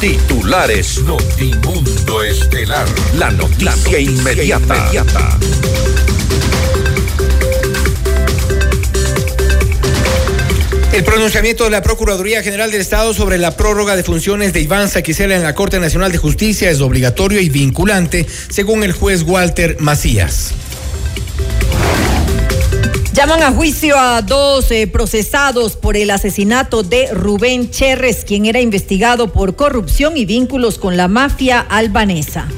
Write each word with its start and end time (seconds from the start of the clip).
Titulares 0.00 1.02
Notimundo 1.02 2.22
Estelar. 2.22 2.86
La 3.18 3.30
noticia, 3.30 4.00
inmediata. 4.00 5.38
El 10.94 11.04
pronunciamiento 11.04 11.64
de 11.64 11.70
la 11.70 11.82
Procuraduría 11.82 12.42
General 12.42 12.70
del 12.70 12.80
Estado 12.80 13.12
sobre 13.12 13.36
la 13.36 13.58
prórroga 13.58 13.94
de 13.94 14.02
funciones 14.02 14.54
de 14.54 14.62
Iván 14.62 14.88
Saquicela 14.88 15.36
en 15.36 15.42
la 15.42 15.54
Corte 15.54 15.78
Nacional 15.78 16.10
de 16.12 16.18
Justicia 16.18 16.70
es 16.70 16.80
obligatorio 16.80 17.38
y 17.38 17.50
vinculante, 17.50 18.26
según 18.48 18.82
el 18.84 18.92
juez 18.92 19.22
Walter 19.22 19.76
Macías. 19.80 20.54
Llaman 23.20 23.42
a 23.42 23.52
juicio 23.52 23.98
a 23.98 24.22
dos 24.22 24.70
eh, 24.70 24.86
procesados 24.86 25.76
por 25.76 25.94
el 25.98 26.10
asesinato 26.10 26.82
de 26.82 27.08
Rubén 27.12 27.70
Cherres, 27.70 28.24
quien 28.24 28.46
era 28.46 28.62
investigado 28.62 29.30
por 29.30 29.56
corrupción 29.56 30.16
y 30.16 30.24
vínculos 30.24 30.78
con 30.78 30.96
la 30.96 31.06
mafia 31.06 31.60
albanesa. 31.60 32.48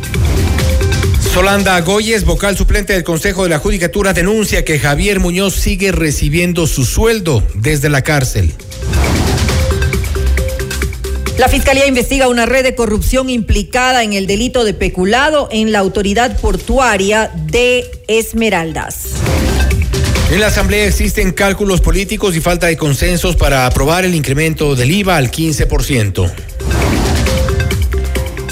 Solanda 1.35 1.81
Goyes, 1.81 2.25
vocal 2.25 2.57
suplente 2.57 2.93
del 2.93 3.03
Consejo 3.03 3.43
de 3.43 3.49
la 3.49 3.59
Judicatura, 3.59 4.13
denuncia 4.13 4.65
que 4.65 4.79
Javier 4.79 5.19
Muñoz 5.19 5.57
sigue 5.57 5.91
recibiendo 5.91 6.69
su 6.69 6.85
sueldo 6.85 7.43
desde 7.55 7.89
la 7.89 8.03
cárcel. 8.03 8.55
La 11.39 11.49
Fiscalía 11.49 11.89
investiga 11.89 12.29
una 12.29 12.47
red 12.47 12.63
de 12.63 12.77
corrupción 12.77 13.31
implicada 13.31 14.05
en 14.05 14.13
el 14.13 14.29
delito 14.29 14.63
de 14.63 14.75
peculado 14.75 15.49
en 15.51 15.73
la 15.73 15.81
autoridad 15.81 16.39
portuaria 16.39 17.33
de 17.35 17.85
Esmeraldas. 18.07 19.15
En 20.33 20.41
la 20.41 20.47
Asamblea 20.47 20.87
existen 20.87 21.33
cálculos 21.33 21.83
políticos 21.83 22.35
y 22.35 22.41
falta 22.41 22.67
de 22.67 22.79
consensos 22.79 23.37
para 23.37 23.67
aprobar 23.67 24.07
el 24.07 24.15
incremento 24.15 24.75
del 24.75 24.91
IVA 24.91 25.19
al 25.19 25.31
15%. 25.31 26.33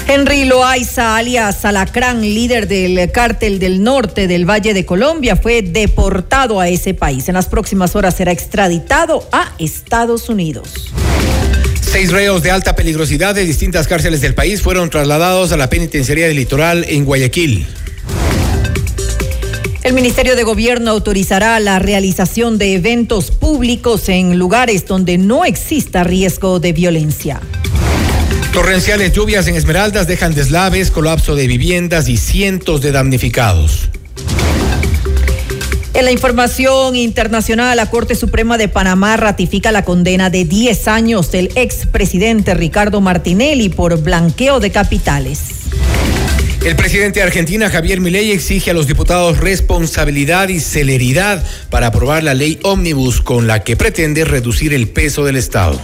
Henry 0.07 0.45
Loaiza, 0.45 1.17
alias 1.17 1.65
Alacrán, 1.65 2.21
líder 2.21 2.67
del 2.67 3.11
cártel 3.11 3.57
del 3.57 3.81
norte 3.81 4.27
del 4.27 4.47
Valle 4.47 4.75
de 4.75 4.85
Colombia, 4.85 5.35
fue 5.37 5.63
deportado 5.63 6.59
a 6.59 6.69
ese 6.69 6.93
país. 6.93 7.27
En 7.29 7.33
las 7.33 7.47
próximas 7.47 7.95
horas 7.95 8.15
será 8.15 8.31
extraditado 8.31 9.27
a 9.31 9.51
Estados 9.57 10.29
Unidos. 10.29 10.91
Seis 11.81 12.11
reos 12.11 12.43
de 12.43 12.51
alta 12.51 12.75
peligrosidad 12.75 13.33
de 13.33 13.43
distintas 13.43 13.87
cárceles 13.87 14.21
del 14.21 14.35
país 14.35 14.61
fueron 14.61 14.91
trasladados 14.91 15.51
a 15.51 15.57
la 15.57 15.67
penitenciaría 15.67 16.27
del 16.27 16.35
litoral 16.35 16.85
en 16.87 17.05
Guayaquil. 17.05 17.65
El 19.83 19.93
Ministerio 19.93 20.35
de 20.35 20.43
Gobierno 20.43 20.91
autorizará 20.91 21.59
la 21.59 21.79
realización 21.79 22.59
de 22.59 22.75
eventos 22.75 23.31
públicos 23.31 24.09
en 24.09 24.37
lugares 24.37 24.85
donde 24.85 25.17
no 25.17 25.43
exista 25.43 26.03
riesgo 26.03 26.59
de 26.59 26.71
violencia. 26.71 27.41
Torrenciales 28.53 29.11
lluvias 29.11 29.47
en 29.47 29.55
Esmeraldas 29.55 30.05
dejan 30.05 30.35
deslaves, 30.35 30.91
colapso 30.91 31.35
de 31.35 31.47
viviendas 31.47 32.09
y 32.09 32.17
cientos 32.17 32.81
de 32.81 32.91
damnificados. 32.91 33.89
En 35.95 36.05
la 36.05 36.11
información 36.11 36.95
internacional, 36.95 37.75
la 37.75 37.89
Corte 37.89 38.13
Suprema 38.13 38.59
de 38.59 38.67
Panamá 38.67 39.17
ratifica 39.17 39.71
la 39.71 39.83
condena 39.83 40.29
de 40.29 40.45
10 40.45 40.87
años 40.87 41.31
del 41.31 41.51
expresidente 41.55 42.53
Ricardo 42.53 43.01
Martinelli 43.01 43.69
por 43.69 43.99
blanqueo 44.01 44.59
de 44.59 44.71
capitales. 44.71 45.60
El 46.63 46.75
presidente 46.75 47.19
de 47.19 47.25
Argentina, 47.25 47.69
Javier 47.69 47.99
Milei, 47.99 48.31
exige 48.31 48.71
a 48.71 48.73
los 48.73 48.87
diputados 48.87 49.39
responsabilidad 49.39 50.49
y 50.49 50.59
celeridad 50.59 51.43
para 51.69 51.87
aprobar 51.87 52.23
la 52.23 52.33
ley 52.33 52.59
ómnibus 52.63 53.21
con 53.21 53.47
la 53.47 53.63
que 53.63 53.75
pretende 53.75 54.25
reducir 54.25 54.73
el 54.73 54.89
peso 54.89 55.25
del 55.25 55.37
Estado 55.37 55.79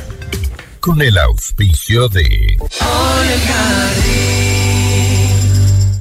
con 0.88 1.02
el 1.02 1.18
auspicio 1.18 2.08
de... 2.08 2.56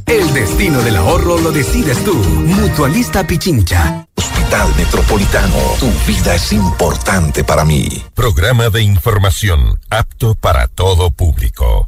El 0.06 0.32
destino 0.32 0.80
del 0.80 0.94
ahorro 0.94 1.38
lo 1.40 1.50
decides 1.50 2.04
tú. 2.04 2.14
Mutualista 2.14 3.26
Pichincha. 3.26 4.06
Hospital 4.14 4.72
Metropolitano. 4.76 5.58
Tu 5.80 5.90
vida 6.06 6.36
es 6.36 6.52
importante 6.52 7.42
para 7.42 7.64
mí. 7.64 8.00
Programa 8.14 8.70
de 8.70 8.82
información 8.82 9.76
apto 9.90 10.36
para 10.36 10.68
todo 10.68 11.10
público. 11.10 11.84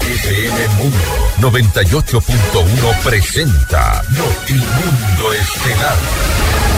FM 0.00 0.68
Mundo 0.76 0.98
98.1 1.40 3.02
presenta 3.02 4.02
Notimundo 4.10 5.32
Estelar. 5.34 6.69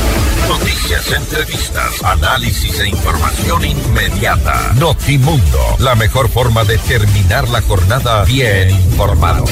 Noticias, 0.53 1.11
entrevistas, 1.11 2.05
análisis 2.05 2.79
e 2.79 2.89
información 2.89 3.65
inmediata. 3.65 4.75
Notimundo, 4.75 5.77
la 5.79 5.95
mejor 5.95 6.29
forma 6.29 6.63
de 6.65 6.77
terminar 6.77 7.49
la 7.49 7.63
jornada 7.63 8.23
bien 8.25 8.69
informado. 8.69 9.47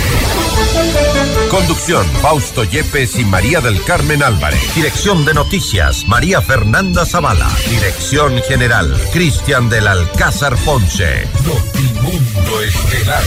Conducción, 1.50 2.06
Fausto 2.20 2.64
Yepes 2.64 3.18
y 3.18 3.24
María 3.24 3.62
del 3.62 3.82
Carmen 3.84 4.22
Álvarez. 4.22 4.60
Dirección 4.74 5.24
de 5.24 5.32
noticias, 5.32 6.06
María 6.06 6.42
Fernanda 6.42 7.06
Zavala. 7.06 7.48
Dirección 7.70 8.42
general, 8.42 8.94
Cristian 9.10 9.70
del 9.70 9.88
Alcázar 9.88 10.54
Ponce. 10.58 11.26
Notimundo 11.46 12.62
Estelar. 12.62 13.22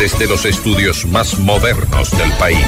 Desde 0.00 0.26
los 0.26 0.44
estudios 0.44 1.06
más 1.06 1.38
modernos 1.38 2.10
del 2.18 2.32
país. 2.32 2.66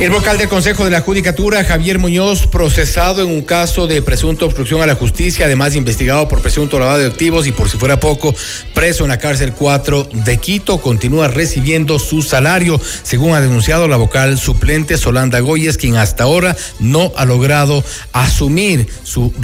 El 0.00 0.08
vocal 0.08 0.38
del 0.38 0.48
Consejo 0.48 0.86
de 0.86 0.90
la 0.90 1.02
Judicatura, 1.02 1.62
Javier 1.62 1.98
Muñoz, 1.98 2.46
procesado 2.46 3.22
en 3.22 3.28
un 3.28 3.42
caso 3.42 3.86
de 3.86 4.00
presunta 4.00 4.46
obstrucción 4.46 4.80
a 4.80 4.86
la 4.86 4.94
justicia, 4.94 5.44
además 5.44 5.76
investigado 5.76 6.26
por 6.26 6.40
presunto 6.40 6.78
lavado 6.78 7.00
de 7.00 7.06
activos 7.06 7.46
y 7.46 7.52
por 7.52 7.68
si 7.68 7.76
fuera 7.76 8.00
poco, 8.00 8.34
preso 8.72 9.04
en 9.04 9.10
la 9.10 9.18
cárcel 9.18 9.52
4 9.52 10.08
de 10.24 10.38
Quito, 10.38 10.80
continúa 10.80 11.28
recibiendo 11.28 11.98
su 11.98 12.22
salario, 12.22 12.80
según 13.02 13.34
ha 13.34 13.42
denunciado 13.42 13.88
la 13.88 13.98
vocal 13.98 14.38
suplente 14.38 14.96
Solanda 14.96 15.40
Goyes, 15.40 15.76
quien 15.76 15.96
hasta 15.96 16.24
ahora 16.24 16.56
no 16.78 17.12
ha 17.18 17.26
logrado 17.26 17.84
asumir 18.14 18.88
su, 19.02 19.34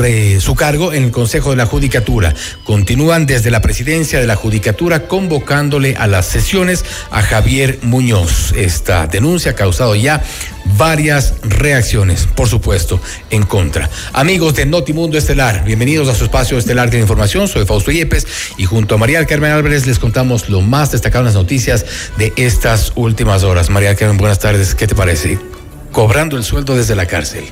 su 0.40 0.54
cargo 0.54 0.94
en 0.94 1.04
el 1.04 1.10
Consejo 1.10 1.50
de 1.50 1.56
la 1.56 1.66
Judicatura. 1.66 2.34
Continúan 2.64 3.26
desde 3.26 3.50
la 3.50 3.60
presidencia 3.60 4.20
de 4.20 4.26
la 4.26 4.36
Judicatura 4.36 5.06
convocándole 5.06 5.96
a 5.96 6.06
las 6.06 6.24
sesiones 6.24 6.82
a 7.10 7.20
Javier 7.20 7.78
Muñoz. 7.82 8.54
Esta 8.56 9.06
denuncia 9.06 9.50
ha 9.50 9.54
causado 9.54 9.94
ya 9.94 10.22
varias 10.76 11.34
reacciones, 11.42 12.26
por 12.26 12.48
supuesto, 12.48 13.00
en 13.30 13.44
contra. 13.44 13.88
Amigos 14.12 14.54
de 14.54 14.66
Notimundo 14.66 15.18
Estelar, 15.18 15.64
bienvenidos 15.64 16.08
a 16.08 16.14
su 16.14 16.24
espacio 16.24 16.58
estelar 16.58 16.90
de 16.90 16.98
información. 16.98 17.48
Soy 17.48 17.64
Fausto 17.66 17.90
Yepes 17.90 18.26
y 18.56 18.64
junto 18.64 18.94
a 18.94 18.98
María 18.98 19.24
Carmen 19.24 19.52
Álvarez 19.52 19.86
les 19.86 19.98
contamos 19.98 20.48
lo 20.48 20.60
más 20.60 20.92
destacado 20.92 21.22
en 21.22 21.26
las 21.26 21.34
noticias 21.34 21.86
de 22.16 22.32
estas 22.36 22.92
últimas 22.94 23.42
horas. 23.42 23.70
María 23.70 23.94
Carmen, 23.94 24.18
buenas 24.18 24.38
tardes. 24.38 24.74
¿Qué 24.74 24.86
te 24.86 24.94
parece? 24.94 25.38
Cobrando 25.92 26.36
el 26.36 26.44
sueldo 26.44 26.76
desde 26.76 26.94
la 26.94 27.06
cárcel. 27.06 27.44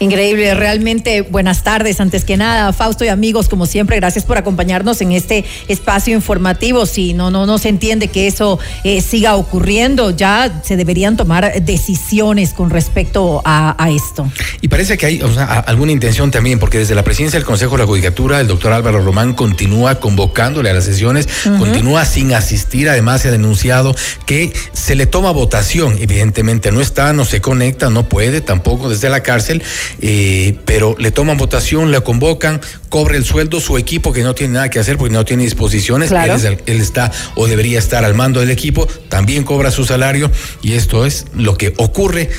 Increíble, 0.00 0.54
realmente 0.54 1.20
buenas 1.20 1.62
tardes. 1.62 2.00
Antes 2.00 2.24
que 2.24 2.38
nada, 2.38 2.72
Fausto 2.72 3.04
y 3.04 3.08
amigos, 3.08 3.50
como 3.50 3.66
siempre, 3.66 3.96
gracias 3.96 4.24
por 4.24 4.38
acompañarnos 4.38 5.02
en 5.02 5.12
este 5.12 5.44
espacio 5.68 6.14
informativo. 6.14 6.86
Si 6.86 7.12
no, 7.12 7.30
no, 7.30 7.44
no 7.44 7.58
se 7.58 7.68
entiende 7.68 8.08
que 8.08 8.26
eso 8.26 8.58
eh, 8.82 9.02
siga 9.02 9.36
ocurriendo, 9.36 10.10
ya 10.10 10.62
se 10.64 10.78
deberían 10.78 11.18
tomar 11.18 11.62
decisiones 11.62 12.54
con 12.54 12.70
respecto 12.70 13.42
a, 13.44 13.76
esto. 13.90 14.30
Y 14.62 14.68
parece 14.68 14.96
que 14.96 15.04
hay 15.04 15.22
alguna 15.66 15.92
intención 15.92 16.30
también, 16.30 16.58
porque 16.58 16.78
desde 16.78 16.94
la 16.94 17.04
presidencia 17.04 17.38
del 17.38 17.44
Consejo 17.44 17.72
de 17.72 17.82
la 17.82 17.86
Judicatura, 17.86 18.40
el 18.40 18.46
doctor 18.46 18.72
Álvaro 18.72 19.02
Román 19.02 19.34
continúa 19.34 20.00
convocándole 20.00 20.70
a 20.70 20.72
las 20.72 20.84
sesiones, 20.84 21.28
continúa 21.58 22.06
sin 22.06 22.32
asistir. 22.32 22.88
Además, 22.88 23.20
se 23.20 23.28
ha 23.28 23.32
denunciado 23.32 23.94
que 24.24 24.54
se 24.72 24.94
le 24.94 25.04
toma 25.04 25.30
votación. 25.30 25.98
Evidentemente 26.00 26.72
no 26.72 26.80
está, 26.80 27.12
no 27.12 27.26
se 27.26 27.42
conecta, 27.42 27.90
no 27.90 28.08
puede 28.08 28.40
tampoco 28.40 28.88
desde 28.88 29.10
la 29.10 29.22
cárcel 29.22 29.62
eh, 30.00 30.58
pero 30.64 30.96
le 30.98 31.10
toman 31.10 31.36
votación, 31.36 31.90
le 31.90 32.00
convocan, 32.02 32.60
cobre 32.88 33.16
el 33.16 33.24
sueldo, 33.24 33.60
su 33.60 33.78
equipo 33.78 34.12
que 34.12 34.22
no 34.22 34.34
tiene 34.34 34.54
nada 34.54 34.70
que 34.70 34.78
hacer 34.78 34.96
porque 34.96 35.14
no 35.14 35.24
tiene 35.24 35.44
disposiciones, 35.44 36.10
él, 36.10 36.60
está 36.66 37.10
o 37.34 37.46
debería 37.46 37.78
estar 37.78 38.04
al 38.04 38.14
mando 38.14 38.40
del 38.40 38.50
equipo, 38.50 38.86
también 39.08 39.44
cobra 39.44 39.70
su 39.70 39.84
salario 39.84 40.30
y 40.62 40.74
esto 40.74 41.06
es 41.06 41.26
lo 41.34 41.56
que 41.56 41.74
ocurre 41.76 42.30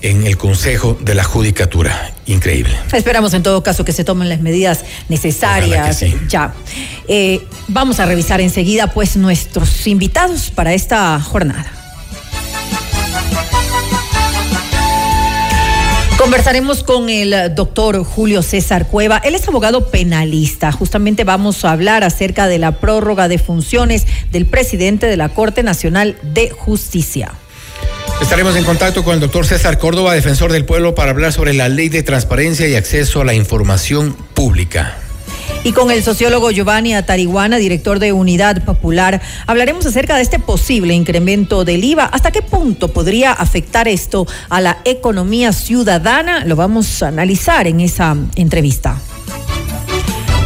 en 0.00 0.26
el 0.26 0.36
Consejo 0.36 0.96
de 1.00 1.14
la 1.14 1.24
Judicatura. 1.24 2.12
Increíble. 2.26 2.76
Esperamos 2.92 3.34
en 3.34 3.42
todo 3.42 3.62
caso 3.62 3.84
que 3.84 3.92
se 3.92 4.04
tomen 4.04 4.28
las 4.28 4.40
medidas 4.40 4.84
necesarias. 5.08 6.04
Ya. 6.28 6.54
Eh, 7.08 7.44
vamos 7.68 7.98
a 8.00 8.06
revisar 8.06 8.40
enseguida 8.40 8.88
pues 8.88 9.16
nuestros 9.16 9.86
invitados 9.86 10.50
para 10.50 10.72
esta 10.74 11.18
jornada. 11.20 11.77
Conversaremos 16.28 16.84
con 16.84 17.08
el 17.08 17.54
doctor 17.54 18.04
Julio 18.04 18.42
César 18.42 18.86
Cueva. 18.88 19.16
Él 19.16 19.34
es 19.34 19.48
abogado 19.48 19.90
penalista. 19.90 20.70
Justamente 20.72 21.24
vamos 21.24 21.64
a 21.64 21.72
hablar 21.72 22.04
acerca 22.04 22.48
de 22.48 22.58
la 22.58 22.80
prórroga 22.80 23.28
de 23.28 23.38
funciones 23.38 24.06
del 24.30 24.44
presidente 24.44 25.06
de 25.06 25.16
la 25.16 25.30
Corte 25.30 25.62
Nacional 25.62 26.18
de 26.20 26.50
Justicia. 26.50 27.32
Estaremos 28.20 28.56
en 28.56 28.64
contacto 28.64 29.04
con 29.04 29.14
el 29.14 29.20
doctor 29.20 29.46
César 29.46 29.78
Córdoba, 29.78 30.12
defensor 30.12 30.52
del 30.52 30.66
pueblo, 30.66 30.94
para 30.94 31.12
hablar 31.12 31.32
sobre 31.32 31.54
la 31.54 31.70
ley 31.70 31.88
de 31.88 32.02
transparencia 32.02 32.68
y 32.68 32.74
acceso 32.74 33.22
a 33.22 33.24
la 33.24 33.32
información 33.32 34.14
pública. 34.34 34.98
Y 35.64 35.72
con 35.72 35.90
el 35.90 36.02
sociólogo 36.02 36.50
Giovanni 36.50 36.94
Atariguana, 36.94 37.56
director 37.56 37.98
de 37.98 38.12
Unidad 38.12 38.64
Popular, 38.64 39.20
hablaremos 39.46 39.86
acerca 39.86 40.16
de 40.16 40.22
este 40.22 40.38
posible 40.38 40.94
incremento 40.94 41.64
del 41.64 41.84
IVA. 41.84 42.04
¿Hasta 42.04 42.30
qué 42.30 42.42
punto 42.42 42.88
podría 42.88 43.32
afectar 43.32 43.88
esto 43.88 44.26
a 44.48 44.60
la 44.60 44.78
economía 44.84 45.52
ciudadana? 45.52 46.44
Lo 46.44 46.56
vamos 46.56 47.02
a 47.02 47.08
analizar 47.08 47.66
en 47.66 47.80
esa 47.80 48.16
entrevista. 48.36 49.00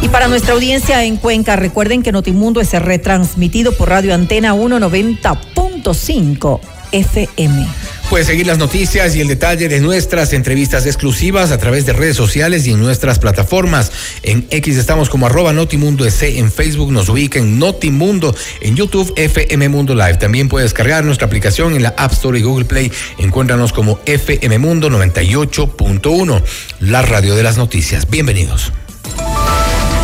Y 0.01 0.09
para 0.09 0.27
nuestra 0.27 0.53
audiencia 0.53 1.03
en 1.05 1.17
Cuenca, 1.17 1.55
recuerden 1.55 2.03
que 2.03 2.11
Notimundo 2.11 2.59
es 2.59 2.73
retransmitido 2.73 3.71
por 3.71 3.89
Radio 3.89 4.13
Antena 4.13 4.53
190.5 4.53 6.59
FM. 6.91 7.67
Puedes 8.13 8.27
seguir 8.27 8.45
las 8.45 8.59
noticias 8.59 9.15
y 9.15 9.21
el 9.21 9.27
detalle 9.27 9.69
de 9.69 9.79
nuestras 9.79 10.33
entrevistas 10.33 10.85
exclusivas 10.85 11.49
a 11.49 11.57
través 11.57 11.87
de 11.87 11.93
redes 11.93 12.15
sociales 12.15 12.67
y 12.67 12.71
en 12.73 12.79
nuestras 12.79 13.17
plataformas. 13.17 13.91
En 14.21 14.45
X 14.51 14.77
estamos 14.77 15.09
como 15.09 15.25
arroba 15.25 15.51
Notimundo 15.51 16.05
en 16.05 16.51
Facebook 16.51 16.91
nos 16.91 17.09
ubican 17.09 17.57
Notimundo, 17.57 18.35
en 18.61 18.75
YouTube 18.75 19.11
FM 19.15 19.67
Mundo 19.69 19.95
Live. 19.95 20.17
También 20.17 20.47
puedes 20.47 20.65
descargar 20.65 21.03
nuestra 21.03 21.25
aplicación 21.25 21.73
en 21.73 21.81
la 21.81 21.95
App 21.97 22.11
Store 22.11 22.37
y 22.37 22.43
Google 22.43 22.65
Play. 22.65 22.91
Encuéntranos 23.17 23.73
como 23.73 23.99
FM 24.05 24.59
Mundo 24.59 24.91
98.1, 24.91 26.43
la 26.81 27.01
radio 27.01 27.33
de 27.33 27.41
las 27.41 27.57
noticias. 27.57 28.07
Bienvenidos. 28.07 28.71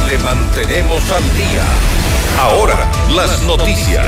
Le 0.10 0.18
mantenemos 0.18 1.04
al 1.12 1.24
día. 1.38 1.64
Ahora, 2.40 2.92
las 3.14 3.44
noticias. 3.44 4.08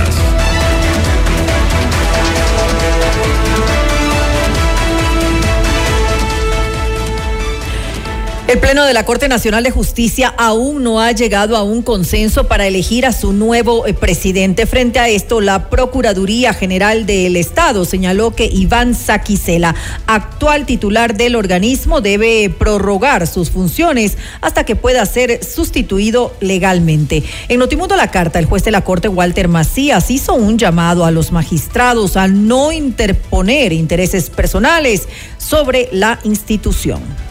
El 8.52 8.60
Pleno 8.60 8.84
de 8.84 8.94
la 8.94 9.06
Corte 9.06 9.30
Nacional 9.30 9.64
de 9.64 9.72
Justicia 9.72 10.36
aún 10.38 10.84
no 10.84 11.00
ha 11.00 11.14
llegado 11.14 11.56
a 11.56 11.64
un 11.64 11.82
consenso 11.82 12.50
para 12.50 12.68
elegir 12.68 13.06
a 13.06 13.14
su 13.14 13.32
nuevo 13.32 13.88
eh, 13.88 13.94
presidente. 13.94 14.66
Frente 14.66 15.00
a 15.00 15.08
esto, 15.08 15.40
la 15.40 15.70
Procuraduría 15.70 16.54
General 16.54 17.06
del 17.06 17.38
Estado 17.38 17.86
señaló 17.86 18.36
que 18.36 18.48
Iván 18.48 18.94
Saquicela, 18.94 19.74
actual 20.06 20.66
titular 20.66 21.16
del 21.16 21.38
organismo, 21.38 22.02
debe 22.02 22.50
prorrogar 22.50 23.26
sus 23.26 23.52
funciones 23.52 24.18
hasta 24.42 24.66
que 24.66 24.76
pueda 24.76 25.06
ser 25.06 25.46
sustituido 25.46 26.34
legalmente. 26.42 27.24
En 27.48 27.58
Notimundo 27.58 27.96
La 27.96 28.12
Carta, 28.12 28.38
el 28.38 28.48
juez 28.48 28.66
de 28.66 28.72
la 28.72 28.84
Corte, 28.84 29.08
Walter 29.08 29.48
Macías, 29.48 30.12
hizo 30.12 30.34
un 30.34 30.58
llamado 30.58 31.06
a 31.06 31.12
los 31.12 31.32
magistrados 31.32 32.18
a 32.18 32.28
no 32.28 32.74
interponer 32.74 33.72
intereses 33.72 34.30
personales 34.30 35.08
sobre 35.38 35.88
la 35.94 36.20
institución 36.26 37.31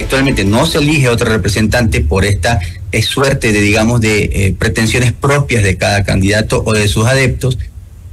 actualmente 0.00 0.44
no 0.44 0.66
se 0.66 0.78
elige 0.78 1.08
otro 1.08 1.28
representante 1.28 2.00
por 2.00 2.24
esta 2.24 2.60
eh, 2.90 3.02
suerte 3.02 3.52
de, 3.52 3.60
digamos, 3.60 4.00
de 4.00 4.30
eh, 4.32 4.54
pretensiones 4.58 5.12
propias 5.12 5.62
de 5.62 5.76
cada 5.76 6.04
candidato 6.04 6.62
o 6.64 6.72
de 6.72 6.88
sus 6.88 7.06
adeptos, 7.06 7.58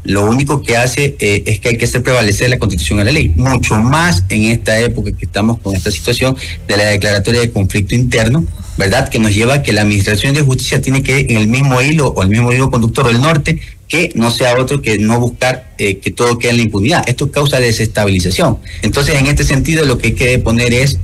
lo 0.04 0.26
único 0.26 0.62
que 0.62 0.78
hace 0.78 1.16
eh, 1.20 1.44
es 1.46 1.60
que 1.60 1.70
hay 1.70 1.78
que 1.78 1.86
hacer 1.86 2.04
prevalecer 2.04 2.50
la 2.50 2.60
constitución 2.60 3.00
a 3.00 3.06
la 3.06 3.12
ley, 3.12 3.30
mucho 3.38 3.76
más 3.76 4.26
en 4.30 4.44
esta 4.44 4.78
época 4.80 5.12
que 5.14 5.26
estamos 5.26 5.60
con 5.60 5.76
esta 5.76 5.90
situación 5.92 6.36
de 6.68 6.78
la 6.78 6.84
declaratoria 6.84 7.40
de 7.40 7.52
conflicto 7.52 7.96
interno, 7.96 8.46
¿verdad? 8.78 9.08
Que 9.08 9.18
nos 9.18 9.34
lleva 9.34 9.56
a 9.56 9.64
que 9.64 9.72
la 9.72 9.82
Administración 9.82 10.36
de 10.36 10.42
Justicia 10.42 10.82
tiene 10.82 11.02
que 11.02 11.22
en 11.22 11.38
el 11.38 11.48
mismo 11.48 11.82
hilo 11.82 12.10
o 12.10 12.22
el 12.22 12.30
mismo 12.30 12.52
hilo 12.52 12.70
conductor 12.70 13.08
del 13.08 13.22
norte, 13.22 13.62
que 13.88 14.12
no 14.16 14.30
sea 14.30 14.60
otro 14.60 14.82
que 14.82 15.00
no 15.00 15.20
buscar 15.20 15.74
que 15.78 16.14
todo 16.16 16.38
quede 16.38 16.52
en 16.52 16.58
la 16.58 16.64
impunidad. 16.64 17.04
Esto 17.08 17.32
causa 17.32 17.60
desestabilización. 17.60 18.58
Entonces, 18.82 19.16
en 19.16 19.28
este 19.28 19.44
sentido, 19.44 19.86
lo 19.86 19.98
que 19.98 20.08
hay 20.08 20.14
que 20.14 20.38
poner 20.40 20.74
es 20.74 21.00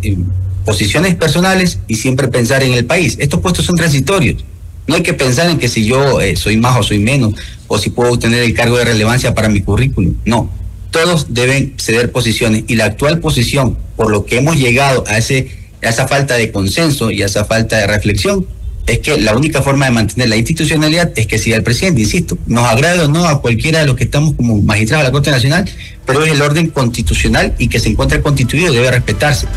posiciones 0.66 1.16
personales 1.16 1.80
y 1.88 1.96
siempre 1.96 2.28
pensar 2.28 2.64
en 2.64 2.74
el 2.74 2.86
país. 2.86 3.18
Estos 3.20 3.40
puestos 3.40 3.66
son 3.66 3.76
transitorios. 3.76 4.44
No 4.88 4.96
hay 4.96 5.04
que 5.04 5.14
pensar 5.14 5.50
en 5.50 5.58
que 5.58 5.70
si 5.70 5.86
yo 5.86 6.20
eh, 6.22 6.36
soy 6.36 6.58
más 6.58 6.78
o 6.80 6.84
soy 6.84 7.00
menos, 7.00 7.36
o 7.68 7.78
si 7.78 7.90
puedo 7.90 8.12
obtener 8.12 8.44
el 8.44 8.54
cargo 8.54 8.78
de 8.78 8.86
relevancia 8.86 9.34
para 9.34 9.48
mi 9.48 9.62
currículum. 9.62 10.16
No, 10.26 10.50
todos 10.92 11.28
deben 11.34 11.76
ceder 11.78 12.12
posiciones 12.12 12.66
y 12.68 12.76
la 12.76 12.86
actual 12.86 13.20
posición, 13.20 13.78
por 13.96 14.12
lo 14.12 14.26
que 14.26 14.38
hemos 14.38 14.58
llegado 14.58 15.04
a, 15.08 15.18
ese, 15.18 15.52
a 15.82 15.90
esa 15.90 16.08
falta 16.08 16.36
de 16.36 16.52
consenso 16.52 17.12
y 17.12 17.24
a 17.24 17.28
esa 17.28 17.46
falta 17.46 17.78
de 17.78 17.88
reflexión, 17.88 18.46
es 18.88 19.00
que 19.00 19.18
la 19.18 19.36
única 19.36 19.62
forma 19.62 19.86
de 19.86 19.92
mantener 19.92 20.28
la 20.28 20.36
institucionalidad 20.36 21.12
es 21.16 21.28
que 21.28 21.38
siga 21.38 21.56
el 21.56 21.64
presidente, 21.64 22.02
insisto, 22.02 22.38
nos 22.48 22.66
agrada 22.66 23.06
o 23.06 23.08
no 23.08 23.26
a 23.26 23.42
cualquiera 23.42 23.80
de 23.80 23.86
los 23.86 23.96
que 23.96 24.04
estamos 24.04 24.34
como 24.34 24.62
magistrados 24.62 25.04
de 25.04 25.10
la 25.10 25.12
Corte 25.12 25.32
Nacional, 25.32 25.70
pero 26.06 26.26
es 26.26 26.32
el 26.32 26.42
orden 26.42 26.68
constitucional 26.68 27.56
y 27.58 27.68
que 27.68 27.80
se 27.80 27.90
encuentra 27.90 28.22
constituido 28.22 28.74
debe 28.74 28.92
respetarse. 28.92 29.48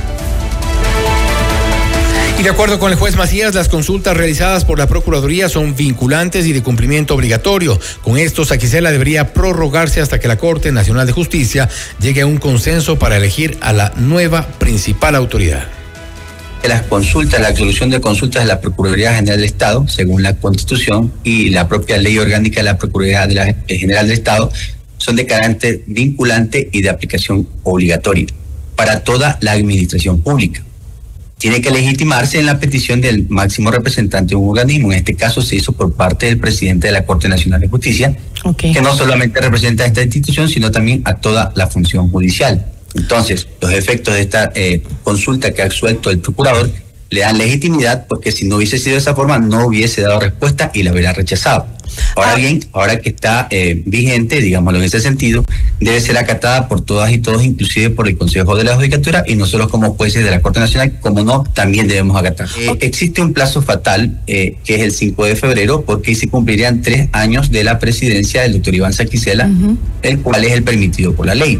Y 2.36 2.42
de 2.42 2.50
acuerdo 2.50 2.80
con 2.80 2.90
el 2.90 2.98
juez 2.98 3.16
Macías, 3.16 3.54
las 3.54 3.68
consultas 3.68 4.16
realizadas 4.16 4.64
por 4.64 4.78
la 4.78 4.88
Procuraduría 4.88 5.48
son 5.48 5.76
vinculantes 5.76 6.46
y 6.46 6.52
de 6.52 6.62
cumplimiento 6.62 7.14
obligatorio. 7.14 7.78
Con 8.02 8.18
esto, 8.18 8.44
Saquicela 8.44 8.90
debería 8.90 9.32
prorrogarse 9.32 10.00
hasta 10.00 10.18
que 10.18 10.26
la 10.26 10.36
Corte 10.36 10.72
Nacional 10.72 11.06
de 11.06 11.12
Justicia 11.12 11.68
llegue 12.00 12.22
a 12.22 12.26
un 12.26 12.38
consenso 12.38 12.98
para 12.98 13.16
elegir 13.16 13.56
a 13.60 13.72
la 13.72 13.92
nueva 13.96 14.46
principal 14.58 15.14
autoridad 15.14 15.64
las 16.68 16.82
consultas, 16.82 17.42
la 17.42 17.50
resolución 17.50 17.90
de 17.90 18.00
consultas 18.00 18.42
de 18.42 18.48
la 18.48 18.58
Procuraduría 18.58 19.14
General 19.14 19.36
del 19.36 19.44
Estado, 19.44 19.86
según 19.86 20.22
la 20.22 20.34
Constitución 20.36 21.12
y 21.22 21.50
la 21.50 21.68
propia 21.68 21.98
ley 21.98 22.18
orgánica 22.18 22.60
de 22.60 22.64
la 22.64 22.78
Procuraduría 22.78 23.54
General 23.68 24.06
del 24.06 24.14
Estado, 24.14 24.50
son 24.96 25.16
de 25.16 25.26
carácter 25.26 25.82
vinculante 25.86 26.70
y 26.72 26.80
de 26.80 26.88
aplicación 26.88 27.46
obligatoria 27.64 28.28
para 28.76 29.00
toda 29.00 29.36
la 29.42 29.52
administración 29.52 30.22
pública 30.22 30.64
tiene 31.38 31.60
que 31.60 31.70
legitimarse 31.70 32.38
en 32.38 32.46
la 32.46 32.58
petición 32.58 33.00
del 33.00 33.28
máximo 33.28 33.70
representante 33.70 34.30
de 34.30 34.36
un 34.36 34.48
organismo. 34.50 34.92
En 34.92 34.98
este 34.98 35.14
caso 35.14 35.42
se 35.42 35.56
hizo 35.56 35.72
por 35.72 35.92
parte 35.92 36.26
del 36.26 36.38
presidente 36.38 36.86
de 36.86 36.92
la 36.92 37.04
Corte 37.04 37.28
Nacional 37.28 37.60
de 37.60 37.68
Justicia, 37.68 38.16
que 38.56 38.80
no 38.80 38.96
solamente 38.96 39.40
representa 39.40 39.84
a 39.84 39.86
esta 39.86 40.02
institución, 40.02 40.48
sino 40.48 40.70
también 40.70 41.02
a 41.04 41.16
toda 41.16 41.52
la 41.54 41.66
función 41.66 42.10
judicial. 42.10 42.66
Entonces, 42.94 43.48
los 43.60 43.72
efectos 43.72 44.14
de 44.14 44.20
esta 44.20 44.52
eh, 44.54 44.82
consulta 45.02 45.52
que 45.52 45.62
ha 45.62 45.70
suelto 45.70 46.10
el 46.10 46.20
procurador 46.20 46.70
le 47.10 47.20
dan 47.20 47.38
legitimidad 47.38 48.06
porque 48.08 48.32
si 48.32 48.46
no 48.46 48.56
hubiese 48.56 48.78
sido 48.78 48.94
de 48.94 49.00
esa 49.00 49.14
forma 49.14 49.38
no 49.38 49.66
hubiese 49.66 50.02
dado 50.02 50.20
respuesta 50.20 50.70
y 50.74 50.82
la 50.82 50.92
hubiera 50.92 51.12
rechazado. 51.12 51.66
Ahora 52.16 52.32
ah. 52.32 52.36
bien, 52.36 52.64
ahora 52.72 53.00
que 53.00 53.08
está 53.08 53.48
eh, 53.50 53.82
vigente, 53.84 54.40
digámoslo 54.40 54.78
en 54.78 54.84
ese 54.84 55.00
sentido, 55.00 55.44
debe 55.80 56.00
ser 56.00 56.16
acatada 56.18 56.68
por 56.68 56.80
todas 56.80 57.12
y 57.12 57.18
todos, 57.18 57.44
inclusive 57.44 57.90
por 57.90 58.08
el 58.08 58.16
Consejo 58.16 58.56
de 58.56 58.64
la 58.64 58.76
Judicatura 58.76 59.24
y 59.26 59.36
nosotros 59.36 59.70
como 59.70 59.94
jueces 59.94 60.24
de 60.24 60.30
la 60.30 60.40
Corte 60.40 60.60
Nacional, 60.60 60.98
como 61.00 61.22
no, 61.22 61.44
también 61.54 61.88
debemos 61.88 62.16
acatar. 62.16 62.48
Eh, 62.58 62.76
existe 62.80 63.20
un 63.20 63.32
plazo 63.32 63.62
fatal, 63.62 64.20
eh, 64.26 64.56
que 64.64 64.76
es 64.76 64.82
el 64.82 64.92
5 64.92 65.24
de 65.24 65.36
febrero, 65.36 65.84
porque 65.84 66.14
se 66.14 66.28
cumplirían 66.28 66.82
tres 66.82 67.08
años 67.12 67.50
de 67.50 67.64
la 67.64 67.78
presidencia 67.78 68.42
del 68.42 68.54
doctor 68.54 68.74
Iván 68.74 68.92
Saquicela, 68.92 69.50
el 70.02 70.20
cual 70.20 70.44
es 70.44 70.52
el 70.52 70.62
permitido 70.62 71.14
por 71.14 71.26
la 71.26 71.34
ley. 71.34 71.58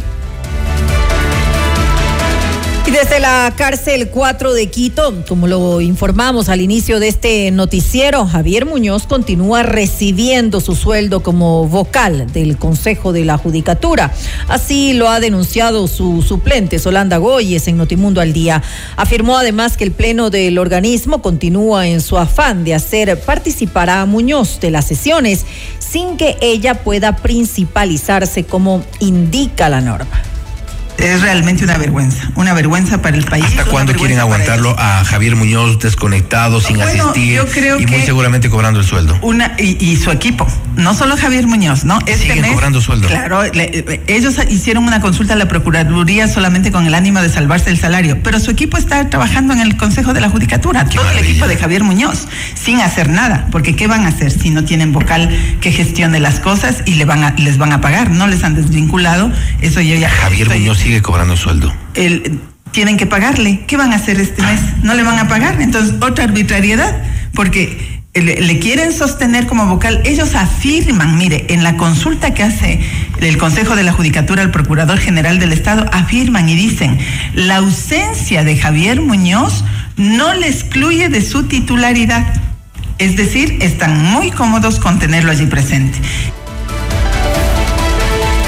Y 2.87 2.91
desde 2.91 3.19
la 3.19 3.51
cárcel 3.57 4.11
4 4.11 4.53
de 4.53 4.67
Quito, 4.67 5.25
como 5.27 5.47
lo 5.47 5.81
informamos 5.81 6.51
al 6.51 6.61
inicio 6.61 7.01
de 7.01 7.09
este 7.09 7.51
noticiero, 7.51 8.27
Javier 8.27 8.67
Muñoz 8.67 9.07
continúa 9.07 9.63
recibiendo 9.63 10.61
su 10.61 10.75
sueldo 10.75 11.23
como 11.23 11.67
vocal 11.67 12.31
del 12.31 12.59
Consejo 12.59 13.15
de 13.15 13.25
la 13.25 13.39
Judicatura. 13.39 14.13
Así 14.49 14.93
lo 14.93 15.09
ha 15.09 15.19
denunciado 15.19 15.89
su 15.89 16.21
suplente, 16.21 16.79
Solanda 16.79 17.17
Goyes, 17.17 17.69
en 17.69 17.79
Notimundo 17.79 18.21
al 18.21 18.35
Día. 18.35 18.63
Afirmó 18.97 19.39
además 19.39 19.79
que 19.79 19.85
el 19.85 19.93
pleno 19.93 20.29
del 20.29 20.59
organismo 20.59 21.23
continúa 21.23 21.87
en 21.87 22.03
su 22.03 22.19
afán 22.19 22.65
de 22.65 22.75
hacer 22.75 23.19
participar 23.19 23.89
a 23.89 24.05
Muñoz 24.05 24.61
de 24.61 24.71
las 24.71 24.87
sesiones 24.87 25.47
sin 25.79 26.19
que 26.19 26.37
ella 26.43 26.75
pueda 26.85 27.17
principalizarse 27.17 28.45
como 28.45 28.85
indica 29.01 29.71
la 29.71 29.81
norma 29.81 30.34
es 31.05 31.23
realmente 31.23 31.65
una 31.65 31.77
vergüenza, 31.77 32.31
una 32.35 32.55
vergüenza 32.55 33.03
para 33.03 33.17
el 33.17 33.25
país. 33.25 33.45
¿Hasta 33.45 33.65
cuándo 33.65 33.93
quieren 33.95 34.19
aguantarlo 34.19 34.75
a 34.79 35.05
Javier 35.05 35.37
Muñoz 35.37 35.79
desconectado, 35.79 36.61
sin 36.61 36.81
asistir 36.81 37.41
y 37.79 37.87
muy 37.87 38.03
seguramente 38.03 38.49
cobrando 38.51 38.81
el 38.81 38.87
sueldo? 38.87 39.19
Una 39.23 39.55
y, 39.59 39.97
su 39.97 40.11
equipo, 40.11 40.47
no 40.77 40.95
solo 40.95 41.17
Javier 41.17 41.47
Muñoz, 41.47 41.85
¿no? 41.85 41.99
Este 42.07 42.33
Siguen 42.33 42.53
cobrando 42.53 42.81
sueldo. 42.81 43.09
Claro, 43.09 43.43
ellos 44.07 44.37
hicieron 44.49 44.85
una 44.85 45.01
consulta 45.01 45.35
a 45.35 45.37
la 45.37 45.47
Procuraduría 45.49 46.27
solamente 46.27 46.73
con 46.73 46.87
el 46.87 46.95
ánimo 46.95 47.21
de 47.21 47.29
salvarse 47.29 47.71
el 47.71 47.79
salario, 47.79 48.23
pero 48.23 48.41
su 48.41 48.51
equipo 48.51 48.77
está 48.77 49.09
trabajando 49.11 49.53
en 49.53 49.61
el 49.61 49.77
Consejo 49.77 50.13
de 50.15 50.21
la 50.21 50.29
Judicatura, 50.29 50.85
todo 50.87 51.09
el 51.11 51.19
equipo 51.19 51.47
de 51.47 51.57
Javier 51.57 51.85
Muñoz, 51.85 52.27
sin 52.55 52.81
hacer 52.81 53.09
nada, 53.09 53.47
porque 53.51 53.77
¿qué 53.77 53.87
van 53.87 54.05
a 54.05 54.09
hacer 54.09 54.31
si 54.31 54.51
no 54.51 54.65
tienen 54.65 54.93
vocal 54.93 55.29
que 55.61 55.71
gestione 55.71 56.21
las 56.21 56.41
cosas 56.41 56.83
y 56.87 56.95
le 56.95 57.05
van 57.05 57.25
a, 57.25 57.35
les 57.37 57.59
van 57.59 57.73
a 57.73 57.81
pagar? 57.81 58.11
No 58.11 58.27
les 58.27 58.43
han 58.45 58.55
desvinculado, 58.55 59.31
eso 59.61 59.81
yo 59.81 59.97
ya... 59.97 60.09
Javier 60.09 60.49
Muñoz 60.49 60.79
sigue 60.79 60.94
cobrando 61.03 61.37
sueldo. 61.37 61.73
El, 61.95 62.41
tienen 62.75 62.97
que 62.97 63.07
pagarle. 63.07 63.65
¿Qué 63.67 63.77
van 63.77 63.93
a 63.93 63.97
hacer 63.97 64.21
este 64.21 64.43
mes? 64.43 64.61
No 64.83 64.95
le 64.95 65.03
van 65.03 65.19
a 65.19 65.29
pagar. 65.29 65.61
Entonces, 65.61 65.95
otra 66.01 66.25
arbitrariedad, 66.25 67.03
porque 67.33 68.03
le, 68.15 68.59
quieren 68.59 68.93
sostener 68.93 69.47
como 69.47 69.67
vocal. 69.67 70.03
Ellos 70.05 70.35
afirman, 70.35 71.17
mire, 71.17 71.47
en 71.51 71.63
la 71.63 71.77
consulta 71.77 72.35
que 72.35 72.43
hace 72.43 72.81
del 73.21 73.39
Consejo 73.39 73.77
de 73.77 73.85
la 73.85 73.93
Judicatura 73.93 74.43
al 74.43 74.51
Procurador 74.51 74.99
General 74.99 75.39
del 75.39 75.53
Estado 75.53 75.87
afirman 75.93 76.49
y 76.49 76.55
dicen, 76.57 76.99
la 77.35 77.57
ausencia 77.57 78.45
de 78.45 78.57
Javier 78.57 79.01
Muñoz 79.01 79.65
no 79.97 80.35
le 80.35 80.49
excluye 80.49 81.09
de 81.09 81.23
su 81.23 81.45
titularidad. 81.45 82.25
Es 82.99 83.17
decir, 83.17 83.59
están 83.61 84.01
muy 84.01 84.31
cómodos 84.31 84.79
con 84.79 84.99
tenerlo 84.99 85.33
allí 85.33 85.47
presente. 85.47 85.99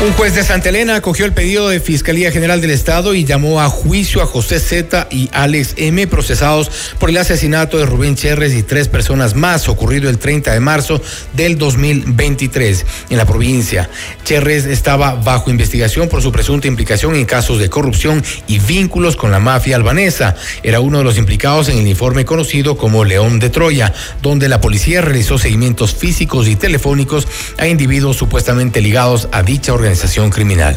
Un 0.04 0.12
juez 0.12 0.34
de 0.34 0.44
Santa 0.44 0.68
Elena 0.68 0.96
acogió 0.96 1.24
el 1.24 1.32
pedido 1.32 1.70
de 1.70 1.80
Fiscalía 1.80 2.30
General 2.30 2.60
del 2.60 2.70
Estado 2.70 3.14
y 3.14 3.24
llamó 3.24 3.62
a 3.62 3.70
juicio 3.70 4.20
a 4.20 4.26
José 4.26 4.60
Z 4.60 5.08
y 5.10 5.30
Alex 5.32 5.72
M, 5.78 6.06
procesados 6.06 6.70
por 6.98 7.08
el 7.08 7.16
asesinato 7.16 7.78
de 7.78 7.86
Rubén 7.86 8.14
Cherres 8.14 8.52
y 8.52 8.62
tres 8.62 8.88
personas 8.88 9.34
más, 9.34 9.70
ocurrido 9.70 10.10
el 10.10 10.18
30 10.18 10.52
de 10.52 10.60
marzo 10.60 11.00
del 11.32 11.56
2023 11.56 12.84
en 13.08 13.16
la 13.16 13.24
provincia. 13.24 13.88
Cherres 14.22 14.66
estaba 14.66 15.14
bajo 15.14 15.50
investigación 15.50 16.10
por 16.10 16.20
su 16.20 16.30
presunta 16.30 16.68
implicación 16.68 17.16
en 17.16 17.24
casos 17.24 17.58
de 17.58 17.70
corrupción 17.70 18.22
y 18.46 18.58
vínculos 18.58 19.16
con 19.16 19.30
la 19.30 19.40
mafia 19.40 19.76
albanesa. 19.76 20.36
Era 20.62 20.80
uno 20.80 20.98
de 20.98 21.04
los 21.04 21.16
implicados 21.16 21.70
en 21.70 21.78
el 21.78 21.86
informe 21.86 22.26
conocido 22.26 22.76
como 22.76 23.06
León 23.06 23.38
de 23.38 23.48
Troya, 23.48 23.94
donde 24.20 24.50
la 24.50 24.60
policía 24.60 25.00
realizó 25.00 25.38
seguimientos 25.38 25.94
físicos 25.94 26.48
y 26.48 26.56
telefónicos 26.56 27.26
a 27.56 27.66
individuos 27.66 28.18
supuestamente 28.18 28.82
ligados 28.82 29.30
a 29.32 29.42
dicha 29.42 29.72
organización 29.72 29.85
organización 29.86 30.30
criminal. 30.30 30.76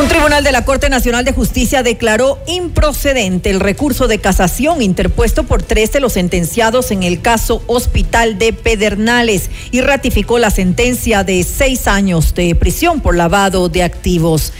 Un 0.00 0.08
tribunal 0.08 0.44
de 0.44 0.52
la 0.52 0.64
Corte 0.64 0.88
Nacional 0.88 1.24
de 1.24 1.32
Justicia 1.32 1.82
declaró 1.82 2.38
improcedente 2.46 3.50
el 3.50 3.58
recurso 3.58 4.06
de 4.06 4.20
casación 4.20 4.80
interpuesto 4.80 5.42
por 5.42 5.64
tres 5.64 5.90
de 5.90 5.98
los 5.98 6.12
sentenciados 6.12 6.92
en 6.92 7.02
el 7.02 7.20
caso 7.20 7.64
Hospital 7.66 8.38
de 8.38 8.52
Pedernales 8.52 9.50
y 9.72 9.80
ratificó 9.80 10.38
la 10.38 10.50
sentencia 10.50 11.24
de 11.24 11.42
seis 11.42 11.88
años 11.88 12.32
de 12.34 12.54
prisión 12.54 13.00
por 13.00 13.16
lavado 13.16 13.68
de 13.68 13.82
activos. 13.82 14.52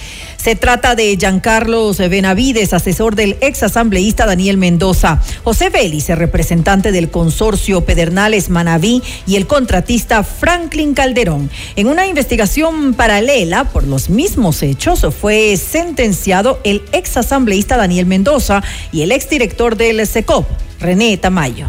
Se 0.43 0.57
trata 0.57 0.95
de 0.95 1.19
Giancarlos 1.19 1.99
Benavides, 1.99 2.73
asesor 2.73 3.15
del 3.15 3.37
ex 3.43 3.63
asambleísta 3.63 4.25
Daniel 4.25 4.57
Mendoza, 4.57 5.21
José 5.45 5.69
Vélez, 5.69 6.09
representante 6.09 6.93
del 6.93 7.11
consorcio 7.11 7.83
Pedernales 7.83 8.49
Manaví 8.49 9.03
y 9.27 9.37
el 9.37 9.47
contratista 9.47 10.25
Franklin 10.25 10.95
Calderón. 10.95 11.51
En 11.77 11.89
una 11.89 12.07
investigación 12.07 12.95
paralela 12.95 13.65
por 13.65 13.85
los 13.85 14.09
mismos 14.09 14.63
hechos 14.63 15.07
fue 15.21 15.59
sentenciado 15.59 16.59
el 16.65 16.85
ex 16.93 17.19
asambleísta 17.19 17.77
Daniel 17.77 18.07
Mendoza 18.07 18.63
y 18.93 19.03
el 19.03 19.13
ex 19.13 19.29
director 19.29 19.77
del 19.77 20.07
SECOP, 20.07 20.47
René 20.81 21.19
Tamayo. 21.19 21.67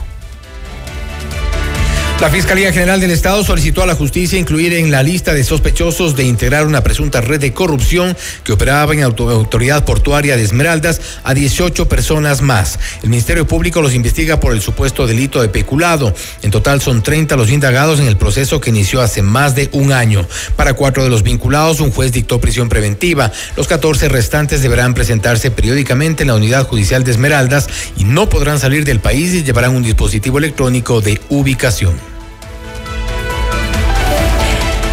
La 2.22 2.30
Fiscalía 2.30 2.72
General 2.72 3.00
del 3.00 3.10
Estado 3.10 3.44
solicitó 3.44 3.82
a 3.82 3.88
la 3.88 3.96
justicia 3.96 4.38
incluir 4.38 4.74
en 4.74 4.92
la 4.92 5.02
lista 5.02 5.34
de 5.34 5.44
sospechosos 5.44 6.16
de 6.16 6.24
integrar 6.24 6.68
una 6.68 6.84
presunta 6.84 7.20
red 7.20 7.40
de 7.40 7.52
corrupción 7.52 8.16
que 8.44 8.54
operaba 8.54 8.94
en 8.94 9.00
la 9.00 9.08
Autoridad 9.08 9.86
Portuaria 9.86 10.38
de 10.38 10.44
Esmeraldas 10.44 11.02
a 11.24 11.34
18 11.34 11.90
personas 11.90 12.44
más. 12.44 12.78
El 13.02 13.10
Ministerio 13.10 13.48
Público 13.48 13.82
los 13.82 13.96
investiga 13.96 14.40
por 14.40 14.54
el 14.54 14.62
supuesto 14.62 15.08
delito 15.08 15.42
de 15.42 15.50
peculado. 15.50 16.14
En 16.44 16.52
total 16.52 16.80
son 16.80 17.02
30 17.02 17.36
los 17.38 17.50
indagados 17.50 18.00
en 18.00 18.06
el 18.06 18.18
proceso 18.18 18.62
que 18.62 18.70
inició 18.70 19.02
hace 19.02 19.24
más 19.24 19.56
de 19.56 19.70
un 19.72 19.92
año. 19.92 20.24
Para 20.56 20.76
cuatro 20.76 21.04
de 21.04 21.10
los 21.10 21.24
vinculados, 21.24 21.80
un 21.80 21.90
juez 21.90 22.12
dictó 22.12 22.40
prisión 22.40 22.70
preventiva. 22.70 23.32
Los 23.58 23.68
14 23.68 24.10
restantes 24.10 24.62
deberán 24.62 24.94
presentarse 24.94 25.50
periódicamente 25.50 26.22
en 26.22 26.28
la 26.28 26.36
Unidad 26.36 26.68
Judicial 26.68 27.04
de 27.04 27.14
Esmeraldas 27.14 27.68
y 27.98 28.04
no 28.04 28.30
podrán 28.30 28.60
salir 28.60 28.86
del 28.86 29.00
país 29.00 29.34
y 29.34 29.44
llevarán 29.44 29.76
un 29.76 29.82
dispositivo 29.82 30.38
electrónico 30.38 31.02
de 31.02 31.20
ubicación. 31.30 32.11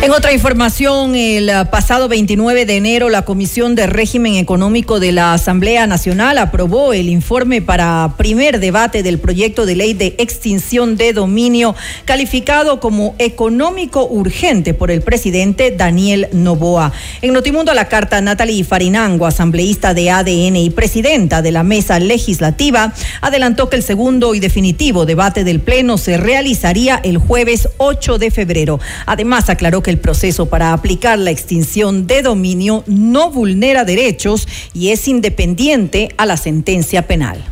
En 0.01 0.13
otra 0.13 0.33
información, 0.33 1.17
el 1.17 1.51
ah, 1.51 1.73
pasado 1.73 2.07
29 2.07 2.67
de 2.67 2.77
enero, 2.77 3.09
la 3.09 3.23
Comisión 3.23 3.75
de 3.75 3.89
Régimen 3.89 4.37
Económico 4.37 5.01
de 5.01 5.11
la 5.11 5.35
Asamblea 5.35 5.89
Nacional 5.89 6.39
aprobó 6.39 6.93
el 6.93 7.09
informe 7.09 7.63
para 7.63 8.15
primer 8.17 8.61
debate 8.61 9.03
del 9.03 9.19
proyecto 9.19 9.67
de 9.67 9.75
ley 9.75 9.95
de 9.95 10.15
extinción 10.19 10.97
de 10.97 11.13
dominio 11.13 11.75
calificado 12.05 12.79
como 12.79 13.17
económico 13.19 14.07
urgente 14.07 14.73
por 14.73 14.93
el 14.93 15.03
presidente 15.03 15.73
Daniel 15.73 16.29
Novoa. 16.31 16.93
En 17.21 17.33
Notimundo 17.33 17.73
a 17.73 17.75
la 17.75 17.89
carta, 17.89 18.21
Natalie 18.21 18.63
Farinango, 18.63 19.27
asambleísta 19.27 19.95
de 19.95 20.13
ADN 20.13 20.57
y 20.59 20.71
presidenta 20.71 21.43
de 21.43 21.51
la 21.51 21.65
mesa 21.65 21.99
legislativa, 21.99 22.95
adelantó 23.21 23.69
que 23.69 23.75
el 23.75 23.83
segundo 23.83 24.37
y 24.37 24.39
definitivo 24.39 25.07
debate 25.07 25.43
del 25.43 25.59
Pleno 25.59 25.99
se 25.99 26.19
realizaría 26.19 27.01
el 27.03 27.19
jueves 27.19 27.69
8 27.79 28.19
de 28.19 28.31
febrero. 28.31 28.79
Además, 29.05 29.51
aclaró 29.51 29.83
que 29.83 29.88
el 29.89 29.99
proceso 29.99 30.47
para 30.47 30.73
aplicar 30.73 31.19
la 31.19 31.31
extinción 31.31 32.07
de 32.07 32.23
dominio 32.23 32.85
no 32.87 33.31
vulnera 33.31 33.85
derechos 33.85 34.47
y 34.75 34.91
es 34.91 35.09
independiente 35.09 36.11
a 36.17 36.27
la 36.27 36.37
sentencia 36.37 37.07
penal. 37.07 37.45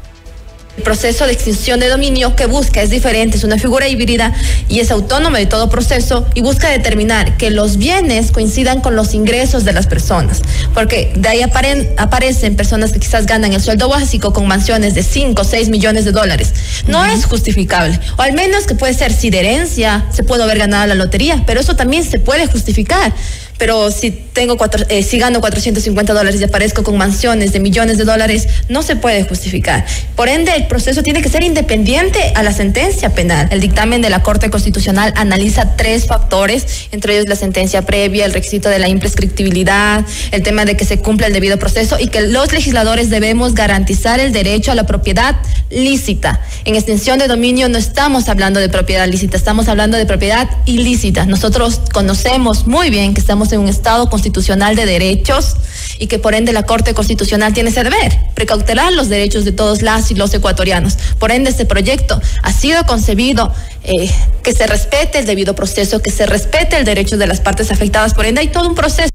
El 0.77 0.83
proceso 0.83 1.27
de 1.27 1.33
extinción 1.33 1.81
de 1.81 1.89
dominio 1.89 2.37
que 2.37 2.47
busca 2.47 2.83
es 2.83 2.91
diferente, 2.91 3.39
es 3.39 3.45
una 3.45 3.59
figura 3.59 3.89
híbrida 3.89 4.35
y 4.69 4.81
es 4.81 4.91
autónoma 4.91 5.39
de 5.39 5.47
todo 5.47 5.69
proceso 5.69 6.27
y 6.35 6.43
busca 6.43 6.69
determinar 6.69 7.37
que 7.39 7.51
los 7.51 7.79
bienes 7.79 8.31
coincidan 8.31 8.81
con 8.81 8.95
los 8.95 9.15
ingresos 9.15 9.65
de 9.65 9.73
las 9.73 9.87
personas, 9.87 10.43
porque 10.75 11.13
de 11.17 11.29
ahí 11.29 11.43
aparecen 11.43 12.57
personas 12.57 12.93
que 12.93 13.01
quizás 13.01 13.27
ganan 13.27 13.55
el 13.55 13.63
sueldo 13.63 13.89
básico 13.89 14.33
con 14.33 14.47
mansiones 14.47 14.95
de 14.95 15.03
5 15.03 15.41
o 15.41 15.45
6 15.45 15.71
millones 15.71 16.05
de 16.05 16.13
dólares. 16.13 16.53
No 16.87 17.05
es 17.07 17.25
justificable, 17.25 17.99
o 18.19 18.23
al 18.23 18.35
menos 18.35 18.67
que 18.67 18.75
puede 18.75 18.93
ser 18.93 19.13
si 19.13 19.31
de 19.31 19.41
herencia 19.41 20.05
se 20.13 20.25
puede 20.25 20.43
haber 20.43 20.59
ganado 20.59 20.87
la 20.87 20.95
lotería, 20.95 21.43
pero 21.47 21.61
eso 21.61 21.75
también 21.75 22.05
se 22.05 22.19
puede 22.19 22.47
justificar 22.47 23.15
pero 23.59 23.91
si 23.91 24.11
tengo 24.11 24.57
cuatro, 24.57 24.85
eh, 24.89 25.03
si 25.03 25.19
gano 25.19 25.41
450 25.41 26.13
dólares 26.13 26.41
y 26.41 26.45
aparezco 26.45 26.83
con 26.83 26.97
mansiones 26.97 27.53
de 27.53 27.61
millones 27.61 27.99
de 27.99 28.05
dólares, 28.05 28.49
no 28.69 28.83
se 28.83 28.97
puede 28.97 29.25
justificar. 29.25 29.87
Por 30.15 30.29
ende, 30.29 30.55
el 30.55 30.67
proceso 30.67 31.03
tiene 31.03 31.23
que 31.23 31.29
ser 31.29 31.43
independiente 31.43 32.33
a 32.35 32.43
la 32.43 32.53
sentencia 32.53 33.11
penal. 33.11 33.49
El 33.51 33.61
dictamen 33.61 34.03
de 34.03 34.11
la 34.11 34.23
Corte 34.23 34.51
Constitucional 34.51 35.13
analiza 35.17 35.77
tres 35.77 36.07
factores, 36.07 36.89
entre 36.93 37.15
ellos 37.15 37.29
la 37.29 37.37
sentencia 37.37 37.83
previa, 37.83 38.27
el 38.27 38.33
requisito 38.33 38.69
de 38.69 38.79
la 38.79 38.89
imprescriptibilidad, 38.89 40.05
el 40.33 40.43
tema 40.43 40.65
de 40.65 40.77
que 40.77 40.85
se 40.85 40.99
cumpla 40.99 41.27
el 41.27 41.33
debido 41.33 41.59
proceso 41.59 41.97
y 41.99 42.09
que 42.09 42.23
los 42.23 42.53
legisladores 42.53 43.11
debemos 43.11 43.55
garantizar 43.55 44.21
el 44.21 44.33
derecho 44.33 44.73
a 44.73 44.75
la 44.75 44.85
propiedad 44.85 45.37
lícita. 45.71 46.41
En 46.65 46.75
extensión 46.75 47.19
de 47.19 47.29
dominio 47.29 47.69
no 47.69 47.79
estamos 47.79 48.29
hablando 48.29 48.61
de 48.61 48.69
propiedad 48.69 49.07
lícita, 49.09 49.37
estamos 49.37 49.69
hablando 49.69 49.97
de 49.97 50.07
propiedad 50.07 50.49
ilícita. 50.67 51.27
Nosotros 51.27 51.81
conocemos 51.93 52.67
muy 52.67 52.91
bien 52.91 53.15
que 53.15 53.21
estamos 53.21 53.46
en 53.53 53.61
un 53.61 53.69
Estado 53.69 54.09
constitucional 54.09 54.77
de 54.77 54.87
derechos 54.87 55.57
y 55.99 56.07
que 56.07 56.19
por 56.19 56.35
ende 56.35 56.53
la 56.53 56.65
Corte 56.65 56.95
Constitucional 56.95 57.53
tiene 57.53 57.71
ese 57.71 57.85
deber, 57.85 58.19
precautelar 58.35 58.93
los 58.93 59.09
derechos 59.09 59.45
de 59.45 59.53
todos 59.53 59.83
las 59.83 60.11
y 60.11 60.15
los 60.15 60.33
ecuatorianos. 60.35 60.97
Por 61.19 61.31
ende, 61.31 61.51
este 61.51 61.65
proyecto 61.65 62.21
ha 62.43 62.53
sido 62.53 62.85
concebido 62.85 63.53
eh, 63.83 64.11
que 64.43 64.53
se 64.53 64.67
respete 64.67 65.19
el 65.19 65.27
debido 65.27 65.55
proceso, 65.55 66.01
que 66.01 66.11
se 66.11 66.27
respete 66.27 66.77
el 66.77 66.85
derecho 66.85 67.17
de 67.17 67.27
las 67.27 67.41
partes 67.41 67.71
afectadas. 67.71 68.15
Por 68.15 68.27
ende, 68.27 68.41
hay 68.41 68.49
todo 68.49 68.69
un 68.69 68.75
proceso. 68.75 69.11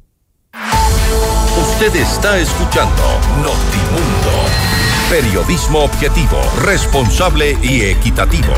Usted 1.61 1.95
está 1.95 2.37
escuchando 2.37 3.03
Notimundo. 3.37 4.31
Periodismo 5.09 5.79
objetivo, 5.79 6.37
responsable 6.61 7.57
y 7.61 7.81
equitativo. 7.81 8.53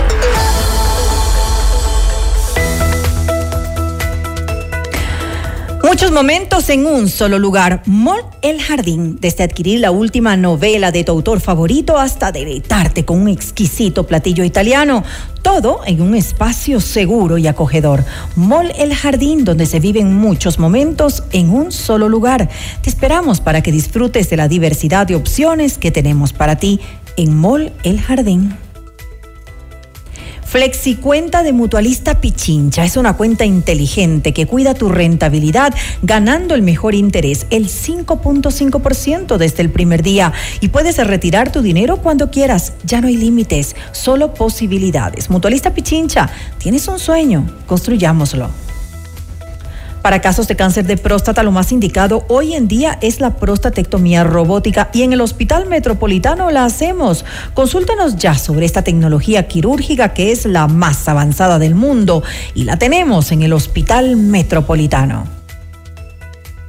Muchos 5.93 6.11
momentos 6.11 6.69
en 6.69 6.87
un 6.87 7.07
solo 7.07 7.37
lugar. 7.37 7.83
Mall 7.85 8.23
El 8.41 8.59
Jardín. 8.59 9.19
Desde 9.21 9.43
adquirir 9.43 9.79
la 9.79 9.91
última 9.91 10.35
novela 10.35 10.91
de 10.91 11.03
tu 11.03 11.11
autor 11.11 11.39
favorito 11.39 11.99
hasta 11.99 12.31
deleitarte 12.31 13.05
con 13.05 13.21
un 13.21 13.27
exquisito 13.27 14.07
platillo 14.07 14.43
italiano. 14.43 15.03
Todo 15.43 15.81
en 15.85 16.01
un 16.01 16.15
espacio 16.15 16.81
seguro 16.81 17.37
y 17.37 17.45
acogedor. 17.45 18.03
Mall 18.35 18.73
El 18.75 18.95
Jardín, 18.95 19.45
donde 19.45 19.67
se 19.67 19.79
viven 19.79 20.15
muchos 20.15 20.57
momentos 20.57 21.25
en 21.31 21.51
un 21.51 21.71
solo 21.71 22.09
lugar. 22.09 22.49
Te 22.81 22.89
esperamos 22.89 23.39
para 23.39 23.61
que 23.61 23.71
disfrutes 23.71 24.31
de 24.31 24.37
la 24.37 24.47
diversidad 24.47 25.05
de 25.05 25.13
opciones 25.15 25.77
que 25.77 25.91
tenemos 25.91 26.33
para 26.33 26.55
ti 26.55 26.79
en 27.17 27.37
Mall 27.37 27.71
El 27.83 28.01
Jardín. 28.01 28.57
Flexicuenta 30.53 31.41
de 31.41 31.51
Mutualista 31.51 32.21
Pichincha 32.21 32.85
es 32.85 32.95
una 32.95 33.17
cuenta 33.17 33.43
inteligente 33.43 34.33
que 34.33 34.45
cuida 34.45 34.75
tu 34.75 34.87
rentabilidad 34.87 35.73
ganando 36.03 36.53
el 36.53 36.61
mejor 36.61 36.93
interés, 36.93 37.47
el 37.49 37.69
5.5% 37.69 39.37
desde 39.37 39.63
el 39.63 39.71
primer 39.71 40.03
día 40.03 40.31
y 40.61 40.67
puedes 40.67 40.97
retirar 41.07 41.51
tu 41.51 41.63
dinero 41.63 41.97
cuando 41.97 42.29
quieras. 42.29 42.73
Ya 42.83 43.01
no 43.01 43.07
hay 43.07 43.17
límites, 43.17 43.75
solo 43.93 44.35
posibilidades. 44.35 45.31
Mutualista 45.31 45.73
Pichincha, 45.73 46.29
tienes 46.59 46.87
un 46.87 46.99
sueño, 46.99 47.49
construyámoslo. 47.65 48.72
Para 50.03 50.19
casos 50.19 50.49
de 50.49 50.57
cáncer 50.57 50.85
de 50.85 50.97
próstata, 50.97 51.43
lo 51.43 51.53
más 51.53 51.71
indicado 51.71 52.25
hoy 52.27 52.55
en 52.55 52.67
día 52.67 52.99
es 53.01 53.21
la 53.21 53.37
prostatectomía 53.37 54.25
robótica 54.25 54.89
y 54.91 55.03
en 55.03 55.13
el 55.13 55.21
Hospital 55.21 55.65
Metropolitano 55.65 56.51
la 56.51 56.65
hacemos. 56.65 57.23
Consúltenos 57.53 58.17
ya 58.17 58.37
sobre 58.37 58.65
esta 58.65 58.81
tecnología 58.81 59.47
quirúrgica 59.47 60.13
que 60.13 60.33
es 60.33 60.45
la 60.45 60.67
más 60.67 61.07
avanzada 61.07 61.57
del 61.57 61.73
mundo 61.73 62.21
y 62.53 62.65
la 62.65 62.75
tenemos 62.75 63.31
en 63.31 63.43
el 63.43 63.53
Hospital 63.53 64.17
Metropolitano. 64.17 65.42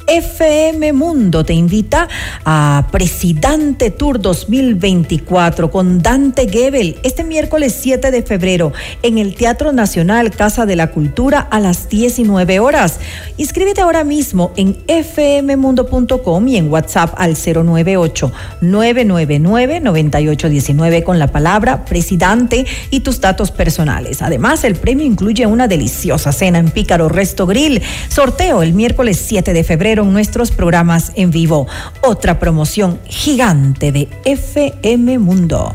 FM 0.07 0.93
Mundo 0.93 1.45
te 1.45 1.55
invita 1.55 2.09
a 2.45 2.87
Presidente 2.91 3.91
Tour 3.91 4.21
2024 4.21 5.71
con 5.71 6.03
Dante 6.03 6.49
Gebel 6.49 6.99
este 7.03 7.25
miércoles 7.25 7.77
7 7.81 8.11
de 8.11 8.23
febrero 8.23 8.73
en 9.03 9.19
el 9.19 9.35
Teatro 9.35 9.73
Nacional 9.73 10.31
Casa 10.31 10.67
de 10.67 10.77
la 10.77 10.91
Cultura 10.91 11.41
a 11.41 11.59
las 11.59 11.89
19 11.89 12.61
horas. 12.61 13.01
Inscríbete 13.39 13.81
ahora 13.81 14.05
mismo 14.05 14.53
en 14.57 14.77
fmmundo.com 14.87 16.49
y 16.49 16.57
en 16.59 16.71
WhatsApp 16.71 17.15
al 17.17 17.35
098 17.35 18.33
999 18.61 19.81
9819 19.81 21.03
con 21.03 21.19
la 21.19 21.29
palabra 21.29 21.85
Presidente 21.85 22.67
y 22.91 23.01
tus 23.01 23.21
datos 23.21 23.51
personales. 23.51 24.21
Además, 24.21 24.65
el 24.65 24.75
premio 24.75 25.07
incluye 25.07 25.47
una 25.47 25.67
deliciosa 25.67 26.33
cena 26.33 26.59
en 26.59 26.71
Pícaro 26.71 27.09
Resto 27.09 27.47
Grill. 27.47 27.81
Sorteo 28.09 28.63
el 28.63 28.75
miércoles 28.75 29.23
7 29.25 29.53
de 29.53 29.65
febrero 29.65 29.94
nuestros 30.03 30.51
programas 30.51 31.13
en 31.15 31.31
vivo. 31.31 31.69
Otra 32.03 32.41
promoción 32.41 32.99
gigante 33.07 33.93
de 33.93 34.09
FM 34.25 35.19
Mundo. 35.19 35.75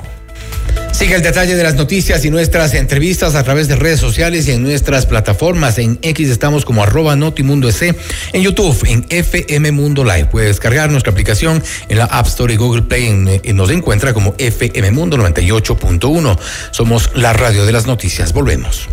Sigue 0.92 1.16
el 1.16 1.22
detalle 1.22 1.56
de 1.56 1.64
las 1.64 1.76
noticias 1.76 2.26
y 2.26 2.30
nuestras 2.30 2.74
entrevistas 2.74 3.36
a 3.36 3.44
través 3.44 3.70
de 3.70 3.78
redes 3.78 4.02
sociales 4.02 4.50
y 4.50 4.52
en 4.52 4.64
nuestras 4.64 5.06
plataformas. 5.06 5.78
En 5.78 5.98
X 6.02 6.30
estamos 6.30 6.66
como 6.66 6.84
arroba 6.84 7.16
Notimundo 7.16 7.70
en 7.80 8.42
YouTube 8.42 8.78
en 8.86 9.06
FM 9.08 9.72
Mundo 9.72 10.04
Live. 10.04 10.26
Puede 10.26 10.48
descargar 10.48 10.92
nuestra 10.92 11.14
aplicación 11.14 11.64
en 11.88 12.00
la 12.00 12.04
App 12.04 12.28
Store 12.28 12.54
y 12.54 12.58
Google 12.58 12.82
Play 12.82 13.40
y 13.44 13.54
nos 13.54 13.70
encuentra 13.72 14.14
como 14.14 14.36
FM 14.38 14.92
Mundo 14.92 15.16
98.1. 15.16 16.38
Somos 16.72 17.12
la 17.16 17.32
radio 17.32 17.66
de 17.66 17.72
las 17.72 17.88
noticias. 17.88 18.34
Volvemos. 18.34 18.90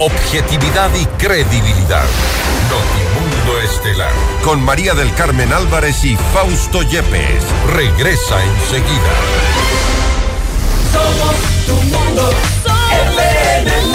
Objetividad 0.00 0.90
y 0.96 1.06
credibilidad. 1.22 2.04
Notimundo 2.68 3.60
Estelar. 3.60 4.10
Con 4.42 4.60
María 4.60 4.92
del 4.92 5.14
Carmen 5.14 5.52
Álvarez 5.52 6.04
y 6.04 6.16
Fausto 6.32 6.82
Yepes. 6.82 7.44
Regresa 7.72 8.42
enseguida. 8.42 9.12
Somos 10.92 11.36
tu 11.66 11.74
mundo. 11.74 12.22
Mundo. 12.22 13.93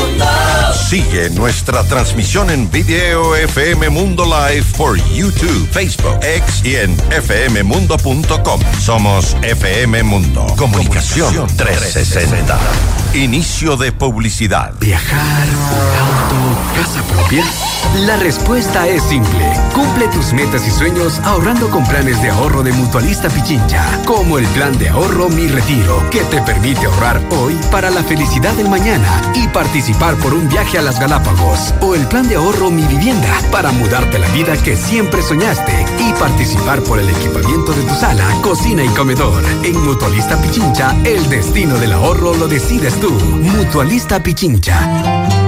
Sigue 0.90 1.30
nuestra 1.30 1.84
transmisión 1.84 2.50
en 2.50 2.72
video 2.72 3.36
FM 3.36 3.92
Mundo 3.92 4.26
Live 4.26 4.66
por 4.76 4.98
YouTube, 5.14 5.70
Facebook, 5.72 6.18
X 6.24 6.66
y 6.66 6.78
en 6.78 6.98
fmmundo.com. 6.98 8.60
Somos 8.80 9.38
FM 9.44 10.02
Mundo. 10.02 10.48
Comunicación 10.58 11.46
360. 11.56 12.58
Inicio 13.14 13.78
de 13.78 13.92
publicidad. 13.92 14.74
Viajar, 14.80 15.48
auto, 16.00 16.60
casa 16.76 17.04
propia. 17.04 17.46
La 17.98 18.18
respuesta 18.18 18.88
es 18.88 19.04
simple. 19.04 19.46
Cumple 19.74 20.08
tus 20.08 20.34
metas 20.34 20.68
y 20.68 20.72
sueños 20.72 21.20
ahorrando 21.20 21.70
con 21.70 21.86
planes 21.86 22.22
de 22.22 22.30
ahorro 22.30 22.64
de 22.64 22.72
Mutualista 22.72 23.30
Pichincha, 23.30 23.86
como 24.06 24.40
el 24.40 24.46
plan 24.48 24.78
de 24.78 24.90
ahorro 24.90 25.30
Mi 25.30 25.48
Retiro, 25.48 26.04
que 26.10 26.22
te 26.22 26.42
permite 26.42 26.86
ahorrar 26.86 27.22
hoy 27.32 27.56
para 27.72 27.90
la 27.92 28.04
felicidad 28.04 28.54
del 28.54 28.70
mañana 28.70 29.22
y 29.36 29.48
participar 29.48 30.16
por 30.16 30.34
un 30.34 30.48
viaje 30.50 30.79
las 30.82 31.00
Galápagos, 31.00 31.74
o 31.82 31.96
el 31.96 32.08
plan 32.08 32.28
de 32.28 32.36
ahorro 32.36 32.70
Mi 32.70 32.84
Vivienda, 32.84 33.30
para 33.52 33.72
mudarte 33.72 34.20
la 34.20 34.28
vida 34.30 34.56
que 34.58 34.76
siempre 34.76 35.22
soñaste 35.22 35.86
y 36.00 36.14
participar 36.14 36.82
por 36.84 37.00
el 37.00 37.10
equipamiento 37.10 37.74
de 37.74 37.84
tu 37.84 37.96
sala, 37.96 38.26
cocina 38.42 38.84
y 38.84 38.90
comedor. 38.90 39.44
En 39.64 39.80
Mutualista 39.84 40.42
Pichincha, 40.42 40.96
el 41.04 41.28
destino 41.30 41.76
del 41.78 41.94
ahorro 41.94 42.34
lo 42.36 42.48
decides 42.48 43.00
tú. 43.00 43.12
Mutualista 43.12 44.22
Pichincha 44.22 45.39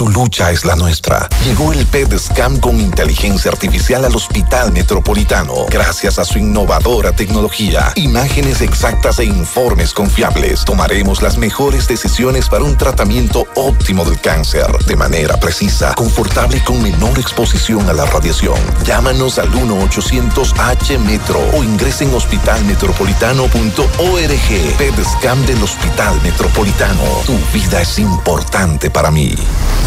tu 0.00 0.08
lucha 0.08 0.50
es 0.50 0.64
la 0.64 0.74
nuestra. 0.76 1.28
Llegó 1.44 1.74
el 1.74 1.84
PEDSCAM 1.84 2.58
con 2.58 2.80
inteligencia 2.80 3.50
artificial 3.50 4.02
al 4.06 4.16
Hospital 4.16 4.72
Metropolitano. 4.72 5.66
Gracias 5.68 6.18
a 6.18 6.24
su 6.24 6.38
innovadora 6.38 7.12
tecnología, 7.12 7.92
imágenes 7.96 8.62
exactas 8.62 9.18
e 9.18 9.26
informes 9.26 9.92
confiables, 9.92 10.64
tomaremos 10.64 11.20
las 11.20 11.36
mejores 11.36 11.86
decisiones 11.86 12.48
para 12.48 12.64
un 12.64 12.78
tratamiento 12.78 13.46
óptimo 13.56 14.06
del 14.06 14.18
cáncer, 14.18 14.64
de 14.86 14.96
manera 14.96 15.38
precisa, 15.38 15.94
confortable 15.94 16.56
y 16.56 16.60
con 16.60 16.82
menor 16.82 17.18
exposición 17.18 17.86
a 17.90 17.92
la 17.92 18.06
radiación. 18.06 18.56
Llámanos 18.86 19.38
al 19.38 19.52
1-800-H-METRO 19.52 21.58
o 21.58 21.62
ingresen 21.62 22.08
en 22.08 22.14
hospitalmetropolitano.org. 22.14 24.76
PEDSCAM 24.78 25.44
del 25.44 25.62
Hospital 25.62 26.18
Metropolitano. 26.22 27.04
Tu 27.26 27.36
vida 27.52 27.82
es 27.82 27.98
importante 27.98 28.88
para 28.88 29.10
mí. 29.10 29.34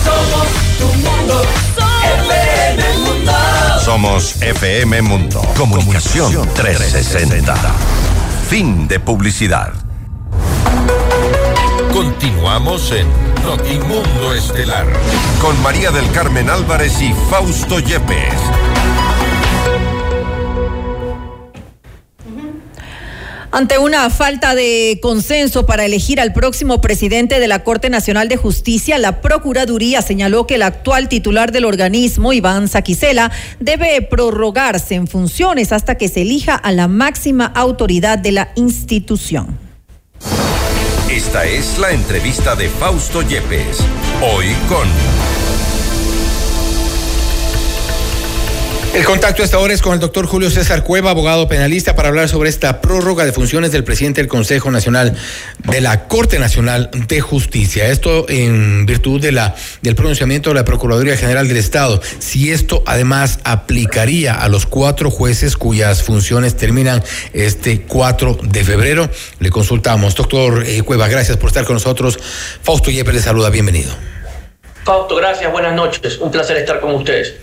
Somos 0.03 0.47
tu 0.77 0.85
mundo. 0.85 1.41
FM 2.27 2.97
Mundo. 2.99 3.31
Somos 3.83 4.41
FM 4.41 5.01
Mundo. 5.01 5.41
Comunicación 5.57 6.49
360. 6.53 7.55
Fin 8.49 8.87
de 8.87 8.99
publicidad. 8.99 9.73
Continuamos 11.91 12.91
en 12.91 13.07
Notimundo 13.43 14.33
Estelar 14.33 14.87
con 15.41 15.61
María 15.61 15.91
del 15.91 16.09
Carmen 16.11 16.49
Álvarez 16.49 17.01
y 17.01 17.13
Fausto 17.29 17.79
Yepes. 17.79 18.72
Ante 23.55 23.77
una 23.77 24.09
falta 24.09 24.55
de 24.55 24.97
consenso 24.99 25.67
para 25.67 25.85
elegir 25.85 26.19
al 26.19 26.33
próximo 26.33 26.81
presidente 26.81 27.39
de 27.39 27.47
la 27.47 27.63
Corte 27.63 27.91
Nacional 27.91 28.27
de 28.27 28.35
Justicia, 28.35 28.97
la 28.97 29.21
Procuraduría 29.21 30.01
señaló 30.01 30.47
que 30.47 30.55
el 30.55 30.63
actual 30.63 31.07
titular 31.07 31.51
del 31.51 31.65
organismo, 31.65 32.33
Iván 32.33 32.67
Saquicela, 32.67 33.31
debe 33.59 34.01
prorrogarse 34.01 34.95
en 34.95 35.05
funciones 35.05 35.71
hasta 35.71 35.99
que 35.99 36.07
se 36.07 36.23
elija 36.23 36.55
a 36.55 36.71
la 36.71 36.87
máxima 36.87 37.45
autoridad 37.45 38.17
de 38.17 38.31
la 38.31 38.49
institución. 38.55 39.59
Esta 41.11 41.45
es 41.45 41.77
la 41.77 41.91
entrevista 41.91 42.55
de 42.55 42.69
Fausto 42.69 43.21
Yepes, 43.21 43.77
hoy 44.23 44.47
con... 44.67 44.87
El 48.93 49.05
contacto 49.05 49.41
esta 49.41 49.57
hora 49.57 49.73
es 49.73 49.81
con 49.81 49.93
el 49.93 49.99
doctor 49.99 50.27
Julio 50.27 50.51
César 50.51 50.83
Cueva, 50.83 51.09
abogado 51.09 51.47
penalista, 51.47 51.95
para 51.95 52.09
hablar 52.09 52.29
sobre 52.29 52.49
esta 52.49 52.79
prórroga 52.79 53.25
de 53.25 53.31
funciones 53.31 53.71
del 53.71 53.83
presidente 53.83 54.21
del 54.21 54.27
Consejo 54.27 54.69
Nacional 54.69 55.15
de 55.57 55.81
la 55.81 56.07
Corte 56.07 56.37
Nacional 56.37 56.91
de 56.93 57.19
Justicia. 57.19 57.87
Esto 57.87 58.29
en 58.29 58.85
virtud 58.85 59.19
de 59.19 59.31
la, 59.31 59.55
del 59.81 59.95
pronunciamiento 59.95 60.51
de 60.51 60.57
la 60.57 60.63
Procuraduría 60.63 61.17
General 61.17 61.47
del 61.47 61.57
Estado. 61.57 62.03
Si 62.19 62.51
esto 62.51 62.83
además 62.85 63.39
aplicaría 63.45 64.35
a 64.35 64.47
los 64.47 64.67
cuatro 64.67 65.09
jueces 65.09 65.57
cuyas 65.57 66.03
funciones 66.03 66.55
terminan 66.55 67.03
este 67.33 67.81
4 67.81 68.41
de 68.43 68.63
febrero, 68.63 69.09
le 69.39 69.49
consultamos. 69.49 70.13
Doctor 70.13 70.65
eh, 70.67 70.83
Cueva, 70.83 71.07
gracias 71.07 71.37
por 71.37 71.47
estar 71.47 71.65
con 71.65 71.77
nosotros. 71.77 72.19
Fausto 72.61 72.91
Yepes 72.91 73.15
le 73.15 73.21
saluda, 73.23 73.49
bienvenido. 73.49 74.12
Fausto, 74.83 75.15
gracias, 75.15 75.49
buenas 75.49 75.73
noches. 75.73 76.17
Un 76.19 76.29
placer 76.29 76.57
estar 76.57 76.81
con 76.81 76.93
ustedes. 76.95 77.35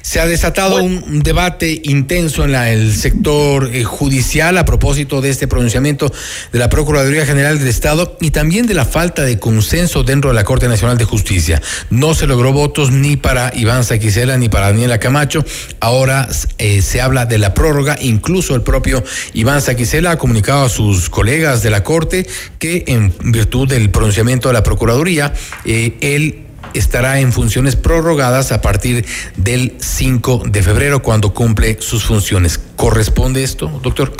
Se 0.00 0.18
ha 0.18 0.26
desatado 0.26 0.82
un 0.82 1.22
debate 1.22 1.80
intenso 1.84 2.44
en 2.44 2.56
el 2.56 2.92
sector 2.92 3.70
eh, 3.72 3.84
judicial 3.84 4.58
a 4.58 4.64
propósito 4.64 5.20
de 5.20 5.30
este 5.30 5.46
pronunciamiento 5.46 6.10
de 6.50 6.58
la 6.58 6.68
Procuraduría 6.68 7.24
General 7.24 7.56
del 7.56 7.68
Estado 7.68 8.16
y 8.20 8.32
también 8.32 8.66
de 8.66 8.74
la 8.74 8.84
falta 8.84 9.22
de 9.22 9.38
consenso 9.38 10.02
dentro 10.02 10.30
de 10.30 10.34
la 10.34 10.42
Corte 10.42 10.66
Nacional 10.66 10.98
de 10.98 11.04
Justicia. 11.04 11.62
No 11.90 12.14
se 12.14 12.26
logró 12.26 12.52
votos 12.52 12.90
ni 12.90 13.16
para 13.16 13.52
Iván 13.54 13.84
Saquicela 13.84 14.36
ni 14.36 14.48
para 14.48 14.66
Daniela 14.66 14.98
Camacho. 14.98 15.44
Ahora 15.78 16.28
eh, 16.58 16.82
se 16.82 17.00
habla 17.00 17.26
de 17.26 17.38
la 17.38 17.54
prórroga. 17.54 17.96
Incluso 18.00 18.56
el 18.56 18.62
propio 18.62 19.04
Iván 19.34 19.62
Saquicela 19.62 20.12
ha 20.12 20.18
comunicado 20.18 20.64
a 20.64 20.68
sus 20.68 21.10
colegas 21.10 21.62
de 21.62 21.70
la 21.70 21.84
Corte 21.84 22.26
que 22.58 22.84
en 22.88 23.14
virtud 23.20 23.68
del 23.68 23.90
pronunciamiento 23.90 24.48
de 24.48 24.54
la 24.54 24.64
Procuraduría, 24.64 25.32
eh, 25.64 25.96
él 26.00 26.47
estará 26.74 27.20
en 27.20 27.32
funciones 27.32 27.76
prorrogadas 27.76 28.52
a 28.52 28.60
partir 28.60 29.04
del 29.36 29.74
5 29.78 30.42
de 30.46 30.62
febrero 30.62 31.02
cuando 31.02 31.34
cumple 31.34 31.76
sus 31.80 32.04
funciones. 32.04 32.58
¿Corresponde 32.76 33.42
esto, 33.42 33.68
doctor? 33.82 34.12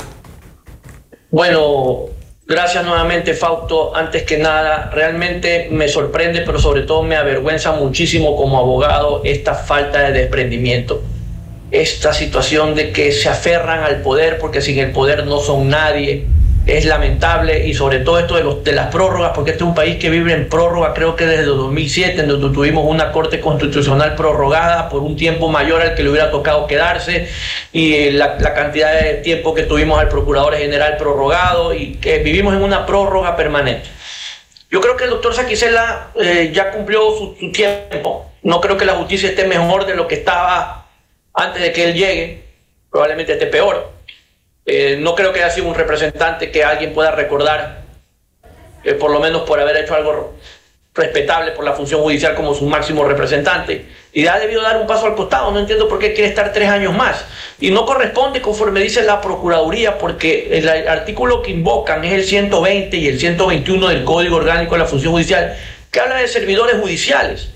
Bueno, 1.31 2.05
gracias 2.47 2.85
nuevamente, 2.85 3.33
Fausto. 3.33 3.95
Antes 3.95 4.23
que 4.23 4.37
nada, 4.37 4.89
realmente 4.93 5.69
me 5.71 5.87
sorprende, 5.87 6.41
pero 6.41 6.59
sobre 6.59 6.83
todo 6.83 7.03
me 7.03 7.15
avergüenza 7.15 7.73
muchísimo 7.73 8.35
como 8.35 8.57
abogado 8.57 9.21
esta 9.23 9.53
falta 9.53 10.01
de 10.01 10.11
desprendimiento. 10.11 11.03
Esta 11.71 12.13
situación 12.13 12.73
de 12.73 12.91
que 12.91 13.11
se 13.11 13.29
aferran 13.29 13.83
al 13.83 14.01
poder 14.01 14.39
porque 14.39 14.59
sin 14.61 14.79
el 14.79 14.91
poder 14.91 15.27
no 15.27 15.39
son 15.39 15.69
nadie 15.69 16.25
es 16.77 16.85
lamentable 16.85 17.67
y 17.67 17.73
sobre 17.73 17.99
todo 17.99 18.19
esto 18.19 18.35
de, 18.35 18.43
los, 18.43 18.63
de 18.63 18.71
las 18.71 18.87
prórrogas, 18.87 19.31
porque 19.33 19.51
este 19.51 19.63
es 19.63 19.67
un 19.67 19.75
país 19.75 19.97
que 19.97 20.09
vive 20.09 20.33
en 20.33 20.47
prórroga, 20.49 20.93
creo 20.93 21.15
que 21.15 21.25
desde 21.25 21.45
2007, 21.45 22.21
en 22.21 22.27
donde 22.27 22.53
tuvimos 22.53 22.85
una 22.85 23.11
Corte 23.11 23.39
Constitucional 23.39 24.15
prorrogada 24.15 24.89
por 24.89 25.01
un 25.01 25.15
tiempo 25.15 25.49
mayor 25.49 25.81
al 25.81 25.95
que 25.95 26.03
le 26.03 26.09
hubiera 26.09 26.31
tocado 26.31 26.67
quedarse 26.67 27.29
y 27.71 28.11
la, 28.11 28.37
cantidad 28.37 28.99
de 29.01 29.15
tiempo 29.15 29.53
que 29.53 29.63
tuvimos 29.63 29.99
al 29.99 30.09
Procurador 30.09 30.55
General 30.55 30.97
prorrogado 30.97 31.73
y 31.73 31.95
que 31.95 32.19
vivimos 32.19 32.53
en 32.53 32.61
una 32.61 32.85
prórroga 32.85 33.35
permanente. 33.35 33.89
Yo 34.71 34.81
creo 34.81 34.95
que 34.95 35.05
el 35.05 35.09
doctor 35.09 35.33
Saquicela 35.33 36.11
eh, 36.15 36.51
ya 36.53 36.71
cumplió 36.71 37.01
su, 37.17 37.35
su 37.39 37.51
tiempo. 37.51 38.29
No 38.43 38.61
creo 38.61 38.77
que 38.77 38.85
la 38.85 38.93
justicia 38.93 39.29
esté 39.29 39.45
mejor 39.45 39.85
de 39.85 39.95
lo 39.95 40.07
que 40.07 40.15
estaba 40.15 40.87
antes 41.33 41.61
de 41.61 41.71
que 41.71 41.85
él 41.85 41.93
llegue. 41.93 42.43
Probablemente 42.91 43.33
esté 43.33 43.47
peor 43.47 43.98
eh, 44.69 44.97
no 44.97 45.15
creo 45.15 45.33
que 45.33 45.43
haya 45.43 45.51
sido 45.51 45.67
un 45.67 45.75
representante 45.75 46.51
que 46.51 46.63
alguien 46.63 46.93
pueda 46.93 47.11
recordar, 47.11 47.81
eh, 48.83 48.93
por 48.93 49.09
lo 49.11 49.19
menos 49.19 49.41
por 49.41 49.59
haber 49.59 49.77
hecho 49.77 49.95
algo 49.95 50.35
respetable 50.93 51.51
por 51.51 51.63
la 51.65 51.73
función 51.73 52.01
judicial 52.01 52.35
como 52.35 52.53
su 52.53 52.65
máximo 52.65 53.03
representante. 53.03 53.85
Y 54.11 54.27
ha 54.27 54.37
debido 54.37 54.61
dar 54.61 54.77
un 54.77 54.87
paso 54.87 55.05
al 55.05 55.15
costado. 55.15 55.51
No 55.51 55.59
entiendo 55.59 55.87
por 55.87 55.99
qué 55.99 56.13
quiere 56.13 56.29
estar 56.29 56.51
tres 56.51 56.69
años 56.69 56.95
más. 56.95 57.25
Y 57.59 57.71
no 57.71 57.85
corresponde 57.85 58.41
conforme 58.41 58.81
dice 58.81 59.03
la 59.03 59.21
Procuraduría, 59.21 59.97
porque 59.97 60.57
el 60.57 60.67
artículo 60.87 61.41
que 61.41 61.51
invocan 61.51 62.03
es 62.03 62.13
el 62.13 62.23
120 62.25 62.97
y 62.97 63.07
el 63.07 63.19
121 63.19 63.87
del 63.87 64.03
Código 64.03 64.37
Orgánico 64.37 64.75
de 64.75 64.79
la 64.79 64.87
Función 64.87 65.13
Judicial, 65.13 65.55
que 65.91 65.99
habla 65.99 66.17
de 66.17 66.27
servidores 66.27 66.77
judiciales. 66.79 67.49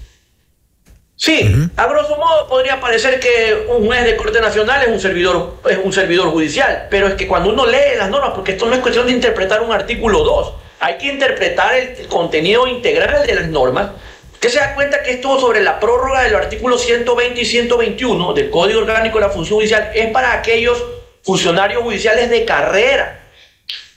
Sí, 1.24 1.50
a 1.78 1.88
grosso 1.88 2.18
modo 2.18 2.50
podría 2.50 2.82
parecer 2.82 3.18
que 3.18 3.66
un 3.70 3.86
juez 3.86 4.04
de 4.04 4.18
Corte 4.18 4.42
Nacional 4.42 4.82
es 4.84 4.90
un 4.90 5.00
servidor 5.00 5.56
es 5.70 5.80
un 5.82 5.94
servidor 5.94 6.30
judicial, 6.32 6.88
pero 6.90 7.08
es 7.08 7.14
que 7.14 7.28
cuando 7.28 7.50
uno 7.50 7.66
lee 7.66 7.96
las 7.98 8.10
normas, 8.10 8.32
porque 8.36 8.52
esto 8.52 8.66
no 8.66 8.74
es 8.74 8.82
cuestión 8.82 9.06
de 9.06 9.14
interpretar 9.14 9.62
un 9.62 9.72
artículo 9.72 10.22
2, 10.22 10.54
hay 10.82 10.98
que 10.98 11.06
interpretar 11.08 11.76
el 11.76 12.08
contenido 12.08 12.68
integral 12.68 13.26
de 13.26 13.36
las 13.36 13.48
normas. 13.48 13.92
Usted 14.34 14.50
se 14.50 14.60
da 14.60 14.76
cuenta 14.76 15.02
que 15.02 15.12
esto 15.12 15.40
sobre 15.40 15.64
la 15.64 15.80
prórroga 15.80 16.24
de 16.24 16.32
los 16.32 16.42
artículos 16.42 16.82
120 16.82 17.40
y 17.40 17.46
121 17.46 18.34
del 18.34 18.50
Código 18.50 18.82
Orgánico 18.82 19.18
de 19.18 19.26
la 19.26 19.32
Función 19.32 19.60
Judicial 19.60 19.92
es 19.96 20.12
para 20.12 20.34
aquellos 20.34 20.84
funcionarios 21.22 21.84
judiciales 21.84 22.30
de 22.30 22.44
carrera. 22.44 23.30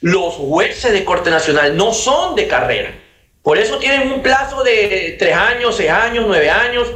Los 0.00 0.34
jueces 0.34 0.92
de 0.92 1.04
Corte 1.04 1.30
Nacional 1.30 1.76
no 1.76 1.92
son 1.92 2.36
de 2.36 2.46
carrera. 2.46 2.94
Por 3.42 3.58
eso 3.58 3.78
tienen 3.78 4.12
un 4.12 4.22
plazo 4.22 4.62
de 4.62 5.16
tres 5.18 5.34
años, 5.34 5.76
seis 5.76 5.90
años, 5.90 6.24
nueve 6.24 6.50
años, 6.50 6.86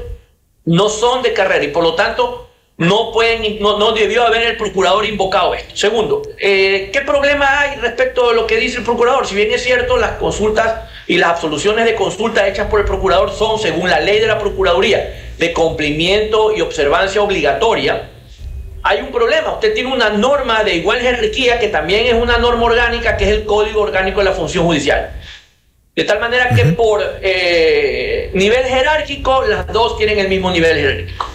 no 0.70 0.88
son 0.88 1.22
de 1.22 1.33
carrera 1.33 1.64
y 1.64 1.68
por 1.68 1.83
lo 1.83 1.94
tanto 1.96 2.46
no 2.76 3.12
pueden, 3.12 3.59
no, 3.61 3.92
debió 3.92 4.22
haber 4.22 4.42
el 4.42 4.56
procurador 4.56 5.04
invocado 5.04 5.52
esto. 5.52 5.76
Segundo, 5.76 6.22
eh, 6.38 6.90
¿qué 6.92 7.00
problema 7.00 7.61
hay 7.61 7.76
respecto 7.76 8.30
a 8.30 8.33
lo 8.33 8.46
que 8.46 8.56
dice 8.56 8.78
el 8.78 8.85
procurador? 8.85 9.26
Si 9.26 9.35
bien 9.35 9.50
es 9.52 9.62
cierto, 9.64 9.98
las 9.98 10.12
consultas 10.12 10.88
y 11.09 11.18
las 11.18 11.30
absoluciones 11.30 11.85
de 11.85 11.96
consulta 11.96 12.46
hechas 12.46 12.68
por 12.68 12.80
el 12.80 12.87
procurador 12.87 13.33
son, 13.33 13.59
según 13.59 13.90
la 13.90 14.00
ley 14.00 14.20
de 14.20 14.28
la 14.28 14.38
Procuraduría, 14.38 15.33
de 15.37 15.52
cumplimiento 15.52 16.56
y 16.56 16.61
observancia 16.61 17.20
obligatoria, 17.20 18.09
hay 18.83 19.00
un 19.00 19.11
problema. 19.11 19.52
Usted 19.54 19.74
tiene 19.74 19.92
una 19.92 20.11
norma 20.11 20.64
de 20.64 20.76
igual 20.76 21.00
jerarquía 21.00 21.59
que 21.59 21.68
también 21.68 22.06
es 22.06 22.14
una 22.14 22.38
norma 22.38 22.64
orgánica, 22.64 23.16
que 23.16 23.24
es 23.24 23.30
el 23.30 23.44
Código 23.44 23.83
Orgánico 23.83 24.20
de 24.20 24.26
la 24.26 24.33
Función 24.33 24.64
Judicial. 24.64 25.19
De 25.94 26.05
tal 26.05 26.20
manera 26.20 26.50
que 26.55 26.64
por 26.66 27.03
eh, 27.20 28.31
nivel 28.35 28.64
jerárquico, 28.64 29.44
las 29.44 29.66
dos 29.66 29.98
tienen 29.98 30.18
el 30.18 30.29
mismo 30.29 30.50
nivel 30.50 30.76
jerárquico. 30.76 31.26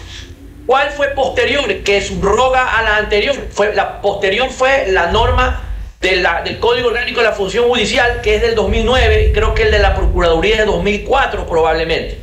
¿Cuál 0.66 0.90
fue 0.90 1.08
posterior? 1.08 1.82
Que 1.84 2.00
subroga 2.00 2.76
a 2.76 2.82
la 2.82 2.96
anterior. 2.96 3.36
Fue, 3.50 3.74
la 3.74 4.00
posterior 4.00 4.50
fue 4.50 4.86
la 4.88 5.12
norma 5.12 5.62
de 6.00 6.16
la, 6.16 6.42
del 6.42 6.58
Código 6.58 6.88
Orgánico 6.88 7.20
de 7.20 7.26
la 7.26 7.32
Función 7.32 7.68
Judicial, 7.68 8.20
que 8.22 8.36
es 8.36 8.42
del 8.42 8.54
2009, 8.54 9.28
y 9.28 9.32
creo 9.32 9.54
que 9.54 9.62
el 9.62 9.70
de 9.70 9.78
la 9.78 9.94
Procuraduría 9.94 10.54
es 10.54 10.60
de 10.60 10.66
2004 10.66 11.46
probablemente. 11.46 12.18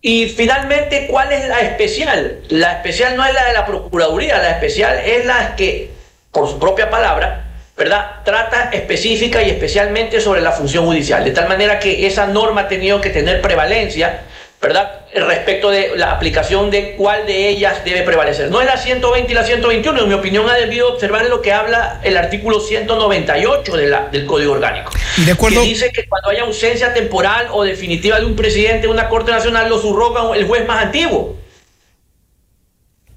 Y 0.00 0.28
finalmente, 0.28 1.08
¿cuál 1.10 1.32
es 1.32 1.48
la 1.48 1.60
especial? 1.60 2.40
La 2.48 2.74
especial 2.74 3.16
no 3.16 3.26
es 3.26 3.34
la 3.34 3.46
de 3.46 3.52
la 3.52 3.66
Procuraduría, 3.66 4.38
la 4.38 4.50
especial 4.50 4.98
es 5.04 5.26
la 5.26 5.56
que, 5.56 5.90
por 6.30 6.48
su 6.48 6.58
propia 6.58 6.88
palabra, 6.88 7.47
¿verdad? 7.78 8.22
Trata 8.24 8.70
específica 8.72 9.40
y 9.42 9.50
especialmente 9.50 10.20
sobre 10.20 10.40
la 10.40 10.50
función 10.50 10.84
judicial, 10.84 11.24
de 11.24 11.30
tal 11.30 11.48
manera 11.48 11.78
que 11.78 12.08
esa 12.08 12.26
norma 12.26 12.62
ha 12.62 12.68
tenido 12.68 13.00
que 13.00 13.10
tener 13.10 13.40
prevalencia, 13.40 14.22
¿verdad? 14.60 15.02
Respecto 15.14 15.70
de 15.70 15.92
la 15.96 16.10
aplicación 16.10 16.72
de 16.72 16.96
cuál 16.96 17.24
de 17.24 17.48
ellas 17.48 17.84
debe 17.84 18.02
prevalecer. 18.02 18.50
No 18.50 18.60
es 18.60 18.66
la 18.66 18.76
120 18.76 19.30
y 19.30 19.34
la 19.34 19.44
121, 19.44 20.02
en 20.02 20.08
mi 20.08 20.14
opinión 20.14 20.50
ha 20.50 20.54
debido 20.54 20.92
observar 20.92 21.26
lo 21.26 21.40
que 21.40 21.52
habla 21.52 22.00
el 22.02 22.16
artículo 22.16 22.58
198 22.58 23.76
de 23.76 23.86
la, 23.86 24.08
del 24.08 24.26
Código 24.26 24.54
Orgánico. 24.54 24.90
De 25.24 25.30
acuerdo. 25.30 25.62
Que 25.62 25.68
dice 25.68 25.92
que 25.92 26.08
cuando 26.08 26.30
haya 26.30 26.42
ausencia 26.42 26.92
temporal 26.92 27.46
o 27.52 27.62
definitiva 27.62 28.18
de 28.18 28.26
un 28.26 28.34
presidente 28.34 28.88
de 28.88 28.92
una 28.92 29.08
Corte 29.08 29.30
Nacional 29.30 29.68
lo 29.68 29.80
subroga 29.80 30.36
el 30.36 30.48
juez 30.48 30.66
más 30.66 30.84
antiguo. 30.84 31.38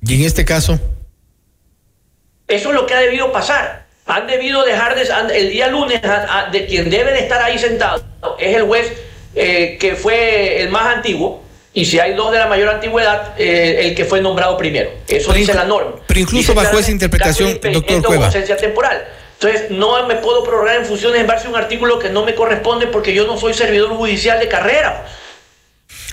¿Y 0.04 0.16
en 0.16 0.22
este 0.22 0.46
caso? 0.46 0.80
Eso 2.48 2.70
es 2.70 2.76
lo 2.76 2.86
que 2.86 2.94
ha 2.94 3.00
debido 3.00 3.32
pasar 3.32 3.81
han 4.06 4.28
debido 4.28 4.64
dejar 4.64 4.96
de, 4.96 5.38
el 5.38 5.52
día 5.52 5.68
lunes 5.68 6.02
de 6.52 6.66
quien 6.66 6.90
debe 6.90 7.12
de 7.12 7.20
estar 7.20 7.42
ahí 7.42 7.58
sentado 7.58 8.04
es 8.40 8.56
el 8.56 8.64
juez 8.64 8.92
eh, 9.36 9.78
que 9.80 9.96
fue 9.96 10.62
el 10.62 10.70
más 10.70 10.96
antiguo 10.96 11.44
y 11.74 11.86
si 11.86 12.00
hay 12.00 12.14
dos 12.16 12.32
de 12.32 12.40
la 12.40 12.48
mayor 12.48 12.70
antigüedad 12.70 13.34
eh, 13.38 13.88
el 13.88 13.96
que 13.96 14.04
fue 14.04 14.20
nombrado 14.20 14.58
primero. 14.58 14.92
Eso 15.08 15.32
dice 15.32 15.54
la 15.54 15.64
norma. 15.64 15.94
pero 16.06 16.20
incluso 16.20 16.54
bajo 16.54 16.78
esa 16.78 16.92
interpretación 16.92 17.60
doctor 17.72 18.04
Cueva. 18.04 18.26
ausencia 18.26 18.58
temporal. 18.58 19.06
Entonces 19.34 19.72
no 19.72 20.06
me 20.06 20.16
puedo 20.16 20.44
prorrogar 20.44 20.76
en 20.76 20.86
funciones 20.86 21.22
en 21.22 21.28
base 21.28 21.48
a 21.48 21.50
un 21.50 21.56
artículo 21.56 21.98
que 21.98 22.10
no 22.10 22.26
me 22.26 22.36
corresponde 22.36 22.88
porque 22.88 23.14
yo 23.14 23.26
no 23.26 23.38
soy 23.38 23.54
servidor 23.54 23.90
judicial 23.90 24.40
de 24.40 24.48
carrera 24.48 25.06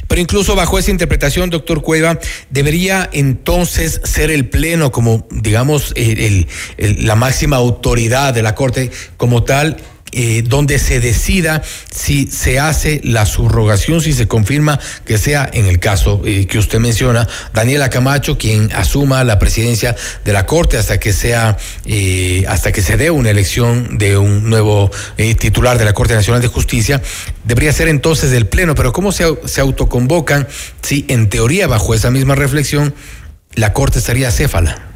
pero 0.09 0.21
incluso 0.21 0.57
bajo 0.57 0.79
esa 0.79 0.91
interpretación, 0.91 1.51
doctor 1.51 1.83
Cueva, 1.83 2.19
debería 2.51 3.09
entonces 3.13 4.01
ser 4.05 4.31
el 4.31 4.49
Pleno 4.49 4.91
como, 4.91 5.29
digamos, 5.31 5.95
la 6.79 7.15
máxima 7.15 7.57
autoridad 7.57 8.35
de 8.35 8.43
la 8.43 8.55
Corte 8.55 8.91
como 9.17 9.45
tal 9.45 9.77
eh, 10.13 10.43
donde 10.45 10.79
se 10.79 11.01
decida 11.01 11.63
si 11.91 12.27
se 12.27 12.59
hace 12.59 13.01
la 13.05 13.27
subrogación, 13.27 14.01
si 14.01 14.13
se 14.13 14.27
confirma 14.27 14.79
que 15.05 15.19
sea 15.19 15.49
en 15.53 15.67
el 15.67 15.79
caso 15.79 16.23
eh, 16.25 16.47
que 16.47 16.59
usted 16.59 16.79
menciona, 16.79 17.29
Daniela 17.53 17.91
Camacho, 17.91 18.39
quien 18.39 18.73
asuma 18.73 19.25
la 19.25 19.39
presidencia 19.39 19.97
de 20.25 20.33
la 20.33 20.47
Corte 20.47 20.79
hasta 20.79 20.99
que 20.99 21.13
sea, 21.13 21.57
eh, 21.87 22.45
hasta 22.49 22.73
que 22.73 22.83
se 22.83 22.97
dé 22.97 23.11
una 23.11 23.31
elección 23.31 23.99
de 23.99 24.17
un 24.17 24.49
nuevo 24.49 24.91
titular 25.39 25.79
de 25.79 25.85
la 25.85 25.93
Corte 25.93 26.15
Nacional 26.15 26.41
de 26.43 26.49
Justicia, 26.49 27.03
debería 27.45 27.73
ser 27.73 27.89
entonces 27.89 28.33
el 28.33 28.47
Pleno, 28.47 28.75
pero 28.75 28.93
¿cómo 28.93 29.13
se, 29.13 29.25
se 29.45 29.61
autoconvocan 29.61 30.49
si 30.83 31.05
en 31.09 31.29
teoría 31.29 31.67
bajo 31.67 31.95
esa 31.95 32.11
misma 32.11 32.35
reflexión 32.35 32.95
la 33.55 33.73
Corte 33.73 33.99
estaría 33.99 34.31
céfala? 34.31 34.89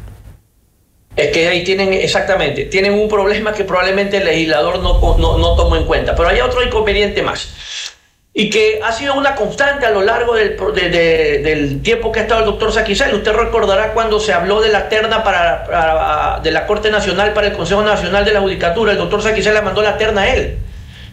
Es 1.15 1.31
que 1.31 1.49
ahí 1.49 1.63
tienen, 1.63 1.93
exactamente, 1.93 2.65
tienen 2.65 2.95
un 2.95 3.09
problema 3.09 3.53
que 3.53 3.65
probablemente 3.65 4.17
el 4.17 4.25
legislador 4.25 4.79
no, 4.79 4.99
no, 5.19 5.57
tomó 5.57 5.77
en 5.77 5.85
cuenta. 5.85 6.17
Pero 6.17 6.29
hay 6.29 6.41
otro 6.41 6.63
inconveniente 6.63 7.23
más. 7.23 7.51
Y 8.35 8.49
que 8.49 8.81
ha 8.83 8.93
sido 8.93 9.15
una 9.15 9.35
constante 9.35 9.85
a 9.85 9.91
lo 9.91 10.01
largo 10.03 10.35
del, 10.35 10.57
del 10.57 11.83
tiempo 11.83 12.11
que 12.11 12.21
ha 12.21 12.23
estado 12.23 12.41
el 12.41 12.47
doctor 12.47 12.73
Saquicel. 12.73 13.15
Usted 13.15 13.33
recordará 13.33 13.93
cuando 13.93 14.19
se 14.21 14.33
habló 14.33 14.63
de 14.63 14.71
la 14.71 14.89
terna 14.89 15.23
para, 15.23 16.41
de 16.43 16.51
la 16.51 16.67
Corte 16.67 16.91
Nacional 16.91 17.35
para 17.35 17.49
el 17.49 17.53
Consejo 17.53 17.83
Nacional 17.83 18.25
de 18.25 18.33
la 18.33 18.41
Judicatura. 18.41 18.93
El 18.93 18.99
doctor 18.99 19.23
Saquicel 19.23 19.53
le 19.53 19.61
mandó 19.61 19.83
la 19.83 19.99
terna 19.99 20.23
a 20.23 20.35
él 20.35 20.59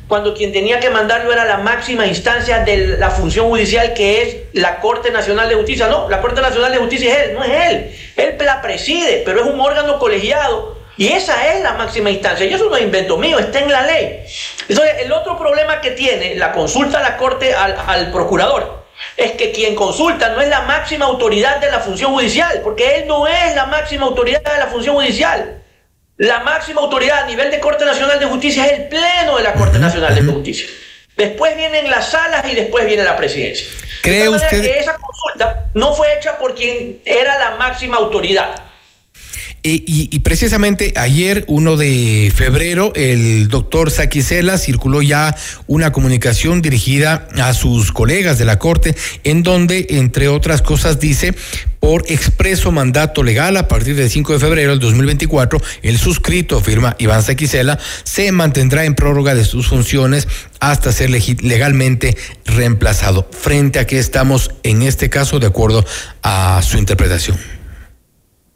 cuando 0.10 0.34
quien 0.34 0.52
tenía 0.52 0.80
que 0.80 0.90
mandarlo 0.90 1.32
era 1.32 1.46
la 1.46 1.58
máxima 1.58 2.08
instancia 2.08 2.64
de 2.66 2.98
la 2.98 3.12
función 3.12 3.48
judicial 3.48 3.94
que 3.94 4.24
es 4.24 4.38
la 4.54 4.80
Corte 4.80 5.12
Nacional 5.12 5.48
de 5.48 5.54
Justicia. 5.54 5.88
No, 5.88 6.10
la 6.10 6.20
Corte 6.20 6.42
Nacional 6.42 6.72
de 6.72 6.80
Justicia 6.80 7.14
es 7.14 7.28
él, 7.28 7.34
no 7.36 7.44
es 7.44 7.52
él. 7.52 7.96
Él 8.18 8.36
la 8.40 8.60
preside, 8.60 9.22
pero 9.24 9.42
es 9.42 9.46
un 9.46 9.62
órgano 9.62 10.00
colegiado 10.00 10.80
y 10.98 11.10
esa 11.10 11.54
es 11.54 11.62
la 11.62 11.74
máxima 11.74 12.10
instancia. 12.10 12.44
Y 12.48 12.54
eso 12.54 12.66
no 12.66 12.76
es 12.76 12.82
invento 12.82 13.18
mío, 13.18 13.38
está 13.38 13.60
en 13.60 13.72
la 13.72 13.84
ley. 13.84 14.22
Entonces, 14.68 14.96
el 15.02 15.12
otro 15.12 15.38
problema 15.38 15.80
que 15.80 15.92
tiene 15.92 16.34
la 16.36 16.54
consulta 16.54 16.98
a 16.98 17.04
la 17.04 17.16
Corte 17.16 17.54
al, 17.54 17.78
al 17.86 18.12
procurador 18.12 18.84
es 19.16 19.34
que 19.34 19.52
quien 19.52 19.76
consulta 19.76 20.30
no 20.30 20.42
es 20.42 20.50
la 20.50 20.62
máxima 20.62 21.06
autoridad 21.06 21.58
de 21.58 21.70
la 21.70 21.82
función 21.82 22.14
judicial, 22.14 22.62
porque 22.64 22.98
él 22.98 23.08
no 23.08 23.28
es 23.28 23.56
la 23.56 23.68
máxima 23.68 24.08
autoridad 24.08 24.42
de 24.42 24.58
la 24.58 24.68
función 24.68 24.96
judicial. 24.96 25.59
La 26.20 26.42
máxima 26.42 26.82
autoridad 26.82 27.24
a 27.24 27.28
nivel 27.28 27.50
de 27.50 27.62
Corte 27.62 27.86
Nacional 27.86 28.20
de 28.20 28.26
Justicia 28.26 28.66
es 28.66 28.74
el 28.74 28.88
Pleno 28.90 29.38
de 29.38 29.44
la 29.44 29.54
Corte 29.54 29.80
Nacional 29.80 30.14
de 30.14 30.22
Justicia. 30.22 30.68
Después 31.16 31.56
vienen 31.56 31.90
las 31.90 32.12
salas 32.12 32.46
y 32.52 32.56
después 32.56 32.86
viene 32.86 33.06
la 33.06 33.16
presidencia. 33.16 33.66
¿Cree 34.02 34.28
usted 34.28 34.62
que 34.62 34.80
esa 34.80 34.98
consulta 34.98 35.68
no 35.76 35.94
fue 35.94 36.18
hecha 36.18 36.38
por 36.38 36.56
quien 36.56 37.02
era 37.06 37.40
la 37.40 37.52
máxima 37.52 37.96
autoridad? 37.96 38.54
Eh, 39.64 39.84
y, 39.86 40.20
precisamente 40.20 40.94
ayer, 40.96 41.44
1 41.48 41.76
de 41.76 42.32
febrero, 42.34 42.94
el 42.96 43.50
doctor 43.50 43.92
Saquicela 43.92 44.58
circuló 44.58 45.02
ya 45.02 45.36
una 45.68 45.92
comunicación 45.92 46.62
dirigida 46.62 47.28
a 47.36 47.54
sus 47.54 47.92
colegas 47.92 48.38
de 48.38 48.46
la 48.46 48.58
Corte, 48.58 48.96
en 49.24 49.44
donde, 49.44 49.88
entre 49.90 50.30
otras 50.30 50.62
cosas, 50.62 51.00
dice, 51.00 51.36
por 51.82 52.04
expreso 52.10 52.72
mandato 52.72 53.22
legal 53.24 53.58
a 53.58 53.68
partir 53.68 53.96
del 53.96 54.10
5 54.10 54.34
de 54.34 54.40
febrero 54.40 54.72
del 54.72 54.80
2024, 54.80 55.62
el 55.82 55.98
suscrito, 55.98 56.62
firma 56.62 56.96
Iván 57.00 57.24
Saquicela, 57.24 57.80
se 58.04 58.32
mantendrá 58.32 58.86
en 58.86 58.96
prórroga 58.96 59.36
de 59.36 59.44
sus 59.44 59.68
funciones 59.68 60.28
hasta 60.60 60.92
ser 60.92 61.10
legalmente 61.10 62.18
reemplazado. 62.46 63.30
Frente 63.32 63.80
a 63.80 63.88
que 63.88 64.00
estamos 64.00 64.52
en 64.64 64.84
este 64.84 65.10
caso 65.10 65.40
de 65.40 65.48
acuerdo 65.48 65.86
a 66.22 66.62
su 66.64 66.78
interpretación. 66.78 67.59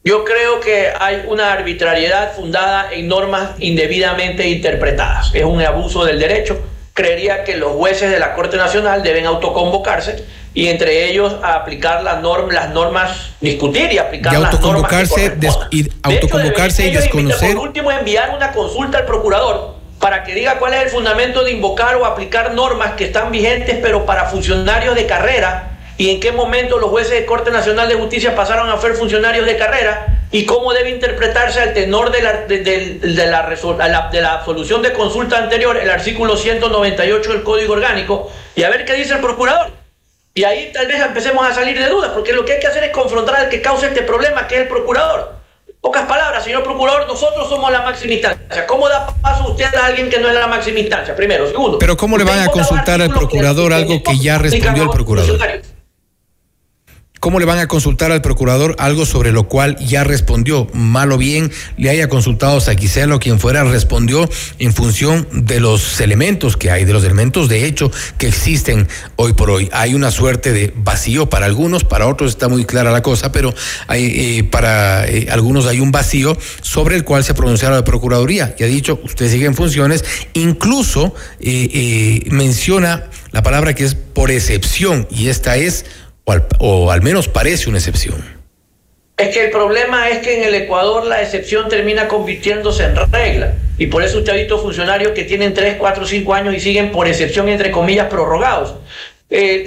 Yo 0.05 0.25
creo 0.25 0.59
que 0.59 0.89
hay 0.99 1.23
una 1.29 1.53
arbitrariedad 1.53 2.33
fundada 2.35 2.91
en 2.91 3.07
normas 3.07 3.51
indebidamente 3.59 4.45
interpretadas. 4.49 5.31
Es 5.33 5.45
un 5.45 5.61
abuso 5.61 6.03
del 6.03 6.19
derecho. 6.19 6.59
Creería 6.93 7.45
que 7.45 7.55
los 7.55 7.71
jueces 7.71 8.11
de 8.11 8.19
la 8.19 8.33
Corte 8.33 8.57
Nacional 8.57 9.01
deben 9.01 9.25
autoconvocarse 9.25 10.25
y 10.53 10.67
entre 10.67 11.09
ellos 11.09 11.37
aplicar 11.41 12.03
las 12.03 12.21
normas, 12.21 12.53
las 12.53 12.69
normas, 12.71 13.31
discutir 13.39 13.93
y 13.93 13.97
aplicar 13.97 14.33
las 14.33 14.59
normas. 14.59 14.91
y 15.71 15.89
autoconvocarse 16.03 16.87
y 16.87 16.91
desconocer. 16.91 17.55
Por 17.55 17.67
último, 17.67 17.89
enviar 17.89 18.35
una 18.35 18.51
consulta 18.51 18.97
al 18.97 19.05
procurador 19.05 19.75
para 19.99 20.25
que 20.25 20.35
diga 20.35 20.59
cuál 20.59 20.73
es 20.73 20.81
el 20.83 20.89
fundamento 20.89 21.45
de 21.45 21.53
invocar 21.53 21.95
o 21.95 22.05
aplicar 22.05 22.53
normas 22.53 22.95
que 22.95 23.05
están 23.05 23.31
vigentes, 23.31 23.79
pero 23.81 24.05
para 24.05 24.25
funcionarios 24.25 24.95
de 24.95 25.05
carrera, 25.05 25.72
y 25.97 26.09
en 26.09 26.19
qué 26.19 26.31
momento 26.31 26.79
los 26.79 26.89
jueces 26.89 27.11
de 27.11 27.25
Corte 27.25 27.51
Nacional 27.51 27.87
de 27.87 27.95
Justicia 27.95 28.35
pasaron 28.35 28.69
a 28.69 28.79
ser 28.79 28.95
funcionarios 28.95 29.45
de 29.45 29.57
carrera, 29.57 30.13
y 30.33 30.45
cómo 30.45 30.73
debe 30.73 30.89
interpretarse 30.89 31.61
al 31.61 31.73
tenor 31.73 32.11
de 32.11 32.21
la, 32.23 32.33
de, 32.47 32.99
la, 33.03 34.09
de 34.11 34.21
la 34.21 34.43
solución 34.43 34.81
de 34.81 34.91
consulta 34.91 35.37
anterior, 35.37 35.77
el 35.77 35.91
artículo 35.91 36.35
198 36.35 37.33
del 37.33 37.43
Código 37.43 37.73
Orgánico, 37.73 38.31
y 38.55 38.63
a 38.63 38.69
ver 38.71 38.83
qué 38.83 38.93
dice 38.95 39.13
el 39.13 39.19
procurador. 39.21 39.71
Y 40.33 40.43
ahí 40.43 40.71
tal 40.73 40.87
vez 40.87 40.99
empecemos 40.99 41.45
a 41.45 41.53
salir 41.53 41.77
de 41.77 41.87
dudas, 41.87 42.09
porque 42.15 42.33
lo 42.33 42.43
que 42.43 42.53
hay 42.53 42.59
que 42.59 42.65
hacer 42.65 42.83
es 42.83 42.89
confrontar 42.89 43.35
al 43.35 43.49
que 43.49 43.61
causa 43.61 43.85
este 43.85 44.01
problema, 44.01 44.47
que 44.47 44.55
es 44.55 44.61
el 44.61 44.67
procurador. 44.67 45.35
Pocas 45.79 46.07
palabras, 46.07 46.43
señor 46.43 46.63
procurador, 46.63 47.05
nosotros 47.07 47.47
somos 47.47 47.71
la 47.71 47.81
máxima 47.83 48.13
instancia. 48.13 48.65
¿Cómo 48.65 48.89
da 48.89 49.05
paso 49.21 49.51
usted 49.51 49.65
a 49.75 49.85
alguien 49.85 50.09
que 50.09 50.17
no 50.17 50.29
es 50.29 50.33
la 50.33 50.47
máxima 50.47 50.79
instancia? 50.79 51.15
Primero. 51.15 51.45
Segundo. 51.45 51.77
Pero 51.77 51.95
¿cómo 51.95 52.17
le 52.17 52.23
van 52.23 52.39
a 52.39 52.47
consultar 52.47 53.01
al 53.03 53.09
procurador 53.09 53.71
algo 53.71 54.01
que 54.01 54.17
ya 54.17 54.39
respondió 54.39 54.83
el 54.83 54.89
procurador? 54.89 55.39
¿Cómo 57.23 57.39
le 57.39 57.45
van 57.45 57.59
a 57.59 57.69
consultar 57.69 58.11
al 58.11 58.21
procurador 58.21 58.75
algo 58.79 59.05
sobre 59.05 59.31
lo 59.31 59.47
cual 59.47 59.77
ya 59.77 60.03
respondió? 60.03 60.67
Mal 60.73 61.09
o 61.13 61.17
bien 61.17 61.53
le 61.77 61.89
haya 61.89 62.09
consultado 62.09 62.57
a 62.57 62.59
Saquicelo, 62.59 63.17
quien 63.17 63.39
fuera, 63.39 63.63
respondió 63.63 64.29
en 64.59 64.73
función 64.73 65.25
de 65.31 65.61
los 65.61 66.01
elementos 66.01 66.57
que 66.57 66.69
hay, 66.69 66.83
de 66.83 66.91
los 66.91 67.05
elementos 67.05 67.47
de 67.47 67.65
hecho 67.65 67.89
que 68.17 68.27
existen 68.27 68.89
hoy 69.15 69.31
por 69.31 69.51
hoy. 69.51 69.69
Hay 69.71 69.93
una 69.93 70.11
suerte 70.11 70.51
de 70.51 70.73
vacío 70.75 71.29
para 71.29 71.45
algunos, 71.45 71.85
para 71.85 72.07
otros 72.07 72.31
está 72.31 72.49
muy 72.49 72.65
clara 72.65 72.91
la 72.91 73.01
cosa, 73.01 73.31
pero 73.31 73.53
eh, 73.93 74.43
para 74.51 75.07
eh, 75.07 75.27
algunos 75.31 75.65
hay 75.65 75.79
un 75.79 75.93
vacío 75.93 76.37
sobre 76.61 76.97
el 76.97 77.05
cual 77.05 77.23
se 77.23 77.33
pronunciará 77.33 77.77
la 77.77 77.85
Procuraduría. 77.85 78.53
Y 78.59 78.65
ha 78.65 78.67
dicho, 78.67 78.99
usted 79.01 79.31
sigue 79.31 79.45
en 79.45 79.55
funciones, 79.55 80.03
incluso 80.33 81.15
eh, 81.39 82.19
menciona 82.31 83.05
la 83.31 83.43
palabra 83.43 83.73
que 83.73 83.85
es 83.85 83.95
por 83.95 84.29
excepción, 84.29 85.07
y 85.09 85.29
esta 85.29 85.55
es 85.55 85.85
o 86.59 86.91
al, 86.91 87.01
menos 87.01 87.27
parece 87.27 87.69
una 87.69 87.77
excepción. 87.77 88.43
Es 89.17 89.29
que 89.29 89.45
el 89.45 89.51
problema 89.51 90.09
es 90.09 90.19
que 90.19 90.37
en 90.37 90.43
el 90.43 90.55
Ecuador 90.55 91.05
la 91.05 91.21
excepción 91.21 91.69
termina 91.69 92.07
convirtiéndose 92.07 92.85
en 92.85 92.95
regla. 93.11 93.53
Y 93.77 93.87
por 93.87 94.03
eso 94.03 94.19
usted 94.19 94.33
ha 94.33 94.35
visto 94.35 94.59
funcionarios 94.59 95.11
que 95.11 95.23
tienen 95.23 95.53
3, 95.53 95.75
4, 95.77 96.05
5 96.05 96.33
años 96.33 96.55
y 96.55 96.59
siguen 96.59 96.91
por 96.91 97.07
excepción, 97.07 97.47
entre 97.49 97.71
comillas, 97.71 98.07
prorrogados. 98.07 98.75
Eh, 99.29 99.65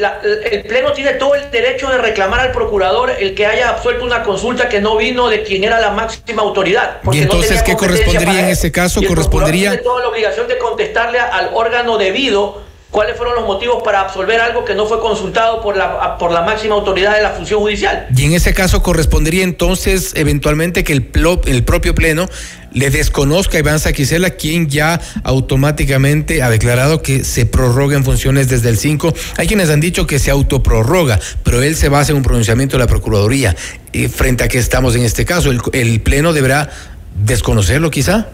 el 0.52 0.62
Pleno 0.62 0.92
tiene 0.92 1.14
todo 1.14 1.34
el 1.34 1.50
derecho 1.50 1.88
de 1.88 1.98
reclamar 1.98 2.38
al 2.38 2.52
procurador 2.52 3.10
el 3.18 3.34
que 3.34 3.46
haya 3.46 3.70
absuelto 3.70 4.04
una 4.04 4.22
consulta 4.22 4.68
que 4.68 4.80
no 4.80 4.96
vino 4.96 5.28
de 5.28 5.42
quien 5.42 5.64
era 5.64 5.80
la 5.80 5.90
máxima 5.90 6.42
autoridad. 6.42 6.98
¿Y 7.10 7.18
entonces 7.18 7.62
qué 7.64 7.74
correspondería 7.74 8.40
en 8.40 8.48
ese 8.48 8.70
caso? 8.70 9.00
correspondería. 9.02 9.70
Tiene 9.70 9.82
toda 9.82 10.02
la 10.02 10.08
obligación 10.08 10.46
de 10.46 10.58
contestarle 10.58 11.18
al 11.18 11.50
órgano 11.52 11.98
debido 11.98 12.62
cuáles 12.90 13.16
fueron 13.16 13.34
los 13.34 13.46
motivos 13.46 13.82
para 13.82 14.00
absolver 14.00 14.40
algo 14.40 14.64
que 14.64 14.74
no 14.74 14.86
fue 14.86 15.00
consultado 15.00 15.60
por 15.60 15.76
la, 15.76 16.18
por 16.18 16.30
la 16.32 16.42
máxima 16.42 16.74
autoridad 16.74 17.14
de 17.14 17.22
la 17.22 17.30
función 17.30 17.60
judicial. 17.60 18.06
Y 18.16 18.24
en 18.24 18.32
ese 18.32 18.54
caso 18.54 18.82
correspondería 18.82 19.44
entonces 19.44 20.12
eventualmente 20.14 20.84
que 20.84 20.92
el, 20.92 21.10
el 21.46 21.64
propio 21.64 21.94
Pleno 21.94 22.26
le 22.72 22.90
desconozca 22.90 23.56
a 23.56 23.60
Iván 23.60 23.80
Saquicela, 23.80 24.30
quien 24.30 24.68
ya 24.68 25.00
automáticamente 25.24 26.42
ha 26.42 26.50
declarado 26.50 27.00
que 27.00 27.24
se 27.24 27.46
prorroga 27.46 27.96
en 27.96 28.04
funciones 28.04 28.48
desde 28.48 28.68
el 28.68 28.76
5. 28.76 29.14
Hay 29.38 29.46
quienes 29.46 29.70
han 29.70 29.80
dicho 29.80 30.06
que 30.06 30.18
se 30.18 30.30
autoprorroga, 30.30 31.18
pero 31.42 31.62
él 31.62 31.74
se 31.74 31.88
basa 31.88 32.12
en 32.12 32.18
un 32.18 32.22
pronunciamiento 32.22 32.76
de 32.76 32.84
la 32.84 32.86
Procuraduría. 32.86 33.56
Eh, 33.94 34.08
frente 34.08 34.44
a 34.44 34.48
que 34.48 34.58
estamos 34.58 34.94
en 34.94 35.04
este 35.04 35.24
caso, 35.24 35.50
el, 35.50 35.60
el 35.72 36.02
Pleno 36.02 36.34
deberá 36.34 36.68
desconocerlo 37.14 37.90
quizá. 37.90 38.28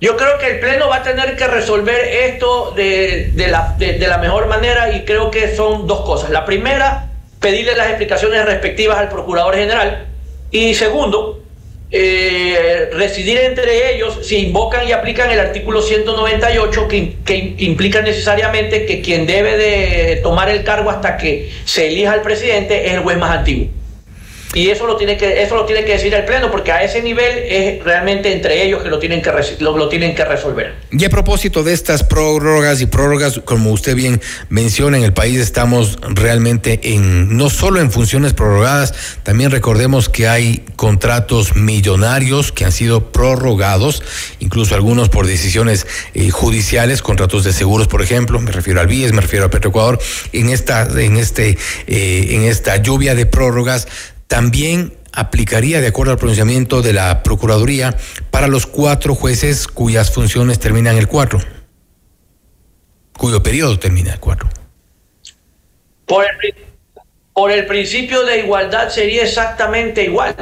Yo 0.00 0.16
creo 0.16 0.38
que 0.38 0.46
el 0.46 0.60
Pleno 0.60 0.88
va 0.88 0.96
a 0.96 1.02
tener 1.02 1.36
que 1.36 1.46
resolver 1.48 2.00
esto 2.00 2.72
de, 2.76 3.32
la, 3.48 3.74
de, 3.78 3.98
la 3.98 4.18
mejor 4.18 4.46
manera 4.46 4.94
y 4.94 5.04
creo 5.04 5.30
que 5.30 5.56
son 5.56 5.88
dos 5.88 6.02
cosas. 6.02 6.30
La 6.30 6.44
primera, 6.44 7.10
pedirle 7.40 7.74
las 7.74 7.88
explicaciones 7.88 8.44
respectivas 8.44 8.98
al 8.98 9.08
Procurador 9.08 9.56
General. 9.56 10.06
Y 10.52 10.74
segundo, 10.74 11.42
eh, 11.90 12.90
residir 12.92 13.38
entre 13.38 13.94
ellos 13.94 14.20
si 14.22 14.36
invocan 14.36 14.86
y 14.86 14.92
aplican 14.92 15.32
el 15.32 15.40
artículo 15.40 15.82
198 15.82 16.86
que, 16.86 17.16
que, 17.24 17.54
implica 17.58 18.00
necesariamente 18.00 18.86
que 18.86 19.00
quien 19.00 19.26
debe 19.26 19.56
de 19.56 20.16
tomar 20.16 20.48
el 20.48 20.62
cargo 20.62 20.90
hasta 20.90 21.16
que 21.16 21.50
se 21.64 21.88
elija 21.88 22.12
al 22.12 22.22
presidente 22.22 22.86
es 22.86 22.92
el 22.92 23.00
juez 23.00 23.18
más 23.18 23.36
antiguo. 23.36 23.68
Y 24.54 24.70
eso 24.70 24.86
lo 24.86 24.96
tiene 24.96 25.18
que 25.18 25.42
eso 25.42 25.56
lo 25.56 25.66
tiene 25.66 25.84
que 25.84 25.92
decir 25.92 26.14
el 26.14 26.24
pleno 26.24 26.50
porque 26.50 26.72
a 26.72 26.82
ese 26.82 27.02
nivel 27.02 27.38
es 27.46 27.84
realmente 27.84 28.32
entre 28.32 28.64
ellos 28.64 28.82
que 28.82 28.88
lo 28.88 28.98
tienen 28.98 29.20
que 29.20 29.30
lo, 29.60 29.88
tienen 29.88 30.14
que 30.14 30.24
resolver. 30.24 30.74
Y 30.90 31.04
a 31.04 31.10
propósito 31.10 31.62
de 31.62 31.74
estas 31.74 32.02
prórrogas 32.02 32.80
y 32.80 32.86
prórrogas, 32.86 33.40
como 33.44 33.72
usted 33.72 33.94
bien 33.94 34.22
menciona, 34.48 34.96
en 34.96 35.04
el 35.04 35.12
país 35.12 35.38
estamos 35.38 35.98
realmente 36.08 36.80
en 36.82 37.36
no 37.36 37.50
solo 37.50 37.80
en 37.80 37.92
funciones 37.92 38.32
prorrogadas, 38.32 38.94
también 39.22 39.50
recordemos 39.50 40.08
que 40.08 40.28
hay 40.28 40.64
contratos 40.76 41.54
millonarios 41.54 42.50
que 42.50 42.64
han 42.64 42.72
sido 42.72 43.12
prorrogados, 43.12 44.02
incluso 44.40 44.74
algunos 44.74 45.10
por 45.10 45.26
decisiones 45.26 45.86
eh, 46.14 46.30
judiciales, 46.30 47.02
contratos 47.02 47.44
de 47.44 47.52
seguros, 47.52 47.86
por 47.86 48.00
ejemplo, 48.00 48.40
me 48.40 48.50
refiero 48.50 48.80
al 48.80 48.86
BIES, 48.86 49.12
me 49.12 49.20
refiero 49.20 49.44
a 49.44 49.50
Petroecuador, 49.50 49.98
en 50.32 50.48
esta 50.48 50.88
en 50.98 51.18
este 51.18 51.58
eh, 51.86 52.28
en 52.30 52.44
esta 52.44 52.78
lluvia 52.78 53.14
de 53.14 53.26
prórrogas 53.26 53.88
también 54.28 54.96
aplicaría, 55.12 55.80
de 55.80 55.88
acuerdo 55.88 56.12
al 56.12 56.18
pronunciamiento 56.18 56.82
de 56.82 56.92
la 56.92 57.22
Procuraduría, 57.22 57.96
para 58.30 58.46
los 58.46 58.66
cuatro 58.66 59.14
jueces 59.14 59.66
cuyas 59.66 60.12
funciones 60.12 60.60
terminan 60.60 60.96
el 60.96 61.08
4, 61.08 61.40
cuyo 63.16 63.42
periodo 63.42 63.78
termina 63.78 64.12
el 64.12 64.20
4. 64.20 64.48
Por 66.06 66.24
el, 66.24 66.54
por 67.32 67.50
el 67.50 67.66
principio 67.66 68.24
de 68.24 68.40
igualdad 68.40 68.90
sería 68.90 69.24
exactamente 69.24 70.04
igual, 70.04 70.36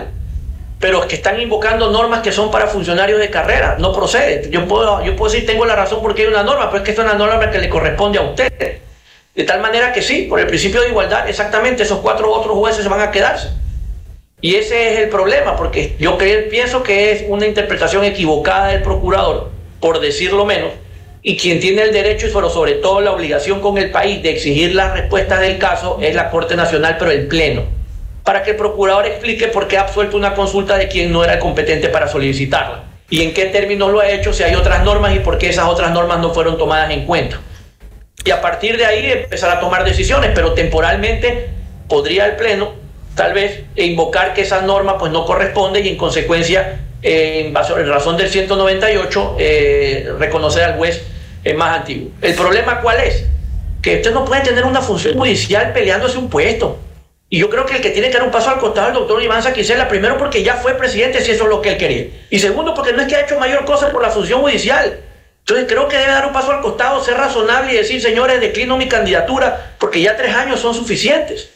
pero 0.81 1.03
es 1.03 1.07
que 1.07 1.17
están 1.17 1.41
invocando 1.41 1.91
normas 1.91 2.21
que 2.23 2.33
son 2.33 2.51
para 2.51 2.67
funcionarios 2.67 3.21
de 3.21 3.31
carrera, 3.31 3.77
no 3.79 3.93
procede. 3.93 4.51
Yo 4.51 4.67
puedo, 4.67 5.03
yo 5.05 5.17
puedo 5.17 5.33
decir, 5.33 5.47
tengo 5.47 5.65
la 5.65 5.77
razón 5.77 6.01
porque 6.03 6.23
hay 6.23 6.29
una 6.29 6.43
norma, 6.43 6.67
pero 6.71 6.79
es 6.79 6.85
que 6.85 6.91
es 6.91 6.99
una 6.99 7.15
norma 7.15 7.51
que 7.51 7.59
le 7.59 7.69
corresponde 7.69 8.19
a 8.19 8.23
usted. 8.23 8.81
De 9.35 9.45
tal 9.45 9.61
manera 9.61 9.93
que 9.93 10.03
sí, 10.03 10.23
por 10.23 10.41
el 10.41 10.47
principio 10.47 10.81
de 10.81 10.89
igualdad, 10.89 11.29
exactamente, 11.29 11.85
esos 11.85 12.01
cuatro 12.01 12.33
otros 12.33 12.57
jueces 12.57 12.89
van 12.89 13.01
a 13.01 13.11
quedarse. 13.11 13.51
Y 14.47 14.55
ese 14.55 14.93
es 14.93 15.01
el 15.01 15.09
problema, 15.09 15.57
porque 15.57 15.97
yo 15.99 16.17
pienso 16.17 16.85
que 16.85 17.11
es 17.11 17.25
una 17.27 17.49
interpretación 17.49 18.05
equivocada 18.05 18.69
del 18.69 18.81
procurador, 18.81 19.51
por 19.81 19.99
decirlo 19.99 20.45
menos, 20.45 20.71
y 21.21 21.37
quien 21.37 21.59
tiene 21.59 21.83
el 21.83 21.93
derecho 21.93 22.29
y 22.29 22.31
sobre 22.31 22.75
todo 22.75 23.01
la 23.01 23.11
obligación 23.11 23.61
con 23.61 23.77
el 23.77 23.91
país 23.91 24.23
de 24.23 24.31
exigir 24.31 24.73
las 24.73 24.93
respuestas 24.93 25.41
del 25.41 25.59
caso 25.59 25.99
es 26.01 26.15
la 26.15 26.31
Corte 26.31 26.55
Nacional, 26.55 26.95
pero 26.97 27.11
el 27.11 27.27
Pleno, 27.27 27.65
para 28.23 28.45
que 28.45 28.51
el 28.51 28.57
procurador 28.57 29.07
explique 29.07 29.49
por 29.49 29.67
qué 29.67 29.79
ha 29.79 29.81
absuelto 29.81 30.17
una 30.17 30.37
consulta 30.37 30.79
de 30.79 30.87
quien 30.87 31.11
no 31.13 31.25
era 31.25 31.41
competente 31.41 31.89
para 31.89 32.07
solicitarla 32.07 32.85
y 33.11 33.23
en 33.23 33.35
qué 33.35 33.47
términos 33.47 33.91
lo 33.91 33.99
ha 33.99 34.09
hecho, 34.09 34.33
si 34.33 34.45
hay 34.45 34.55
otras 34.55 34.85
normas 34.85 35.17
y 35.17 35.19
por 35.19 35.39
qué 35.39 35.49
esas 35.49 35.67
otras 35.67 35.91
normas 35.91 36.21
no 36.21 36.33
fueron 36.33 36.57
tomadas 36.57 36.93
en 36.93 37.05
cuenta. 37.05 37.41
Y 38.25 38.31
a 38.31 38.41
partir 38.41 38.77
de 38.77 38.87
ahí 38.87 39.11
empezar 39.11 39.51
a 39.51 39.59
tomar 39.59 39.85
decisiones, 39.85 40.31
pero 40.37 40.53
temporalmente 40.53 41.49
podría 41.89 42.27
el 42.27 42.37
Pleno 42.37 42.86
tal 43.17 43.33
vez 43.33 43.65
invocar 43.75 44.35
que 44.35 44.43
esa 44.43 44.61
norma 44.61 44.99
pues 44.99 45.11
no 45.11 45.25
corresponde 45.25 45.81
y 45.81 45.89
en 45.89 45.97
consecuencia 45.97 46.81
en, 47.03 47.55
razón 47.55 48.17
del 48.17 48.29
198 48.29 49.37
eh, 49.39 50.13
reconocer 50.19 50.63
al 50.63 50.77
juez 50.77 51.03
más 51.57 51.79
antiguo. 51.79 52.11
¿El 52.23 52.35
problema 52.35 52.81
cuál 52.81 53.01
es? 53.01 53.25
Que 53.83 53.97
usted 53.97 54.13
no 54.13 54.25
puede 54.25 54.43
tener 54.43 54.65
una 54.65 54.81
función 54.81 55.17
judicial 55.17 55.73
peleándose 55.73 56.19
un 56.19 56.29
puesto. 56.29 56.79
Y 57.29 57.39
yo 57.39 57.51
creo 57.51 57.67
que 57.67 57.77
el 57.77 57.81
que 57.81 57.91
tiene 57.91 58.09
que 58.09 58.19
dar 58.19 58.25
un 58.25 58.33
paso 58.33 58.51
al 58.51 58.59
costado 58.59 58.89
es 58.89 58.93
el 58.95 58.99
doctor 59.01 59.23
Iván 59.23 59.43
Saquicela, 59.43 59.89
primero 59.89 60.17
porque 60.17 60.43
ya 60.43 60.55
fue 60.55 60.75
presidente, 60.75 61.21
si 61.21 61.33
eso 61.33 61.45
es 61.45 61.51
lo 61.51 61.61
que 61.61 61.71
él 61.71 61.77
quería. 61.77 62.07
Y 62.31 62.39
segundo, 62.39 62.75
porque 62.75 62.93
no 62.93 63.03
es 63.03 63.09
que 63.09 63.17
ha 63.17 63.21
hecho 63.23 63.39
mayor 63.39 63.65
cosa 63.65 63.91
por 63.91 64.03
la 64.03 64.11
función 64.11 64.41
judicial. 64.43 65.01
Entonces 65.41 65.67
creo 65.69 65.89
que 65.89 65.97
debe 65.97 66.11
dar 66.11 66.27
un 66.27 66.33
paso 66.33 66.53
al 66.53 66.61
costado, 66.61 67.03
ser 67.03 67.17
razonable 67.17 67.73
y 67.73 67.77
decir, 67.77 68.01
señores, 68.01 68.41
declino 68.41 68.77
mi 68.77 68.89
candidatura, 68.89 69.75
porque 69.79 70.01
ya 70.01 70.17
tres 70.17 70.35
años 70.35 70.61
son 70.61 70.75
suficientes. 70.75 71.51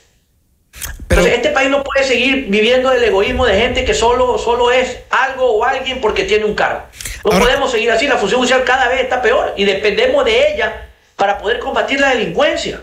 Pero 1.08 1.22
Entonces, 1.22 1.34
este 1.34 1.48
país 1.50 1.70
no 1.70 1.82
puede 1.82 2.04
seguir 2.04 2.46
viviendo 2.48 2.90
del 2.90 3.02
egoísmo 3.02 3.44
de 3.44 3.58
gente 3.58 3.84
que 3.84 3.94
solo, 3.94 4.38
solo 4.38 4.70
es 4.70 4.98
algo 5.10 5.50
o 5.56 5.64
alguien 5.64 6.00
porque 6.00 6.24
tiene 6.24 6.44
un 6.44 6.54
cargo. 6.54 6.82
No 7.24 7.38
podemos 7.38 7.70
seguir 7.70 7.90
así, 7.90 8.06
la 8.06 8.16
función 8.16 8.38
judicial 8.38 8.64
cada 8.64 8.88
vez 8.88 9.00
está 9.00 9.20
peor 9.20 9.52
y 9.56 9.64
dependemos 9.64 10.24
de 10.24 10.54
ella 10.54 10.88
para 11.16 11.38
poder 11.38 11.58
combatir 11.58 12.00
la 12.00 12.10
delincuencia. 12.10 12.80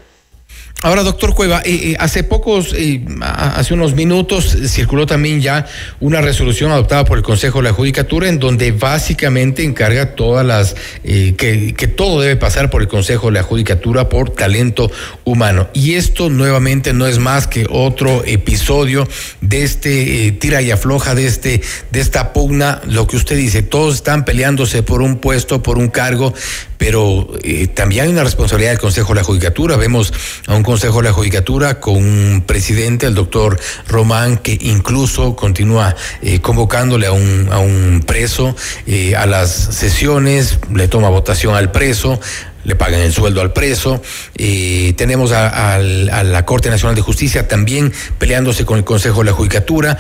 Ahora, 0.84 1.02
doctor 1.02 1.34
Cueva, 1.34 1.64
eh, 1.66 1.92
eh, 1.92 1.96
hace 1.98 2.24
pocos, 2.24 2.72
eh, 2.78 3.02
hace 3.22 3.74
unos 3.74 3.96
minutos, 3.96 4.56
circuló 4.68 5.08
también 5.08 5.42
ya 5.42 5.66
una 6.00 6.22
resolución 6.22 6.72
adoptada 6.72 7.04
por 7.04 7.18
el 7.18 7.24
Consejo 7.24 7.58
de 7.58 7.64
la 7.64 7.74
Judicatura 7.74 8.30
en 8.30 8.38
donde 8.38 8.72
básicamente 8.74 9.64
encarga 9.64 10.14
todas 10.14 10.46
las, 10.46 10.76
que, 11.04 11.74
que, 11.76 11.88
todo 11.88 12.22
debe 12.22 12.36
pasar 12.36 12.70
por 12.70 12.84
el 12.84 12.88
Consejo 12.88 13.28
de 13.28 13.34
la 13.34 13.44
Judicatura 13.44 14.08
por 14.08 14.30
talento 14.30 14.92
humano. 15.24 15.68
Y 15.74 15.96
esto 15.96 16.30
nuevamente 16.30 16.94
no 16.94 17.08
es 17.08 17.18
más 17.18 17.48
que 17.48 17.66
otro 17.72 18.24
episodio 18.24 19.08
de 19.42 19.64
este 19.64 20.32
tira 20.34 20.62
y 20.62 20.70
afloja, 20.70 21.16
de, 21.16 21.26
este, 21.26 21.60
de 21.90 22.00
esta 22.00 22.34
pugna, 22.34 22.82
lo 22.88 23.08
que 23.08 23.16
usted 23.16 23.36
dice, 23.36 23.64
todos 23.64 23.96
están 23.96 24.26
peleándose 24.26 24.84
por 24.84 25.02
un 25.02 25.18
puesto, 25.18 25.64
por 25.64 25.80
un 25.80 25.88
cargo, 25.88 26.36
pero 26.78 27.28
también 27.74 28.06
hay 28.06 28.12
una 28.12 28.24
responsabilidad 28.24 28.72
del 28.72 28.80
Consejo 28.80 29.10
de 29.10 29.22
la 29.22 29.24
Judicatura. 29.24 29.78
Vemos 29.78 30.14
a 30.48 30.56
un 30.56 30.64
Consejo 30.64 30.98
de 30.98 31.04
la 31.04 31.14
Judicatura 31.14 31.80
con 31.80 31.96
un 31.96 32.44
presidente, 32.46 33.06
el 33.06 33.16
doctor 33.16 33.60
Román, 33.88 34.38
que 34.38 34.58
incluso 34.62 35.36
continúa 35.36 35.96
eh, 36.22 36.40
convocándole 36.40 37.08
a 37.08 37.12
un, 37.12 37.50
a 37.52 37.60
un 37.60 38.04
preso 38.06 38.56
eh, 38.86 39.16
a 39.16 39.26
las 39.26 39.52
sesiones, 39.52 40.60
le 40.74 40.88
toma 40.88 41.10
votación 41.10 41.56
al 41.56 41.72
preso, 41.72 42.20
le 42.64 42.76
pagan 42.76 43.02
el 43.02 43.14
sueldo 43.14 43.42
al 43.42 43.54
preso. 43.54 44.02
Eh, 44.36 44.94
tenemos 44.98 45.32
a, 45.32 45.80
la 45.80 46.46
Corte 46.46 46.70
Nacional 46.70 46.96
de 46.96 47.02
Justicia 47.02 47.48
también 47.48 47.94
peleándose 48.18 48.66
con 48.66 48.78
el 48.78 48.84
Consejo 48.84 49.20
de 49.20 49.26
la 49.26 49.34
Judicatura. 49.34 49.98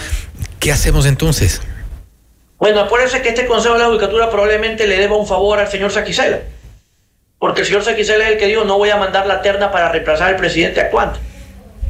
¿Qué 0.59 0.71
hacemos 0.71 1.05
entonces? 1.05 1.61
Bueno, 2.59 2.81
acuérdense 2.81 3.21
que 3.21 3.29
este 3.29 3.45
Consejo 3.45 3.75
de 3.75 3.81
la 3.81 3.87
Judicatura 3.87 4.29
probablemente 4.29 4.87
le 4.87 4.97
deba 4.97 5.15
un 5.15 5.27
favor 5.27 5.59
al 5.59 5.69
señor 5.69 5.91
Saquicela 5.91 6.39
porque 7.39 7.61
el 7.61 7.67
señor 7.67 7.83
Saquicela 7.83 8.25
es 8.25 8.31
el 8.33 8.37
que 8.37 8.47
dijo 8.47 8.63
no 8.63 8.77
voy 8.77 8.89
a 8.89 8.97
mandar 8.97 9.27
la 9.27 9.41
terna 9.41 9.71
para 9.71 9.89
reemplazar 9.89 10.29
al 10.29 10.35
presidente 10.35 10.81
actuante. 10.81 11.19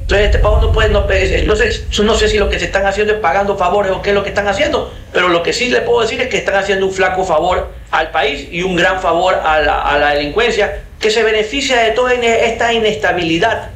Entonces 0.02 0.28
este 0.28 0.40
pago 0.40 0.62
no 0.62 0.72
puede, 0.72 0.90
no, 0.90 1.06
entonces 1.10 1.86
no 2.00 2.16
sé 2.16 2.30
si 2.30 2.38
lo 2.38 2.50
que 2.50 2.60
se 2.60 2.66
están 2.66 2.86
haciendo 2.86 3.14
es 3.14 3.20
pagando 3.20 3.58
favores 3.58 3.92
o 3.92 4.02
qué 4.02 4.12
es 4.12 4.16
lo 4.16 4.24
que 4.24 4.30
están 4.30 4.48
haciendo, 4.48 4.94
pero 5.12 5.28
lo 5.28 5.44
que 5.44 5.52
sí 5.52 5.70
le 5.70 5.82
puedo 5.82 6.02
decir 6.02 6.22
es 6.22 6.30
que 6.30 6.38
están 6.38 6.56
haciendo 6.56 6.86
un 6.86 6.94
flaco 6.94 7.26
favor 7.26 7.74
al 7.92 8.12
país 8.12 8.48
y 8.50 8.64
un 8.64 8.78
gran 8.78 9.02
favor 9.02 9.36
a 9.36 9.60
la, 9.60 9.82
a 9.82 9.98
la 9.98 10.14
delincuencia 10.14 10.84
que 10.98 11.12
se 11.12 11.24
beneficia 11.24 11.82
de 11.82 11.92
toda 11.92 12.14
esta 12.14 12.72
inestabilidad 12.72 13.72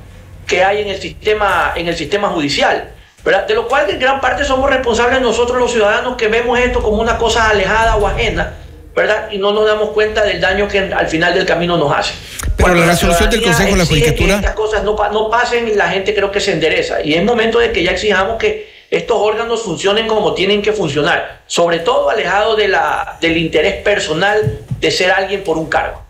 que 0.47 0.63
hay 0.63 0.81
en 0.81 0.87
el 0.87 1.01
sistema, 1.01 1.73
en 1.75 1.89
el 1.89 1.97
sistema 1.97 2.29
judicial. 2.29 2.91
¿verdad? 3.25 3.45
De 3.45 3.53
lo 3.53 3.67
cual 3.67 3.89
en 3.89 3.99
gran 3.99 4.19
parte 4.21 4.45
somos 4.45 4.69
responsables 4.69 5.21
nosotros 5.21 5.59
los 5.59 5.71
ciudadanos 5.71 6.15
que 6.15 6.27
vemos 6.27 6.57
esto 6.57 6.81
como 6.81 7.01
una 7.01 7.17
cosa 7.17 7.49
alejada 7.49 7.97
o 7.97 8.07
ajena 8.07 8.53
¿verdad? 8.95 9.29
Y 9.31 9.37
no 9.37 9.51
nos 9.51 9.65
damos 9.65 9.89
cuenta 9.89 10.23
del 10.23 10.41
daño 10.41 10.67
que 10.67 10.79
al 10.79 11.07
final 11.07 11.33
del 11.33 11.45
camino 11.45 11.77
nos 11.77 11.91
hace. 11.91 12.13
Pero 12.57 12.75
la 12.75 12.85
resolución 12.85 13.29
del 13.29 13.41
Consejo 13.41 13.71
de 13.71 13.77
la 13.77 13.85
Judicatura. 13.85 14.27
Que 14.27 14.35
estas 14.35 14.55
cosas 14.55 14.83
no, 14.83 14.95
no 15.11 15.29
pasen 15.29 15.67
y 15.67 15.73
la 15.75 15.89
gente 15.89 16.13
creo 16.13 16.31
que 16.31 16.39
se 16.39 16.51
endereza. 16.51 17.01
Y 17.01 17.13
es 17.13 17.23
momento 17.23 17.59
de 17.59 17.71
que 17.71 17.83
ya 17.83 17.91
exijamos 17.91 18.37
que 18.37 18.69
estos 18.91 19.17
órganos 19.17 19.63
funcionen 19.63 20.05
como 20.05 20.33
tienen 20.33 20.61
que 20.61 20.73
funcionar, 20.73 21.41
sobre 21.47 21.79
todo 21.79 22.09
alejado 22.09 22.57
de 22.57 22.67
la, 22.67 23.17
del 23.21 23.37
interés 23.37 23.75
personal 23.75 24.59
de 24.79 24.91
ser 24.91 25.11
alguien 25.11 25.43
por 25.43 25.57
un 25.57 25.67
cargo. 25.69 26.03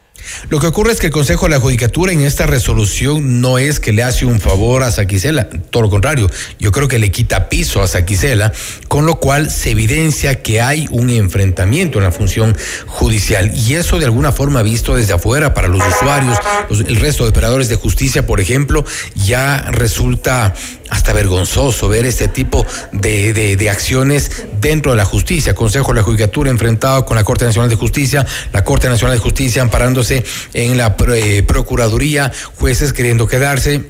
Lo 0.49 0.59
que 0.59 0.67
ocurre 0.67 0.91
es 0.91 0.99
que 0.99 1.07
el 1.07 1.13
Consejo 1.13 1.45
de 1.45 1.51
la 1.51 1.59
Judicatura 1.59 2.11
en 2.11 2.21
esta 2.21 2.45
resolución 2.45 3.41
no 3.41 3.57
es 3.57 3.79
que 3.79 3.91
le 3.93 4.03
hace 4.03 4.25
un 4.25 4.39
favor 4.39 4.83
a 4.83 4.91
Saquicela, 4.91 5.49
todo 5.49 5.83
lo 5.83 5.89
contrario, 5.89 6.29
yo 6.59 6.71
creo 6.71 6.87
que 6.87 6.99
le 6.99 7.11
quita 7.11 7.49
piso 7.49 7.81
a 7.81 7.87
Saquicela, 7.87 8.51
con 8.87 9.05
lo 9.05 9.15
cual 9.19 9.49
se 9.49 9.71
evidencia 9.71 10.41
que 10.41 10.61
hay 10.61 10.87
un 10.91 11.09
enfrentamiento 11.09 11.97
en 11.97 12.03
la 12.03 12.11
función 12.11 12.57
judicial 12.87 13.51
y 13.55 13.75
eso 13.75 13.99
de 13.99 14.05
alguna 14.05 14.31
forma 14.31 14.61
visto 14.61 14.95
desde 14.95 15.13
afuera 15.13 15.53
para 15.53 15.67
los 15.67 15.81
usuarios, 15.85 16.37
el 16.69 16.95
resto 16.97 17.23
de 17.23 17.29
operadores 17.29 17.69
de 17.69 17.75
justicia, 17.75 18.25
por 18.25 18.39
ejemplo, 18.39 18.85
ya 19.15 19.65
resulta 19.71 20.53
hasta 20.91 21.13
vergonzoso 21.13 21.87
ver 21.87 22.05
este 22.05 22.27
tipo 22.27 22.65
de, 22.91 23.33
de, 23.33 23.69
acciones 23.69 24.45
dentro 24.59 24.91
de 24.91 24.97
la 24.97 25.05
justicia. 25.05 25.55
Consejo 25.55 25.93
de 25.93 26.01
la 26.01 26.03
Judicatura 26.03 26.51
enfrentado 26.51 27.05
con 27.05 27.15
la 27.15 27.23
Corte 27.23 27.45
Nacional 27.45 27.69
de 27.69 27.77
Justicia, 27.77 28.27
la 28.51 28.65
Corte 28.65 28.89
Nacional 28.89 29.15
de 29.15 29.23
Justicia 29.23 29.61
amparándose 29.61 30.25
en 30.53 30.77
la 30.77 30.97
eh, 31.15 31.43
Procuraduría, 31.43 32.31
jueces 32.59 32.91
queriendo 32.91 33.25
quedarse. 33.25 33.89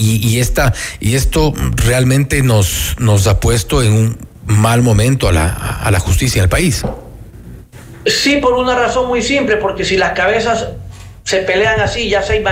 Y, 0.00 0.38
esta, 0.38 0.74
y 1.00 1.16
esto 1.16 1.52
realmente 1.74 2.42
nos, 2.42 2.94
nos 3.00 3.26
ha 3.26 3.40
puesto 3.40 3.82
en 3.82 3.92
un 3.92 4.18
mal 4.44 4.80
momento 4.82 5.26
a 5.26 5.32
la, 5.32 5.48
a 5.48 5.90
la 5.90 5.98
justicia 5.98 6.38
en 6.38 6.44
el 6.44 6.48
país. 6.48 6.84
Sí, 8.06 8.36
por 8.36 8.52
una 8.52 8.76
razón 8.76 9.08
muy 9.08 9.22
simple, 9.22 9.56
porque 9.56 9.84
si 9.84 9.96
las 9.96 10.12
cabezas 10.12 10.68
se 11.28 11.42
pelean 11.42 11.78
así, 11.78 12.08
ya 12.08 12.22
se 12.22 12.42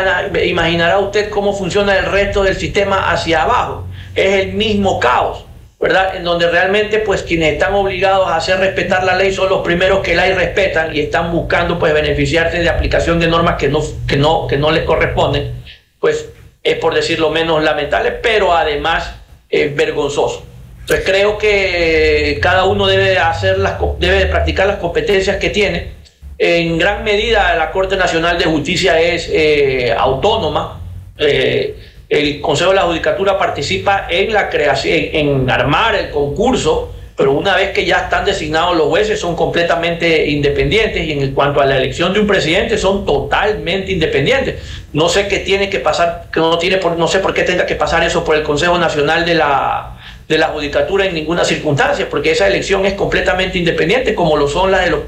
imaginará 0.44 0.98
usted 0.98 1.30
cómo 1.30 1.54
funciona 1.54 1.96
el 1.96 2.04
resto 2.04 2.42
del 2.42 2.56
sistema 2.56 3.10
hacia 3.10 3.44
abajo. 3.44 3.86
Es 4.14 4.34
el 4.34 4.52
mismo 4.52 5.00
caos, 5.00 5.46
¿verdad? 5.80 6.14
En 6.14 6.24
donde 6.24 6.50
realmente 6.50 6.98
pues 6.98 7.22
quienes 7.22 7.54
están 7.54 7.72
obligados 7.72 8.28
a 8.28 8.36
hacer 8.36 8.58
respetar 8.58 9.02
la 9.04 9.16
ley 9.16 9.32
son 9.32 9.48
los 9.48 9.62
primeros 9.62 10.00
que 10.00 10.14
la 10.14 10.26
respetan 10.26 10.94
y 10.94 11.00
están 11.00 11.32
buscando 11.32 11.78
pues 11.78 11.94
beneficiarse 11.94 12.58
de 12.58 12.68
aplicación 12.68 13.18
de 13.18 13.28
normas 13.28 13.56
que 13.56 13.68
no, 13.68 13.82
que 14.06 14.18
no, 14.18 14.46
que 14.46 14.58
no 14.58 14.70
les 14.70 14.84
corresponden, 14.84 15.54
pues 15.98 16.28
es 16.62 16.76
por 16.76 16.92
decirlo 16.94 17.30
menos 17.30 17.64
lamentable, 17.64 18.10
pero 18.10 18.52
además 18.52 19.10
es 19.48 19.74
vergonzoso. 19.74 20.44
Entonces 20.80 21.02
creo 21.02 21.38
que 21.38 22.38
cada 22.42 22.64
uno 22.64 22.86
debe 22.86 23.16
hacer 23.16 23.58
las 23.58 23.76
debe 23.98 24.26
practicar 24.26 24.66
las 24.66 24.76
competencias 24.76 25.38
que 25.38 25.48
tiene 25.48 25.96
en 26.38 26.78
gran 26.78 27.02
medida 27.04 27.54
la 27.56 27.70
Corte 27.70 27.96
Nacional 27.96 28.38
de 28.38 28.44
Justicia 28.44 29.00
es 29.00 29.28
eh, 29.32 29.94
autónoma. 29.96 30.80
Eh, 31.18 31.76
el 32.08 32.40
Consejo 32.40 32.70
de 32.70 32.76
la 32.76 32.82
Judicatura 32.82 33.38
participa 33.38 34.06
en 34.08 34.32
la 34.32 34.48
creación, 34.48 34.96
en 35.12 35.50
armar 35.50 35.94
el 35.94 36.10
concurso, 36.10 36.92
pero 37.16 37.32
una 37.32 37.56
vez 37.56 37.70
que 37.70 37.86
ya 37.86 38.02
están 38.02 38.26
designados 38.26 38.76
los 38.76 38.88
jueces 38.88 39.18
son 39.18 39.34
completamente 39.34 40.26
independientes 40.28 41.02
y 41.02 41.12
en 41.12 41.32
cuanto 41.32 41.60
a 41.60 41.66
la 41.66 41.78
elección 41.78 42.12
de 42.12 42.20
un 42.20 42.26
presidente 42.26 42.76
son 42.76 43.06
totalmente 43.06 43.90
independientes. 43.90 44.56
No 44.92 45.08
sé 45.08 45.26
qué 45.26 45.38
tiene 45.38 45.70
que 45.70 45.80
pasar, 45.80 46.26
no 46.36 46.58
tiene 46.58 46.76
por, 46.76 46.96
no 46.98 47.08
sé 47.08 47.20
por 47.20 47.32
qué 47.32 47.42
tenga 47.42 47.64
que 47.64 47.74
pasar 47.74 48.04
eso 48.04 48.22
por 48.22 48.36
el 48.36 48.42
Consejo 48.42 48.78
Nacional 48.78 49.24
de 49.24 49.34
la 49.34 49.92
de 50.28 50.38
la 50.38 50.48
Judicatura 50.48 51.06
en 51.06 51.14
ninguna 51.14 51.44
circunstancia, 51.44 52.08
porque 52.10 52.32
esa 52.32 52.48
elección 52.48 52.84
es 52.84 52.94
completamente 52.94 53.58
independiente, 53.58 54.14
como 54.14 54.36
lo 54.36 54.48
son 54.48 54.72
las 54.72 54.84
de 54.84 54.90
los 54.90 55.00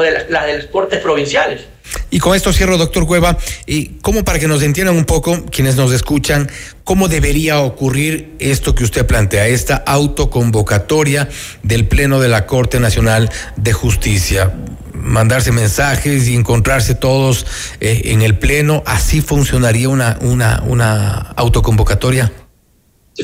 de 0.00 0.10
las, 0.12 0.28
de 0.28 0.58
las 0.58 0.66
cortes 0.66 1.00
provinciales. 1.00 1.62
Y 2.10 2.18
con 2.18 2.34
esto 2.34 2.52
cierro, 2.52 2.78
doctor 2.78 3.06
Cueva, 3.06 3.36
y 3.66 3.98
como 4.00 4.24
para 4.24 4.38
que 4.38 4.48
nos 4.48 4.62
entiendan 4.62 4.96
un 4.96 5.04
poco 5.04 5.44
quienes 5.50 5.76
nos 5.76 5.92
escuchan, 5.92 6.50
cómo 6.82 7.08
debería 7.08 7.60
ocurrir 7.60 8.34
esto 8.38 8.74
que 8.74 8.84
usted 8.84 9.06
plantea, 9.06 9.46
esta 9.48 9.76
autoconvocatoria 9.76 11.28
del 11.62 11.86
Pleno 11.86 12.20
de 12.20 12.28
la 12.28 12.46
Corte 12.46 12.80
Nacional 12.80 13.30
de 13.56 13.72
Justicia. 13.72 14.52
Mandarse 14.92 15.52
mensajes 15.52 16.28
y 16.28 16.34
encontrarse 16.34 16.94
todos 16.94 17.46
eh, 17.80 18.02
en 18.06 18.22
el 18.22 18.38
Pleno, 18.38 18.82
¿así 18.86 19.20
funcionaría 19.20 19.88
una, 19.88 20.18
una, 20.20 20.62
una 20.66 21.32
autoconvocatoria? 21.36 22.32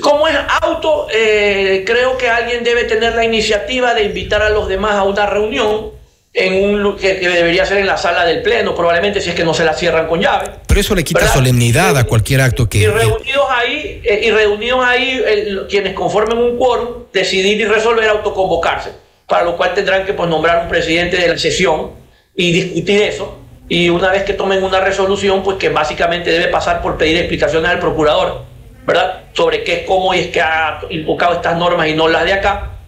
Como 0.01 0.29
es 0.29 0.37
auto, 0.63 1.09
eh, 1.13 1.85
creo 1.87 2.17
que 2.17 2.29
alguien 2.29 2.63
debe 2.63 2.85
tener 2.85 3.15
la 3.15 3.25
iniciativa 3.25 3.95
de 3.95 4.05
invitar 4.05 4.43
a 4.43 4.51
los 4.51 4.69
demás 4.69 4.93
a 4.93 5.03
una 5.03 5.27
reunión 5.27 6.00
en 6.33 6.64
un 6.64 6.97
que, 6.97 7.14
debería 7.14 7.66
ser 7.66 7.79
en 7.79 7.87
la 7.87 7.97
sala 7.97 8.25
del 8.25 8.43
pleno, 8.43 8.75
probablemente 8.75 9.21
si 9.21 9.31
es 9.31 9.35
que 9.35 9.45
no 9.45 9.53
se 9.53 9.64
la 9.64 9.75
cierran 9.75 10.07
con 10.07 10.21
llave. 10.21 10.47
Pero 10.66 10.81
eso 10.81 10.95
le 10.95 11.03
quita 11.03 11.27
solemnidad 11.27 11.97
a 11.97 12.05
cualquier 12.05 12.40
acto 12.40 12.69
que. 12.69 12.79
Y 12.79 12.87
reunidos 12.87 13.47
ahí, 13.51 14.01
eh, 14.05 14.21
y 14.25 14.31
reunidos 14.31 14.85
ahí 14.85 15.23
quienes 15.69 15.95
conformen 15.95 16.38
un 16.38 16.57
quórum, 16.57 17.05
decidir 17.12 17.61
y 17.61 17.64
resolver 17.64 18.09
autoconvocarse, 18.09 18.93
para 19.27 19.45
lo 19.45 19.57
cual 19.57 19.75
tendrán 19.75 20.07
que 20.07 20.12
pues, 20.12 20.29
nombrar 20.29 20.62
un 20.62 20.69
presidente 20.69 21.16
de 21.16 21.29
la 21.29 21.38
sesión 21.38 21.90
y 22.37 22.53
discutir 22.53 23.03
eso. 23.03 23.38
Y 23.69 23.88
una 23.88 24.11
vez 24.11 24.25
que 24.25 24.33
tomen 24.33 24.62
una 24.62 24.81
resolución, 24.81 25.43
pues 25.43 25.57
que 25.57 25.69
básicamente 25.69 26.31
debe 26.31 26.49
pasar 26.49 26.83
por 26.83 26.97
pedir 26.97 27.16
explicaciones 27.19 27.71
al 27.71 27.79
procurador, 27.79 28.43
¿verdad? 28.85 29.25
Sobre 29.33 29.62
qué, 29.62 29.85
cómo 29.85 30.12
es 30.12 30.29
que 30.29 30.40
ha 30.40 30.81
invocado 30.90 31.35
estas 31.35 31.57
normas 31.57 31.88
y 31.88 31.95
no 31.95 32.09
las 32.09 32.25
de 32.25 32.33
acá 32.33 32.80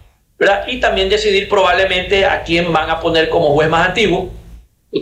y 0.67 0.79
también 0.79 1.09
decidir 1.09 1.49
probablemente 1.49 2.25
a 2.25 2.43
quién 2.43 2.71
van 2.71 2.89
a 2.89 2.99
poner 2.99 3.29
como 3.29 3.51
juez 3.53 3.69
más 3.69 3.89
antiguo, 3.89 4.31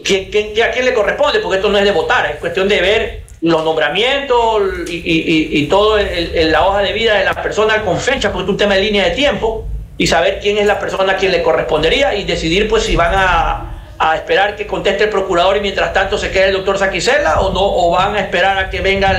quién, 0.04 0.30
a 0.64 0.72
quién 0.72 0.86
le 0.86 0.94
corresponde, 0.94 1.40
porque 1.40 1.58
esto 1.58 1.70
no 1.70 1.78
es 1.78 1.86
de 1.86 1.92
votar, 1.92 2.26
es 2.32 2.38
cuestión 2.38 2.68
de 2.68 2.82
ver 2.82 3.22
los 3.42 3.64
nombramientos 3.64 4.62
y, 4.88 5.66
todo 5.66 5.98
la 5.98 6.68
hoja 6.68 6.82
de 6.82 6.94
vida 6.94 7.16
de 7.16 7.26
las 7.26 7.36
personas 7.38 7.82
con 7.82 8.00
fecha, 8.00 8.32
porque 8.32 8.46
es 8.46 8.50
un 8.50 8.58
tema 8.58 8.76
de 8.76 8.82
línea 8.82 9.06
de 9.06 9.12
tiempo, 9.12 9.66
y 9.98 10.08
saber 10.08 10.40
quién 10.42 10.58
es 10.58 10.66
la 10.66 10.80
persona 10.80 11.14
a 11.14 11.16
quien 11.16 11.32
le 11.32 11.44
correspondería 11.44 12.16
y 12.16 12.24
decidir 12.24 12.68
pues 12.68 12.84
si 12.84 12.96
van 12.96 13.14
a, 13.16 13.68
esperar 14.16 14.56
que 14.56 14.66
conteste 14.66 15.04
el 15.04 15.12
procurador 15.12 15.58
y 15.58 15.60
mientras 15.60 15.94
tanto 15.94 16.18
se 16.18 16.32
quede 16.32 16.46
el 16.46 16.54
doctor 16.54 16.80
Saquicela 16.80 17.40
o 17.42 17.54
no, 17.54 17.62
o 17.62 17.92
van 17.92 18.16
a 18.16 18.22
esperar 18.22 18.58
a 18.58 18.70
que 18.72 18.82
venga 18.82 19.16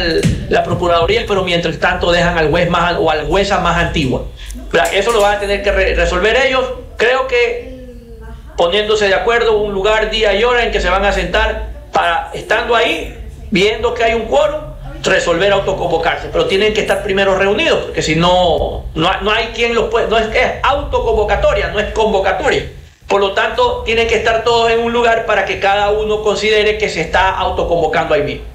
la 0.49 0.65
procuraduría, 0.65 1.23
pero 1.29 1.45
mientras 1.45 1.79
tanto 1.79 2.11
dejan 2.11 2.37
al 2.37 2.51
juez 2.51 2.69
más 2.69 2.97
o 2.99 3.09
al 3.09 3.25
jueza 3.27 3.61
más 3.61 3.77
antigua. 3.77 4.25
Eso 4.93 5.13
lo 5.13 5.21
van 5.21 5.37
a 5.37 5.41
tener 5.41 5.63
que 5.63 5.71
resolver 5.71 6.37
ellos. 6.37 6.65
Creo 6.97 7.27
que 7.27 7.73
poniéndose 8.57 9.09
de 9.09 9.15
acuerdo 9.15 9.59
un 9.59 9.73
lugar, 9.73 10.11
día 10.11 10.35
y 10.35 10.45
hora 10.45 10.65
en 10.65 10.73
que 10.73 10.81
se 10.81 10.89
van 10.89 11.05
a 11.05 11.13
sentar 11.13 11.71
para, 11.93 12.31
estando 12.33 12.75
ahí, 12.75 13.17
viendo 13.51 13.95
que 13.95 14.05
hay 14.05 14.15
un 14.15 14.27
quórum, 14.27 14.61
resolver 15.03 15.53
autoconvocarse, 15.53 16.29
pero 16.31 16.47
tienen 16.47 16.73
que 16.73 16.83
estar 16.83 17.03
primero 17.03 17.35
reunidos, 17.35 17.85
porque 17.85 18.03
si 18.03 18.15
no, 18.15 18.85
no, 18.95 19.31
hay 19.31 19.47
quien 19.47 19.75
los 19.75 19.89
puede, 19.91 20.07
no 20.09 20.17
es, 20.17 20.29
es 20.35 20.53
autoconvocatoria, 20.63 21.69
no 21.69 21.81
es 21.81 21.93
convocatoria. 21.93 22.71
Por 23.09 23.21
lo 23.21 23.33
tanto, 23.33 23.83
tienen 23.85 24.07
que 24.07 24.15
estar 24.15 24.43
todos 24.45 24.71
en 24.71 24.81
un 24.81 24.93
lugar 24.93 25.27
para 25.27 25.45
que 25.45 25.59
cada 25.61 25.91
uno 25.91 26.23
considere 26.23 26.79
que 26.79 26.89
se 26.89 27.03
está 27.03 27.31
autoconvocando 27.31 28.15
ahí 28.15 28.23
mismo. 28.23 28.52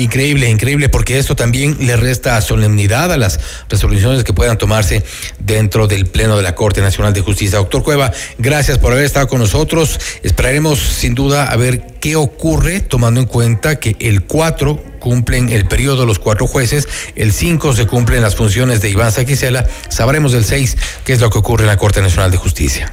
Increíble, 0.00 0.48
increíble, 0.48 0.88
porque 0.88 1.18
esto 1.18 1.36
también 1.36 1.76
le 1.78 1.94
resta 1.94 2.40
solemnidad 2.40 3.12
a 3.12 3.18
las 3.18 3.38
resoluciones 3.68 4.24
que 4.24 4.32
puedan 4.32 4.56
tomarse 4.56 5.02
dentro 5.38 5.88
del 5.88 6.06
Pleno 6.06 6.38
de 6.38 6.42
la 6.42 6.54
Corte 6.54 6.80
Nacional 6.80 7.12
de 7.12 7.20
Justicia. 7.20 7.58
Doctor 7.58 7.82
Cueva, 7.82 8.10
gracias 8.38 8.78
por 8.78 8.92
haber 8.92 9.04
estado 9.04 9.28
con 9.28 9.40
nosotros. 9.40 10.00
Esperaremos 10.22 10.78
sin 10.78 11.14
duda 11.14 11.44
a 11.44 11.56
ver 11.56 11.98
qué 12.00 12.16
ocurre, 12.16 12.80
tomando 12.80 13.20
en 13.20 13.26
cuenta 13.26 13.78
que 13.78 13.94
el 14.00 14.24
4 14.24 14.82
cumplen 15.00 15.50
el 15.50 15.66
periodo 15.66 16.06
los 16.06 16.18
cuatro 16.18 16.46
jueces, 16.46 16.88
el 17.14 17.30
5 17.30 17.74
se 17.74 17.86
cumplen 17.86 18.22
las 18.22 18.36
funciones 18.36 18.80
de 18.80 18.88
Iván 18.88 19.12
Saquicela, 19.12 19.66
sabremos 19.90 20.32
del 20.32 20.46
6 20.46 20.78
qué 21.04 21.12
es 21.12 21.20
lo 21.20 21.28
que 21.28 21.38
ocurre 21.38 21.64
en 21.64 21.68
la 21.68 21.76
Corte 21.76 22.00
Nacional 22.00 22.30
de 22.30 22.38
Justicia. 22.38 22.90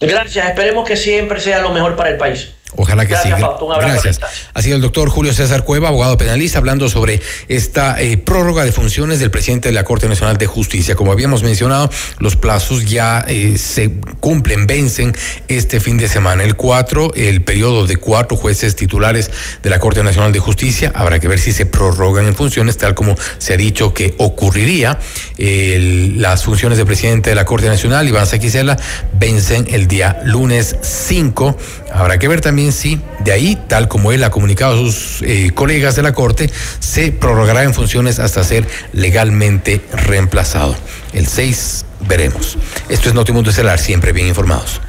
Gracias, 0.00 0.48
esperemos 0.48 0.84
que 0.88 0.96
siempre 0.96 1.38
sea 1.38 1.60
lo 1.60 1.70
mejor 1.70 1.94
para 1.94 2.10
el 2.10 2.16
país. 2.16 2.57
Ojalá 2.76 3.06
que 3.06 3.16
sí. 3.16 3.30
Gracias. 3.30 4.20
Ha 4.52 4.62
sido 4.62 4.76
el 4.76 4.82
doctor 4.82 5.08
Julio 5.08 5.32
César 5.32 5.64
Cueva, 5.64 5.88
abogado 5.88 6.18
penalista, 6.18 6.58
hablando 6.58 6.88
sobre 6.88 7.20
esta 7.48 8.00
eh, 8.00 8.18
prórroga 8.18 8.64
de 8.64 8.72
funciones 8.72 9.20
del 9.20 9.30
presidente 9.30 9.68
de 9.68 9.74
la 9.74 9.84
Corte 9.84 10.08
Nacional 10.08 10.36
de 10.36 10.46
Justicia. 10.46 10.94
Como 10.94 11.10
habíamos 11.10 11.42
mencionado, 11.42 11.90
los 12.18 12.36
plazos 12.36 12.84
ya 12.84 13.24
eh, 13.26 13.56
se 13.56 13.94
cumplen, 14.20 14.66
vencen 14.66 15.16
este 15.48 15.80
fin 15.80 15.96
de 15.96 16.08
semana. 16.08 16.44
El 16.44 16.56
4, 16.56 17.14
el 17.14 17.42
periodo 17.42 17.86
de 17.86 17.96
cuatro 17.96 18.36
jueces 18.36 18.76
titulares 18.76 19.30
de 19.62 19.70
la 19.70 19.78
Corte 19.78 20.02
Nacional 20.02 20.32
de 20.32 20.38
Justicia. 20.38 20.92
Habrá 20.94 21.20
que 21.20 21.28
ver 21.28 21.38
si 21.38 21.52
se 21.52 21.64
prorrogan 21.64 22.26
en 22.26 22.34
funciones, 22.34 22.76
tal 22.76 22.94
como 22.94 23.16
se 23.38 23.54
ha 23.54 23.56
dicho 23.56 23.94
que 23.94 24.14
ocurriría. 24.18 24.98
las 25.38 26.44
funciones 26.44 26.76
del 26.76 26.86
presidente 26.86 27.30
de 27.30 27.36
la 27.36 27.46
Corte 27.46 27.68
Nacional, 27.68 28.06
Iván 28.06 28.26
Saquicela, 28.26 28.76
vencen 29.14 29.66
el 29.70 29.88
día 29.88 30.20
lunes 30.24 30.76
5. 30.82 31.56
Habrá 31.92 32.18
que 32.18 32.28
ver 32.28 32.40
también 32.40 32.72
si 32.72 33.00
de 33.20 33.32
ahí, 33.32 33.58
tal 33.68 33.88
como 33.88 34.12
él 34.12 34.22
ha 34.24 34.30
comunicado 34.30 34.74
a 34.74 34.76
sus 34.76 35.22
eh, 35.22 35.50
colegas 35.54 35.96
de 35.96 36.02
la 36.02 36.12
Corte, 36.12 36.50
se 36.78 37.12
prorrogará 37.12 37.62
en 37.62 37.74
funciones 37.74 38.18
hasta 38.18 38.44
ser 38.44 38.66
legalmente 38.92 39.80
reemplazado. 39.92 40.76
El 41.12 41.26
6 41.26 41.84
veremos. 42.08 42.58
Esto 42.88 43.08
es 43.08 43.14
Notimundo 43.14 43.50
Estelar, 43.50 43.78
siempre 43.78 44.12
bien 44.12 44.28
informados. 44.28 44.80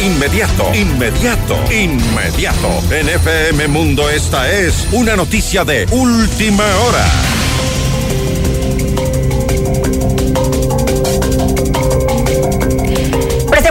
Inmediato, 0.00 0.72
inmediato, 0.74 1.58
inmediato. 1.72 2.82
En 2.90 3.08
FM 3.08 3.66
Mundo 3.68 4.08
esta 4.08 4.50
es 4.50 4.86
una 4.92 5.16
noticia 5.16 5.64
de 5.64 5.86
última 5.90 6.64
hora. 6.76 7.04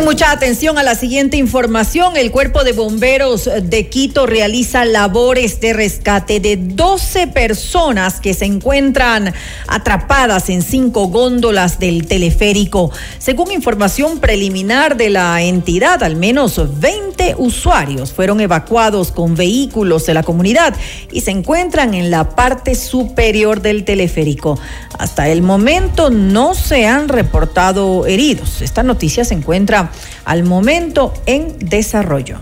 Mucha 0.08 0.32
atención 0.32 0.78
a 0.78 0.84
la 0.84 0.96
siguiente 0.96 1.36
información. 1.36 2.16
El 2.16 2.32
Cuerpo 2.32 2.64
de 2.64 2.72
Bomberos 2.72 3.50
de 3.62 3.90
Quito 3.90 4.26
realiza 4.26 4.86
labores 4.86 5.60
de 5.60 5.74
rescate 5.74 6.40
de 6.40 6.56
12 6.56 7.28
personas 7.28 8.22
que 8.22 8.34
se 8.34 8.46
encuentran 8.46 9.34
atrapadas 9.68 10.50
en 10.50 10.62
cinco 10.62 11.08
góndolas 11.08 11.78
del 11.80 12.08
teleférico. 12.08 12.90
Según 13.20 13.52
información 13.52 14.20
preliminar 14.20 14.96
de 14.96 15.10
la 15.10 15.42
entidad, 15.42 16.02
al 16.02 16.16
menos 16.16 16.80
20 16.80 17.36
usuarios 17.38 18.14
fueron 18.14 18.40
evacuados 18.40 19.12
con 19.12 19.36
vehículos 19.36 20.06
de 20.06 20.14
la 20.14 20.24
comunidad 20.24 20.74
y 21.12 21.20
se 21.20 21.32
encuentran 21.32 21.94
en 21.94 22.12
la 22.12 22.30
parte 22.30 22.76
superior 22.76 23.62
del 23.62 23.84
teleférico. 23.84 24.58
Hasta 24.98 25.28
el 25.28 25.42
momento 25.42 26.10
no 26.10 26.56
se 26.56 26.88
han 26.88 27.10
reportado 27.10 28.06
heridos. 28.06 28.62
Esta 28.62 28.84
noticia 28.84 29.26
se 29.26 29.34
encuentra 29.34 29.92
al 30.26 30.44
momento 30.44 31.14
en 31.26 31.58
desarrollo. 31.60 32.38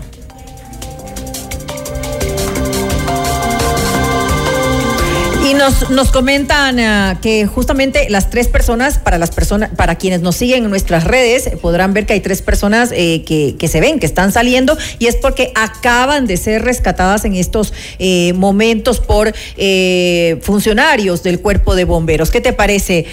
Nos, 5.66 5.90
nos 5.90 6.12
comentan 6.12 6.78
uh, 6.78 7.20
que 7.20 7.46
justamente 7.46 8.08
las 8.08 8.30
tres 8.30 8.48
personas, 8.48 8.98
para 8.98 9.18
las 9.18 9.30
personas, 9.30 9.70
para 9.76 9.96
quienes 9.96 10.20
nos 10.20 10.36
siguen 10.36 10.64
en 10.64 10.70
nuestras 10.70 11.04
redes, 11.04 11.50
podrán 11.60 11.92
ver 11.92 12.06
que 12.06 12.12
hay 12.12 12.20
tres 12.20 12.42
personas 12.42 12.90
eh, 12.92 13.24
que, 13.26 13.56
que, 13.58 13.68
se 13.68 13.80
ven, 13.80 13.98
que 13.98 14.06
están 14.06 14.30
saliendo, 14.32 14.76
y 14.98 15.06
es 15.06 15.16
porque 15.16 15.52
acaban 15.54 16.26
de 16.26 16.36
ser 16.36 16.62
rescatadas 16.62 17.24
en 17.24 17.34
estos 17.34 17.72
eh, 17.98 18.32
momentos 18.34 19.00
por 19.00 19.34
eh, 19.56 20.38
funcionarios 20.42 21.22
del 21.22 21.40
cuerpo 21.40 21.74
de 21.74 21.84
bomberos. 21.84 22.30
¿Qué 22.30 22.40
te 22.40 22.52
parece, 22.52 23.06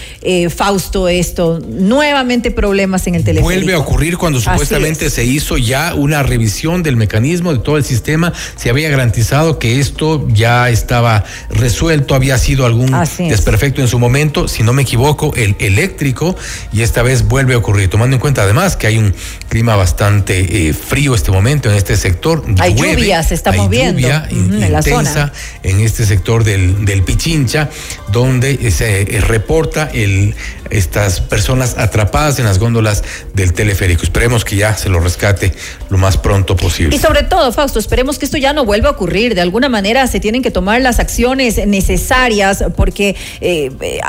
Fausto, 0.56 1.08
esto? 1.08 1.60
Nuevamente 1.68 2.52
problemas 2.52 3.08
en 3.08 3.16
el 3.16 3.24
teléfono. 3.24 3.54
Vuelve 3.54 3.74
a 3.74 3.80
ocurrir 3.80 4.18
cuando 4.18 4.40
supuestamente 4.40 5.10
se 5.10 5.26
hizo 5.26 5.58
ya 5.58 5.96
una 5.96 6.24
revisión 6.24 6.84
del 6.84 6.98
mecanismo, 6.98 7.54
de 7.54 7.60
todo 7.60 7.78
el 7.78 7.84
sistema, 7.84 8.34
se 8.56 8.70
había 8.70 8.90
garantizado 8.90 9.60
que 9.60 9.80
esto 9.80 10.28
ya 10.30 10.70
estaba 10.70 11.24
resuelto 11.50 12.16
había 12.16 12.38
sido 12.44 12.66
algún 12.66 12.92
desperfecto 13.18 13.82
en 13.82 13.88
su 13.88 13.98
momento, 13.98 14.48
si 14.48 14.64
no 14.64 14.74
me 14.74 14.84
equivoco, 14.84 15.34
el 15.36 15.56
eléctrico, 15.60 16.36
y 16.72 16.82
esta 16.82 17.02
vez 17.02 17.28
vuelve 17.28 17.54
a 17.54 17.58
ocurrir, 17.58 17.90
tomando 17.90 18.16
en 18.16 18.20
cuenta 18.20 18.44
además 18.44 18.76
que 18.76 18.88
hay 18.88 18.98
un 18.98 19.14
clima 19.50 19.76
bastante 19.76 20.68
eh, 20.70 20.74
frío 20.74 21.16
este 21.16 21.32
momento 21.32 21.70
en 21.70 21.76
este 21.76 21.96
sector. 21.98 22.44
Hay 22.60 22.76
lluvia, 22.76 23.24
se 23.24 23.34
está 23.34 23.52
moviendo 23.52 24.00
lluvia 24.00 24.28
en 24.30 24.72
la 24.72 24.82
zona. 24.82 25.32
en 25.64 25.80
este 25.80 26.06
sector 26.06 26.44
del, 26.44 26.86
del 26.86 27.04
Pichincha, 27.04 27.70
donde 28.12 28.72
se 28.72 29.02
eh, 29.02 29.22
reporta 29.22 29.90
el 29.94 30.36
estas 30.70 31.22
personas 31.22 31.78
atrapadas 31.78 32.40
en 32.40 32.46
las 32.46 32.60
góndolas 32.60 33.04
del 33.34 33.54
teleférico. 33.54 34.04
Esperemos 34.04 34.46
que 34.46 34.56
ya 34.56 34.76
se 34.76 34.90
lo 34.90 35.00
rescate 35.00 35.54
lo 35.90 35.98
más 35.98 36.18
pronto 36.18 36.56
posible. 36.56 36.96
Y 36.96 37.00
sobre 37.00 37.24
todo, 37.24 37.52
Fausto, 37.52 37.80
esperemos 37.80 38.18
que 38.18 38.26
esto 38.26 38.38
ya 38.38 38.54
no 38.54 38.66
vuelva 38.66 38.90
a 38.90 38.92
ocurrir. 38.94 39.36
De 39.36 39.42
alguna 39.42 39.70
manera 39.70 40.08
se 40.08 40.20
tienen 40.20 40.42
que 40.42 40.52
tomar 40.52 40.82
las 40.82 41.00
acciones 41.00 41.66
necesarias 41.68 42.64
porque 42.76 43.16
eh, 43.42 43.72
eh 43.82 44.00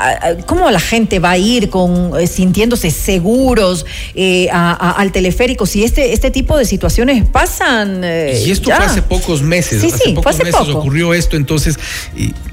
¿cómo 0.45 0.69
la 0.71 0.79
gente 0.79 1.19
va 1.19 1.31
a 1.31 1.37
ir 1.37 1.69
con 1.69 2.19
eh, 2.19 2.27
sintiéndose 2.27 2.91
seguros 2.91 3.85
eh, 4.15 4.49
al 4.51 5.11
teleférico 5.11 5.65
si 5.65 5.83
este, 5.83 6.13
este 6.13 6.31
tipo 6.31 6.57
de 6.57 6.65
situaciones 6.65 7.25
pasan? 7.27 8.03
y 8.03 8.51
esto 8.51 8.69
fue 8.75 8.85
hace 8.85 9.01
pocos 9.01 9.41
meses. 9.41 9.81
Sí, 9.81 9.91
hace 9.93 10.11
pocos 10.13 10.37
meses 10.39 10.69
ocurrió 10.69 11.13
esto, 11.13 11.35
entonces 11.35 11.77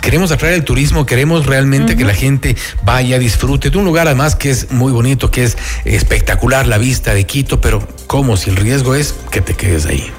queremos 0.00 0.32
atraer 0.32 0.54
el 0.54 0.64
turismo, 0.64 1.06
queremos 1.06 1.46
realmente 1.46 1.96
que 1.96 2.04
la 2.04 2.14
gente 2.14 2.56
vaya, 2.84 3.18
disfrute 3.18 3.70
de 3.70 3.78
un 3.78 3.84
lugar 3.84 3.91
además 4.00 4.34
que 4.36 4.50
es 4.50 4.70
muy 4.70 4.92
bonito, 4.92 5.30
que 5.30 5.44
es 5.44 5.56
espectacular 5.84 6.66
la 6.66 6.78
vista 6.78 7.14
de 7.14 7.24
Quito, 7.24 7.60
pero 7.60 7.86
¿cómo 8.06 8.36
si 8.36 8.50
el 8.50 8.56
riesgo 8.56 8.94
es 8.94 9.14
que 9.30 9.40
te 9.40 9.54
quedes 9.54 9.86
ahí? 9.86 10.10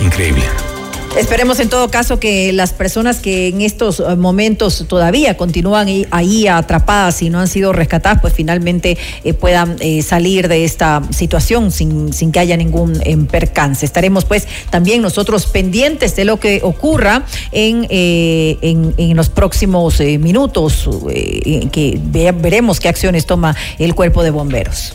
Increíble. 0.00 0.44
Esperemos 1.16 1.60
en 1.60 1.68
todo 1.68 1.90
caso 1.90 2.18
que 2.18 2.52
las 2.52 2.72
personas 2.72 3.20
que 3.20 3.46
en 3.46 3.60
estos 3.60 4.00
eh, 4.00 4.16
momentos 4.16 4.84
todavía 4.88 5.36
continúan 5.36 5.86
ahí 6.10 6.48
atrapadas 6.48 7.22
y 7.22 7.30
no 7.30 7.38
han 7.38 7.46
sido 7.46 7.72
rescatadas, 7.72 8.20
pues 8.20 8.34
finalmente 8.34 8.98
eh, 9.22 9.32
puedan 9.32 9.76
eh, 9.78 10.02
salir 10.02 10.48
de 10.48 10.64
esta 10.64 11.02
situación 11.10 11.70
sin, 11.70 12.12
sin 12.12 12.32
que 12.32 12.40
haya 12.40 12.56
ningún 12.56 13.00
percance. 13.30 13.86
Estaremos 13.86 14.24
pues 14.24 14.48
también 14.70 15.02
nosotros 15.02 15.46
pendientes 15.46 16.16
de 16.16 16.24
lo 16.24 16.40
que 16.40 16.60
ocurra 16.64 17.24
en, 17.52 17.86
en, 17.90 19.16
los 19.16 19.28
próximos 19.28 20.00
minutos, 20.00 20.88
que 21.70 22.00
veremos 22.02 22.80
qué 22.80 22.88
acciones 22.88 23.26
toma 23.26 23.54
el 23.78 23.94
cuerpo 23.94 24.24
de 24.24 24.30
bomberos. 24.30 24.94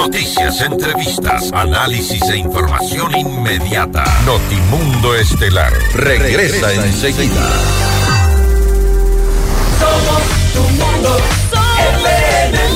Noticias, 0.00 0.62
entrevistas, 0.62 1.52
análisis 1.52 2.22
e 2.30 2.38
información 2.38 3.14
inmediata. 3.14 4.02
Notimundo 4.24 5.14
Estelar 5.14 5.74
regresa, 5.92 6.72
enseguida. 6.72 7.46
Somos 9.78 10.22
tu 10.54 10.62
mundo, 10.70 11.18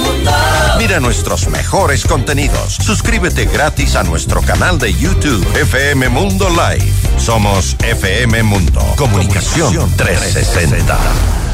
mundo. 0.04 0.32
Mira 0.76 1.00
nuestros 1.00 1.48
mejores 1.48 2.04
contenidos. 2.04 2.74
Suscríbete 2.74 3.46
gratis 3.46 3.96
a 3.96 4.02
nuestro 4.02 4.42
canal 4.42 4.78
de 4.78 4.92
YouTube 4.92 5.42
FM 5.56 6.10
Mundo 6.10 6.50
Live. 6.50 6.92
Somos 7.16 7.74
FM 7.82 8.42
Mundo. 8.42 8.82
Comunicación 8.98 9.90
360. 9.96 10.98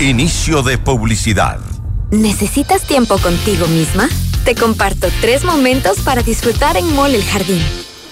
Inicio 0.00 0.64
de 0.64 0.78
publicidad. 0.78 1.60
¿Necesitas 2.10 2.82
tiempo 2.82 3.18
contigo 3.18 3.68
misma? 3.68 4.08
Te 4.44 4.54
comparto 4.54 5.08
tres 5.20 5.44
momentos 5.44 5.98
para 6.00 6.22
disfrutar 6.22 6.76
en 6.76 6.94
Mall 6.94 7.14
El 7.14 7.24
Jardín. 7.24 7.62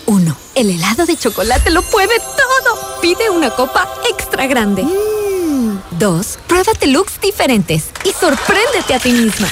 1. 0.06 0.36
El 0.54 0.70
helado 0.70 1.06
de 1.06 1.16
chocolate 1.16 1.70
lo 1.70 1.82
puede 1.82 2.18
todo. 2.18 3.00
Pide 3.00 3.30
una 3.30 3.50
copa 3.50 3.88
extra 4.10 4.46
grande. 4.46 4.84
2. 5.98 6.38
Pruébate 6.46 6.86
looks 6.88 7.20
diferentes 7.20 7.90
y 8.04 8.10
sorpréndete 8.10 8.94
a 8.94 8.98
ti 8.98 9.12
misma. 9.12 9.48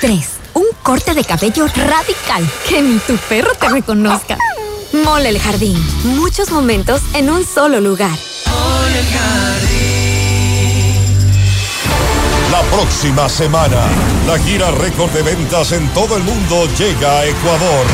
3. 0.00 0.26
Un 0.54 0.66
corte 0.82 1.14
de 1.14 1.24
cabello 1.24 1.66
radical 1.68 2.48
que 2.68 2.82
ni 2.82 2.98
tu 2.98 3.16
perro 3.28 3.52
te 3.54 3.68
reconozca. 3.68 4.36
Mole 4.92 5.28
el 5.28 5.38
Jardín. 5.38 5.76
Muchos 6.04 6.50
momentos 6.50 7.00
en 7.14 7.30
un 7.30 7.46
solo 7.46 7.80
lugar. 7.80 8.16
La 12.56 12.62
próxima 12.70 13.28
semana, 13.28 13.82
la 14.26 14.38
gira 14.38 14.70
récord 14.70 15.10
de 15.10 15.22
ventas 15.22 15.72
en 15.72 15.86
todo 15.90 16.16
el 16.16 16.22
mundo 16.22 16.66
llega 16.78 17.18
a 17.18 17.26
Ecuador. 17.26 17.86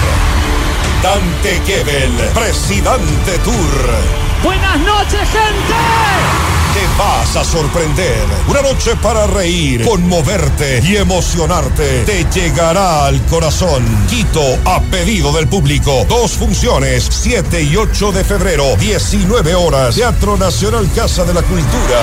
Dante 1.02 1.60
Gebel, 1.66 2.12
Presidente 2.32 3.38
Tour. 3.40 4.44
Buenas 4.44 4.78
noches, 4.78 5.28
gente 5.30 6.51
te 6.72 6.86
vas 6.98 7.36
a 7.36 7.44
sorprender. 7.44 8.24
Una 8.48 8.62
noche 8.62 8.96
para 9.02 9.26
reír, 9.26 9.84
conmoverte 9.84 10.80
y 10.82 10.96
emocionarte. 10.96 12.04
Te 12.04 12.24
llegará 12.32 13.06
al 13.06 13.20
corazón. 13.26 13.84
Quito 14.08 14.42
a 14.64 14.80
pedido 14.80 15.32
del 15.32 15.48
público. 15.48 16.06
Dos 16.08 16.32
funciones, 16.32 17.06
7 17.10 17.62
y 17.62 17.76
8 17.76 18.12
de 18.12 18.24
febrero, 18.24 18.76
19 18.76 19.54
horas. 19.54 19.94
Teatro 19.94 20.36
Nacional 20.36 20.88
Casa 20.94 21.24
de 21.24 21.34
la 21.34 21.42
Cultura. 21.42 22.00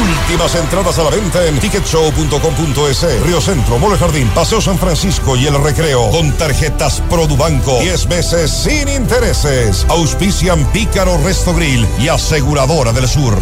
Últimas 0.00 0.54
entradas 0.54 0.98
a 0.98 1.04
la 1.04 1.10
venta 1.10 1.46
en 1.46 1.58
ticketshow.com.es. 1.58 3.22
Río 3.22 3.40
Centro, 3.40 3.78
Mole 3.78 3.98
Jardín, 3.98 4.28
Paseo 4.34 4.60
San 4.60 4.78
Francisco 4.78 5.36
y 5.36 5.46
el 5.46 5.62
Recreo. 5.62 6.10
Con 6.10 6.32
tarjetas 6.32 7.02
Produbanco. 7.10 7.78
10 7.80 8.08
meses 8.08 8.50
sin 8.50 8.88
intereses. 8.88 9.86
Auspician 9.88 10.64
Pícaro 10.72 11.18
Resto 11.18 11.54
Grill 11.54 11.86
y 11.98 12.08
Aseguradora 12.08 12.92
del 12.92 13.08
Sur. 13.08 13.38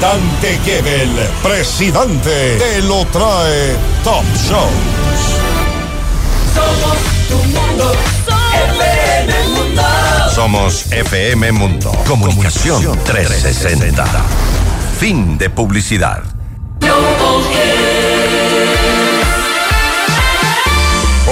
Dante 0.00 0.58
Gebel, 0.64 1.10
presidente, 1.42 2.58
te 2.58 2.82
lo 2.82 3.04
trae 3.06 3.76
Top 4.04 4.24
Shows. 4.34 4.70
Somos 6.54 6.98
tu 7.28 7.36
mundo, 7.36 7.92
FM 8.78 9.48
Mundo. 9.48 9.82
Somos 10.34 10.86
FM 10.90 11.52
Mundo. 11.52 11.92
Comunicación 12.06 12.98
360. 13.04 14.04
Fin 14.98 15.38
de 15.38 15.50
publicidad. 15.50 16.31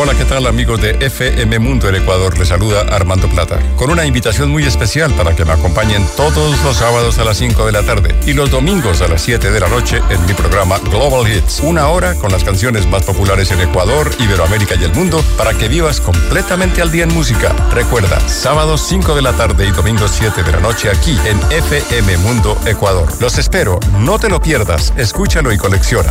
Hola, 0.03 0.15
¿qué 0.15 0.25
tal 0.25 0.47
amigos 0.47 0.81
de 0.81 0.93
FM 0.99 1.59
Mundo 1.59 1.87
el 1.87 1.97
Ecuador? 1.97 2.39
Les 2.39 2.49
saluda 2.49 2.87
Armando 2.91 3.29
Plata, 3.29 3.59
con 3.77 3.91
una 3.91 4.07
invitación 4.07 4.49
muy 4.49 4.65
especial 4.65 5.13
para 5.13 5.37
que 5.37 5.45
me 5.45 5.53
acompañen 5.53 6.03
todos 6.17 6.59
los 6.65 6.79
sábados 6.79 7.19
a 7.19 7.25
las 7.25 7.37
5 7.37 7.67
de 7.67 7.73
la 7.73 7.83
tarde 7.83 8.15
y 8.27 8.33
los 8.33 8.51
domingos 8.51 9.03
a 9.03 9.09
las 9.09 9.21
7 9.21 9.51
de 9.51 9.61
la 9.61 9.69
noche 9.69 10.01
en 10.09 10.25
mi 10.25 10.33
programa 10.33 10.79
Global 10.79 11.31
Hits. 11.31 11.61
Una 11.61 11.89
hora 11.89 12.15
con 12.15 12.33
las 12.33 12.45
canciones 12.45 12.87
más 12.87 13.03
populares 13.03 13.51
en 13.51 13.61
Ecuador, 13.61 14.11
Iberoamérica 14.19 14.75
y 14.75 14.85
el 14.85 14.95
mundo 14.95 15.23
para 15.37 15.53
que 15.53 15.69
vivas 15.69 16.01
completamente 16.01 16.81
al 16.81 16.91
día 16.91 17.05
en 17.05 17.13
música. 17.13 17.55
Recuerda, 17.71 18.19
sábados 18.27 18.83
5 18.89 19.15
de 19.15 19.21
la 19.21 19.35
tarde 19.35 19.67
y 19.67 19.71
domingos 19.71 20.13
7 20.15 20.43
de 20.43 20.53
la 20.53 20.61
noche 20.61 20.89
aquí 20.89 21.15
en 21.27 21.39
FM 21.53 22.17
Mundo 22.17 22.57
Ecuador. 22.65 23.07
Los 23.21 23.37
espero, 23.37 23.79
no 23.99 24.19
te 24.19 24.31
lo 24.31 24.41
pierdas, 24.41 24.95
escúchalo 24.97 25.53
y 25.53 25.59
colecciona. 25.59 26.11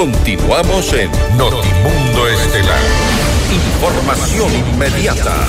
Continuamos 0.00 0.94
en 0.94 1.10
Notimundo 1.36 2.26
Estelar. 2.26 2.80
Información 3.52 4.50
inmediata. 4.72 5.46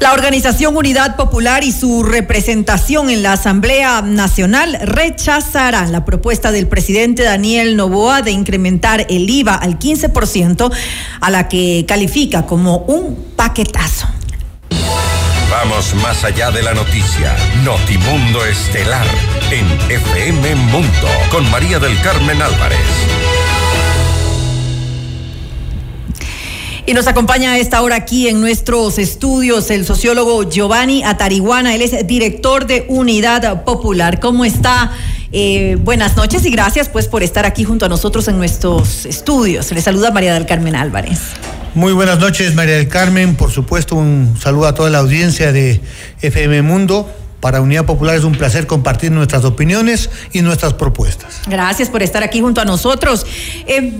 La 0.00 0.12
organización 0.12 0.76
Unidad 0.76 1.14
Popular 1.14 1.62
y 1.62 1.70
su 1.70 2.02
representación 2.02 3.10
en 3.10 3.22
la 3.22 3.34
Asamblea 3.34 4.02
Nacional 4.02 4.76
rechazarán 4.82 5.92
la 5.92 6.04
propuesta 6.04 6.50
del 6.50 6.66
presidente 6.66 7.22
Daniel 7.22 7.76
Novoa 7.76 8.22
de 8.22 8.32
incrementar 8.32 9.06
el 9.08 9.30
IVA 9.30 9.54
al 9.54 9.78
15%, 9.78 10.72
a 11.20 11.30
la 11.30 11.48
que 11.48 11.84
califica 11.86 12.44
como 12.44 12.78
un 12.78 13.14
paquetazo. 13.36 14.17
Vamos 15.60 15.92
más 15.96 16.22
allá 16.22 16.52
de 16.52 16.62
la 16.62 16.72
noticia. 16.72 17.36
Notimundo 17.64 18.44
Estelar 18.44 19.04
en 19.50 19.66
FM 19.90 20.54
Mundo 20.54 21.08
con 21.32 21.50
María 21.50 21.80
del 21.80 22.00
Carmen 22.00 22.40
Álvarez. 22.40 22.78
Y 26.86 26.94
nos 26.94 27.08
acompaña 27.08 27.54
a 27.54 27.58
esta 27.58 27.82
hora 27.82 27.96
aquí 27.96 28.28
en 28.28 28.40
nuestros 28.40 29.00
estudios 29.00 29.72
el 29.72 29.84
sociólogo 29.84 30.48
Giovanni 30.48 31.02
Atariguana. 31.02 31.74
Él 31.74 31.82
es 31.82 32.06
director 32.06 32.64
de 32.68 32.86
Unidad 32.88 33.64
Popular. 33.64 34.20
¿Cómo 34.20 34.44
está? 34.44 34.92
Eh, 35.32 35.76
buenas 35.80 36.16
noches 36.16 36.46
y 36.46 36.52
gracias 36.52 36.88
pues 36.88 37.08
por 37.08 37.24
estar 37.24 37.46
aquí 37.46 37.64
junto 37.64 37.84
a 37.84 37.88
nosotros 37.88 38.28
en 38.28 38.38
nuestros 38.38 39.06
estudios. 39.06 39.72
Le 39.72 39.82
saluda 39.82 40.12
María 40.12 40.34
del 40.34 40.46
Carmen 40.46 40.76
Álvarez. 40.76 41.18
Muy 41.74 41.92
buenas 41.92 42.18
noches, 42.18 42.54
María 42.54 42.76
del 42.76 42.88
Carmen. 42.88 43.36
Por 43.36 43.50
supuesto, 43.50 43.94
un 43.94 44.36
saludo 44.40 44.66
a 44.66 44.74
toda 44.74 44.90
la 44.90 44.98
audiencia 44.98 45.52
de 45.52 45.80
FM 46.22 46.62
Mundo. 46.62 47.12
Para 47.40 47.60
Unidad 47.60 47.84
Popular 47.84 48.16
es 48.16 48.24
un 48.24 48.32
placer 48.32 48.66
compartir 48.66 49.12
nuestras 49.12 49.44
opiniones 49.44 50.10
y 50.32 50.42
nuestras 50.42 50.74
propuestas. 50.74 51.42
Gracias 51.46 51.88
por 51.88 52.02
estar 52.02 52.24
aquí 52.24 52.40
junto 52.40 52.60
a 52.60 52.64
nosotros. 52.64 53.26
Eh, 53.66 53.92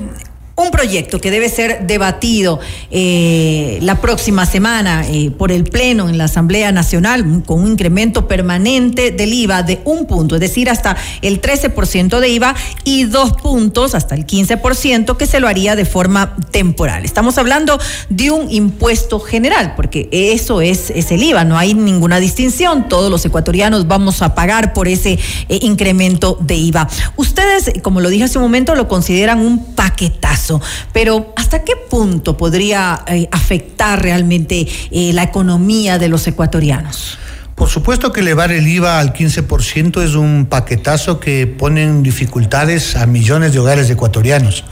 un 0.58 0.70
proyecto 0.72 1.20
que 1.20 1.30
debe 1.30 1.48
ser 1.48 1.86
debatido 1.86 2.58
eh, 2.90 3.78
la 3.80 4.00
próxima 4.00 4.44
semana 4.44 5.06
eh, 5.06 5.30
por 5.30 5.52
el 5.52 5.62
Pleno 5.62 6.08
en 6.08 6.18
la 6.18 6.24
Asamblea 6.24 6.72
Nacional 6.72 7.44
con 7.46 7.60
un 7.60 7.72
incremento 7.72 8.26
permanente 8.26 9.12
del 9.12 9.32
IVA 9.32 9.62
de 9.62 9.80
un 9.84 10.06
punto, 10.06 10.34
es 10.34 10.40
decir, 10.40 10.68
hasta 10.68 10.96
el 11.22 11.40
13% 11.40 12.18
de 12.18 12.28
IVA 12.28 12.56
y 12.82 13.04
dos 13.04 13.34
puntos 13.34 13.94
hasta 13.94 14.16
el 14.16 14.26
15% 14.26 15.16
que 15.16 15.26
se 15.26 15.38
lo 15.38 15.46
haría 15.46 15.76
de 15.76 15.84
forma 15.84 16.34
temporal. 16.50 17.04
Estamos 17.04 17.38
hablando 17.38 17.78
de 18.08 18.32
un 18.32 18.50
impuesto 18.50 19.20
general, 19.20 19.74
porque 19.76 20.08
eso 20.10 20.60
es, 20.60 20.90
es 20.90 21.12
el 21.12 21.22
IVA, 21.22 21.44
no 21.44 21.56
hay 21.56 21.74
ninguna 21.74 22.18
distinción, 22.18 22.88
todos 22.88 23.12
los 23.12 23.24
ecuatorianos 23.24 23.86
vamos 23.86 24.22
a 24.22 24.34
pagar 24.34 24.72
por 24.72 24.88
ese 24.88 25.20
eh, 25.48 25.58
incremento 25.62 26.36
de 26.40 26.56
IVA. 26.56 26.88
Ustedes, 27.14 27.74
como 27.82 28.00
lo 28.00 28.08
dije 28.08 28.24
hace 28.24 28.38
un 28.38 28.44
momento, 28.44 28.74
lo 28.74 28.88
consideran 28.88 29.38
un 29.38 29.74
paquetazo 29.76 30.47
pero 30.92 31.32
¿hasta 31.36 31.64
qué 31.64 31.74
punto 31.76 32.36
podría 32.36 33.04
eh, 33.06 33.28
afectar 33.32 34.02
realmente 34.02 34.66
eh, 34.90 35.12
la 35.12 35.22
economía 35.22 35.98
de 35.98 36.08
los 36.08 36.26
ecuatorianos? 36.26 37.18
Por 37.58 37.68
supuesto 37.68 38.12
que 38.12 38.20
elevar 38.20 38.52
el 38.52 38.68
IVA 38.68 39.00
al 39.00 39.12
15% 39.12 40.00
es 40.04 40.14
un 40.14 40.46
paquetazo 40.46 41.18
que 41.18 41.48
pone 41.48 41.82
en 41.82 42.04
dificultades 42.04 42.94
a 42.94 43.04
millones 43.06 43.52
de 43.52 43.58
hogares 43.58 43.90
ecuatorianos. 43.90 44.62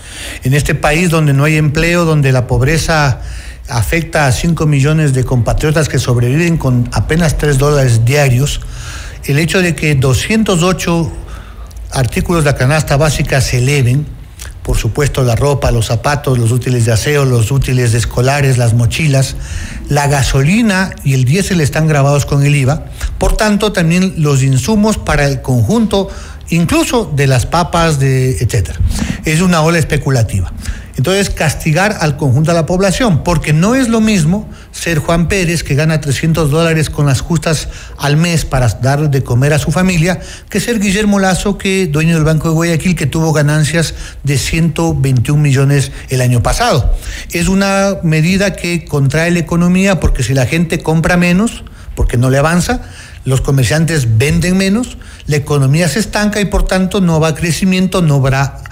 En 0.45 0.55
este 0.55 0.77
país 0.77 1.11
donde 1.11 1.33
no 1.33 1.43
hay 1.43 1.57
empleo, 1.57 2.05
donde 2.05 2.31
la 2.31 2.47
pobreza 2.47 3.23
afecta 3.69 4.29
a 4.29 4.33
5 4.33 4.67
millones 4.67 5.15
de 5.15 5.25
compatriotas 5.25 5.89
que 5.89 5.99
sobreviven 5.99 6.59
con 6.59 6.89
apenas 6.93 7.37
3 7.37 7.59
dólares 7.59 8.05
diarios, 8.05 8.61
el 9.25 9.41
hecho 9.41 9.61
de 9.63 9.75
que 9.75 9.97
208 9.97 11.11
artículos 11.91 12.45
de 12.45 12.53
la 12.53 12.57
canasta 12.57 12.97
básica 12.97 13.41
se 13.41 13.59
eleven 13.59 14.07
por 14.67 14.77
supuesto 14.77 15.23
la 15.23 15.37
ropa, 15.37 15.71
los 15.71 15.87
zapatos, 15.87 16.41
los 16.41 16.51
útiles 16.51 16.85
de 16.85 16.93
aseo, 16.93 17.25
los 17.25 17.53
útiles 17.53 17.95
escolares, 17.95 18.59
las 18.59 18.75
mochilas, 18.75 19.37
la 19.89 20.09
gasolina 20.09 20.91
y 21.05 21.15
el 21.15 21.25
diésel 21.25 21.61
están 21.61 21.87
grabados 21.87 22.27
con 22.27 22.45
el 22.45 22.57
IVA, 22.57 22.87
por 23.17 23.37
tanto 23.37 23.71
también 23.71 24.15
los 24.17 24.43
insumos 24.43 24.99
para 24.99 25.29
el 25.29 25.41
conjunto, 25.41 26.09
incluso 26.49 27.09
de 27.15 27.29
las 27.29 27.47
papas, 27.47 28.01
de 28.01 28.39
etcétera. 28.39 28.81
Es 29.25 29.41
una 29.41 29.63
ola 29.63 29.79
especulativa. 29.79 30.53
Entonces, 30.97 31.29
castigar 31.29 31.99
al 32.01 32.17
conjunto 32.17 32.53
de 32.53 32.57
la 32.57 32.65
población, 32.65 33.23
porque 33.23 33.53
no 33.53 33.75
es 33.75 33.89
lo 33.89 34.01
mismo 34.01 34.49
ser 34.73 34.99
Juan 34.99 35.29
Pérez, 35.29 35.63
que 35.63 35.75
gana 35.75 36.01
300 36.01 36.51
dólares 36.51 36.89
con 36.89 37.07
las 37.07 37.21
justas 37.21 37.69
al 37.99 38.17
mes 38.17 38.47
para 38.47 38.69
dar 38.69 39.11
de 39.11 39.23
comer 39.23 39.53
a 39.53 39.59
su 39.59 39.73
familia, 39.73 40.21
que 40.49 40.59
ser 40.59 40.81
Guillermo 40.81 41.19
Lazo, 41.19 41.59
que 41.59 41.87
dueño 41.87 42.15
del 42.15 42.25
Banco 42.25 42.49
de 42.49 42.55
Guayaquil, 42.55 42.97
que 42.97 43.07
tuvo 43.07 43.33
ganancias 43.35 43.95
de 44.23 44.39
121 44.39 45.41
millones 45.41 45.93
el 46.09 46.23
año 46.23 46.43
pasado. 46.43 46.95
Es 47.31 47.49
una 47.49 47.97
medida 48.03 48.55
que 48.55 48.87
contrae 48.87 49.31
la 49.31 49.39
economía 49.39 50.01
porque 50.01 50.23
si 50.23 50.33
la 50.33 50.47
gente 50.47 50.83
compra 50.83 51.19
menos, 51.19 51.65
porque 51.95 52.17
no 52.17 52.31
le 52.31 52.39
avanza, 52.39 52.81
los 53.27 53.41
comerciantes 53.41 54.19
venden 54.19 54.57
menos, 54.57 54.97
la 55.27 55.37
economía 55.37 55.89
se 55.89 55.99
estanca 55.99 56.41
y 56.41 56.45
por 56.45 56.67
tanto 56.67 57.01
no 57.01 57.21
va 57.21 57.29
a 57.29 57.35
crecimiento, 57.35 58.01
no 58.01 58.17
habrá 58.17 58.63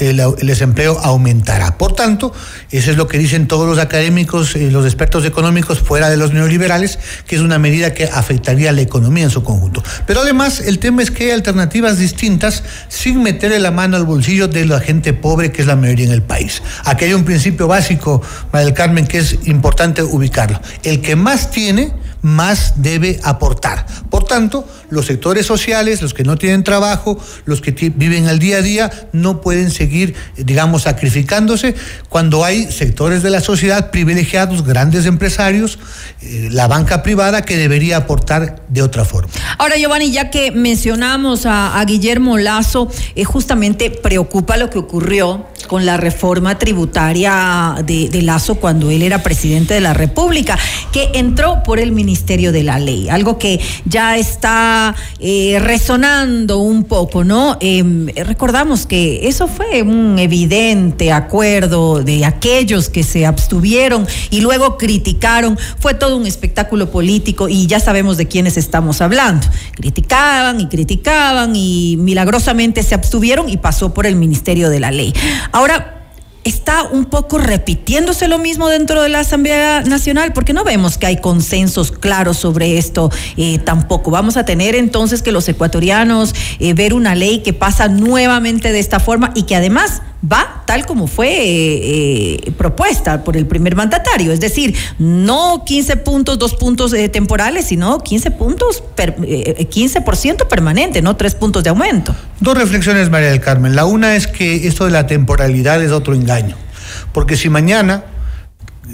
el, 0.00 0.22
desempleo 0.42 0.98
aumentará. 1.00 1.78
Por 1.78 1.94
tanto, 1.94 2.32
eso 2.70 2.90
es 2.90 2.96
lo 2.96 3.08
que 3.08 3.18
dicen 3.18 3.48
todos 3.48 3.68
los 3.68 3.78
académicos 3.78 4.56
y 4.56 4.70
los 4.70 4.84
expertos 4.84 5.24
económicos 5.24 5.80
fuera 5.80 6.10
de 6.10 6.16
los 6.16 6.32
neoliberales, 6.32 6.98
que 7.26 7.36
es 7.36 7.42
una 7.42 7.58
medida 7.58 7.94
que 7.94 8.04
afectaría 8.04 8.70
a 8.70 8.72
la 8.72 8.80
economía 8.80 9.24
en 9.24 9.30
su 9.30 9.42
conjunto. 9.42 9.82
Pero 10.06 10.20
además, 10.20 10.60
el 10.60 10.78
tema 10.78 11.02
es 11.02 11.10
que 11.10 11.24
hay 11.24 11.30
alternativas 11.30 11.98
distintas 11.98 12.62
sin 12.88 13.22
meterle 13.22 13.58
la 13.58 13.70
mano 13.70 13.96
al 13.96 14.04
bolsillo 14.04 14.48
de 14.48 14.64
la 14.64 14.80
gente 14.80 15.12
pobre, 15.12 15.52
que 15.52 15.62
es 15.62 15.68
la 15.68 15.76
mayoría 15.76 16.06
en 16.06 16.12
el 16.12 16.22
país. 16.22 16.62
Aquí 16.84 17.06
hay 17.06 17.14
un 17.14 17.24
principio 17.24 17.66
básico, 17.66 18.22
María 18.52 18.66
del 18.66 18.74
Carmen, 18.74 19.06
que 19.06 19.18
es 19.18 19.38
importante 19.44 20.02
ubicarlo. 20.02 20.60
El 20.82 21.00
que 21.00 21.16
más 21.16 21.50
tiene, 21.50 21.92
más 22.24 22.72
debe 22.76 23.20
aportar. 23.22 23.84
Por 24.08 24.24
tanto, 24.24 24.66
los 24.88 25.04
sectores 25.04 25.44
sociales, 25.44 26.00
los 26.00 26.14
que 26.14 26.24
no 26.24 26.38
tienen 26.38 26.64
trabajo, 26.64 27.22
los 27.44 27.60
que 27.60 27.72
viven 27.94 28.28
al 28.28 28.38
día 28.38 28.56
a 28.56 28.62
día, 28.62 28.90
no 29.12 29.42
pueden 29.42 29.70
seguir, 29.70 30.14
digamos, 30.36 30.82
sacrificándose 30.82 31.74
cuando 32.08 32.42
hay 32.42 32.72
sectores 32.72 33.22
de 33.22 33.28
la 33.28 33.40
sociedad 33.40 33.90
privilegiados, 33.90 34.64
grandes 34.64 35.04
empresarios, 35.04 35.78
eh, 36.22 36.48
la 36.50 36.66
banca 36.66 37.02
privada 37.02 37.42
que 37.42 37.58
debería 37.58 37.98
aportar 37.98 38.62
de 38.68 38.80
otra 38.80 39.04
forma. 39.04 39.28
Ahora, 39.58 39.76
Giovanni, 39.76 40.10
ya 40.10 40.30
que 40.30 40.50
mencionamos 40.50 41.44
a, 41.44 41.84
Guillermo 41.84 42.38
Lazo, 42.38 42.88
eh, 43.14 43.24
justamente 43.24 43.90
preocupa 43.90 44.56
lo 44.56 44.70
que 44.70 44.78
ocurrió 44.78 45.46
con 45.68 45.84
la 45.84 45.98
reforma 45.98 46.58
tributaria 46.58 47.76
de, 47.84 48.08
de, 48.08 48.22
Lazo 48.22 48.54
cuando 48.54 48.90
él 48.90 49.02
era 49.02 49.22
presidente 49.22 49.74
de 49.74 49.80
la 49.80 49.92
República, 49.92 50.58
que 50.92 51.10
entró 51.14 51.62
por 51.62 51.78
el 51.78 51.92
Ministerio 51.92 52.13
de 52.24 52.62
la 52.62 52.78
Ley, 52.78 53.08
algo 53.08 53.38
que 53.38 53.60
ya 53.84 54.16
está 54.16 54.94
eh, 55.18 55.58
resonando 55.60 56.58
un 56.58 56.84
poco, 56.84 57.22
¿no? 57.22 57.58
Em, 57.60 58.06
recordamos 58.08 58.86
que 58.86 59.28
eso 59.28 59.46
fue 59.46 59.82
un 59.82 60.18
evidente 60.18 61.12
acuerdo 61.12 62.02
de 62.02 62.24
aquellos 62.24 62.88
que 62.88 63.02
se 63.02 63.26
abstuvieron 63.26 64.06
y 64.30 64.40
luego 64.40 64.78
criticaron, 64.78 65.58
fue 65.78 65.94
todo 65.94 66.16
un 66.16 66.26
espectáculo 66.26 66.90
político 66.90 67.48
y 67.48 67.66
ya 67.66 67.78
sabemos 67.78 68.16
de 68.16 68.26
quiénes 68.26 68.56
estamos 68.56 69.00
hablando. 69.00 69.46
Criticaban 69.72 70.60
y 70.60 70.68
criticaban 70.68 71.54
y 71.54 71.96
milagrosamente 71.98 72.82
se 72.82 72.94
abstuvieron 72.94 73.48
y 73.48 73.58
pasó 73.58 73.92
por 73.92 74.06
el 74.06 74.16
Ministerio 74.16 74.70
de 74.70 74.80
la 74.80 74.90
Ley. 74.90 75.12
Ahora, 75.52 76.03
está 76.44 76.84
un 76.84 77.06
poco 77.06 77.38
repitiéndose 77.38 78.28
lo 78.28 78.38
mismo 78.38 78.68
dentro 78.68 79.02
de 79.02 79.08
la 79.08 79.20
Asamblea 79.20 79.82
Nacional, 79.82 80.32
porque 80.32 80.52
no 80.52 80.64
vemos 80.64 80.98
que 80.98 81.06
hay 81.06 81.16
consensos 81.16 81.90
claros 81.90 82.36
sobre 82.36 82.78
esto 82.78 83.10
eh, 83.36 83.58
tampoco. 83.58 84.10
Vamos 84.10 84.36
a 84.36 84.44
tener 84.44 84.74
entonces 84.74 85.22
que 85.22 85.32
los 85.32 85.48
ecuatorianos 85.48 86.34
eh, 86.58 86.74
ver 86.74 86.94
una 86.94 87.14
ley 87.14 87.40
que 87.40 87.52
pasa 87.52 87.88
nuevamente 87.88 88.72
de 88.72 88.78
esta 88.78 89.00
forma 89.00 89.32
y 89.34 89.44
que 89.44 89.56
además 89.56 90.02
va 90.30 90.62
tal 90.66 90.86
como 90.86 91.06
fue 91.06 91.28
eh, 91.30 92.52
propuesta 92.56 93.22
por 93.24 93.36
el 93.36 93.46
primer 93.46 93.76
mandatario, 93.76 94.32
es 94.32 94.40
decir, 94.40 94.74
no 94.98 95.64
15 95.64 95.96
puntos, 95.98 96.38
dos 96.38 96.54
puntos 96.54 96.94
temporales, 97.12 97.66
sino 97.66 97.98
15 97.98 98.30
puntos, 98.32 98.82
per, 98.94 99.16
15% 99.16 100.46
permanente, 100.48 101.02
no 101.02 101.16
tres 101.16 101.34
puntos 101.34 101.62
de 101.62 101.70
aumento. 101.70 102.14
Dos 102.40 102.56
reflexiones, 102.56 103.10
María 103.10 103.28
del 103.28 103.40
Carmen. 103.40 103.76
La 103.76 103.84
una 103.84 104.16
es 104.16 104.26
que 104.26 104.66
esto 104.66 104.84
de 104.86 104.90
la 104.90 105.06
temporalidad 105.06 105.82
es 105.82 105.92
otro 105.92 106.14
engaño 106.14 106.56
porque 107.12 107.36
si 107.36 107.48
mañana 107.48 108.04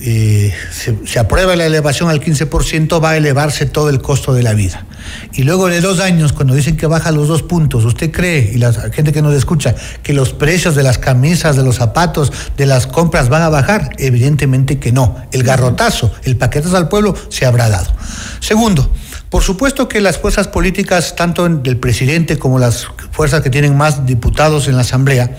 eh, 0.02 0.54
se, 0.72 1.18
aprueba 1.18 1.56
la 1.56 1.66
elevación 1.66 2.10
al 2.10 2.20
15%, 2.20 3.02
va 3.02 3.10
a 3.10 3.16
elevarse 3.16 3.66
todo 3.66 3.90
el 3.90 4.00
costo 4.00 4.32
de 4.32 4.42
la 4.42 4.54
vida. 4.54 4.86
Y 5.32 5.42
luego 5.42 5.68
de 5.68 5.80
dos 5.80 6.00
años, 6.00 6.32
cuando 6.32 6.54
dicen 6.54 6.76
que 6.76 6.86
baja 6.86 7.10
los 7.10 7.28
dos 7.28 7.42
puntos, 7.42 7.84
¿usted 7.84 8.10
cree, 8.10 8.52
y 8.54 8.58
la 8.58 8.72
gente 8.72 9.12
que 9.12 9.20
nos 9.20 9.34
escucha, 9.34 9.74
que 10.02 10.12
los 10.12 10.32
precios 10.32 10.74
de 10.74 10.82
las 10.82 10.98
camisas, 10.98 11.56
de 11.56 11.64
los 11.64 11.76
zapatos, 11.76 12.32
de 12.56 12.66
las 12.66 12.86
compras 12.86 13.28
van 13.28 13.42
a 13.42 13.48
bajar? 13.48 13.90
Evidentemente 13.98 14.78
que 14.78 14.92
no. 14.92 15.16
El 15.32 15.42
garrotazo, 15.42 16.12
el 16.22 16.36
paquetazo 16.36 16.76
al 16.76 16.88
pueblo 16.88 17.14
se 17.28 17.44
habrá 17.44 17.68
dado. 17.68 17.92
Segundo, 18.38 18.90
por 19.28 19.42
supuesto 19.42 19.88
que 19.88 20.00
las 20.00 20.18
fuerzas 20.18 20.48
políticas, 20.48 21.14
tanto 21.16 21.48
del 21.48 21.76
presidente 21.76 22.38
como 22.38 22.58
las 22.58 22.86
fuerzas 23.12 23.42
que 23.42 23.50
tienen 23.50 23.76
más 23.76 24.06
diputados 24.06 24.66
en 24.68 24.76
la 24.76 24.82
Asamblea, 24.82 25.36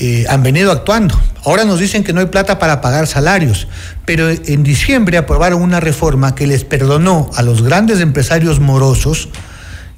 eh, 0.00 0.26
han 0.28 0.42
venido 0.42 0.70
actuando. 0.70 1.18
Ahora 1.44 1.64
nos 1.64 1.80
dicen 1.80 2.04
que 2.04 2.12
no 2.12 2.20
hay 2.20 2.26
plata 2.26 2.58
para 2.58 2.80
pagar 2.80 3.06
salarios, 3.06 3.68
pero 4.04 4.28
en 4.28 4.62
diciembre 4.62 5.18
aprobaron 5.18 5.62
una 5.62 5.80
reforma 5.80 6.34
que 6.34 6.46
les 6.46 6.64
perdonó 6.64 7.30
a 7.34 7.42
los 7.42 7.62
grandes 7.62 8.00
empresarios 8.00 8.60
morosos 8.60 9.28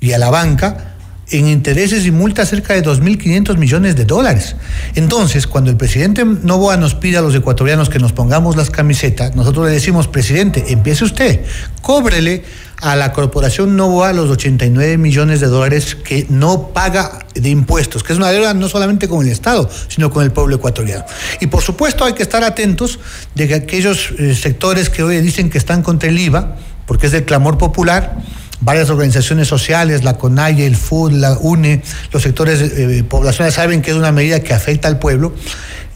y 0.01 0.12
a 0.12 0.18
la 0.18 0.30
banca 0.30 0.89
en 1.31 1.49
intereses 1.49 2.07
y 2.07 2.11
multas 2.11 2.49
cerca 2.49 2.74
de 2.74 2.83
2.500 2.83 3.57
millones 3.57 3.97
de 3.97 4.05
dólares. 4.05 4.57
Entonces, 4.95 5.47
cuando 5.47 5.70
el 5.70 5.76
presidente 5.76 6.24
Novoa 6.24 6.76
nos 6.76 6.95
pide 6.95 7.18
a 7.18 7.20
los 7.22 7.35
ecuatorianos 7.35 7.89
que 7.89 7.99
nos 7.99 8.12
pongamos 8.12 8.57
las 8.57 8.70
camisetas, 8.70 9.35
nosotros 9.37 9.66
le 9.66 9.72
decimos, 9.72 10.09
presidente, 10.09 10.64
empiece 10.68 11.05
usted, 11.05 11.45
cóbrele 11.83 12.45
a 12.81 12.97
la 12.97 13.12
corporación 13.12 13.76
Novoa 13.76 14.12
los 14.12 14.31
89 14.31 14.97
millones 14.97 15.41
de 15.41 15.47
dólares 15.47 15.95
que 15.95 16.26
no 16.31 16.68
paga 16.68 17.26
de 17.35 17.51
impuestos, 17.51 18.03
que 18.03 18.12
es 18.12 18.18
una 18.18 18.31
deuda 18.31 18.55
no 18.55 18.68
solamente 18.68 19.09
con 19.09 19.24
el 19.24 19.31
Estado, 19.31 19.68
sino 19.89 20.11
con 20.11 20.24
el 20.24 20.33
pueblo 20.33 20.57
ecuatoriano. 20.57 21.05
Y 21.41 21.47
por 21.47 21.62
supuesto 21.62 22.05
hay 22.05 22.14
que 22.14 22.22
estar 22.22 22.43
atentos 22.43 22.99
de 23.35 23.49
que 23.49 23.55
aquellos 23.55 24.12
eh, 24.18 24.35
sectores 24.35 24.89
que 24.89 25.03
hoy 25.03 25.20
dicen 25.20 25.51
que 25.51 25.59
están 25.59 25.83
contra 25.83 26.09
el 26.09 26.18
IVA, 26.18 26.57
porque 26.87 27.07
es 27.07 27.12
del 27.12 27.24
clamor 27.24 27.59
popular, 27.59 28.16
varias 28.61 28.91
organizaciones 28.91 29.49
sociales, 29.49 30.05
la 30.05 30.17
CONAIE, 30.17 30.67
el 30.67 30.77
FUD, 30.77 31.13
la 31.13 31.37
UNE, 31.39 31.83
los 32.13 32.23
sectores 32.23 32.61
eh, 32.61 33.05
poblacionales 33.09 33.55
saben 33.55 33.83
que 33.83 33.91
es 33.91 33.97
una 33.97 34.13
medida 34.13 34.41
que 34.41 34.55
afecta 34.55 34.89
al 34.89 34.99
pueblo. 34.99 35.35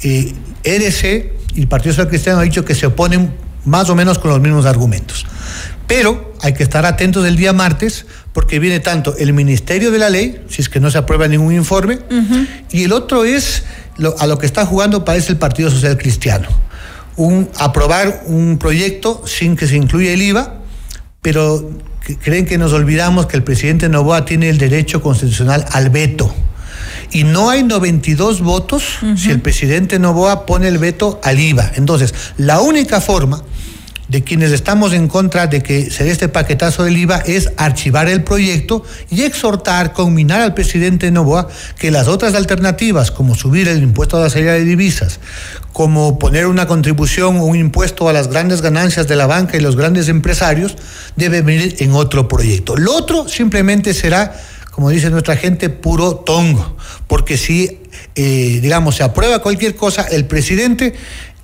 Eh, 0.03 0.35
EDC 0.62 1.33
y 1.55 1.61
el 1.61 1.69
Partido 1.69 1.93
Social 1.93 2.09
Cristiano 2.09 2.41
han 2.41 2.47
dicho 2.47 2.65
que 2.65 2.75
se 2.75 2.87
oponen 2.87 3.33
más 3.65 3.89
o 3.91 3.95
menos 3.95 4.19
con 4.19 4.31
los 4.31 4.41
mismos 4.41 4.67
argumentos. 4.67 5.27
Pero 5.87 6.35
hay 6.41 6.55
que 6.55 6.62
estar 6.62 6.87
atentos 6.87 7.27
el 7.27 7.37
día 7.37 7.53
martes 7.53 8.07
porque 8.33 8.59
viene 8.59 8.81
tanto 8.81 9.17
el 9.17 9.33
Ministerio 9.33 9.91
de 9.91 9.99
la 9.99 10.11
Ley, 10.11 10.45
si 10.49 10.62
es 10.62 10.69
que 10.69 10.81
no 10.81 10.91
se 10.91 10.99
aprueba 10.99 11.29
ningún 11.29 11.55
informe, 11.55 12.01
y 12.71 12.85
el 12.85 12.93
otro 12.93 13.25
es 13.25 13.62
a 14.19 14.27
lo 14.27 14.39
que 14.39 14.47
está 14.47 14.67
jugando 14.67 15.05
parece 15.05 15.33
el 15.33 15.39
Partido 15.39 15.71
Social 15.71 15.97
Cristiano. 15.97 16.49
Un, 17.17 17.49
aprobar 17.59 18.25
un 18.27 18.59
proyecto 18.59 19.23
sin 19.27 19.57
que 19.57 19.69
se 19.69 19.77
incluya 19.77 20.12
el 20.12 20.23
IVA, 20.23 20.64
pero 21.25 21.70
creen 22.22 22.45
que 22.45 22.59
nos 22.59 22.75
olvidamos 22.75 23.25
que 23.25 23.39
el 23.39 23.43
presidente 23.43 23.89
Novoa 23.89 24.27
tiene 24.27 24.51
el 24.51 24.59
derecho 24.59 25.01
constitucional 25.01 25.64
al 25.70 25.89
veto. 25.89 26.33
Y 27.12 27.25
no 27.25 27.49
hay 27.49 27.62
92 27.62 28.43
votos 28.43 28.99
si 29.16 29.31
el 29.31 29.41
presidente 29.41 29.99
Novoa 29.99 30.45
pone 30.45 30.68
el 30.68 30.77
veto 30.77 31.20
al 31.25 31.41
IVA. 31.41 31.72
Entonces, 31.77 32.12
la 32.37 32.61
única 32.61 33.01
forma 33.01 33.43
de 34.09 34.22
quienes 34.22 34.52
estamos 34.52 34.92
en 34.92 35.09
contra 35.09 35.46
de 35.46 35.62
que 35.62 35.90
se 35.90 36.05
dé 36.05 36.11
este 36.11 36.28
paquetazo 36.28 36.84
del 36.84 36.96
IVA 36.96 37.18
es 37.26 37.52
archivar 37.57 38.09
el 38.09 38.22
proyecto 38.22 38.84
y 39.11 39.22
exhortar, 39.22 39.92
combinar 39.92 40.40
al 40.40 40.55
presidente 40.55 41.11
Novoa 41.11 41.48
que 41.78 41.90
las 41.90 42.09
otras 42.09 42.34
alternativas, 42.34 43.11
como 43.11 43.34
subir 43.34 43.68
el 43.68 43.82
impuesto 43.82 44.16
a 44.16 44.20
la 44.20 44.30
salida 44.30 44.52
de 44.52 44.64
divisas, 44.64 45.20
como 45.72 46.18
poner 46.18 46.46
una 46.46 46.66
contribución 46.66 47.38
o 47.38 47.44
un 47.44 47.57
impuesto 47.57 48.09
a 48.09 48.12
las 48.12 48.28
grandes 48.28 48.61
ganancias 48.61 49.09
de 49.09 49.16
la 49.16 49.26
banca 49.26 49.57
y 49.57 49.61
los 49.61 49.76
grandes 49.76 50.09
empresarios, 50.09 50.76
debe 51.16 51.40
venir 51.42 51.76
en 51.78 51.92
otro 51.92 52.28
proyecto. 52.28 52.76
Lo 52.76 52.94
otro 52.94 53.28
simplemente 53.28 53.94
será, 53.94 54.38
como 54.70 54.90
dice 54.90 55.09
nuestra 55.11 55.36
gente, 55.36 55.70
puro 55.70 56.16
tongo, 56.16 56.76
porque 57.07 57.38
si, 57.38 57.80
eh, 58.14 58.59
digamos, 58.61 58.96
se 58.96 59.02
aprueba 59.02 59.40
cualquier 59.40 59.74
cosa, 59.74 60.02
el 60.02 60.26
presidente 60.26 60.94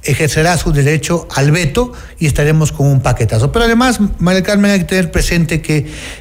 ejercerá 0.02 0.56
su 0.56 0.72
derecho 0.72 1.28
al 1.34 1.50
veto 1.50 1.92
y 2.18 2.26
estaremos 2.26 2.72
con 2.72 2.86
un 2.86 3.00
paquetazo. 3.00 3.52
Pero 3.52 3.66
además, 3.66 4.00
María 4.18 4.42
Carmen, 4.42 4.70
hay 4.70 4.78
que 4.80 4.84
tener 4.84 5.10
presente 5.10 5.60
que 5.60 5.76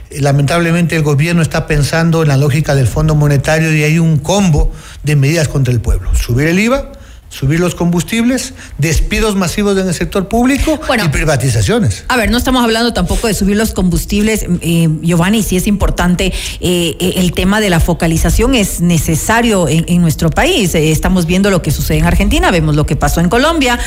eh, 0.09 0.21
lamentablemente 0.21 0.95
el 0.95 1.03
gobierno 1.03 1.41
está 1.41 1.67
pensando 1.67 2.21
en 2.21 2.27
la 2.27 2.37
lógica 2.37 2.75
del 2.75 2.87
Fondo 2.87 3.15
Monetario 3.15 3.73
y 3.73 3.83
hay 3.83 3.99
un 3.99 4.17
combo 4.17 4.71
de 5.03 5.15
medidas 5.15 5.47
contra 5.47 5.73
el 5.73 5.79
pueblo. 5.79 6.13
Subir 6.15 6.47
el 6.47 6.59
IVA, 6.59 6.91
subir 7.29 7.59
los 7.59 7.75
combustibles, 7.75 8.53
despidos 8.77 9.35
masivos 9.35 9.77
en 9.77 9.87
el 9.87 9.93
sector 9.93 10.27
público 10.27 10.79
y 11.03 11.09
privatizaciones. 11.09 12.03
A 12.07 12.17
ver, 12.17 12.31
no 12.31 12.37
estamos 12.37 12.63
hablando 12.63 12.91
tampoco 12.91 13.27
de 13.27 13.33
subir 13.33 13.55
los 13.55 13.73
combustibles, 13.73 14.45
eh, 14.61 14.89
Giovanni, 15.01 15.43
sí 15.43 15.55
es 15.55 15.67
importante 15.67 16.33
eh, 16.59 16.97
eh, 16.99 17.13
el 17.17 17.31
tema 17.31 17.61
de 17.61 17.69
la 17.69 17.79
focalización, 17.79 18.55
es 18.55 18.81
necesario 18.81 19.67
en, 19.67 19.99
nuestro 20.01 20.29
país. 20.29 20.73
estamos 20.75 21.25
viendo 21.25 21.51
lo 21.51 21.61
que 21.61 21.71
sucede 21.71 21.99
en 21.99 22.05
Argentina, 22.05 22.51
vemos 22.51 22.75
lo 22.75 22.85
que 22.85 22.95
pasó 22.95 23.19
en 23.19 23.29
Colombia 23.29 23.79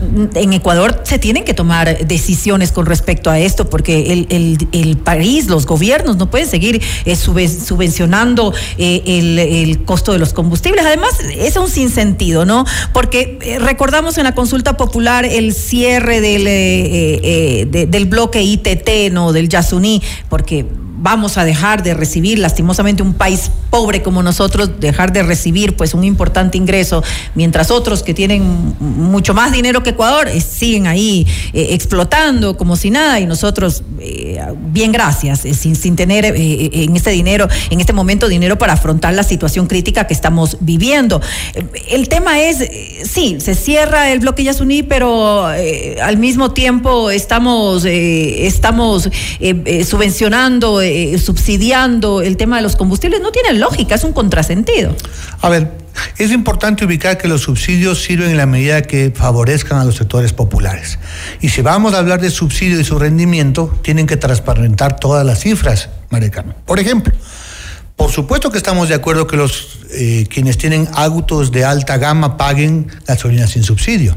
en 0.00 0.52
Ecuador 0.52 1.00
se 1.04 1.18
tienen 1.18 1.44
que 1.44 1.54
tomar 1.54 2.06
decisiones 2.06 2.72
con 2.72 2.86
respecto 2.86 3.30
a 3.30 3.38
esto, 3.38 3.70
porque 3.70 4.26
el, 4.72 4.96
país, 4.98 5.46
los 5.46 5.66
gobiernos 5.66 6.16
no 6.16 6.30
pueden 6.30 6.48
seguir 6.48 6.82
eh, 7.04 7.16
subvencionando 7.16 8.52
eh, 8.78 9.02
el, 9.06 9.84
costo 9.84 10.12
de 10.12 10.18
los 10.18 10.32
combustibles. 10.32 10.84
Además, 10.84 11.12
es 11.36 11.56
un 11.56 11.68
sinsentido, 11.68 12.44
¿no? 12.44 12.64
Porque 12.92 13.38
eh, 13.42 13.58
recordamos 13.58 14.18
en 14.18 14.24
la 14.24 14.34
consulta 14.34 14.76
popular 14.76 15.24
el 15.24 15.54
cierre 15.54 16.20
del, 16.20 16.44
del 17.70 18.06
bloque 18.06 18.42
ITT, 18.42 19.12
¿no? 19.12 19.32
Del 19.32 19.48
Yasuní, 19.48 20.02
porque 20.28 20.66
vamos 20.98 21.38
a 21.38 21.44
dejar 21.44 21.82
de 21.82 21.94
recibir, 21.94 22.38
lastimosamente 22.38 23.02
un 23.02 23.14
país 23.14 23.50
pobre 23.76 24.02
como 24.02 24.22
nosotros, 24.22 24.70
dejar 24.80 25.12
de 25.12 25.22
recibir 25.22 25.76
pues 25.76 25.92
un 25.92 26.02
importante 26.02 26.56
ingreso, 26.56 27.04
mientras 27.34 27.70
otros 27.70 28.02
que 28.02 28.14
tienen 28.14 28.74
mucho 28.80 29.34
más 29.34 29.52
dinero 29.52 29.82
que 29.82 29.90
Ecuador 29.90 30.28
eh, 30.28 30.40
siguen 30.40 30.86
ahí 30.86 31.26
eh, 31.52 31.68
explotando 31.72 32.56
como 32.56 32.76
si 32.76 32.88
nada 32.88 33.20
y 33.20 33.26
nosotros, 33.26 33.82
eh, 34.00 34.40
bien 34.72 34.92
gracias, 34.92 35.40
sin, 35.40 35.76
sin 35.76 35.94
tener 35.94 36.24
en 36.24 36.96
este 36.96 37.10
dinero, 37.10 37.48
en 37.68 37.80
este 37.80 37.92
momento 37.92 38.28
dinero 38.28 38.56
para 38.56 38.72
afrontar 38.72 39.12
la 39.12 39.24
situación 39.24 39.66
crítica 39.66 40.06
que 40.06 40.14
estamos 40.14 40.56
viviendo. 40.60 41.20
El 41.90 42.08
tema 42.08 42.40
es, 42.40 42.66
sí, 43.04 43.36
se 43.40 43.54
cierra 43.54 44.10
el 44.10 44.20
bloque 44.20 44.42
Yasuní, 44.42 44.84
pero 44.84 45.44
al 45.44 46.16
mismo 46.16 46.52
tiempo 46.52 47.10
estamos, 47.10 47.84
estamos 47.84 49.10
subvencionando, 49.84 50.80
subsidiando 51.18 52.22
el 52.22 52.38
tema 52.38 52.56
de 52.56 52.62
los 52.62 52.74
combustibles. 52.74 53.20
No 53.20 53.32
tiene 53.32 53.52
lógica, 53.52 53.65
es 53.94 54.04
un 54.04 54.12
contrasentido. 54.12 54.94
A 55.40 55.48
ver, 55.48 55.72
es 56.18 56.30
importante 56.30 56.84
ubicar 56.84 57.18
que 57.18 57.28
los 57.28 57.42
subsidios 57.42 58.02
sirven 58.02 58.30
en 58.30 58.36
la 58.36 58.46
medida 58.46 58.82
que 58.82 59.12
favorezcan 59.14 59.78
a 59.78 59.84
los 59.84 59.96
sectores 59.96 60.32
populares. 60.32 60.98
Y 61.40 61.48
si 61.48 61.62
vamos 61.62 61.94
a 61.94 61.98
hablar 61.98 62.20
de 62.20 62.30
subsidio 62.30 62.80
y 62.80 62.84
su 62.84 62.98
rendimiento, 62.98 63.74
tienen 63.82 64.06
que 64.06 64.16
transparentar 64.16 64.96
todas 64.96 65.24
las 65.24 65.40
cifras, 65.40 65.88
Carmen. 66.10 66.56
Por 66.64 66.78
ejemplo, 66.78 67.12
por 67.96 68.10
supuesto 68.10 68.50
que 68.50 68.58
estamos 68.58 68.88
de 68.88 68.94
acuerdo 68.94 69.26
que 69.26 69.36
los 69.36 69.80
eh, 69.92 70.26
quienes 70.28 70.58
tienen 70.58 70.88
autos 70.92 71.52
de 71.52 71.64
alta 71.64 71.96
gama 71.96 72.36
paguen 72.36 72.88
gasolina 73.06 73.46
sin 73.46 73.62
subsidio. 73.62 74.16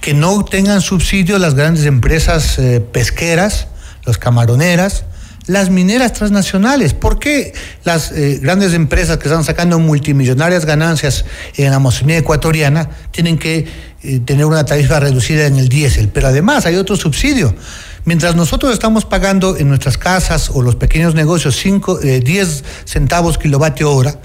Que 0.00 0.14
no 0.14 0.44
tengan 0.44 0.80
subsidio 0.80 1.38
las 1.38 1.54
grandes 1.54 1.84
empresas 1.86 2.58
eh, 2.58 2.80
pesqueras, 2.80 3.68
las 4.04 4.18
camaroneras, 4.18 5.04
las 5.46 5.70
mineras 5.70 6.12
transnacionales. 6.12 6.94
¿Por 6.94 7.18
qué 7.18 7.52
las 7.84 8.12
eh, 8.12 8.38
grandes 8.42 8.74
empresas 8.74 9.18
que 9.18 9.28
están 9.28 9.44
sacando 9.44 9.78
multimillonarias 9.78 10.64
ganancias 10.64 11.24
en 11.56 11.70
la 11.70 11.76
Amazonía 11.76 12.18
ecuatoriana 12.18 12.90
tienen 13.10 13.38
que 13.38 13.66
eh, 14.02 14.20
tener 14.20 14.44
una 14.44 14.64
tarifa 14.64 15.00
reducida 15.00 15.46
en 15.46 15.56
el 15.56 15.68
diésel? 15.68 16.08
Pero 16.08 16.28
además 16.28 16.66
hay 16.66 16.76
otro 16.76 16.96
subsidio. 16.96 17.54
Mientras 18.04 18.34
nosotros 18.34 18.72
estamos 18.72 19.04
pagando 19.04 19.58
en 19.58 19.68
nuestras 19.68 19.98
casas 19.98 20.50
o 20.54 20.62
los 20.62 20.74
pequeños 20.76 21.14
negocios 21.14 21.56
cinco, 21.56 22.00
eh, 22.00 22.20
10 22.20 22.64
centavos 22.86 23.36
kilovatio 23.36 23.92
hora, 23.92 24.18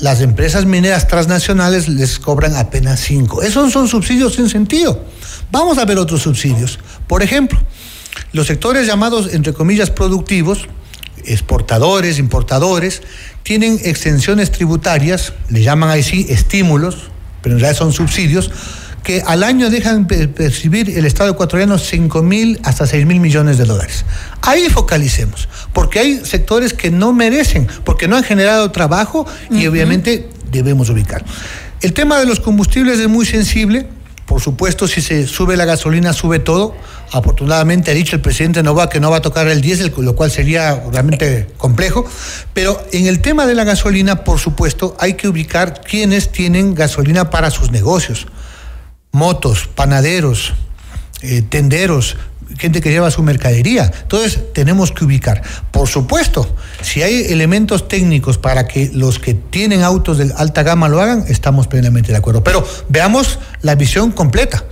las 0.00 0.22
empresas 0.22 0.64
mineras 0.64 1.06
transnacionales 1.08 1.88
les 1.88 2.18
cobran 2.18 2.56
apenas 2.56 3.00
5. 3.00 3.42
Esos 3.42 3.70
son 3.70 3.86
subsidios 3.86 4.34
sin 4.34 4.48
sentido. 4.48 5.04
Vamos 5.50 5.76
a 5.76 5.84
ver 5.84 5.98
otros 5.98 6.22
subsidios. 6.22 6.78
Por 7.06 7.22
ejemplo, 7.22 7.58
los 8.32 8.46
sectores 8.46 8.86
llamados, 8.86 9.32
entre 9.32 9.52
comillas, 9.52 9.90
productivos, 9.90 10.66
exportadores, 11.24 12.18
importadores, 12.18 13.02
tienen 13.42 13.78
extensiones 13.84 14.50
tributarias, 14.50 15.32
le 15.48 15.62
llaman 15.62 15.90
ahí 15.90 16.02
sí 16.02 16.26
estímulos, 16.28 17.10
pero 17.42 17.54
en 17.54 17.60
realidad 17.60 17.78
son 17.78 17.92
subsidios, 17.92 18.50
que 19.02 19.22
al 19.24 19.42
año 19.42 19.70
dejan 19.70 20.06
pe- 20.06 20.28
percibir 20.28 20.98
el 20.98 21.06
Estado 21.06 21.30
ecuatoriano 21.30 21.78
5 21.78 22.22
mil 22.22 22.58
hasta 22.64 22.86
6 22.86 23.06
mil 23.06 23.20
millones 23.20 23.56
de 23.56 23.64
dólares. 23.64 24.04
Ahí 24.42 24.68
focalicemos, 24.68 25.48
porque 25.72 25.98
hay 26.00 26.24
sectores 26.24 26.74
que 26.74 26.90
no 26.90 27.12
merecen, 27.12 27.66
porque 27.84 28.08
no 28.08 28.16
han 28.16 28.24
generado 28.24 28.70
trabajo 28.70 29.26
y 29.50 29.66
obviamente 29.66 30.28
debemos 30.50 30.90
ubicar. 30.90 31.24
El 31.80 31.92
tema 31.92 32.18
de 32.18 32.26
los 32.26 32.40
combustibles 32.40 32.98
es 32.98 33.08
muy 33.08 33.24
sensible. 33.24 33.86
Por 34.28 34.42
supuesto, 34.42 34.86
si 34.86 35.00
se 35.00 35.26
sube 35.26 35.56
la 35.56 35.64
gasolina, 35.64 36.12
sube 36.12 36.38
todo. 36.38 36.74
Afortunadamente 37.12 37.90
ha 37.90 37.94
dicho 37.94 38.14
el 38.14 38.20
presidente 38.20 38.62
Nova 38.62 38.90
que 38.90 39.00
no 39.00 39.10
va 39.10 39.16
a 39.16 39.22
tocar 39.22 39.48
el 39.48 39.62
diésel, 39.62 39.90
lo 39.96 40.14
cual 40.14 40.30
sería 40.30 40.84
realmente 40.92 41.46
complejo. 41.56 42.04
Pero 42.52 42.78
en 42.92 43.06
el 43.06 43.22
tema 43.22 43.46
de 43.46 43.54
la 43.54 43.64
gasolina, 43.64 44.24
por 44.24 44.38
supuesto, 44.38 44.94
hay 45.00 45.14
que 45.14 45.28
ubicar 45.28 45.80
quienes 45.80 46.30
tienen 46.30 46.74
gasolina 46.74 47.30
para 47.30 47.50
sus 47.50 47.70
negocios. 47.70 48.26
Motos, 49.12 49.66
panaderos, 49.74 50.52
eh, 51.22 51.40
tenderos, 51.40 52.18
gente 52.56 52.80
que 52.80 52.90
lleva 52.90 53.10
su 53.10 53.22
mercadería. 53.22 53.90
Entonces 54.02 54.40
tenemos 54.54 54.92
que 54.92 55.04
ubicar. 55.04 55.42
Por 55.70 55.88
supuesto, 55.88 56.54
si 56.80 57.02
hay 57.02 57.26
elementos 57.32 57.88
técnicos 57.88 58.38
para 58.38 58.66
que 58.66 58.90
los 58.92 59.18
que 59.18 59.34
tienen 59.34 59.82
autos 59.82 60.18
de 60.18 60.32
alta 60.36 60.62
gama 60.62 60.88
lo 60.88 61.00
hagan, 61.00 61.24
estamos 61.28 61.66
plenamente 61.66 62.12
de 62.12 62.18
acuerdo. 62.18 62.42
Pero 62.44 62.66
veamos 62.88 63.38
la 63.62 63.74
visión 63.74 64.12
completa. 64.12 64.64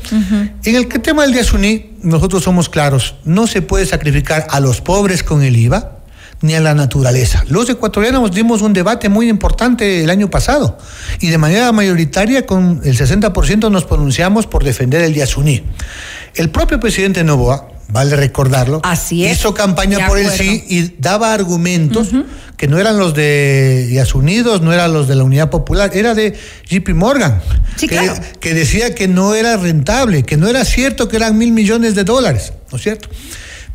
En 0.65 0.77
el 0.77 0.89
tema 0.89 1.23
del 1.23 1.35
Yasuní, 1.35 1.97
nosotros 2.03 2.45
somos 2.45 2.69
claros, 2.69 3.17
no 3.25 3.47
se 3.47 3.63
puede 3.63 3.87
sacrificar 3.87 4.47
a 4.51 4.61
los 4.61 4.81
pobres 4.81 5.23
con 5.23 5.43
el 5.43 5.57
IVA 5.57 5.96
ni 6.43 6.55
a 6.55 6.61
la 6.61 6.75
naturaleza. 6.75 7.45
Los 7.49 7.69
ecuatorianos 7.71 8.31
dimos 8.33 8.63
un 8.63 8.73
debate 8.73 9.09
muy 9.09 9.29
importante 9.29 10.03
el 10.03 10.11
año 10.11 10.31
pasado 10.31 10.79
y 11.21 11.29
de 11.29 11.39
manera 11.39 11.73
mayoritaria 11.73 12.47
con 12.47 12.81
el 12.85 12.97
60% 12.97 13.71
nos 13.71 13.85
pronunciamos 13.85 14.47
por 14.47 14.65
defender 14.65 15.03
el 15.03 15.15
Yasuní. 15.15 15.63
El 16.35 16.51
propio 16.51 16.79
presidente 16.79 17.25
Novoa, 17.25 17.69
vale 17.89 18.17
recordarlo, 18.17 18.83
hizo 19.11 19.55
campaña 19.55 20.07
por 20.07 20.19
el 20.19 20.31
sí 20.31 20.65
y 20.69 20.95
daba 20.99 21.33
argumentos 21.33 22.09
que 22.57 22.69
no 22.69 22.79
eran 22.79 22.99
los 22.99 23.15
de 23.15 23.91
Yasunidos, 23.93 24.63
no 24.63 24.73
eran 24.73 24.93
los 24.93 25.09
de 25.09 25.15
la 25.15 25.25
Unidad 25.25 25.51
Popular, 25.51 25.91
era 25.95 26.15
de 26.15 26.37
JP 26.69 26.91
Morgan, 26.91 27.41
que, 27.79 28.11
que 28.41 28.55
decía 28.55 28.95
que 28.95 29.09
no 29.09 29.35
era 29.35 29.57
rentable, 29.57 30.23
que 30.25 30.37
no 30.37 30.49
era 30.49 30.65
cierto 30.65 31.09
que 31.09 31.17
eran 31.17 31.37
mil 31.37 31.53
millones 31.53 31.95
de 31.95 32.05
dólares, 32.05 32.53
¿no 32.71 32.77
es 32.77 32.83
cierto? 32.83 33.09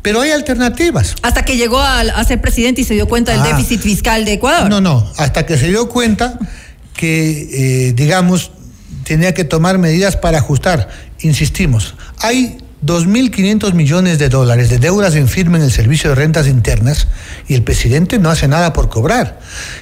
Pero 0.02 0.20
hay 0.20 0.30
alternativas. 0.32 1.14
Hasta 1.22 1.44
que 1.44 1.56
llegó 1.56 1.78
a, 1.80 2.00
a 2.00 2.24
ser 2.24 2.40
presidente 2.40 2.80
y 2.80 2.84
se 2.84 2.94
dio 2.94 3.06
cuenta 3.08 3.32
del 3.32 3.40
Ah. 3.42 3.56
déficit 3.56 3.80
fiscal 3.80 4.24
de 4.24 4.34
Ecuador. 4.34 4.68
No, 4.68 4.80
no, 4.80 5.10
hasta 5.16 5.46
que 5.46 5.56
se 5.56 5.68
dio 5.68 5.88
cuenta 5.88 6.38
que, 6.94 7.86
eh, 7.88 7.92
digamos, 7.92 8.50
tenía 9.04 9.32
que 9.34 9.44
tomar 9.44 9.78
medidas 9.78 10.16
para 10.16 10.38
ajustar. 10.38 10.88
Insistimos, 11.20 11.94
hay 12.18 12.58
2.500 12.84 13.74
millones 13.74 14.18
de 14.18 14.28
dólares 14.28 14.68
de 14.68 14.78
deudas 14.78 15.14
en 15.14 15.28
firme 15.28 15.58
en 15.58 15.64
el 15.64 15.70
Servicio 15.70 16.10
de 16.10 16.16
Rentas 16.16 16.48
Internas 16.48 17.06
y 17.46 17.54
el 17.54 17.62
presidente 17.62 18.18
no 18.18 18.28
hace 18.28 18.48
nada 18.48 18.72
por 18.72 18.88
cobrar. 18.88 19.38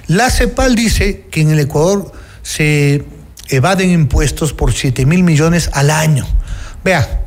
La 0.06 0.28
CEPAL 0.30 0.74
dice 0.74 1.24
que 1.30 1.40
en 1.40 1.50
el 1.50 1.60
Ecuador 1.60 2.12
se 2.42 3.04
evaden 3.48 3.90
impuestos 3.90 4.52
por 4.52 4.74
7 4.74 5.06
mil 5.06 5.22
millones 5.22 5.70
al 5.72 5.90
año. 5.90 6.26
Vea, 6.84 7.22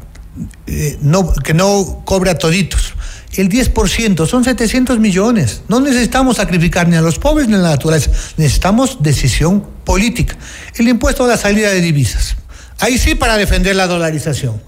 eh, 0.67 0.97
no, 1.01 1.33
que 1.33 1.53
no 1.53 2.01
cobre 2.05 2.31
a 2.31 2.37
toditos. 2.37 2.93
El 3.35 3.49
10% 3.49 4.27
son 4.27 4.43
700 4.43 4.99
millones. 4.99 5.63
No 5.67 5.79
necesitamos 5.79 6.37
sacrificar 6.37 6.87
ni 6.87 6.95
a 6.95 7.01
los 7.01 7.17
pobres 7.17 7.47
ni 7.47 7.55
a 7.55 7.59
la 7.59 7.69
naturaleza. 7.69 8.11
Necesitamos 8.37 9.01
decisión 9.01 9.65
política. 9.83 10.35
El 10.75 10.87
impuesto 10.87 11.25
a 11.25 11.27
la 11.27 11.37
salida 11.37 11.69
de 11.69 11.81
divisas. 11.81 12.35
Ahí 12.79 12.97
sí 12.97 13.15
para 13.15 13.37
defender 13.37 13.75
la 13.75 13.87
dolarización. 13.87 14.61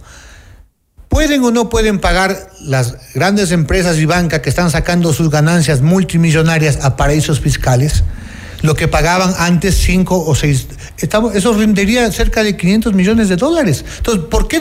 ¿Pueden 1.10 1.44
o 1.44 1.52
no 1.52 1.70
pueden 1.70 2.00
pagar 2.00 2.50
las 2.62 3.14
grandes 3.14 3.52
empresas 3.52 3.98
y 3.98 4.06
bancas 4.06 4.42
que 4.42 4.50
están 4.50 4.72
sacando 4.72 5.14
sus 5.14 5.30
ganancias 5.30 5.82
multimillonarias 5.82 6.80
a 6.82 6.98
paraísos 6.98 7.40
fiscales? 7.40 8.04
Lo 8.62 8.76
que 8.76 8.88
pagaban 8.88 9.34
antes 9.38 9.76
cinco 9.76 10.26
o 10.26 10.34
seis. 10.34 10.68
Estamos, 10.98 11.36
eso 11.36 11.54
rendería 11.54 12.10
cerca 12.12 12.42
de 12.44 12.56
500 12.56 12.94
millones 12.94 13.28
de 13.30 13.36
dólares. 13.36 13.84
Entonces, 13.98 14.24
¿por 14.30 14.48
qué 14.48 14.60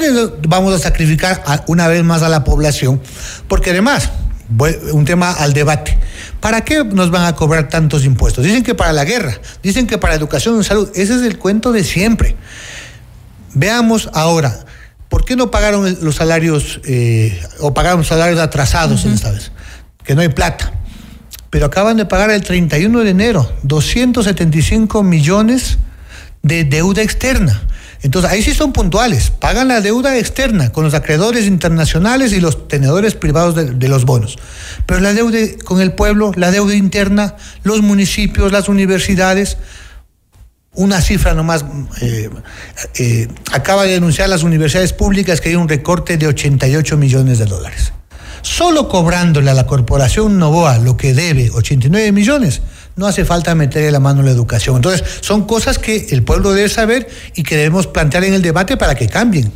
vamos 0.49 0.75
a 0.75 0.79
sacrificar 0.79 1.43
a- 1.47 1.63
una 1.69 1.87
vez 1.89 2.03
más 2.03 2.23
a 2.23 2.29
la 2.29 2.43
población? 2.45 3.01
Porque 3.49 3.71
además, 3.71 4.11
un 4.93 5.05
tema 5.05 5.33
al 5.33 5.53
debate. 5.53 5.97
¿Para 6.41 6.63
qué 6.65 6.85
nos 6.85 7.11
van 7.11 7.25
a 7.25 7.35
cobrar 7.35 7.69
tantos 7.69 8.05
impuestos? 8.05 8.45
Dicen 8.45 8.63
que 8.63 8.75
para 8.75 8.93
la 8.93 9.05
guerra, 9.05 9.39
dicen 9.63 9.87
que 9.87 9.97
para 9.97 10.15
educación 10.15 10.61
y 10.61 10.65
salud. 10.65 10.91
Ese 10.95 11.15
es 11.15 11.23
el 11.23 11.39
cuento 11.39 11.73
de 11.73 11.83
siempre. 11.85 12.37
Veamos 13.55 14.11
ahora, 14.13 14.65
¿por 15.09 15.25
qué 15.25 15.37
no 15.37 15.51
pagaron 15.51 15.97
los 16.03 16.17
salarios 16.17 16.81
eh, 16.85 17.41
o 17.61 17.73
pagaron 17.73 18.05
salarios 18.05 18.41
atrasados 18.41 19.05
en 19.05 19.13
esta 19.13 19.31
vez? 19.31 19.53
Que 20.05 20.15
no 20.15 20.21
hay 20.21 20.29
plata. 20.29 20.73
Pero 21.51 21.67
acaban 21.67 21.97
de 21.97 22.05
pagar 22.05 22.31
el 22.33 22.43
31 22.43 23.01
de 23.01 23.11
enero 23.11 23.51
275 23.63 25.03
millones 25.05 25.79
de 26.45 26.63
deuda 26.63 27.03
externa. 27.03 27.63
Entonces, 28.03 28.31
ahí 28.31 28.43
sí 28.43 28.53
son 28.53 28.75
puntuales. 28.75 29.31
Pagan 29.31 29.67
la 29.69 29.81
deuda 29.81 30.19
externa 30.19 30.71
con 30.71 30.85
los 30.85 30.93
acreedores 30.93 31.47
internacionales 31.47 32.35
y 32.35 32.41
los 32.41 32.69
tenedores 32.69 33.15
privados 33.15 33.55
de, 33.55 33.89
los 33.89 34.05
bonos. 34.05 34.37
Pero 34.85 35.01
la 35.01 35.15
deuda 35.15 35.39
con 35.65 35.81
el 35.81 35.95
pueblo, 35.95 36.31
la 36.37 36.51
deuda 36.51 36.75
interna, 36.75 37.37
los 37.63 37.81
municipios, 37.81 38.53
las 38.53 38.69
universidades, 38.69 39.57
una 40.75 41.01
cifra 41.01 41.33
nomás, 41.33 41.65
eh, 42.03 42.29
eh, 42.99 43.29
acaba 43.53 43.85
de 43.85 43.93
denunciar 43.93 44.29
las 44.29 44.43
universidades 44.43 44.93
públicas 44.93 45.41
que 45.41 45.49
hay 45.49 45.55
un 45.57 45.69
recorte 45.69 46.19
de 46.19 46.27
88 46.27 46.99
millones 46.99 47.39
de 47.39 47.47
dólares. 47.47 47.95
Solo 48.43 48.87
cobrándole 48.91 49.51
a 49.51 49.55
la 49.55 49.67
corporación 49.67 50.39
Novoa 50.39 50.77
lo 50.77 50.99
que 50.99 51.15
debe, 51.15 51.51
89 51.51 52.13
millones, 52.13 52.61
no 52.97 53.07
hace 53.07 53.25
falta 53.25 53.55
meterle 53.55 53.91
la 53.91 54.01
mano 54.01 54.21
en 54.21 54.27
la 54.27 54.33
educación. 54.33 54.77
Entonces, 54.77 55.05
son 55.21 55.47
cosas 55.47 55.79
que 55.79 56.07
el 56.11 56.23
pueblo 56.23 56.53
debe 56.53 56.69
saber 56.69 57.09
y 57.35 57.43
que 57.43 57.57
debemos 57.57 57.87
plantear 57.87 58.25
en 58.25 58.35
el 58.35 58.43
debate 58.43 58.77
para 58.77 58.95
que 58.95 59.09
cambien. 59.09 59.53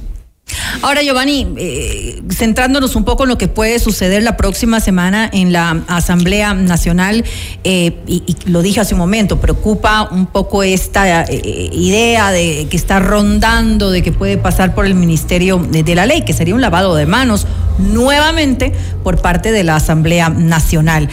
Ahora, 0.82 1.02
Giovanni, 1.02 1.46
eh, 1.56 2.22
centrándonos 2.30 2.94
un 2.96 3.04
poco 3.04 3.24
en 3.24 3.30
lo 3.30 3.38
que 3.38 3.48
puede 3.48 3.78
suceder 3.78 4.22
la 4.22 4.36
próxima 4.36 4.80
semana 4.80 5.28
en 5.32 5.52
la 5.52 5.82
Asamblea 5.88 6.54
Nacional, 6.54 7.24
eh, 7.64 7.96
y, 8.06 8.36
lo 8.46 8.62
dije 8.62 8.80
hace 8.80 8.94
un 8.94 9.00
momento, 9.00 9.40
preocupa 9.40 10.08
un 10.10 10.26
poco 10.26 10.62
esta 10.62 11.24
eh, 11.24 11.70
idea 11.72 12.30
de 12.30 12.66
que 12.70 12.76
está 12.76 13.00
rondando 13.00 13.90
de 13.90 14.02
que 14.02 14.12
puede 14.12 14.38
pasar 14.38 14.74
por 14.74 14.86
el 14.86 14.94
Ministerio 14.94 15.58
de, 15.58 15.94
la 15.94 16.06
Ley, 16.06 16.22
que 16.22 16.32
sería 16.32 16.54
un 16.54 16.60
lavado 16.60 16.94
de 16.94 17.06
manos 17.06 17.46
nuevamente 17.78 18.72
por 19.02 19.20
parte 19.20 19.52
de 19.52 19.64
la 19.64 19.76
Asamblea 19.76 20.28
Nacional. 20.28 21.08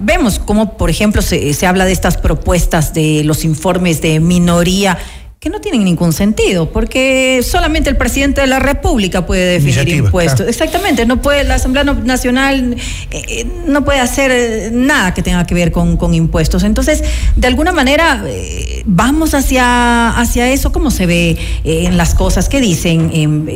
Vemos 0.00 0.38
cómo, 0.38 0.76
por 0.76 0.90
ejemplo, 0.90 1.22
se, 1.22 1.52
se 1.54 1.66
habla 1.66 1.84
de 1.84 1.92
estas 1.92 2.16
propuestas 2.16 2.94
de 2.94 3.24
los 3.24 3.44
informes 3.44 4.00
de 4.00 4.20
minoría 4.20 4.98
que 5.46 5.50
no 5.50 5.60
tienen 5.60 5.84
ningún 5.84 6.12
sentido, 6.12 6.70
porque 6.72 7.40
solamente 7.48 7.88
el 7.88 7.96
presidente 7.96 8.40
de 8.40 8.48
la 8.48 8.58
República 8.58 9.26
puede 9.26 9.44
definir 9.52 9.74
Iniciativa, 9.76 10.06
impuestos. 10.06 10.36
claro. 10.38 10.50
Exactamente, 10.50 11.06
no 11.06 11.22
puede, 11.22 11.44
la 11.44 11.54
Asamblea 11.54 11.84
Nacional 11.84 12.74
eh, 13.12 13.22
eh, 13.28 13.46
no 13.68 13.84
puede 13.84 14.00
hacer 14.00 14.32
eh, 14.32 14.70
nada 14.72 15.14
que 15.14 15.22
tenga 15.22 15.46
que 15.46 15.54
ver 15.54 15.70
con, 15.70 15.96
con 15.98 16.14
impuestos. 16.14 16.64
Entonces, 16.64 17.04
de 17.36 17.46
alguna 17.46 17.70
manera, 17.70 18.24
eh, 18.26 18.82
vamos 18.86 19.34
hacia, 19.34 20.10
hacia 20.18 20.50
eso, 20.50 20.72
¿cómo 20.72 20.90
se 20.90 21.06
ve 21.06 21.38
eh, 21.62 21.84
en 21.84 21.96
las 21.96 22.16
cosas 22.16 22.48
que 22.48 22.60
dicen 22.60 23.10
en, 23.14 23.48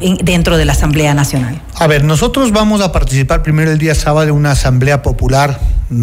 en- 0.00 0.16
dentro 0.24 0.56
de 0.56 0.64
la 0.64 0.72
Asamblea 0.72 1.14
Nacional? 1.14 1.62
A 1.76 1.86
ver, 1.86 2.02
nosotros 2.02 2.50
vamos 2.50 2.80
a 2.80 2.90
participar 2.90 3.44
primero 3.44 3.70
el 3.70 3.78
día 3.78 3.94
sábado 3.94 4.26
de 4.26 4.32
una 4.32 4.50
asamblea 4.50 5.00
popular 5.02 5.60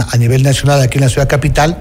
a 0.09 0.17
nivel 0.17 0.41
nacional 0.43 0.81
aquí 0.81 0.99
en 0.99 1.03
la 1.03 1.09
ciudad 1.09 1.27
capital 1.27 1.79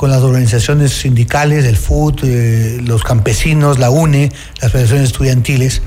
con 0.00 0.08
las 0.08 0.22
organizaciones 0.22 0.92
sindicales, 0.92 1.66
el 1.66 1.76
FUT, 1.76 2.22
eh, 2.24 2.78
los 2.82 3.04
campesinos, 3.04 3.78
la 3.78 3.90
UNE, 3.90 4.32
las 4.62 4.72
federaciones 4.72 5.08
estudiantiles 5.08 5.82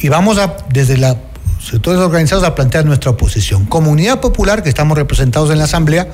y 0.00 0.10
vamos 0.10 0.36
a 0.36 0.58
desde 0.68 0.98
la 0.98 1.16
sectores 1.62 1.98
organizados 1.98 2.44
a 2.44 2.54
plantear 2.54 2.84
nuestra 2.84 3.12
oposición. 3.12 3.64
Como 3.64 3.90
Unidad 3.90 4.20
Popular, 4.20 4.62
que 4.62 4.68
estamos 4.68 4.98
representados 4.98 5.50
en 5.50 5.56
la 5.56 5.64
Asamblea, 5.64 6.08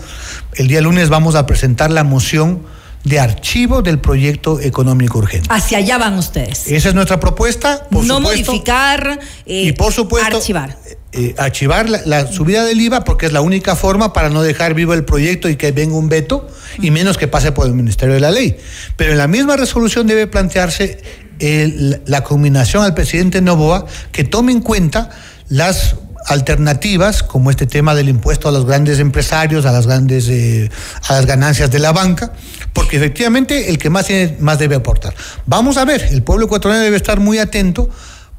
el 0.54 0.68
día 0.68 0.80
lunes 0.80 1.08
vamos 1.08 1.34
a 1.34 1.46
presentar 1.46 1.90
la 1.90 2.04
moción 2.04 2.60
de 3.04 3.18
archivo 3.18 3.80
del 3.82 3.98
proyecto 3.98 4.60
económico 4.60 5.18
urgente. 5.18 5.48
Hacia 5.50 5.78
allá 5.78 5.96
van 5.98 6.18
ustedes. 6.18 6.66
Esa 6.68 6.90
es 6.90 6.94
nuestra 6.94 7.18
propuesta. 7.18 7.86
Por 7.90 8.04
no 8.04 8.18
supuesto, 8.18 8.52
modificar, 8.52 9.18
eh, 9.46 9.62
y 9.68 9.72
por 9.72 9.92
supuesto, 9.92 10.36
archivar. 10.36 10.76
eh, 11.12 11.34
archivar 11.38 11.88
la, 11.88 12.02
la 12.04 12.26
subida 12.30 12.64
del 12.64 12.80
IVA 12.80 13.04
porque 13.04 13.26
es 13.26 13.32
la 13.32 13.40
única 13.40 13.74
forma 13.74 14.12
para 14.12 14.28
no 14.28 14.42
dejar 14.42 14.74
vivo 14.74 14.92
el 14.94 15.04
proyecto 15.04 15.48
y 15.48 15.56
que 15.56 15.72
venga 15.72 15.96
un 15.96 16.08
veto 16.10 16.46
y 16.78 16.90
menos 16.90 17.16
que 17.16 17.26
pase 17.26 17.52
por 17.52 17.66
el 17.66 17.72
Ministerio 17.74 18.14
de 18.14 18.20
la 18.20 18.30
Ley. 18.30 18.56
Pero 18.96 19.12
en 19.12 19.18
la 19.18 19.26
misma 19.28 19.56
resolución 19.56 20.06
debe 20.06 20.26
plantearse 20.26 21.00
el- 21.38 22.02
la 22.04 22.22
combinación 22.22 22.84
al 22.84 22.92
presidente 22.92 23.40
Novoa 23.40 23.86
que 24.12 24.24
tome 24.24 24.52
en 24.52 24.60
cuenta 24.60 25.08
las 25.48 25.96
alternativas 26.26 27.22
como 27.22 27.50
este 27.50 27.66
tema 27.66 27.94
del 27.94 28.08
impuesto 28.08 28.48
a 28.48 28.52
los 28.52 28.66
grandes 28.66 28.98
empresarios, 28.98 29.66
a 29.66 29.72
las 29.72 29.86
grandes 29.86 30.28
eh, 30.28 30.70
a 31.08 31.14
las 31.14 31.26
ganancias 31.26 31.70
de 31.70 31.78
la 31.78 31.92
banca, 31.92 32.32
porque 32.72 32.96
efectivamente 32.96 33.70
el 33.70 33.78
que 33.78 33.90
más 33.90 34.06
tiene 34.06 34.36
más 34.40 34.58
debe 34.58 34.76
aportar. 34.76 35.14
Vamos 35.46 35.76
a 35.76 35.84
ver, 35.84 36.08
el 36.10 36.22
pueblo 36.22 36.46
ecuatoriano 36.46 36.82
debe 36.82 36.96
estar 36.96 37.20
muy 37.20 37.38
atento 37.38 37.88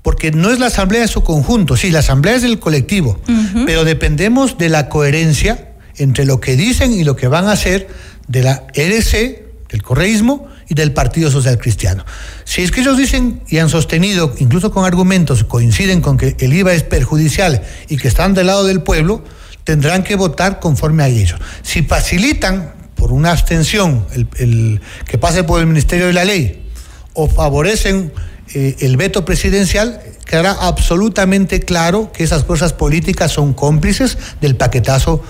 porque 0.02 0.32
no 0.32 0.52
es 0.52 0.60
la 0.60 0.68
asamblea 0.68 1.04
en 1.04 1.08
su 1.08 1.24
conjunto, 1.24 1.78
sí, 1.78 1.92
la 1.92 2.00
asamblea 2.00 2.36
es 2.36 2.42
del 2.42 2.60
colectivo, 2.60 3.20
pero 3.66 3.84
dependemos 3.84 4.58
de 4.58 4.70
la 4.70 4.90
coherencia 4.90 5.74
entre 5.96 6.26
lo 6.26 6.40
que 6.40 6.56
dicen 6.56 6.92
y 6.94 7.04
lo 7.04 7.16
que 7.16 7.28
van 7.28 7.46
a 7.46 7.52
hacer 7.52 7.88
de 8.28 8.42
la 8.42 8.64
RC, 8.74 9.46
del 9.70 9.84
correísmo 9.84 10.48
y 10.72 10.74
del 10.74 10.94
Partido 10.94 11.30
Social 11.30 11.58
Cristiano. 11.58 12.06
Si 12.46 12.62
es 12.62 12.72
que 12.72 12.80
ellos 12.80 12.98
dicen 12.98 13.42
y 13.50 13.58
han 13.58 13.68
sostenido, 13.68 14.34
incluso 14.40 14.72
con 14.72 14.86
argumentos, 14.86 15.44
coinciden 15.44 16.00
con 16.00 16.18
que 16.18 16.38
el 16.40 16.54
IVA 16.54 16.72
es 16.72 16.84
perjudicial 16.84 17.62
y 17.90 17.98
que 17.98 18.08
están 18.08 18.34
del 18.34 18.48
lado 18.48 18.64
del 18.64 18.82
pueblo, 18.82 19.22
tendrán 19.66 20.06
que 20.06 20.16
votar 20.16 20.62
conforme 20.62 21.04
a 21.04 21.10
ellos. 21.10 21.42
Si 21.62 21.84
facilitan 21.84 22.74
por 22.96 23.12
una 23.12 23.32
abstención 23.32 24.06
el, 24.14 24.80
que 25.06 25.18
pase 25.18 25.44
por 25.44 25.60
el 25.60 25.68
Ministerio 25.68 26.08
de 26.08 26.14
la 26.14 26.24
Ley 26.24 26.64
o 27.16 27.28
favorecen 27.28 28.14
eh, 28.54 28.78
el 28.80 28.96
veto 28.96 29.26
presidencial, 29.26 30.02
quedará 30.26 30.54
absolutamente 30.54 31.60
claro 31.60 32.14
que 32.14 32.24
esas 32.24 32.46
fuerzas 32.46 32.72
políticas 32.72 33.34
son 33.34 33.54
cómplices 33.54 34.18
del 34.40 34.56
paquetazo 34.56 35.22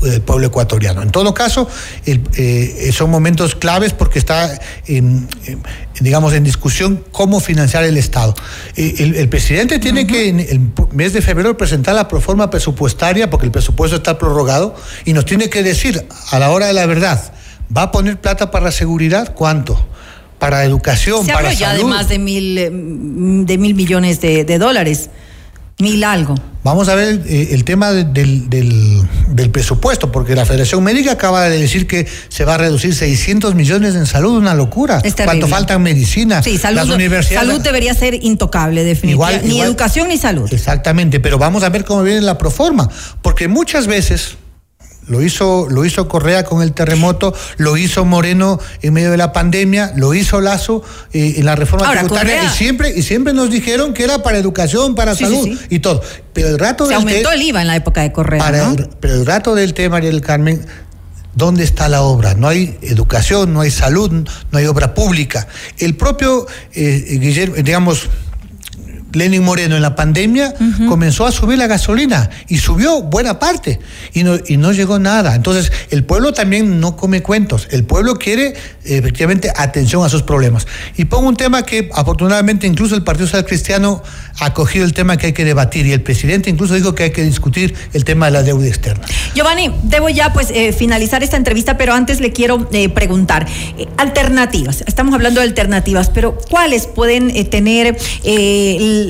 del 0.00 0.20
pueblo 0.20 0.48
ecuatoriano. 0.48 1.02
En 1.02 1.10
todo 1.10 1.32
caso, 1.32 1.68
el, 2.04 2.20
eh, 2.36 2.90
son 2.92 3.10
momentos 3.10 3.54
claves 3.54 3.92
porque 3.92 4.18
está, 4.18 4.58
en, 4.86 5.26
en, 5.46 5.62
digamos, 6.00 6.34
en 6.34 6.44
discusión 6.44 7.02
cómo 7.12 7.40
financiar 7.40 7.84
el 7.84 7.96
Estado. 7.96 8.34
Eh, 8.76 8.94
el, 8.98 9.14
el, 9.14 9.28
presidente 9.28 9.78
tiene 9.78 10.02
uh 10.02 10.04
-huh. 10.04 10.08
que 10.08 10.28
en 10.28 10.40
el 10.40 10.60
mes 10.92 11.12
de 11.12 11.22
febrero 11.22 11.56
presentar 11.56 11.94
la 11.94 12.08
proforma 12.08 12.50
presupuestaria 12.50 13.30
porque 13.30 13.46
el 13.46 13.52
presupuesto 13.52 13.96
está 13.96 14.18
prorrogado 14.18 14.74
y 15.04 15.12
nos 15.12 15.24
tiene 15.24 15.48
que 15.48 15.62
decir 15.62 16.06
a 16.30 16.38
la 16.38 16.50
hora 16.50 16.66
de 16.66 16.74
la 16.74 16.86
verdad, 16.86 17.32
¿va 17.74 17.82
a 17.82 17.90
poner 17.92 18.20
plata 18.20 18.50
para 18.50 18.66
la 18.66 18.72
seguridad? 18.72 19.34
¿Cuánto? 19.34 19.86
para 20.38 20.64
educación, 20.64 21.24
Se 21.24 21.32
para 21.32 21.52
ya 21.54 21.70
salud. 21.70 21.84
de 21.84 21.88
más 21.88 22.08
de 22.10 22.18
mil, 22.18 22.58
eh, 22.58 22.68
de 22.70 23.58
mil 23.58 23.74
millones 23.74 24.20
de, 24.20 24.44
de 24.44 24.58
dólares, 24.58 25.08
mil 25.78 26.02
algo. 26.04 26.34
Vamos 26.64 26.88
a 26.88 26.94
ver 26.94 27.22
eh, 27.26 27.48
el 27.52 27.64
tema 27.64 27.92
de- 27.92 28.04
del, 28.04 28.48
del- 28.48 29.02
del 29.28 29.50
presupuesto, 29.50 30.10
porque 30.10 30.34
la 30.34 30.44
Federación 30.46 30.82
Médica 30.82 31.12
acaba 31.12 31.48
de 31.48 31.58
decir 31.58 31.86
que 31.86 32.06
se 32.28 32.44
va 32.44 32.54
a 32.54 32.58
reducir 32.58 32.94
600 32.94 33.54
millones 33.54 33.94
en 33.94 34.06
salud, 34.06 34.36
una 34.38 34.54
locura. 34.54 35.02
¿Cuánto 35.24 35.46
falta 35.48 35.74
en 35.74 35.82
medicina? 35.82 36.42
Sí, 36.42 36.56
salud, 36.58 36.76
Las 36.78 36.88
universidades. 36.88 37.46
salud 37.48 37.60
debería 37.62 37.94
ser 37.94 38.14
intocable, 38.24 38.84
definitivamente. 38.84 39.36
Igual- 39.40 39.48
ni 39.48 39.54
igual- 39.56 39.68
educación 39.68 40.08
ni 40.08 40.16
salud. 40.16 40.48
Exactamente, 40.52 41.20
pero 41.20 41.38
vamos 41.38 41.62
a 41.62 41.68
ver 41.68 41.84
cómo 41.84 42.02
viene 42.02 42.22
la 42.22 42.38
proforma, 42.38 42.88
porque 43.22 43.46
muchas 43.46 43.86
veces 43.86 44.36
lo 45.06 45.22
hizo, 45.22 45.68
lo 45.70 45.84
hizo 45.84 46.08
Correa 46.08 46.44
con 46.44 46.62
el 46.62 46.72
terremoto, 46.72 47.34
lo 47.58 47.76
hizo 47.76 48.04
Moreno 48.04 48.58
en 48.82 48.92
medio 48.92 49.10
de 49.10 49.16
la 49.16 49.32
pandemia, 49.32 49.92
lo 49.96 50.14
hizo 50.14 50.40
Lazo 50.40 50.82
eh, 51.12 51.34
en 51.38 51.44
la 51.46 51.54
reforma 51.56 51.86
Ahora, 51.86 52.00
tributaria 52.00 52.36
Correa- 52.36 52.52
y 52.52 52.56
siempre 52.56 52.92
y 52.96 53.02
siempre 53.02 53.32
nos 53.32 53.50
dijeron 53.50 53.94
que 53.94 54.04
era 54.04 54.22
para 54.22 54.38
educación, 54.38 54.94
para 54.94 55.14
Sí, 55.14 55.24
salud 55.24 55.44
sí, 55.44 55.56
sí. 55.56 55.66
y 55.70 55.78
todo. 55.78 56.02
Pero 56.32 56.48
el 56.48 56.58
rato 56.58 56.84
Se 56.84 56.90
del 56.90 56.98
aumentó 56.98 57.30
el 57.32 57.42
IVA 57.42 57.60
en 57.62 57.66
la 57.68 57.76
época 57.76 58.02
de 58.02 58.12
Correa. 58.12 58.38
para 58.40 58.66
¿no? 58.66 58.72
el- 58.72 58.88
pero 59.00 59.14
el 59.14 59.26
rato 59.26 59.54
del 59.54 59.74
tema, 59.74 59.96
María 59.96 60.10
del 60.10 60.20
Carmen, 60.20 60.66
¿dónde 61.34 61.64
está 61.64 61.88
la 61.88 62.02
obra? 62.02 62.34
No 62.34 62.48
hay 62.48 62.76
educación, 62.82 63.52
no 63.52 63.60
hay 63.60 63.70
salud, 63.70 64.10
no 64.50 64.58
hay 64.58 64.66
obra 64.66 64.94
pública. 64.94 65.46
El 65.78 65.94
propio 65.94 66.46
eh, 66.74 67.18
Guillermo, 67.20 67.56
digamos, 67.56 68.08
Lenin 69.16 69.42
Moreno 69.42 69.76
en 69.76 69.82
la 69.82 69.96
pandemia 69.96 70.54
comenzó 70.88 71.26
a 71.26 71.32
subir 71.32 71.58
la 71.58 71.66
gasolina 71.66 72.30
y 72.48 72.58
subió 72.58 73.02
buena 73.02 73.38
parte 73.38 73.80
y 74.12 74.22
no, 74.22 74.36
y 74.46 74.56
no 74.56 74.72
llegó 74.72 74.98
nada. 74.98 75.34
Entonces, 75.34 75.72
el 75.90 76.04
pueblo 76.04 76.32
también 76.32 76.80
no 76.80 76.96
come 76.96 77.22
cuentos. 77.22 77.68
El 77.70 77.84
pueblo 77.84 78.16
quiere 78.16 78.54
efectivamente 78.84 79.50
atención 79.54 80.04
a 80.04 80.08
sus 80.08 80.22
problemas. 80.22 80.66
Y 80.96 81.06
pongo 81.06 81.28
un 81.28 81.36
tema 81.36 81.62
que 81.64 81.88
afortunadamente 81.92 82.66
incluso 82.66 82.94
el 82.94 83.02
Partido 83.02 83.26
Social 83.26 83.46
Cristiano 83.46 84.02
ha 84.40 84.52
cogido 84.52 84.84
el 84.84 84.92
tema 84.92 85.16
que 85.16 85.26
hay 85.26 85.32
que 85.32 85.44
debatir 85.44 85.86
y 85.86 85.92
el 85.92 86.02
presidente 86.02 86.50
incluso 86.50 86.74
dijo 86.74 86.94
que 86.94 87.04
hay 87.04 87.10
que 87.10 87.22
discutir 87.22 87.74
el 87.92 88.04
tema 88.04 88.26
de 88.26 88.32
la 88.32 88.42
deuda 88.42 88.66
externa. 88.66 89.06
Giovanni, 89.34 89.72
debo 89.84 90.08
ya 90.08 90.32
pues 90.32 90.50
eh, 90.50 90.72
finalizar 90.72 91.22
esta 91.22 91.36
entrevista, 91.36 91.78
pero 91.78 91.94
antes 91.94 92.20
le 92.20 92.32
quiero 92.32 92.68
eh, 92.72 92.88
preguntar, 92.88 93.46
eh, 93.78 93.86
alternativas, 93.96 94.84
estamos 94.86 95.14
hablando 95.14 95.40
de 95.40 95.46
alternativas, 95.46 96.10
pero 96.10 96.36
¿cuáles 96.50 96.86
pueden 96.86 97.32
tener 97.50 97.96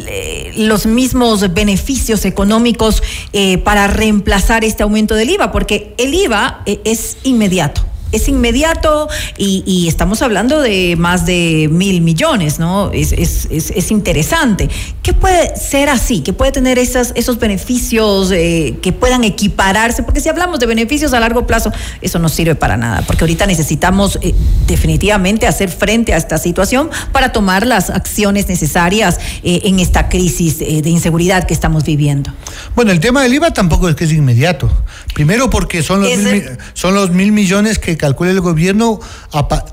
eh, 0.07 0.53
los 0.57 0.87
mismos 0.87 1.53
beneficios 1.55 2.25
económicos 2.25 3.03
eh, 3.33 3.59
para 3.59 3.87
reemplazar 3.87 4.65
este 4.65 4.83
aumento 4.83 5.15
del 5.15 5.31
IVA? 5.31 5.53
Porque 5.53 5.95
el 5.99 6.15
IVA 6.15 6.63
eh, 6.67 6.81
es 6.85 7.17
inmediato. 7.23 7.85
Es 8.13 8.29
inmediato 8.29 9.09
y, 9.37 9.63
y 9.67 9.89
estamos 9.89 10.23
hablando 10.23 10.61
de 10.61 10.95
más 10.97 11.27
de 11.27 11.69
mil 11.71 12.01
millones, 12.01 12.59
¿no? 12.59 12.91
Es, 12.93 13.13
es, 13.13 13.47
es, 13.51 13.71
es 13.71 13.91
interesante. 13.91 14.69
¿Qué 15.03 15.13
puede 15.13 15.57
ser 15.57 15.89
así? 15.89 16.21
¿Qué 16.21 16.33
puede 16.33 16.53
tener 16.53 16.79
esas, 16.79 17.13
esos 17.17 17.39
beneficios 17.39 18.31
eh, 18.33 18.79
que 18.83 18.93
puedan 18.93 19.25
equipararse? 19.25 20.03
Porque 20.03 20.21
si 20.21 20.29
hablamos 20.29 20.61
de 20.61 20.67
beneficios 20.67 21.13
a 21.15 21.21
largo 21.21 21.47
plazo, 21.47 21.73
eso 22.01 22.19
no 22.19 22.29
sirve 22.29 22.55
para 22.55 22.77
nada, 22.77 23.03
porque 23.07 23.25
ahorita 23.25 23.45
necesitamos 23.47 24.19
eh, 24.23 24.35
definitivamente 24.67 25.47
hacer 25.47 25.71
frente 25.71 26.13
a 26.13 26.17
esta 26.17 26.39
situación 26.39 26.91
para 27.13 27.33
tomar 27.33 27.67
las 27.67 27.91
acciones 27.91 28.49
necesarias 28.49 29.19
eh, 29.43 29.61
en 29.65 29.81
esta 29.81 30.09
crisis 30.09 30.59
de 30.59 30.91
inseguridad 30.91 31.45
que 31.45 31.55
estamos 31.55 31.85
viviendo. 31.85 32.33
Bueno, 32.75 32.93
el 32.93 33.01
tema 33.01 33.23
del 33.23 33.35
IVA 33.35 33.53
tampoco 33.53 33.89
es 33.89 33.97
que 33.97 34.05
es 34.05 34.13
inmediato. 34.13 34.71
Primero 35.15 35.51
porque 35.51 35.83
son 35.83 36.03
los, 36.03 36.11
Es 36.11 36.19
mil, 36.19 36.27
el- 36.29 36.51
mi- 36.53 36.57
son 36.75 36.95
los 36.95 37.11
mil 37.11 37.33
millones 37.33 37.79
que 37.79 37.96
calcula 37.97 38.31
el 38.31 38.41
gobierno 38.41 39.01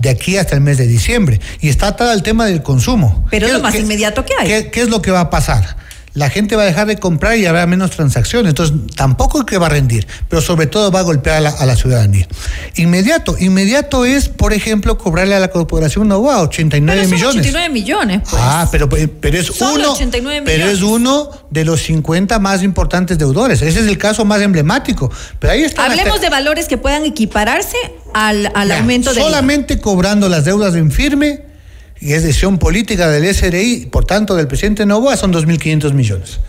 de 0.01 0.09
aquí 0.09 0.37
hasta 0.37 0.55
el 0.55 0.61
mes 0.61 0.77
de 0.77 0.87
diciembre. 0.87 1.39
Y 1.61 1.69
está 1.69 1.87
atado 1.87 2.11
al 2.11 2.23
tema 2.23 2.45
del 2.45 2.61
consumo. 2.63 3.25
Pero 3.29 3.45
es 3.45 3.51
¿Qué- 3.51 3.57
lo 3.57 3.63
más 3.63 3.75
inmediato 3.75 4.25
que 4.25 4.33
hay. 4.39 4.47
¿qué, 4.47 4.71
qué 4.71 4.81
es 4.81 4.89
lo 4.89 5.01
que 5.01 5.11
va 5.11 5.21
a 5.21 5.29
pasar? 5.29 5.75
La 6.13 6.29
gente 6.29 6.55
va 6.55 6.63
a 6.63 6.65
dejar 6.65 6.87
de 6.87 6.97
comprar 6.97 7.37
y 7.37 7.45
habrá 7.45 7.65
menos 7.65 7.91
transacciones. 7.91 8.49
Entonces, 8.49 8.75
tampoco 8.95 9.39
es 9.39 9.45
que 9.45 9.57
va 9.57 9.65
a 9.65 9.69
rendir, 9.69 10.07
pero 10.29 10.41
sobre 10.41 10.67
todo 10.67 10.91
va 10.91 10.99
a 10.99 11.03
golpear 11.03 11.37
a 11.37 11.41
la, 11.41 11.49
a 11.49 11.65
la 11.65 11.75
ciudadanía. 11.75 12.27
Inmediato, 12.75 13.35
inmediato 13.39 14.05
es, 14.05 14.29
por 14.29 14.53
ejemplo, 14.53 14.97
cobrarle 14.97 15.35
a 15.35 15.39
la 15.39 15.47
Corporación 15.49 16.07
Novoa 16.07 16.41
89 16.41 17.01
Pero 17.01 17.09
son 17.09 17.15
millones. 17.15 17.47
89 17.47 17.69
millones, 17.73 18.21
pues. 18.29 18.41
Ah, 18.43 18.67
pero, 18.71 18.89
pero 18.89 19.37
es 19.37 19.47
Solo 19.47 19.75
uno, 19.75 19.93
89 19.93 20.43
pero 20.45 20.67
es 20.67 20.81
uno 20.81 21.29
de 21.49 21.65
los 21.65 21.81
50 21.81 22.39
más 22.39 22.63
importantes 22.63 23.17
deudores. 23.17 23.61
Ese 23.61 23.79
es 23.79 23.87
el 23.87 23.97
caso 23.97 24.25
más 24.25 24.41
emblemático. 24.41 25.11
Pero 25.39 25.53
ahí 25.53 25.63
está. 25.63 25.85
Hablemos 25.85 26.21
de 26.21 26.29
valores 26.29 26.67
que 26.67 26.77
puedan 26.77 27.05
equipararse 27.05 27.77
al, 28.13 28.51
al 28.53 28.71
aumento 28.71 29.13
de 29.13 29.21
Solamente 29.21 29.79
cobrando 29.79 30.29
las 30.29 30.45
deudas 30.45 30.75
en 30.75 30.91
firme, 30.91 31.52
y 32.03 32.11
es 32.11 32.23
decisión 32.23 32.57
política 32.57 33.09
del 33.09 33.33
SRI, 33.33 33.87
por 33.89 34.03
tanto 34.03 34.35
del 34.35 34.45
presidente 34.47 34.85
Novoa, 34.85 35.15
son 35.15 35.31
2.500 35.31 35.93
millones. 35.93 36.39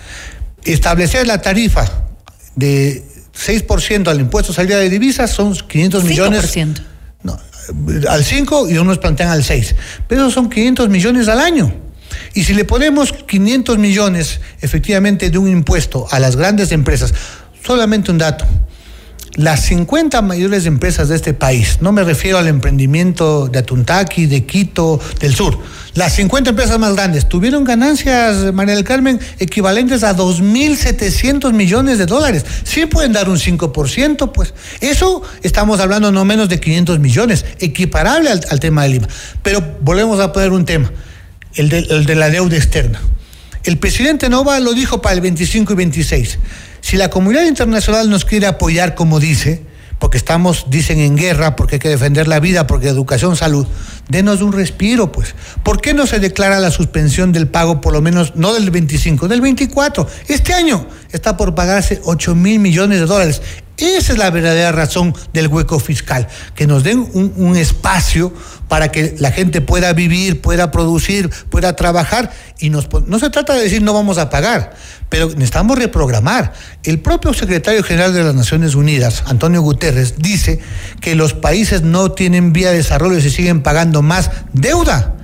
Establecer 0.64 1.28
la 1.28 1.40
tarifa 1.40 2.08
de 2.56 3.04
6% 3.32 4.08
al 4.08 4.18
impuesto 4.18 4.50
de 4.52 4.56
salida 4.56 4.78
de 4.78 4.90
divisas 4.90 5.30
son 5.30 5.54
500 5.54 6.02
millones. 6.02 6.56
5%. 6.56 6.82
No, 7.22 7.38
al 8.08 8.24
5 8.24 8.68
y 8.68 8.78
unos 8.78 8.98
plantean 8.98 9.28
al 9.28 9.44
6. 9.44 9.76
Pero 10.08 10.28
son 10.28 10.50
500 10.50 10.88
millones 10.88 11.28
al 11.28 11.38
año. 11.38 11.72
Y 12.34 12.42
si 12.42 12.52
le 12.52 12.64
ponemos 12.64 13.12
500 13.12 13.78
millones 13.78 14.40
efectivamente 14.60 15.30
de 15.30 15.38
un 15.38 15.48
impuesto 15.48 16.08
a 16.10 16.18
las 16.18 16.34
grandes 16.34 16.72
empresas, 16.72 17.14
solamente 17.64 18.10
un 18.10 18.18
dato. 18.18 18.44
Las 19.36 19.64
50 19.64 20.22
mayores 20.22 20.64
empresas 20.66 21.08
de 21.08 21.16
este 21.16 21.34
país, 21.34 21.78
no 21.80 21.90
me 21.90 22.04
refiero 22.04 22.38
al 22.38 22.46
emprendimiento 22.46 23.48
de 23.48 23.58
Atuntaqui, 23.58 24.26
de 24.26 24.46
Quito, 24.46 25.00
del 25.18 25.34
sur, 25.34 25.58
las 25.94 26.14
50 26.14 26.50
empresas 26.50 26.78
más 26.78 26.94
grandes 26.94 27.28
tuvieron 27.28 27.62
ganancias, 27.64 28.52
María 28.52 28.74
del 28.74 28.84
Carmen, 28.84 29.20
equivalentes 29.38 30.02
a 30.02 30.16
2.700 30.16 31.52
millones 31.52 31.98
de 31.98 32.06
dólares. 32.06 32.44
Sí 32.64 32.86
pueden 32.86 33.12
dar 33.12 33.28
un 33.28 33.38
5%, 33.38 34.32
pues. 34.32 34.54
Eso 34.80 35.22
estamos 35.42 35.78
hablando 35.78 36.10
no 36.10 36.24
menos 36.24 36.48
de 36.48 36.58
500 36.58 36.98
millones, 36.98 37.44
equiparable 37.60 38.30
al, 38.30 38.60
tema 38.60 38.82
del 38.84 38.96
IVA. 38.96 39.08
Pero 39.42 39.64
volvemos 39.80 40.18
a 40.18 40.32
poner 40.32 40.50
un 40.50 40.64
tema, 40.64 40.90
el 41.54 41.68
de, 41.68 41.78
el 41.78 42.06
de 42.06 42.14
la 42.16 42.28
deuda 42.28 42.56
externa. 42.56 43.00
El 43.62 43.78
presidente 43.78 44.28
Nova 44.28 44.58
lo 44.60 44.74
dijo 44.74 45.00
para 45.00 45.14
el 45.14 45.20
25 45.20 45.72
y 45.72 45.76
26. 45.76 46.38
Si 46.84 46.98
la 46.98 47.08
comunidad 47.08 47.46
internacional 47.46 48.10
nos 48.10 48.26
quiere 48.26 48.46
apoyar 48.46 48.94
como 48.94 49.18
dice, 49.18 49.62
porque 49.98 50.18
estamos, 50.18 50.66
dicen, 50.68 50.98
en 50.98 51.16
guerra, 51.16 51.56
porque 51.56 51.76
hay 51.76 51.78
que 51.78 51.88
defender 51.88 52.28
la 52.28 52.40
vida, 52.40 52.66
porque 52.66 52.88
educación, 52.88 53.36
salud, 53.36 53.66
denos 54.10 54.42
un 54.42 54.52
respiro, 54.52 55.10
pues. 55.10 55.34
¿Por 55.62 55.80
qué 55.80 55.94
no 55.94 56.06
se 56.06 56.20
declara 56.20 56.60
la 56.60 56.70
suspensión 56.70 57.32
del 57.32 57.48
pago, 57.48 57.80
por 57.80 57.94
lo 57.94 58.02
menos, 58.02 58.36
no 58.36 58.52
del 58.52 58.70
25, 58.70 59.28
del 59.28 59.40
24? 59.40 60.06
Este 60.28 60.52
año 60.52 60.86
está 61.10 61.38
por 61.38 61.54
pagarse 61.54 62.02
8 62.04 62.34
mil 62.34 62.58
millones 62.58 63.00
de 63.00 63.06
dólares. 63.06 63.40
Esa 63.76 64.12
es 64.12 64.18
la 64.18 64.30
verdadera 64.30 64.70
razón 64.70 65.14
del 65.32 65.48
hueco 65.48 65.80
fiscal, 65.80 66.28
que 66.54 66.66
nos 66.66 66.84
den 66.84 67.08
un, 67.12 67.56
espacio 67.56 68.32
para 68.68 68.92
que 68.92 69.16
la 69.18 69.32
gente 69.32 69.60
pueda 69.60 69.92
vivir, 69.92 70.40
pueda 70.40 70.70
producir, 70.70 71.28
pueda 71.50 71.74
trabajar 71.74 72.32
y 72.58 72.70
nos, 72.70 72.88
no 73.06 73.18
se 73.18 73.30
trata 73.30 73.54
de 73.54 73.62
decir 73.62 73.82
no 73.82 73.92
vamos 73.92 74.18
a 74.18 74.30
pagar, 74.30 74.74
pero 75.08 75.28
necesitamos 75.30 75.76
reprogramar. 75.76 76.52
El 76.84 77.00
propio 77.00 77.34
secretario 77.34 77.82
general 77.82 78.14
de 78.14 78.22
las 78.22 78.34
Naciones 78.34 78.76
Unidas, 78.76 79.24
Antonio 79.26 79.60
Guterres, 79.60 80.14
dice 80.18 80.60
que 81.00 81.16
los 81.16 81.34
países 81.34 81.82
no 81.82 82.12
tienen 82.12 82.52
vía 82.52 82.70
de 82.70 82.76
desarrollo 82.76 83.18
y 83.18 83.22
se 83.22 83.30
siguen 83.30 83.62
pagando 83.62 84.02
más 84.02 84.30
deuda 84.52 85.14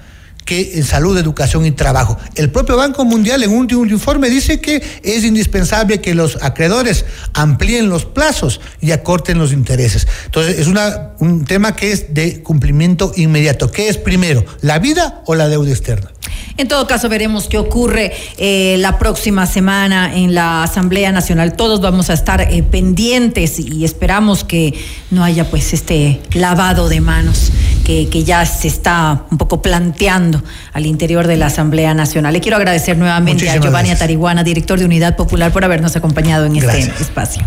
que 0.51 0.72
en 0.74 0.82
salud, 0.82 1.16
educación 1.16 1.64
y 1.64 1.70
trabajo. 1.70 2.18
El 2.34 2.51
propio 2.51 2.76
Banco 2.76 3.05
Mundial 3.05 3.44
en 3.44 3.53
un 3.53 3.70
informe 3.88 4.28
dice 4.28 4.61
que 4.61 4.82
es 5.05 5.22
indispensable 5.22 6.01
que 6.01 6.12
los 6.12 6.42
acreedores 6.42 7.05
amplíen 7.34 7.88
los 7.88 8.05
plazos 8.05 8.61
y 8.80 8.90
acorten 8.90 9.38
los 9.38 9.53
intereses. 9.53 10.09
Entonces, 10.24 10.59
es 10.59 10.66
un 10.66 11.44
tema 11.44 11.76
que 11.76 11.92
es 11.92 12.14
de 12.14 12.42
cumplimiento 12.42 13.12
inmediato. 13.14 13.70
¿Qué 13.70 13.88
es 13.88 13.96
primero, 13.96 14.44
la 14.61 14.80
vida 14.80 15.22
o 15.24 15.36
la 15.36 15.48
deuda 15.48 15.70
externa? 15.70 16.11
En 16.57 16.66
todo 16.66 16.86
caso, 16.88 17.09
veremos 17.09 17.46
qué 17.46 17.57
ocurre 17.57 18.12
eh, 18.36 18.76
la 18.78 18.98
próxima 18.98 19.46
semana 19.46 20.16
en 20.16 20.34
la 20.34 20.64
Asamblea 20.64 21.12
Nacional. 21.12 21.55
Todos 21.55 21.80
vamos 21.80 22.11
a 22.11 22.14
estar 22.14 22.40
eh, 22.40 22.64
pendientes 22.64 23.61
y 23.61 23.84
esperamos 23.84 24.42
que 24.42 24.74
no 25.12 25.22
haya 25.22 25.48
pues 25.48 25.72
este 25.72 26.20
lavado 26.32 26.88
de 26.88 27.01
manos 27.01 27.53
que, 27.91 28.09
que, 28.09 28.22
ya 28.22 28.47
se 28.47 28.68
está 28.68 29.24
un 29.32 29.38
poco 29.38 29.62
planteando 29.62 30.41
al 30.72 30.86
interior 30.86 31.26
de 31.26 31.36
la 31.36 31.47
Asamblea 31.47 31.93
Nacional. 31.93 32.32
Le 32.32 32.41
quiero 32.41 32.57
agradecer 32.57 32.97
nuevamente 32.97 33.45
Muchísimas 33.45 33.57
a 33.57 33.61
Giovanni 33.62 33.88
gracias. 33.88 34.03
Atarihuana, 34.03 34.45
director 34.45 34.78
de 34.78 34.84
Unidad 34.84 35.16
Popular, 35.16 35.53
por 35.53 35.64
habernos 35.64 35.97
acompañado 35.97 36.47
en 36.47 36.55
Gracias. 36.55 36.88
este 36.88 37.03
espacio. 37.03 37.43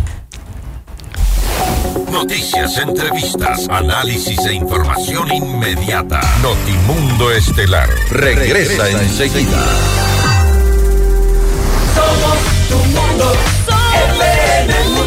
Noticias, 2.11 2.77
entrevistas, 2.77 3.69
análisis 3.69 4.37
e 4.45 4.53
información 4.53 5.31
inmediata. 5.31 6.19
Notimundo 6.41 7.31
Estelar 7.31 7.89
regresa 8.09 8.89
enseguida. 8.89 9.63
Somos 11.95 12.37
tu 12.67 12.77
mundo. 12.89 13.33
Mundo. 14.67 15.02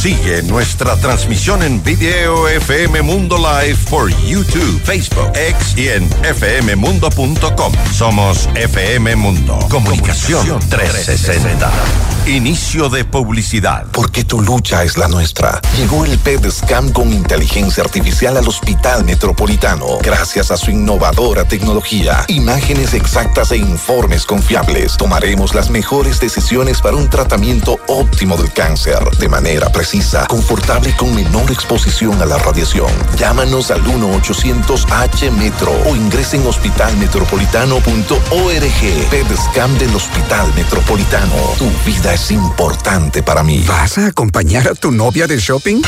Sigue 0.00 0.44
nuestra 0.44 0.96
transmisión 0.96 1.64
en 1.64 1.82
video 1.82 2.46
FM 2.46 3.02
Mundo 3.02 3.36
Live 3.36 3.76
por 3.90 4.08
YouTube, 4.22 4.80
Facebook, 4.84 5.32
X 5.34 5.74
y 5.76 5.88
en 5.88 6.08
fmmundo.com. 6.08 7.72
Somos 7.92 8.48
FM 8.54 9.16
Mundo. 9.16 9.58
Comunicación 9.68 10.60
360. 10.68 12.17
Inicio 12.28 12.90
de 12.90 13.06
publicidad. 13.06 13.86
Porque 13.90 14.22
tu 14.22 14.42
lucha 14.42 14.84
es 14.84 14.98
la 14.98 15.08
nuestra. 15.08 15.62
Llegó 15.78 16.04
el 16.04 16.18
PEDSCAM 16.18 16.92
con 16.92 17.10
inteligencia 17.10 17.82
artificial 17.82 18.36
al 18.36 18.46
Hospital 18.46 19.06
Metropolitano. 19.06 19.86
Gracias 20.02 20.50
a 20.50 20.58
su 20.58 20.70
innovadora 20.70 21.48
tecnología, 21.48 22.26
imágenes 22.28 22.92
exactas 22.92 23.50
e 23.52 23.56
informes 23.56 24.26
confiables, 24.26 24.98
tomaremos 24.98 25.54
las 25.54 25.70
mejores 25.70 26.20
decisiones 26.20 26.82
para 26.82 26.96
un 26.96 27.08
tratamiento 27.08 27.80
óptimo 27.88 28.36
del 28.36 28.52
cáncer, 28.52 28.98
de 29.18 29.30
manera 29.30 29.72
precisa, 29.72 30.26
confortable 30.26 30.90
y 30.90 30.92
con 30.92 31.14
menor 31.14 31.50
exposición 31.50 32.20
a 32.20 32.26
la 32.26 32.36
radiación. 32.36 32.90
Llámanos 33.16 33.70
al 33.70 33.82
1-800-H-METRO 33.84 35.72
o 35.86 35.96
ingresen 35.96 36.46
hospitalmetropolitano.org. 36.46 39.10
PEDSCAM 39.10 39.78
del 39.78 39.96
Hospital 39.96 40.52
Metropolitano. 40.54 41.34
Tu 41.56 41.70
vida 41.86 42.17
es 42.18 42.32
importante 42.32 43.22
para 43.22 43.42
mí. 43.42 43.64
¿Vas 43.66 43.96
a 43.98 44.06
acompañar 44.06 44.66
a 44.68 44.74
tu 44.74 44.90
novia 44.90 45.26
de 45.26 45.38
shopping? 45.38 45.80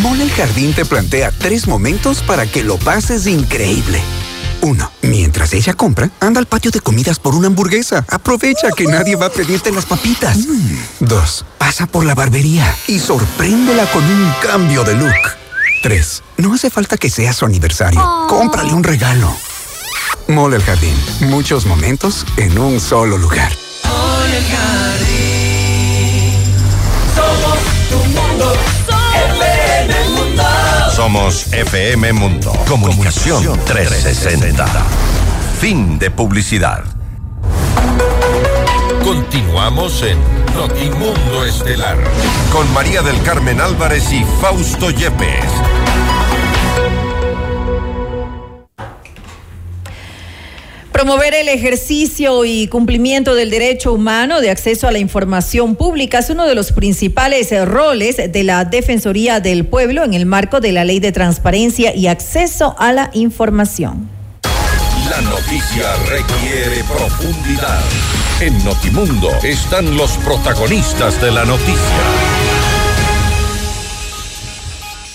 Mole 0.00 0.24
el 0.24 0.30
Jardín 0.30 0.72
te 0.72 0.84
plantea 0.84 1.30
tres 1.30 1.66
momentos 1.68 2.22
para 2.22 2.46
que 2.46 2.64
lo 2.64 2.78
pases 2.78 3.26
increíble. 3.26 4.00
Uno, 4.62 4.90
mientras 5.02 5.52
ella 5.52 5.74
compra, 5.74 6.10
anda 6.20 6.40
al 6.40 6.46
patio 6.46 6.70
de 6.70 6.80
comidas 6.80 7.18
por 7.18 7.34
una 7.34 7.48
hamburguesa. 7.48 8.04
Aprovecha 8.08 8.70
que 8.74 8.86
nadie 8.86 9.14
va 9.14 9.26
a 9.26 9.30
pedirte 9.30 9.70
las 9.70 9.84
papitas. 9.84 10.38
Dos, 11.00 11.44
pasa 11.58 11.86
por 11.86 12.04
la 12.06 12.14
barbería 12.14 12.74
y 12.86 12.98
sorpréndela 12.98 13.84
con 13.90 14.04
un 14.04 14.32
cambio 14.42 14.84
de 14.84 14.94
look. 14.94 15.12
Tres, 15.82 16.22
no 16.38 16.54
hace 16.54 16.70
falta 16.70 16.96
que 16.96 17.10
sea 17.10 17.34
su 17.34 17.44
aniversario. 17.44 18.00
Cómprale 18.28 18.72
un 18.72 18.82
regalo. 18.82 19.36
Mole 20.28 20.56
el 20.56 20.62
Jardín, 20.62 20.96
muchos 21.20 21.66
momentos 21.66 22.24
en 22.38 22.58
un 22.58 22.80
solo 22.80 23.18
lugar. 23.18 23.52
Mole 23.84 24.38
el 24.38 24.44
Jardín. 24.44 25.15
Somos 27.16 27.58
tu 27.88 27.96
mundo. 27.96 28.52
FM 29.32 30.08
Mundo. 30.10 30.42
Somos 30.94 31.52
FM 31.52 32.12
Mundo. 32.12 32.52
Comunicación 32.68 33.58
360. 33.64 34.66
Fin 35.60 35.98
de 35.98 36.10
publicidad. 36.10 36.84
Continuamos 39.02 40.02
en 40.02 40.18
Notimundo 40.54 41.44
Estelar 41.46 41.96
con 42.52 42.70
María 42.74 43.02
del 43.02 43.22
Carmen 43.22 43.60
Álvarez 43.60 44.12
y 44.12 44.24
Fausto 44.40 44.90
Yepes. 44.90 45.85
Promover 50.96 51.34
el 51.34 51.50
ejercicio 51.50 52.46
y 52.46 52.68
cumplimiento 52.68 53.34
del 53.34 53.50
derecho 53.50 53.92
humano 53.92 54.40
de 54.40 54.48
acceso 54.48 54.88
a 54.88 54.92
la 54.92 54.98
información 54.98 55.76
pública 55.76 56.20
es 56.20 56.30
uno 56.30 56.46
de 56.46 56.54
los 56.54 56.72
principales 56.72 57.50
roles 57.68 58.16
de 58.16 58.44
la 58.44 58.64
Defensoría 58.64 59.40
del 59.40 59.66
Pueblo 59.66 60.04
en 60.04 60.14
el 60.14 60.24
marco 60.24 60.58
de 60.58 60.72
la 60.72 60.84
Ley 60.84 60.98
de 60.98 61.12
Transparencia 61.12 61.94
y 61.94 62.06
Acceso 62.06 62.74
a 62.78 62.94
la 62.94 63.10
Información. 63.12 64.08
La 65.10 65.20
noticia 65.20 65.94
requiere 66.08 66.82
profundidad. 66.84 67.84
En 68.40 68.64
Notimundo 68.64 69.28
están 69.42 69.98
los 69.98 70.12
protagonistas 70.12 71.20
de 71.20 71.30
la 71.30 71.44
noticia. 71.44 72.35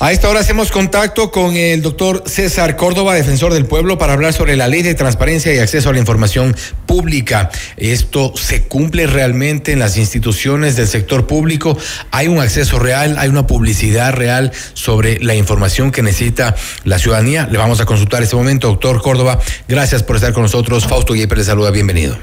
A 0.03 0.11
esta 0.11 0.27
hora 0.29 0.39
hacemos 0.39 0.71
contacto 0.71 1.29
con 1.29 1.55
el 1.55 1.83
doctor 1.83 2.23
César 2.25 2.75
Córdoba, 2.75 3.13
defensor 3.13 3.53
del 3.53 3.67
pueblo, 3.67 3.99
para 3.99 4.13
hablar 4.13 4.33
sobre 4.33 4.55
la 4.55 4.67
ley 4.67 4.81
de 4.81 4.95
transparencia 4.95 5.53
y 5.53 5.59
acceso 5.59 5.89
a 5.89 5.93
la 5.93 5.99
información 5.99 6.55
pública. 6.87 7.51
¿Esto 7.77 8.35
se 8.35 8.63
cumple 8.63 9.05
realmente 9.05 9.73
en 9.73 9.77
las 9.77 9.97
instituciones 9.97 10.75
del 10.75 10.87
sector 10.87 11.27
público? 11.27 11.77
¿Hay 12.09 12.29
un 12.29 12.39
acceso 12.39 12.79
real? 12.79 13.15
¿Hay 13.19 13.29
una 13.29 13.45
publicidad 13.45 14.11
real 14.13 14.51
sobre 14.73 15.19
la 15.19 15.35
información 15.35 15.91
que 15.91 16.01
necesita 16.01 16.55
la 16.83 16.97
ciudadanía? 16.97 17.47
Le 17.51 17.59
vamos 17.59 17.79
a 17.79 17.85
consultar 17.85 18.23
este 18.23 18.35
momento, 18.35 18.69
doctor 18.69 19.03
Córdoba. 19.03 19.39
Gracias 19.67 20.01
por 20.01 20.15
estar 20.15 20.33
con 20.33 20.41
nosotros. 20.41 20.87
Fausto 20.87 21.13
Guiper 21.13 21.37
le 21.37 21.43
saluda. 21.43 21.69
Bienvenido. 21.69 22.17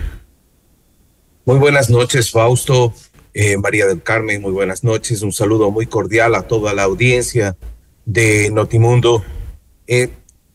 Muy 1.44 1.58
buenas 1.58 1.90
noches, 1.90 2.32
Fausto. 2.32 2.92
Eh, 3.34 3.56
María 3.56 3.86
del 3.86 4.02
Carmen, 4.02 4.42
muy 4.42 4.52
buenas 4.52 4.84
noches. 4.84 5.22
Un 5.22 5.32
saludo 5.32 5.70
muy 5.70 5.86
cordial 5.86 6.34
a 6.34 6.42
toda 6.42 6.74
la 6.74 6.84
audiencia 6.84 7.56
de 8.04 8.50
Notimundo. 8.50 9.24
Eh, 9.86 10.10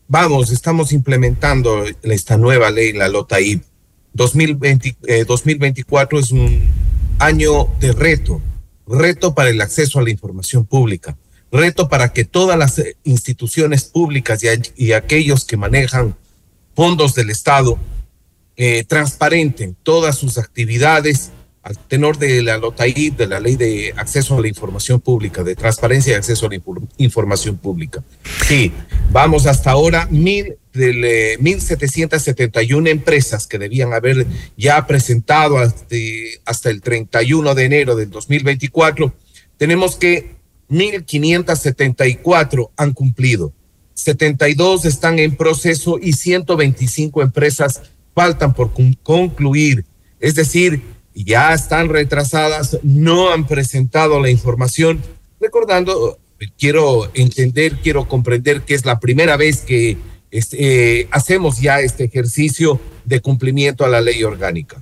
vamos, 0.08 0.50
estamos 0.50 0.92
implementando 0.92 1.84
esta 2.02 2.36
nueva 2.36 2.70
ley, 2.70 2.92
la 2.92 3.08
LOTAIP. 3.08 3.62
2020, 4.12 5.24
2024 5.26 6.20
es 6.20 6.30
un 6.30 6.70
año 7.18 7.68
de 7.80 7.92
reto, 7.92 8.40
reto 8.86 9.34
para 9.34 9.50
el 9.50 9.60
acceso 9.60 9.98
a 9.98 10.02
la 10.02 10.10
información 10.10 10.66
pública, 10.66 11.16
reto 11.50 11.88
para 11.88 12.12
que 12.12 12.24
todas 12.24 12.58
las 12.58 12.82
instituciones 13.04 13.84
públicas 13.84 14.42
y, 14.76 14.92
aquellos 14.92 15.44
que 15.44 15.56
manejan 15.56 16.16
fondos 16.74 17.14
del 17.14 17.30
Estado 17.30 17.78
eh, 18.56 18.84
transparenten 18.84 19.76
todas 19.82 20.16
sus 20.16 20.38
actividades 20.38 21.30
al 21.64 21.78
tenor 21.78 22.18
de 22.18 22.42
la 22.42 22.58
LOTAI, 22.58 23.10
de 23.10 23.26
la 23.26 23.40
Ley 23.40 23.56
de 23.56 23.94
Acceso 23.96 24.36
a 24.36 24.40
la 24.40 24.48
Información 24.48 25.00
Pública, 25.00 25.42
de 25.42 25.56
Transparencia 25.56 26.12
y 26.12 26.16
Acceso 26.16 26.46
a 26.46 26.50
la 26.50 26.60
Información 26.98 27.56
Pública. 27.56 28.04
Sí, 28.46 28.70
vamos 29.10 29.46
hasta 29.46 29.70
ahora, 29.70 30.06
mil, 30.10 30.58
de, 30.74 31.38
1.771 31.40 32.88
empresas 32.88 33.46
que 33.46 33.58
debían 33.58 33.94
haber 33.94 34.26
ya 34.58 34.86
presentado 34.86 35.56
hasta, 35.56 35.96
hasta 36.44 36.68
el 36.68 36.82
31 36.82 37.54
de 37.54 37.64
enero 37.64 37.96
del 37.96 38.10
2024. 38.10 39.14
Tenemos 39.56 39.96
que 39.96 40.34
1.574 40.68 42.70
han 42.76 42.92
cumplido, 42.92 43.54
72 43.94 44.84
están 44.84 45.18
en 45.18 45.34
proceso 45.34 45.98
y 46.02 46.12
125 46.12 47.22
empresas 47.22 47.80
faltan 48.14 48.52
por 48.52 48.72
concluir. 49.02 49.86
Es 50.20 50.34
decir, 50.34 50.93
ya 51.14 51.54
están 51.54 51.88
retrasadas, 51.88 52.78
no 52.82 53.30
han 53.30 53.46
presentado 53.46 54.20
la 54.20 54.30
información. 54.30 55.00
Recordando, 55.40 56.18
quiero 56.58 57.10
entender, 57.14 57.78
quiero 57.82 58.08
comprender 58.08 58.62
que 58.62 58.74
es 58.74 58.84
la 58.84 59.00
primera 59.00 59.36
vez 59.36 59.62
que 59.62 59.96
este, 60.30 61.08
hacemos 61.10 61.60
ya 61.60 61.80
este 61.80 62.04
ejercicio 62.04 62.80
de 63.04 63.20
cumplimiento 63.20 63.84
a 63.84 63.88
la 63.88 64.00
ley 64.00 64.22
orgánica. 64.24 64.76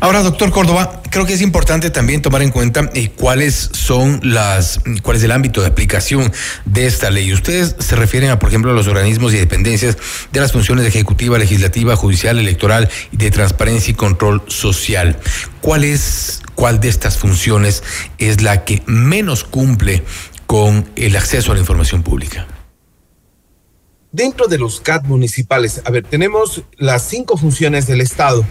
Ahora, 0.00 0.22
doctor 0.22 0.50
Córdoba, 0.50 1.00
creo 1.10 1.26
que 1.26 1.34
es 1.34 1.42
importante 1.42 1.88
también 1.90 2.22
tomar 2.22 2.42
en 2.42 2.50
cuenta 2.50 2.90
eh, 2.92 3.10
cuáles 3.10 3.70
son 3.72 4.18
las, 4.24 4.80
cuál 5.02 5.16
es 5.16 5.22
el 5.22 5.30
ámbito 5.30 5.60
de 5.60 5.68
aplicación 5.68 6.32
de 6.64 6.86
esta 6.86 7.08
ley. 7.08 7.32
Ustedes 7.32 7.76
se 7.78 7.94
refieren 7.94 8.30
a, 8.30 8.40
por 8.40 8.48
ejemplo, 8.48 8.72
a 8.72 8.74
los 8.74 8.88
organismos 8.88 9.32
y 9.32 9.36
dependencias 9.36 9.96
de 10.32 10.40
las 10.40 10.50
funciones 10.50 10.86
ejecutiva, 10.86 11.38
legislativa, 11.38 11.94
judicial, 11.94 12.40
electoral 12.40 12.88
y 13.12 13.16
de 13.16 13.30
transparencia 13.30 13.92
y 13.92 13.94
control 13.94 14.42
social. 14.48 15.16
¿Cuál 15.60 15.84
es, 15.84 16.42
cuál 16.56 16.80
de 16.80 16.88
estas 16.88 17.16
funciones 17.16 17.84
es 18.18 18.42
la 18.42 18.64
que 18.64 18.82
menos 18.86 19.44
cumple 19.44 20.02
con 20.46 20.90
el 20.96 21.14
acceso 21.14 21.52
a 21.52 21.54
la 21.54 21.60
información 21.60 22.02
pública? 22.02 22.48
Dentro 24.12 24.46
de 24.46 24.58
los 24.58 24.82
CAT 24.82 25.04
municipales, 25.06 25.80
a 25.86 25.90
ver, 25.90 26.04
tenemos 26.04 26.64
las 26.76 27.08
cinco 27.08 27.38
funciones 27.38 27.86
del 27.86 28.02
Estado, 28.02 28.44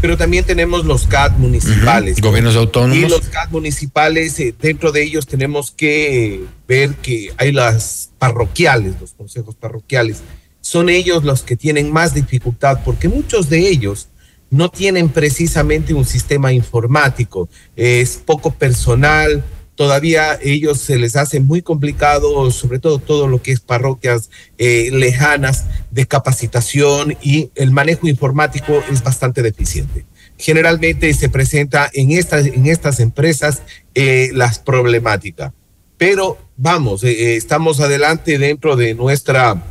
pero 0.00 0.16
también 0.16 0.44
tenemos 0.44 0.84
los 0.84 1.08
CAT 1.08 1.36
municipales. 1.36 2.20
Gobiernos 2.20 2.54
autónomos. 2.54 2.96
Y 2.96 3.08
los 3.08 3.22
CAT 3.22 3.50
municipales, 3.50 4.38
eh, 4.38 4.54
dentro 4.56 4.92
de 4.92 5.02
ellos 5.02 5.26
tenemos 5.26 5.72
que 5.72 6.44
ver 6.68 6.94
que 6.94 7.32
hay 7.38 7.50
las 7.50 8.10
parroquiales, 8.18 9.00
los 9.00 9.14
consejos 9.14 9.56
parroquiales. 9.56 10.22
Son 10.60 10.88
ellos 10.88 11.24
los 11.24 11.42
que 11.42 11.56
tienen 11.56 11.90
más 11.92 12.14
dificultad 12.14 12.80
porque 12.84 13.08
muchos 13.08 13.50
de 13.50 13.68
ellos 13.68 14.08
no 14.48 14.68
tienen 14.68 15.08
precisamente 15.08 15.92
un 15.92 16.04
sistema 16.04 16.52
informático, 16.52 17.48
es 17.74 18.16
poco 18.16 18.52
personal, 18.52 19.44
todavía 19.80 20.38
ellos 20.42 20.78
se 20.78 20.98
les 20.98 21.16
hace 21.16 21.40
muy 21.40 21.62
complicado, 21.62 22.50
sobre 22.50 22.80
todo 22.80 22.98
todo 22.98 23.26
lo 23.28 23.40
que 23.40 23.52
es 23.52 23.60
parroquias 23.60 24.28
eh, 24.58 24.90
lejanas 24.92 25.64
de 25.90 26.04
capacitación 26.04 27.16
y 27.22 27.50
el 27.54 27.70
manejo 27.70 28.06
informático 28.06 28.84
es 28.92 29.02
bastante 29.02 29.40
deficiente. 29.40 30.04
Generalmente 30.36 31.14
se 31.14 31.30
presenta 31.30 31.88
en 31.94 32.10
estas, 32.10 32.44
en 32.44 32.66
estas 32.66 33.00
empresas 33.00 33.62
eh, 33.94 34.28
las 34.34 34.58
problemáticas, 34.58 35.54
pero 35.96 36.36
vamos, 36.58 37.02
eh, 37.02 37.36
estamos 37.36 37.80
adelante 37.80 38.36
dentro 38.36 38.76
de 38.76 38.92
nuestra 38.92 39.64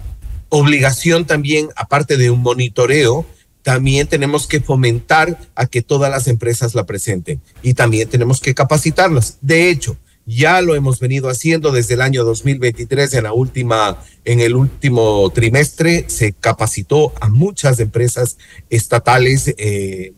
obligación 0.49 1.25
también, 1.25 1.69
aparte 1.75 2.17
de 2.17 2.31
un 2.31 2.41
monitoreo, 2.41 3.27
también 3.63 4.07
tenemos 4.07 4.47
que 4.47 4.61
fomentar 4.61 5.37
a 5.55 5.67
que 5.67 5.81
todas 5.81 6.09
las 6.09 6.27
empresas 6.27 6.75
la 6.75 6.85
presenten 6.85 7.41
y 7.61 7.73
también 7.73 8.09
tenemos 8.09 8.39
que 8.39 8.53
capacitarlas. 8.53 9.37
De 9.41 9.69
hecho, 9.69 9.97
ya 10.25 10.61
lo 10.61 10.75
hemos 10.75 10.99
venido 10.99 11.29
haciendo 11.29 11.71
desde 11.71 11.95
el 11.95 12.01
año 12.01 12.23
2023 12.23 13.15
en 13.15 13.23
la 13.23 13.33
última 13.33 13.97
en 14.25 14.41
el 14.41 14.55
último 14.55 15.27
trimestre 15.31 16.05
se 16.07 16.33
capacitó 16.33 17.13
a 17.19 17.29
muchas 17.29 17.79
empresas 17.79 18.37
estatales 18.69 19.53
eh, 19.57 20.13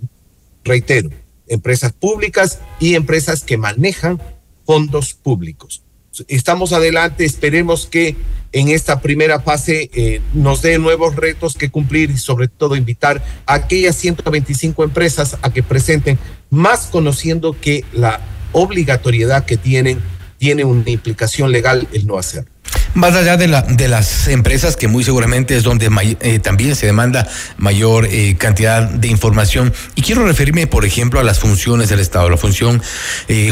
reitero 0.66 1.12
empresas 1.48 1.94
públicas 1.94 2.60
y 2.82 2.96
empresas 2.96 3.44
que 3.44 3.58
manejan 3.58 4.22
fondos 4.66 5.14
públicos 5.14 5.82
estamos 6.28 6.74
adelante 6.74 7.26
esperemos 7.26 7.86
que 7.86 8.16
en 8.54 8.68
esta 8.68 9.00
primera 9.00 9.40
fase 9.40 9.90
eh, 9.94 10.22
nos 10.34 10.62
dé 10.62 10.78
nuevos 10.78 11.16
retos 11.16 11.56
que 11.56 11.70
cumplir 11.70 12.12
y 12.12 12.18
sobre 12.18 12.50
todo 12.50 12.76
invitar 12.76 13.24
a 13.46 13.54
aquellas 13.54 13.96
125 13.96 14.84
empresas 14.84 15.38
a 15.42 15.54
que 15.54 15.64
presenten, 15.64 16.20
más 16.50 16.88
conociendo 16.88 17.56
que 17.60 17.86
la 17.94 18.20
obligatoriedad 18.52 19.46
que 19.46 19.56
tienen 19.56 20.00
tiene 20.38 20.66
una 20.66 20.90
implicación 20.90 21.52
legal 21.52 21.88
el 21.94 22.08
no 22.08 22.18
hacer. 22.18 22.51
Más 22.94 23.16
allá 23.16 23.38
de, 23.38 23.48
la, 23.48 23.62
de 23.62 23.88
las 23.88 24.28
empresas, 24.28 24.76
que 24.76 24.88
muy 24.88 25.04
seguramente 25.04 25.56
es 25.56 25.64
donde 25.64 25.90
eh, 26.22 26.40
también 26.40 26.76
se 26.76 26.86
demanda 26.86 27.28
mayor 27.58 28.06
eh, 28.06 28.36
cantidad 28.38 28.90
de 28.90 29.08
información, 29.08 29.74
y 29.96 30.02
quiero 30.02 30.26
referirme, 30.26 30.68
por 30.68 30.86
ejemplo, 30.86 31.20
a 31.20 31.24
las 31.24 31.40
funciones 31.40 31.90
del 31.90 32.00
Estado, 32.00 32.30
la 32.30 32.38
función 32.38 32.82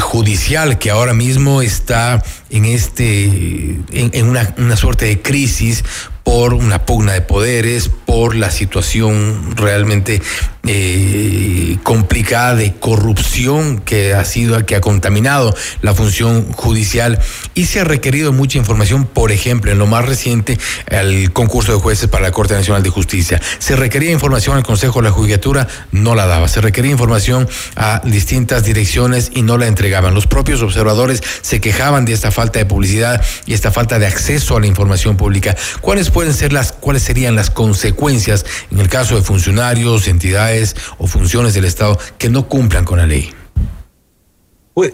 judicial, 0.00 0.78
que 0.78 0.90
ahora 0.90 1.14
mismo 1.14 1.62
está 1.62 2.22
en 2.50 2.64
este, 2.64 3.78
en, 3.92 4.26
una, 4.26 4.54
una 4.58 4.76
suerte 4.76 5.06
de 5.06 5.22
crisis 5.22 5.84
por 6.30 6.54
una 6.54 6.86
pugna 6.86 7.14
de 7.14 7.22
poderes, 7.22 7.90
por 8.06 8.36
la 8.36 8.52
situación 8.52 9.56
realmente 9.56 10.22
eh, 10.64 11.78
complicada 11.82 12.54
de 12.54 12.74
corrupción 12.74 13.80
que 13.80 14.14
ha 14.14 14.24
sido, 14.24 14.64
que 14.66 14.76
ha 14.76 14.80
contaminado 14.80 15.52
la 15.82 15.94
función 15.94 16.52
judicial 16.52 17.18
y 17.54 17.64
se 17.64 17.80
ha 17.80 17.84
requerido 17.84 18.32
mucha 18.32 18.58
información, 18.58 19.06
por 19.06 19.32
ejemplo, 19.32 19.72
en 19.72 19.78
lo 19.78 19.86
más 19.86 20.04
reciente, 20.04 20.58
el 20.86 21.32
concurso 21.32 21.72
de 21.72 21.80
jueces 21.80 22.08
para 22.08 22.24
la 22.24 22.30
Corte 22.30 22.54
Nacional 22.54 22.82
de 22.82 22.90
Justicia. 22.90 23.40
Se 23.58 23.74
requería 23.74 24.12
información 24.12 24.56
al 24.56 24.62
Consejo 24.62 25.00
de 25.00 25.08
la 25.08 25.12
Judicatura, 25.12 25.66
no 25.90 26.14
la 26.14 26.26
daba. 26.26 26.46
Se 26.46 26.60
requería 26.60 26.92
información 26.92 27.48
a 27.74 28.02
distintas 28.04 28.62
direcciones 28.62 29.32
y 29.34 29.42
no 29.42 29.58
la 29.58 29.66
entregaban. 29.66 30.14
Los 30.14 30.28
propios 30.28 30.62
observadores 30.62 31.22
se 31.40 31.60
quejaban 31.60 32.04
de 32.04 32.12
esta 32.12 32.30
falta 32.30 32.60
de 32.60 32.66
publicidad 32.66 33.20
y 33.46 33.54
esta 33.54 33.72
falta 33.72 33.98
de 33.98 34.06
acceso 34.06 34.56
a 34.56 34.60
la 34.60 34.68
información 34.68 35.16
pública. 35.16 35.56
¿Cuáles 35.80 36.10
pueden 36.20 36.34
ser 36.34 36.52
las, 36.52 36.72
cuáles 36.72 37.02
serían 37.02 37.34
las 37.34 37.48
consecuencias 37.48 38.44
en 38.70 38.78
el 38.78 38.90
caso 38.90 39.16
de 39.16 39.22
funcionarios, 39.22 40.06
entidades 40.06 40.76
o 40.98 41.06
funciones 41.06 41.54
del 41.54 41.64
Estado 41.64 41.98
que 42.18 42.28
no 42.28 42.46
cumplan 42.46 42.84
con 42.84 42.98
la 42.98 43.06
ley? 43.06 43.32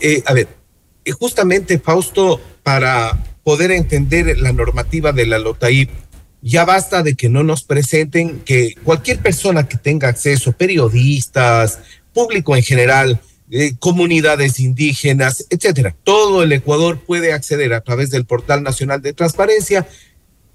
Eh, 0.01 0.23
a 0.25 0.33
ver, 0.35 0.47
eh, 1.05 1.11
justamente 1.11 1.81
Fausto, 1.81 2.41
para 2.63 3.25
poder 3.43 3.73
entender 3.73 4.39
la 4.39 4.53
normativa 4.53 5.11
de 5.11 5.27
la 5.27 5.41
LOTAIP, 5.41 5.91
ya 6.43 6.65
basta 6.65 7.03
de 7.03 7.17
que 7.17 7.29
no 7.29 7.43
nos 7.43 7.65
presenten 7.65 8.39
que 8.45 8.77
cualquier 8.85 9.19
persona 9.19 9.67
que 9.67 9.79
tenga 9.79 10.07
acceso, 10.07 10.53
periodistas, 10.53 11.81
público 12.13 12.55
en 12.55 12.63
general, 12.63 13.21
eh, 13.51 13.73
comunidades 13.81 14.61
indígenas, 14.61 15.45
etcétera. 15.51 15.97
Todo 16.05 16.45
el 16.45 16.53
Ecuador 16.53 17.01
puede 17.05 17.33
acceder 17.33 17.75
a 17.75 17.81
través 17.81 18.11
del 18.11 18.27
Portal 18.27 18.63
Nacional 18.63 19.03
de 19.03 19.13
Transparencia 19.13 19.89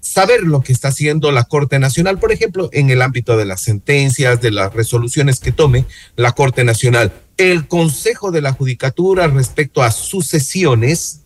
saber 0.02 0.42
lo 0.42 0.60
que 0.60 0.72
está 0.72 0.88
haciendo 0.88 1.30
la 1.30 1.44
Corte 1.44 1.78
Nacional, 1.78 2.18
por 2.18 2.32
ejemplo, 2.32 2.68
en 2.72 2.90
el 2.90 3.00
ámbito 3.00 3.36
de 3.36 3.46
las 3.46 3.62
sentencias, 3.62 4.40
de 4.40 4.50
las 4.50 4.74
resoluciones 4.74 5.40
que 5.40 5.52
tome 5.52 5.86
la 6.16 6.32
Corte 6.32 6.64
Nacional. 6.64 7.12
El 7.38 7.68
Consejo 7.68 8.32
de 8.32 8.42
la 8.42 8.52
Judicatura 8.52 9.28
respecto 9.28 9.82
a 9.82 9.92
sucesiones, 9.92 11.20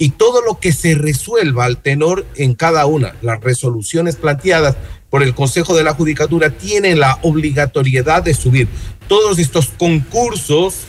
y 0.00 0.10
todo 0.10 0.42
lo 0.42 0.60
que 0.60 0.70
se 0.70 0.94
resuelva 0.94 1.64
al 1.64 1.82
tenor 1.82 2.24
en 2.36 2.54
cada 2.54 2.86
una, 2.86 3.16
las 3.20 3.40
resoluciones 3.40 4.14
planteadas 4.14 4.76
por 5.10 5.24
el 5.24 5.34
Consejo 5.34 5.74
de 5.74 5.82
la 5.82 5.94
Judicatura 5.94 6.50
tienen 6.50 7.00
la 7.00 7.18
obligatoriedad 7.22 8.22
de 8.22 8.34
subir. 8.34 8.68
Todos 9.08 9.38
estos 9.40 9.70
concursos 9.70 10.82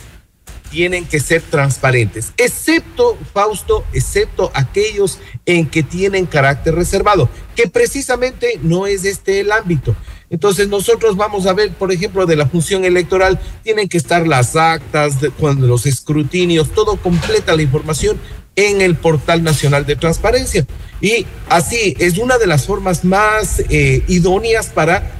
tienen 0.70 1.04
que 1.04 1.20
ser 1.20 1.42
transparentes, 1.42 2.32
excepto, 2.36 3.18
Fausto, 3.32 3.84
excepto 3.92 4.50
aquellos 4.54 5.18
en 5.46 5.66
que 5.66 5.82
tienen 5.82 6.26
carácter 6.26 6.74
reservado, 6.74 7.28
que 7.56 7.68
precisamente 7.68 8.58
no 8.62 8.86
es 8.86 9.04
este 9.04 9.40
el 9.40 9.52
ámbito. 9.52 9.96
Entonces 10.30 10.68
nosotros 10.68 11.16
vamos 11.16 11.46
a 11.46 11.52
ver, 11.52 11.72
por 11.72 11.90
ejemplo, 11.90 12.24
de 12.24 12.36
la 12.36 12.46
función 12.46 12.84
electoral, 12.84 13.40
tienen 13.64 13.88
que 13.88 13.98
estar 13.98 14.26
las 14.28 14.54
actas, 14.54 15.14
cuando 15.38 15.66
los 15.66 15.86
escrutinios, 15.86 16.70
todo 16.70 16.96
completa 16.96 17.56
la 17.56 17.62
información 17.62 18.16
en 18.54 18.80
el 18.80 18.94
portal 18.94 19.42
nacional 19.42 19.86
de 19.86 19.96
transparencia. 19.96 20.66
Y 21.00 21.26
así 21.48 21.96
es 21.98 22.18
una 22.18 22.38
de 22.38 22.46
las 22.46 22.66
formas 22.66 23.04
más 23.04 23.62
eh, 23.70 24.04
idóneas 24.06 24.68
para 24.68 25.10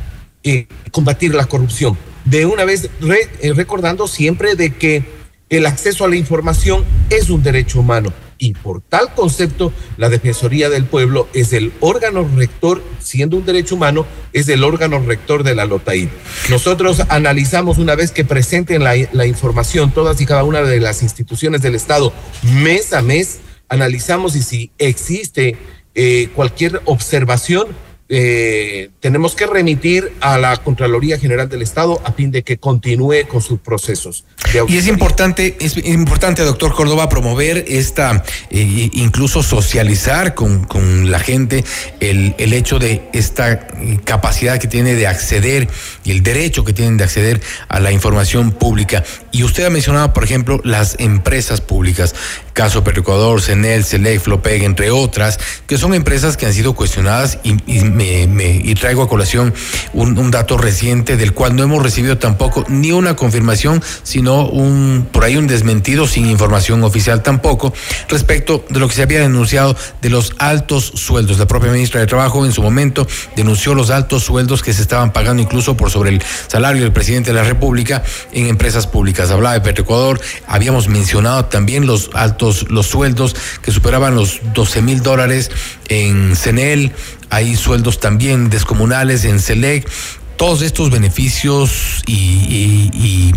eh, 0.45 0.69
combatir 0.93 1.35
la 1.35 1.47
corrupción. 1.47 1.99
De 2.25 2.47
una 2.47 2.65
vez 2.65 2.89
re, 3.01 3.29
eh, 3.41 3.53
recordando 3.53 4.07
siempre 4.07 4.55
de 4.55 4.75
que 4.75 5.20
el 5.51 5.67
acceso 5.67 6.05
a 6.05 6.09
la 6.09 6.17
información 6.17 6.85
es 7.11 7.29
un 7.29 7.43
derecho 7.43 7.81
humano 7.81 8.13
y 8.39 8.55
por 8.55 8.81
tal 8.81 9.13
concepto 9.15 9.73
la 9.99 10.09
Defensoría 10.09 10.71
del 10.71 10.87
Pueblo 10.87 11.29
es 11.35 11.53
el 11.53 11.73
órgano 11.81 12.27
rector, 12.37 12.83
siendo 12.99 13.37
un 13.37 13.45
derecho 13.45 13.75
humano, 13.75 14.07
es 14.33 14.49
el 14.49 14.65
órgano 14.65 14.99
rector 15.01 15.43
de 15.43 15.55
la 15.55 15.67
LOTAID. 15.67 16.09
Nosotros 16.49 17.03
analizamos 17.11 17.79
una 17.79 17.97
vez 17.97 18.13
que 18.13 18.25
presenten 18.25 18.83
la, 18.83 19.27
información 19.27 19.93
todas 19.93 20.21
y 20.21 20.27
cada 20.27 20.45
una 20.45 20.63
de 20.63 20.81
las 20.81 21.03
instituciones 21.03 21.61
del 21.61 21.75
Estado 21.75 22.13
mes 22.43 22.95
a 22.95 23.03
mes, 23.03 23.41
analizamos 23.69 24.37
y 24.37 24.43
si 24.43 24.71
existe 24.79 25.59
eh, 25.95 26.31
cualquier 26.35 26.81
observación, 26.87 27.67
eh, 28.13 28.91
tenemos 28.99 29.37
que 29.37 29.47
remitir 29.47 30.13
a 30.21 30.37
la 30.37 30.57
Contraloría 30.57 31.17
General 31.17 31.49
del 31.49 31.63
Estado 31.63 32.03
a 32.05 32.11
fin 32.11 32.33
de 32.33 32.43
que 32.43 32.59
continúe 32.59 33.29
con 33.29 33.41
sus 33.41 33.61
procesos. 33.61 34.25
Y 34.69 34.79
es 34.79 34.89
importante, 34.89 35.57
es 35.61 35.77
importante, 35.77 36.43
doctor 36.43 36.75
Córdoba, 36.75 37.09
promover 37.09 37.65
esta, 37.69 38.25
eh, 38.51 38.91
incluso 38.95 39.45
socializar 39.45 40.35
con, 40.35 40.65
con 40.65 41.13
la 41.13 41.21
gente 41.21 41.65
el, 42.01 42.35
el, 42.39 42.53
hecho 42.53 42.81
de 42.81 43.09
esta 43.13 43.69
capacidad 44.03 44.59
que 44.59 44.67
tiene 44.67 44.97
de 44.97 45.07
acceder 45.07 45.69
y 46.03 46.11
el 46.11 46.25
derecho 46.25 46.65
que 46.65 46.73
tienen 46.73 46.97
de 46.97 47.05
acceder 47.05 47.41
a 47.69 47.79
la 47.79 47.93
información 47.93 48.51
pública. 48.51 49.05
Y 49.31 49.45
usted 49.45 49.65
ha 49.67 49.71
mencionado, 49.71 50.13
por 50.13 50.25
ejemplo, 50.25 50.61
las 50.65 50.97
empresas 50.99 51.61
públicas, 51.61 52.17
caso 52.53 52.83
Petroecuador, 52.83 53.41
CENEL, 53.41 53.85
CELEC, 53.85 54.21
FLOPEG, 54.21 54.65
entre 54.65 54.91
otras, 54.91 55.39
que 55.69 55.79
son 55.79 55.95
empresas 55.95 56.37
que 56.37 56.47
han 56.47 56.55
sido 56.55 56.75
cuestionadas 56.75 57.39
y, 57.45 57.57
y 57.73 58.00
y 58.01 58.75
traigo 58.75 59.03
a 59.03 59.09
colación 59.09 59.55
un, 59.93 60.19
un, 60.19 60.31
dato 60.31 60.57
reciente 60.57 61.17
del 61.17 61.33
cual 61.33 61.57
no 61.57 61.63
hemos 61.63 61.83
recibido 61.83 62.19
tampoco 62.19 62.65
ni 62.69 62.93
una 62.93 63.17
confirmación, 63.17 63.83
sino 64.03 64.47
un 64.47 65.09
por 65.13 65.25
ahí 65.25 65.37
un 65.37 65.47
desmentido 65.47 66.07
sin 66.07 66.27
información 66.27 66.83
oficial 66.85 67.23
tampoco 67.23 67.73
respecto 68.09 68.65
de 68.69 68.81
lo 68.81 68.89
que 68.89 68.95
se 68.95 69.03
había 69.03 69.21
denunciado 69.21 69.77
de 70.01 70.11
los 70.11 70.35
altos 70.39 70.93
sueldos. 70.95 71.39
La 71.39 71.47
propia 71.47 71.71
ministra 71.71 72.01
de 72.01 72.07
Trabajo 72.07 72.45
en 72.45 72.53
su 72.53 72.63
momento 72.63 73.07
denunció 73.37 73.75
los 73.75 73.91
altos 73.91 74.25
sueldos 74.25 74.63
que 74.63 74.73
se 74.73 74.83
estaban 74.83 75.13
pagando 75.13 75.43
incluso 75.43 75.77
por 75.77 75.91
sobre 75.91 76.11
el 76.11 76.23
salario 76.49 76.83
del 76.83 76.93
presidente 76.93 77.31
de 77.31 77.37
la 77.37 77.45
República 77.45 78.03
en 78.33 78.47
empresas 78.47 78.87
públicas. 78.87 79.31
Hablaba 79.31 79.55
de 79.55 79.61
Petroecuador, 79.61 80.21
habíamos 80.47 80.89
mencionado 80.89 81.47
también 81.47 81.87
los 81.87 82.11
altos 82.15 82.67
los 82.71 82.87
sueldos 82.87 83.37
que 83.63 83.73
superaban 83.73 84.15
los 84.15 84.41
12 84.55 84.83
mil 84.83 85.03
dólares 85.03 85.51
en 85.89 86.37
CENEL, 86.37 86.93
hay 87.31 87.57
sueldos 87.57 88.01
también 88.01 88.51
descomunales 88.51 89.25
en 89.25 89.41
SELEC, 89.41 89.89
todos 90.37 90.63
estos 90.63 90.91
beneficios 90.91 92.03
y, 92.07 93.33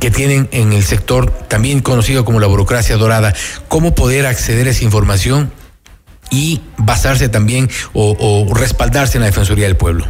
que 0.00 0.10
tienen 0.10 0.48
en 0.52 0.72
el 0.72 0.84
sector 0.84 1.30
también 1.48 1.80
conocido 1.80 2.24
como 2.24 2.40
la 2.40 2.46
burocracia 2.46 2.96
dorada, 2.96 3.34
cómo 3.68 3.94
poder 3.94 4.26
acceder 4.26 4.66
a 4.66 4.70
esa 4.70 4.84
información 4.84 5.52
y 6.30 6.60
basarse 6.78 7.28
también 7.28 7.68
o, 7.92 8.16
o 8.18 8.54
respaldarse 8.54 9.18
en 9.18 9.22
la 9.22 9.26
Defensoría 9.26 9.66
del 9.66 9.76
Pueblo. 9.76 10.06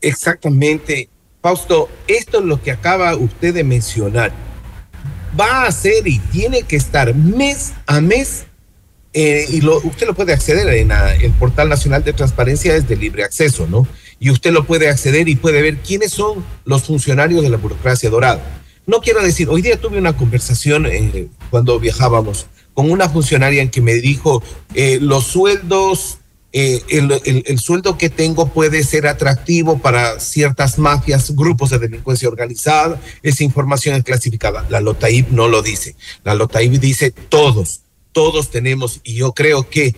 Exactamente. 0.00 1.08
Fausto, 1.42 1.88
esto 2.06 2.40
es 2.40 2.44
lo 2.44 2.62
que 2.62 2.70
acaba 2.70 3.14
usted 3.16 3.54
de 3.54 3.64
mencionar. 3.64 4.32
Va 5.38 5.64
a 5.64 5.72
ser 5.72 6.06
y 6.06 6.18
tiene 6.18 6.62
que 6.62 6.76
estar 6.76 7.14
mes 7.14 7.72
a 7.86 8.00
mes 8.00 8.46
eh, 9.12 9.44
y 9.48 9.60
lo, 9.60 9.78
usted 9.78 10.06
lo 10.06 10.14
puede 10.14 10.32
acceder 10.32 10.68
en 10.68 10.88
la, 10.88 11.14
el 11.14 11.32
portal 11.32 11.68
nacional 11.68 12.04
de 12.04 12.12
transparencia 12.12 12.76
es 12.76 12.88
de 12.88 12.96
libre 12.96 13.24
acceso, 13.24 13.66
¿no? 13.66 13.86
Y 14.20 14.30
usted 14.30 14.52
lo 14.52 14.64
puede 14.64 14.88
acceder 14.88 15.28
y 15.28 15.34
puede 15.34 15.62
ver 15.62 15.78
quiénes 15.78 16.12
son 16.12 16.44
los 16.64 16.84
funcionarios 16.84 17.42
de 17.42 17.48
la 17.48 17.56
burocracia 17.56 18.08
dorada. 18.08 18.62
No 18.86 19.00
quiero 19.00 19.22
decir, 19.22 19.48
hoy 19.48 19.62
día 19.62 19.80
tuve 19.80 19.98
una 19.98 20.16
conversación 20.16 20.86
eh, 20.86 21.28
cuando 21.50 21.80
viajábamos 21.80 22.46
con 22.72 22.90
una 22.90 23.08
funcionaria 23.08 23.62
en 23.62 23.70
que 23.70 23.80
me 23.80 23.94
dijo, 23.94 24.42
eh, 24.74 24.98
los 25.00 25.24
sueldos, 25.24 26.18
el, 26.52 26.82
el, 26.88 27.42
el, 27.46 27.58
sueldo 27.58 27.98
que 27.98 28.10
tengo 28.10 28.48
puede 28.48 28.84
ser 28.84 29.06
atractivo 29.06 29.78
para 29.78 30.20
ciertas 30.20 30.78
mafias, 30.78 31.34
grupos 31.34 31.70
de 31.70 31.78
delincuencia 31.78 32.28
organizada, 32.28 33.00
esa 33.22 33.42
información 33.42 33.96
es 33.96 34.04
clasificada. 34.04 34.66
La 34.70 34.80
LOTAIP 34.80 35.30
no 35.30 35.48
lo 35.48 35.62
dice. 35.62 35.96
La 36.22 36.34
LOTAIP 36.34 36.72
dice 36.74 37.10
todos 37.10 37.82
todos 38.12 38.50
tenemos 38.50 39.00
y 39.04 39.14
yo 39.14 39.32
creo 39.32 39.68
que 39.68 39.94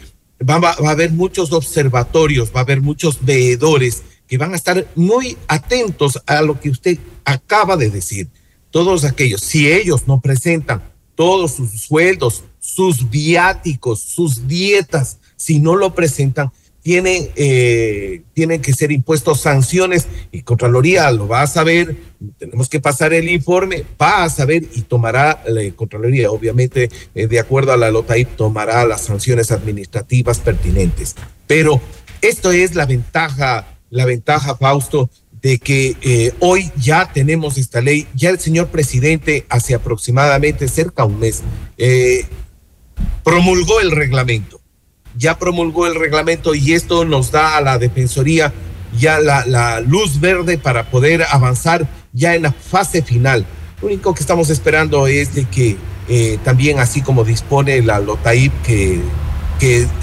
va, 0.48 0.70
a 0.70 0.90
haber 0.90 1.12
muchos 1.12 1.52
observatorios, 1.52 2.52
va 2.55 2.60
a 2.60 2.62
haber 2.64 2.80
muchos 2.80 3.24
veedores 3.24 4.02
que 4.26 4.39
van 4.39 4.52
a 4.52 4.56
estar 4.56 4.86
muy 4.94 5.36
atentos 5.48 6.20
a 6.26 6.43
lo 6.43 6.59
que 6.59 6.70
usted 6.70 6.98
acaba 7.24 7.76
de 7.76 7.90
decir. 7.90 8.28
Todos 8.70 9.05
aquellos, 9.05 9.43
si 9.43 9.70
ellos 9.70 10.06
no 10.06 10.20
presentan 10.20 10.82
todos 11.14 11.52
sus 11.52 11.70
sueldos, 11.82 12.44
sus 12.59 13.10
viáticos, 13.10 14.01
sus 14.01 14.48
dietas, 14.48 15.18
si 15.36 15.59
no 15.59 15.76
lo 15.76 15.94
presentan, 15.94 16.51
tienen, 16.82 17.30
eh, 17.36 18.22
tienen 18.34 18.60
que 18.60 18.72
ser 18.72 18.90
impuestos 18.92 19.40
sanciones 19.40 20.09
y 20.32 20.42
Contraloría 20.42 21.10
lo 21.12 21.28
va 21.28 21.42
a 21.42 21.46
saber, 21.46 21.96
tenemos 22.38 22.68
que 22.68 22.80
pasar 22.80 23.12
el 23.14 23.28
informe, 23.28 23.84
va 24.00 24.24
a 24.24 24.30
saber 24.30 24.64
y 24.74 24.82
tomará 24.82 25.42
la 25.46 25.62
Contraloría, 25.74 26.30
obviamente, 26.30 26.90
eh, 27.14 27.26
de 27.28 27.38
acuerdo 27.38 27.72
a 27.72 27.76
la 27.76 27.90
LOTAIP, 27.90 28.36
tomará 28.36 28.84
las 28.84 29.02
sanciones 29.02 29.52
administrativas 29.52 30.40
pertinentes. 30.40 31.14
Pero 31.46 31.80
esto 32.20 32.50
es 32.50 32.74
la 32.74 32.86
ventaja, 32.86 33.78
la 33.90 34.04
ventaja, 34.04 34.56
Fausto, 34.56 35.09
de 35.40 35.59
que 35.59 35.96
eh, 36.02 36.32
hoy 36.38 36.70
ya 36.76 37.12
tenemos 37.12 37.59
esta 37.59 37.80
ley, 37.80 38.06
ya 38.14 38.30
el 38.30 38.38
señor 38.38 38.68
presidente 38.68 39.44
hace 39.48 39.74
aproximadamente 39.74 40.68
cerca 40.68 41.02
de 41.02 41.09
un 41.12 41.18
mes 41.18 41.42
eh, 41.78 42.24
promulgó 43.24 43.80
el 43.80 43.90
reglamento 43.90 44.61
ya 45.16 45.39
promulgó 45.39 45.86
el 45.86 45.94
reglamento 45.94 46.55
y 46.55 46.72
esto 46.72 47.05
nos 47.05 47.30
da 47.30 47.56
a 47.56 47.60
la 47.60 47.78
Defensoría 47.78 48.52
ya 48.98 49.18
la, 49.20 49.80
luz 49.80 50.20
verde 50.20 50.59
para 50.59 50.90
poder 50.90 51.24
avanzar 51.30 51.86
ya 52.12 52.34
en 52.34 52.43
la 52.43 52.52
fase 52.52 53.02
final. 53.02 53.47
Lo 53.80 53.89
único 53.89 54.14
que 54.14 54.20
estamos 54.20 54.51
esperando 54.51 55.06
es 55.06 55.34
de 55.34 55.44
que 55.44 55.76
eh, 56.09 56.39
también, 56.44 56.78
así 56.78 57.01
como 57.01 57.24
dispone 57.24 57.80
la 57.82 58.01
LOTAIP, 58.01 58.52
que, 58.62 59.01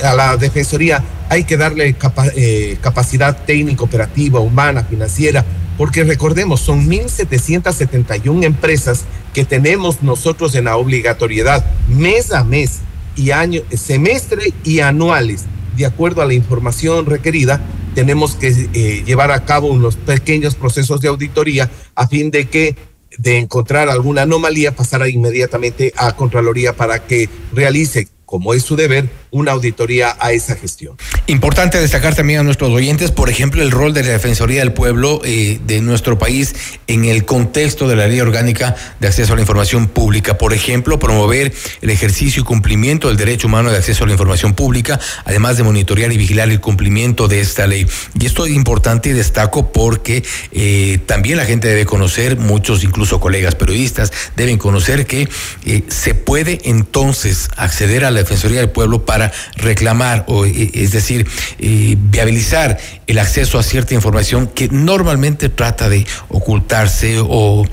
a 0.03 0.15
la 0.15 0.38
Defensoría 0.38 1.03
hay 1.27 1.44
que 1.44 1.57
darle 1.57 1.95
eh, 2.36 2.77
capacidad 2.81 3.45
técnica, 3.45 3.84
operativa, 3.84 4.40
humana, 4.40 4.86
financiera, 4.86 5.45
porque 5.77 6.03
recordemos, 6.03 6.61
son 6.61 6.90
1.771 6.90 8.44
empresas 8.44 9.03
que 9.34 9.45
tenemos 9.45 10.02
nosotros 10.02 10.56
en 10.56 10.65
la 10.65 10.77
obligatoriedad 10.77 11.65
mes 11.88 12.31
a 12.31 12.44
mes 12.44 12.80
y 13.19 13.31
semestre 13.77 14.53
y 14.63 14.79
anuales. 14.79 15.45
De 15.75 15.85
acuerdo 15.85 16.21
a 16.21 16.25
la 16.25 16.33
información 16.33 17.05
requerida, 17.05 17.61
tenemos 17.93 18.35
que 18.35 18.47
eh, 18.73 19.03
llevar 19.05 19.31
a 19.31 19.43
cabo 19.45 19.67
unos 19.67 19.95
pequeños 19.95 20.55
procesos 20.55 21.01
de 21.01 21.09
auditoría 21.09 21.69
a 21.95 22.07
fin 22.07 22.31
de 22.31 22.47
que 22.47 22.75
de 23.17 23.37
encontrar 23.37 23.89
alguna 23.89 24.21
anomalía 24.21 24.75
pasara 24.75 25.09
inmediatamente 25.09 25.93
a 25.97 26.15
Contraloría 26.15 26.75
para 26.75 27.05
que 27.05 27.27
realice, 27.53 28.07
como 28.25 28.53
es 28.53 28.63
su 28.63 28.75
deber, 28.75 29.09
una 29.31 29.51
auditoría 29.51 30.15
a 30.19 30.31
esa 30.31 30.56
gestión. 30.56 30.97
Importante 31.27 31.80
destacar 31.80 32.15
también 32.15 32.39
a 32.39 32.43
nuestros 32.43 32.72
oyentes, 32.72 33.11
por 33.11 33.30
ejemplo, 33.30 33.61
el 33.61 33.72
rol 33.72 33.93
de 33.93 34.03
la 34.03 34.10
Defensoría 34.10 34.61
del 34.61 34.73
Pueblo 34.73 35.22
eh, 35.23 35.60
de 35.65 35.81
nuestro 35.81 36.18
país 36.18 36.56
en 36.88 37.06
el 37.06 37.26
contexto 37.26 37.88
de 37.88 37.95
la 37.95 38.07
Ley 38.07 38.19
Orgánica 38.19 38.76
de 38.99 39.07
Acceso 39.07 39.34
a 39.34 39.35
la 39.35 39.41
Información 39.41 39.88
Pública. 39.88 40.38
Por 40.38 40.53
ejemplo, 40.53 40.99
promover 40.99 41.53
el 41.81 41.89
ejercicio 41.89 42.41
y 42.41 42.45
cumplimiento 42.45 43.07
del 43.07 43.18
derecho 43.18 43.47
humano 43.47 43.72
de 43.72 43.77
acceso 43.77 44.03
a 44.03 44.07
la 44.07 44.14
información 44.14 44.53
pública, 44.53 44.99
además 45.26 45.57
de 45.57 45.64
monitorear 45.64 46.11
y 46.11 46.18
vigilar 46.18 46.49
el 46.49 46.60
cumplimiento 46.60 47.27
de 47.27 47.41
esta 47.41 47.68
ley. 47.68 47.85
Y 48.19 48.26
esto 48.26 48.45
es 48.45 48.53
importante 48.53 49.10
y 49.10 49.14
destaco 49.14 49.72
porque 49.72 50.23
eh, 50.51 50.99
también 51.06 51.38
la 51.38 51.45
gente 51.45 51.68
debe 51.68 51.85
conocer, 51.85 52.38
muchos 52.38 52.84
incluso 52.84 53.19
colegas 53.19 53.56
periodistas 53.56 54.11
deben 54.35 54.57
conocer 54.57 55.06
que 55.06 55.27
eh, 55.65 55.84
se 55.88 56.15
puede 56.15 56.60
entonces 56.64 57.49
acceder 57.57 58.06
a 58.06 58.11
la 58.11 58.19
Defensoría 58.19 58.60
del 58.60 58.69
Pueblo 58.69 59.06
para 59.06 59.18
reclamar, 59.55 60.25
o, 60.27 60.45
eh, 60.45 60.71
es 60.73 60.91
decir, 60.91 61.27
eh, 61.59 61.95
viabilizar 61.97 62.77
el 63.07 63.19
acceso 63.19 63.59
a 63.59 63.63
cierta 63.63 63.93
información 63.93 64.47
que 64.47 64.67
normalmente 64.69 65.49
trata 65.49 65.89
de 65.89 66.05
ocultarse 66.29 67.17
o, 67.19 67.65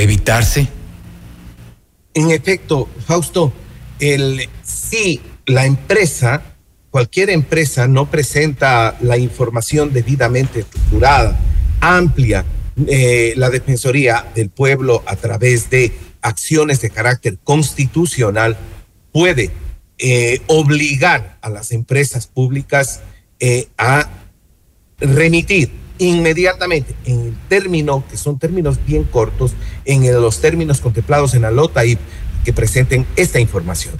evitarse? 0.00 0.68
En 2.14 2.30
efecto, 2.30 2.88
Fausto, 3.06 3.52
si 4.62 5.20
la 5.46 5.66
empresa, 5.66 6.42
cualquier 6.90 7.30
empresa 7.30 7.86
no 7.88 8.10
presenta 8.10 8.96
la 9.00 9.18
información 9.18 9.92
debidamente 9.92 10.60
estructurada, 10.60 11.38
amplia, 11.80 12.44
eh, 12.86 13.34
la 13.36 13.50
Defensoría 13.50 14.26
del 14.34 14.50
Pueblo 14.50 15.02
a 15.06 15.16
través 15.16 15.70
de 15.70 15.92
acciones 16.22 16.80
de 16.80 16.90
carácter 16.90 17.38
constitucional 17.44 18.56
puede 19.12 19.50
eh, 20.06 20.42
obligar 20.48 21.38
a 21.40 21.48
las 21.48 21.72
empresas 21.72 22.26
públicas 22.26 23.00
eh, 23.40 23.68
a 23.78 24.06
remitir 25.00 25.70
inmediatamente 25.98 26.94
en 27.06 27.20
el 27.20 27.36
término, 27.48 28.04
que 28.10 28.18
son 28.18 28.38
términos 28.38 28.78
bien 28.86 29.04
cortos, 29.04 29.52
en 29.86 30.04
el- 30.04 30.20
los 30.20 30.40
términos 30.40 30.80
contemplados 30.82 31.32
en 31.32 31.42
la 31.42 31.50
LOTAIP, 31.50 31.98
que 32.44 32.52
presenten 32.52 33.06
esta 33.16 33.40
información. 33.40 33.94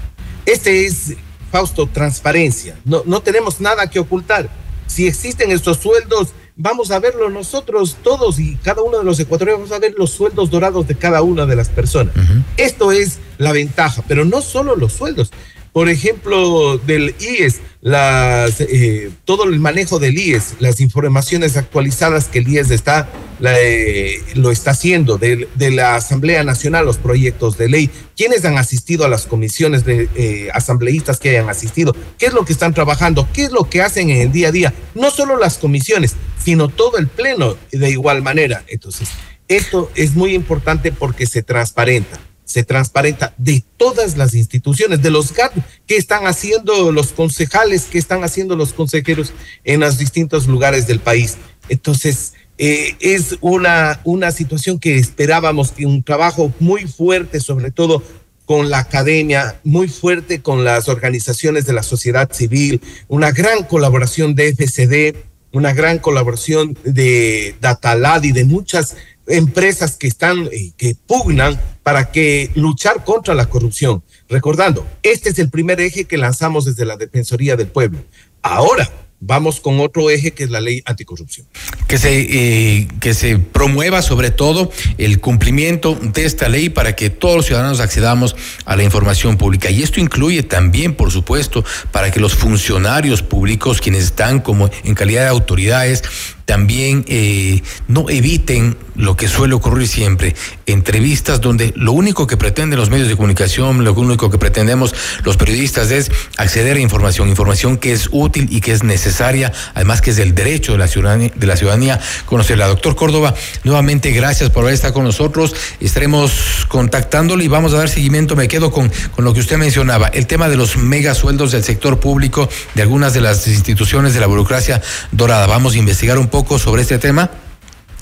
Este 0.45 0.85
es, 0.85 1.15
Fausto, 1.51 1.87
transparencia. 1.87 2.77
No, 2.85 3.03
no 3.07 3.23
tenemos 3.23 3.61
nada 3.61 3.89
que 3.89 3.99
ocultar. 4.01 4.51
Si 4.89 5.07
existen 5.07 5.51
estos 5.53 5.79
sueldos, 5.79 6.35
vamos 6.57 6.91
a 6.91 6.99
verlo 6.99 7.31
nosotros 7.31 7.97
todos 8.03 8.39
y 8.39 8.57
cada 8.57 8.83
uno 8.83 8.99
de 8.99 9.05
los 9.05 9.19
ecuatorianos, 9.21 9.63
vamos 9.71 9.77
a 9.77 9.81
ver 9.81 9.95
los 9.97 10.11
sueldos 10.11 10.51
dorados 10.51 10.87
de 10.87 10.97
cada 10.97 11.23
una 11.23 11.47
de 11.47 11.57
las 11.57 11.69
personas. 11.71 12.13
Esto 12.59 12.93
es 12.93 13.19
la 13.39 13.53
ventaja, 13.53 14.03
pero 14.07 14.25
no 14.27 14.43
solo 14.43 14.77
los 14.77 14.93
sueldos. 14.93 15.31
Por 15.75 15.89
ejemplo, 15.89 16.79
del 16.79 17.17
IES, 17.19 17.61
las, 17.81 18.61
eh, 18.61 19.11
todo 19.25 19.43
el 19.43 19.59
manejo 19.59 19.99
del 19.99 20.17
IES, 20.17 20.55
las 20.61 20.81
informaciones 20.81 21.57
actualizadas 21.57 22.27
que 22.29 22.39
el 22.39 22.49
IES 22.49 22.71
está, 22.71 23.09
la, 23.41 23.61
eh, 23.61 24.23
lo 24.37 24.53
está 24.53 24.71
haciendo, 24.71 25.19
de, 25.19 25.49
la 25.73 25.97
Asamblea 25.97 26.45
Nacional, 26.45 26.87
los 26.87 26.99
proyectos 26.99 27.59
de 27.59 27.69
ley, 27.69 27.91
quienes 28.17 28.45
han 28.45 28.57
asistido 28.57 29.05
a 29.05 29.09
las 29.09 29.27
comisiones 29.27 29.85
de 29.85 30.09
eh, 30.15 30.49
asambleístas 30.55 31.19
que 31.19 31.31
hayan 31.31 31.51
asistido, 31.51 31.93
qué 32.19 32.27
es 32.27 32.35
lo 32.35 32.45
que 32.45 32.53
están 32.53 32.73
trabajando, 32.73 33.29
qué 33.33 33.43
es 33.43 33.51
lo 33.51 33.69
que 33.69 33.83
hacen 33.83 34.11
en 34.11 34.21
el 34.21 34.31
día 34.31 34.51
a 34.51 34.53
día, 34.53 34.75
no 34.95 35.11
solo 35.11 35.37
las 35.37 35.59
comisiones, 35.59 36.15
sino 36.39 36.69
todo 36.69 36.99
el 36.99 37.09
pleno 37.09 37.57
de 37.73 37.91
igual 37.91 38.23
manera. 38.23 38.63
Entonces, 38.69 39.09
esto 39.49 39.91
es 39.97 40.15
muy 40.15 40.35
importante 40.35 40.93
porque 40.93 41.27
se 41.27 41.43
transparenta 41.43 42.21
se 42.45 42.63
transparenta 42.63 43.35
de 43.39 43.65
todas 43.77 44.17
las 44.17 44.35
instituciones, 44.35 45.03
de 45.03 45.11
los 45.11 45.33
GAT 45.33 45.53
que 45.87 45.97
están 45.97 46.27
haciendo 46.27 46.93
los 46.93 47.13
concejales, 47.13 47.85
que 47.85 47.99
están 47.99 48.23
haciendo 48.25 48.57
los 48.57 48.73
consejeros 48.73 49.33
en 49.65 49.81
los 49.81 49.99
distintos 49.99 50.47
lugares 50.47 50.87
del 50.87 51.01
país. 51.01 51.37
Entonces, 51.69 52.35
eh, 52.59 52.97
es 53.01 53.37
una, 53.41 54.01
una 54.05 54.31
situación 54.31 54.79
que 54.79 54.97
esperábamos, 54.97 55.73
que 55.73 55.87
un 55.87 56.03
trabajo 56.03 56.53
muy 56.61 56.87
fuerte, 56.87 57.41
sobre 57.41 57.71
todo 57.71 58.03
con 58.45 58.71
la 58.71 58.79
academia, 58.79 59.59
muy 59.65 59.89
fuerte 59.89 60.43
con 60.43 60.65
las 60.65 60.89
organizaciones 60.89 61.65
de 61.65 61.73
la 61.73 61.83
sociedad 61.83 62.31
civil, 62.31 62.81
una 63.09 63.33
gran 63.33 63.65
colaboración 63.65 64.35
de 64.35 64.49
FCD, 64.49 65.17
una 65.53 65.73
gran 65.73 65.99
colaboración 65.99 66.77
de 66.85 67.55
Datalad 67.61 68.23
y 68.25 68.33
de 68.33 68.45
muchas 68.45 68.97
empresas 69.27 69.97
que 69.97 70.07
están, 70.07 70.49
eh, 70.53 70.73
que 70.77 70.97
pugnan 71.07 71.61
para 71.83 72.11
que 72.11 72.51
luchar 72.55 73.05
contra 73.05 73.35
la 73.35 73.47
corrupción. 73.47 74.03
Recordando, 74.29 74.87
este 75.03 75.31
es 75.31 75.39
el 75.39 75.51
primer 75.51 75.81
eje 75.81 76.05
que 76.05 76.19
lanzamos 76.19 76.65
desde 76.65 76.85
la 76.85 76.97
Defensoría 76.97 77.57
del 77.57 77.69
Pueblo. 77.69 77.99
Ahora 78.43 78.91
vamos 79.27 79.61
con 79.61 79.81
otro 79.81 80.11
eje 80.11 80.33
que 80.33 80.45
es 80.45 80.51
la 80.51 80.61
ley 80.61 80.83
anticorrupción. 80.85 81.47
que 81.89 81.99
se 81.99 82.21
eh, 82.21 82.89
que 83.01 83.15
se 83.15 83.39
promueva 83.39 84.03
sobre 84.03 84.31
todo 84.31 84.71
el 84.99 85.21
cumplimiento 85.21 85.95
de 85.95 86.25
esta 86.25 86.49
ley 86.49 86.69
para 86.69 86.95
que 86.95 87.11
todos 87.11 87.37
los 87.37 87.47
ciudadanos 87.47 87.81
accedamos 87.81 88.37
a 88.65 88.77
la 88.77 88.83
información 88.83 89.37
pública 89.39 89.71
y 89.71 89.83
esto 89.83 90.01
incluye 90.01 90.43
también 90.43 90.95
por 90.95 91.11
supuesto 91.11 91.65
para 91.91 92.11
que 92.11 92.21
los 92.21 92.35
funcionarios 92.35 93.23
públicos 93.23 93.81
quienes 93.81 94.05
están 94.05 94.41
como 94.41 94.69
en 94.85 94.95
calidad 94.95 95.23
de 95.23 95.29
autoridades 95.29 96.03
también 96.45 97.05
eh, 97.09 97.63
no 97.89 98.09
eviten 98.11 98.77
lo 98.97 99.17
que 99.17 99.29
suele 99.29 99.55
ocurrir 99.55 99.89
siempre, 99.89 100.37
entrevistas 100.67 101.41
donde 101.41 101.73
lo 101.77 101.93
único 101.93 102.27
que 102.27 102.37
pretenden 102.37 102.79
los 102.79 102.91
medios 102.91 103.09
de 103.09 103.17
comunicación, 103.17 103.83
lo 103.83 103.93
único 103.95 104.31
que 104.31 104.39
pretendemos 104.39 104.95
los 105.25 105.37
periodistas 105.37 105.91
es 105.91 106.13
acceder 106.37 106.77
a 106.77 106.81
información, 106.81 107.29
información 107.29 107.77
que 107.77 107.93
es 107.93 108.09
útil 108.13 108.49
y 108.51 108.61
que 108.61 108.73
es 108.73 108.85
necesaria, 108.85 109.53
además 109.75 110.01
que 110.01 110.11
es 110.11 110.17
del 110.17 110.35
derecho 110.35 110.73
de 110.73 110.79
la 110.79 110.87
ciudadanía, 110.87 111.33
de 111.35 111.47
la 111.47 111.57
ciudadanía 111.57 112.01
conocerla. 112.27 112.69
Doctor 112.69 112.95
Córdoba, 112.95 113.35
nuevamente 113.65 114.13
gracias 114.13 114.51
por 114.51 114.63
haber 114.63 114.75
estado 114.75 114.95
con 114.95 115.05
nosotros, 115.05 115.55
estaremos 115.81 116.67
contactándolo 116.69 117.43
y 117.43 117.49
vamos 117.49 117.75
a 117.75 117.79
dar 117.79 117.89
seguimiento, 117.89 118.37
me 118.37 118.49
quedo 118.49 118.71
con, 118.71 118.93
con 119.15 119.25
lo 119.25 119.35
que 119.35 119.41
usted 119.41 119.59
mencionaba, 119.59 120.09
el 120.09 120.27
tema 120.27 120.49
de 120.49 120.57
los 120.57 120.77
mega 120.77 121.15
sueldos 121.15 121.53
del 121.53 121.65
sector 121.65 121.99
público, 121.99 122.49
de 122.75 122.83
algunas 122.83 123.13
de 123.13 123.21
las 123.21 123.47
instituciones 123.49 124.15
de 124.15 124.21
la 124.21 124.27
burocracia 124.27 124.81
dorada. 125.11 125.47
Vamos 125.47 125.75
a 125.75 125.79
investigar 125.79 126.19
un 126.19 126.29
poco 126.35 126.59
sobre 126.59 126.83
este 126.83 126.99
tema 126.99 127.31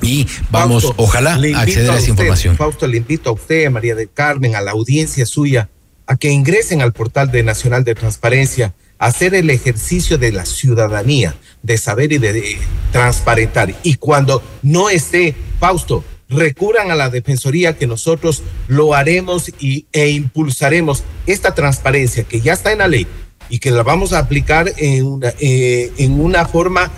y 0.00 0.26
vamos, 0.50 0.84
Fausto, 0.84 1.02
ojalá, 1.02 1.34
a 1.34 1.60
acceder 1.60 1.90
a 1.90 1.92
esa 1.92 1.98
usted, 1.98 2.08
información. 2.08 2.56
Fausto, 2.56 2.86
le 2.86 2.96
invito 2.96 3.28
a 3.28 3.34
usted, 3.34 3.66
a 3.66 3.70
María 3.70 3.94
del 3.94 4.10
Carmen, 4.10 4.56
a 4.56 4.62
la 4.62 4.70
audiencia 4.70 5.26
suya, 5.26 5.68
a 6.06 6.16
que 6.16 6.30
ingresen 6.30 6.80
al 6.80 6.94
portal 6.94 7.30
de 7.30 7.42
Nacional 7.42 7.84
de 7.84 7.94
Transparencia, 7.94 8.72
a 8.98 9.08
hacer 9.08 9.34
el 9.34 9.50
ejercicio 9.50 10.16
de 10.16 10.32
la 10.32 10.46
ciudadanía, 10.46 11.34
de 11.62 11.76
saber 11.76 12.10
y 12.10 12.16
de, 12.16 12.32
de 12.32 12.58
transparentar. 12.90 13.74
Y 13.82 13.96
cuando 13.96 14.42
no 14.62 14.88
esté, 14.88 15.36
Fausto, 15.60 16.02
recurran 16.30 16.90
a 16.90 16.94
la 16.94 17.10
Defensoría 17.10 17.76
que 17.76 17.86
nosotros 17.86 18.42
lo 18.66 18.94
haremos 18.94 19.52
y, 19.60 19.84
e 19.92 20.08
impulsaremos 20.08 21.04
esta 21.26 21.54
transparencia 21.54 22.24
que 22.24 22.40
ya 22.40 22.54
está 22.54 22.72
en 22.72 22.78
la 22.78 22.88
ley 22.88 23.06
y 23.50 23.58
que 23.58 23.70
la 23.70 23.82
vamos 23.82 24.14
a 24.14 24.20
aplicar 24.20 24.72
en 24.78 25.04
una, 25.04 25.34
eh, 25.38 25.92
en 25.98 26.18
una 26.18 26.46
forma, 26.46 26.90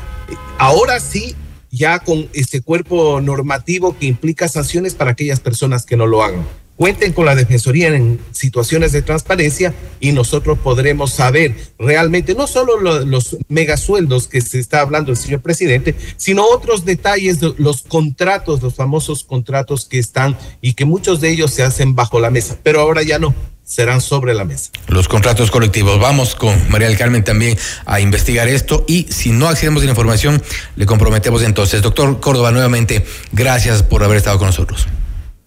ahora 0.59 1.01
sí, 1.01 1.35
ya 1.71 1.99
con 1.99 2.29
este 2.33 2.61
cuerpo 2.61 3.21
normativo 3.21 3.97
que 3.99 4.07
implica 4.07 4.49
sanciones 4.49 4.95
para 4.95 5.11
aquellas 5.13 5.41
personas 5.41 5.85
que 5.85 5.97
no 5.97 6.07
lo 6.07 6.23
hagan. 6.23 6.47
Cuenten 6.77 7.13
con 7.13 7.25
la 7.25 7.37
Defensoría 7.37 7.87
en 7.95 8.19
situaciones 8.33 8.91
de 8.91 9.03
transparencia 9.03 9.73
y 10.01 10.11
nosotros 10.11 10.59
podremos 10.59 11.13
saber 11.13 11.55
realmente 11.79 12.35
no 12.35 12.49
solo 12.49 12.81
lo- 12.81 13.05
los 13.05 13.37
megasueldos 13.49 14.27
que 14.27 14.41
se 14.41 14.59
está 14.59 14.81
hablando 14.81 15.13
el 15.13 15.17
señor 15.17 15.41
presidente, 15.41 15.95
sino 16.17 16.45
otros 16.45 16.85
detalles, 16.85 17.39
de 17.39 17.55
los 17.59 17.83
contratos, 17.83 18.61
los 18.61 18.75
famosos 18.75 19.23
contratos 19.23 19.85
que 19.87 20.01
están 20.01 20.37
y 20.61 20.73
que 20.75 20.85
muchos 20.85 21.21
de 21.21 21.31
ellos 21.31 21.53
se 21.53 21.63
hacen 21.63 21.95
bajo 21.95 22.19
la 22.19 22.31
mesa, 22.31 22.59
pero 22.65 22.81
ahora 22.81 23.05
ya 23.05 23.21
no, 23.21 23.35
serán 23.65 24.01
sobre 24.01 24.35
la 24.35 24.45
mesa. 24.45 24.71
Los 24.89 25.09
contratos 25.09 25.51
colectivos. 25.51 25.99
Vamos 25.99 26.35
con 26.35 26.71
María 26.71 26.89
del 26.89 26.99
Carmen 26.99 27.25
también 27.25 27.59
a 27.87 28.01
investigar 28.01 28.49
esto 28.49 28.85
y 28.87 29.07
si 29.11 29.33
no 29.33 29.49
accedemos 29.49 29.83
a 29.83 29.87
la 29.87 29.91
información, 29.93 30.43
le 30.77 30.87
comprometemos 30.87 31.43
entonces. 31.43 31.83
Doctor 31.83 32.21
Córdoba, 32.21 32.53
nuevamente, 32.53 33.05
gracias 33.33 33.83
por 33.83 34.05
haber 34.05 34.19
estado 34.19 34.39
con 34.39 34.47
nosotros. 34.47 34.87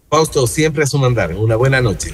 Fausto, 0.09 0.47
siempre 0.47 0.85
es 0.85 0.93
un 0.93 1.03
andar. 1.03 1.33
Una 1.33 1.57
buena 1.57 1.81
noche. 1.81 2.11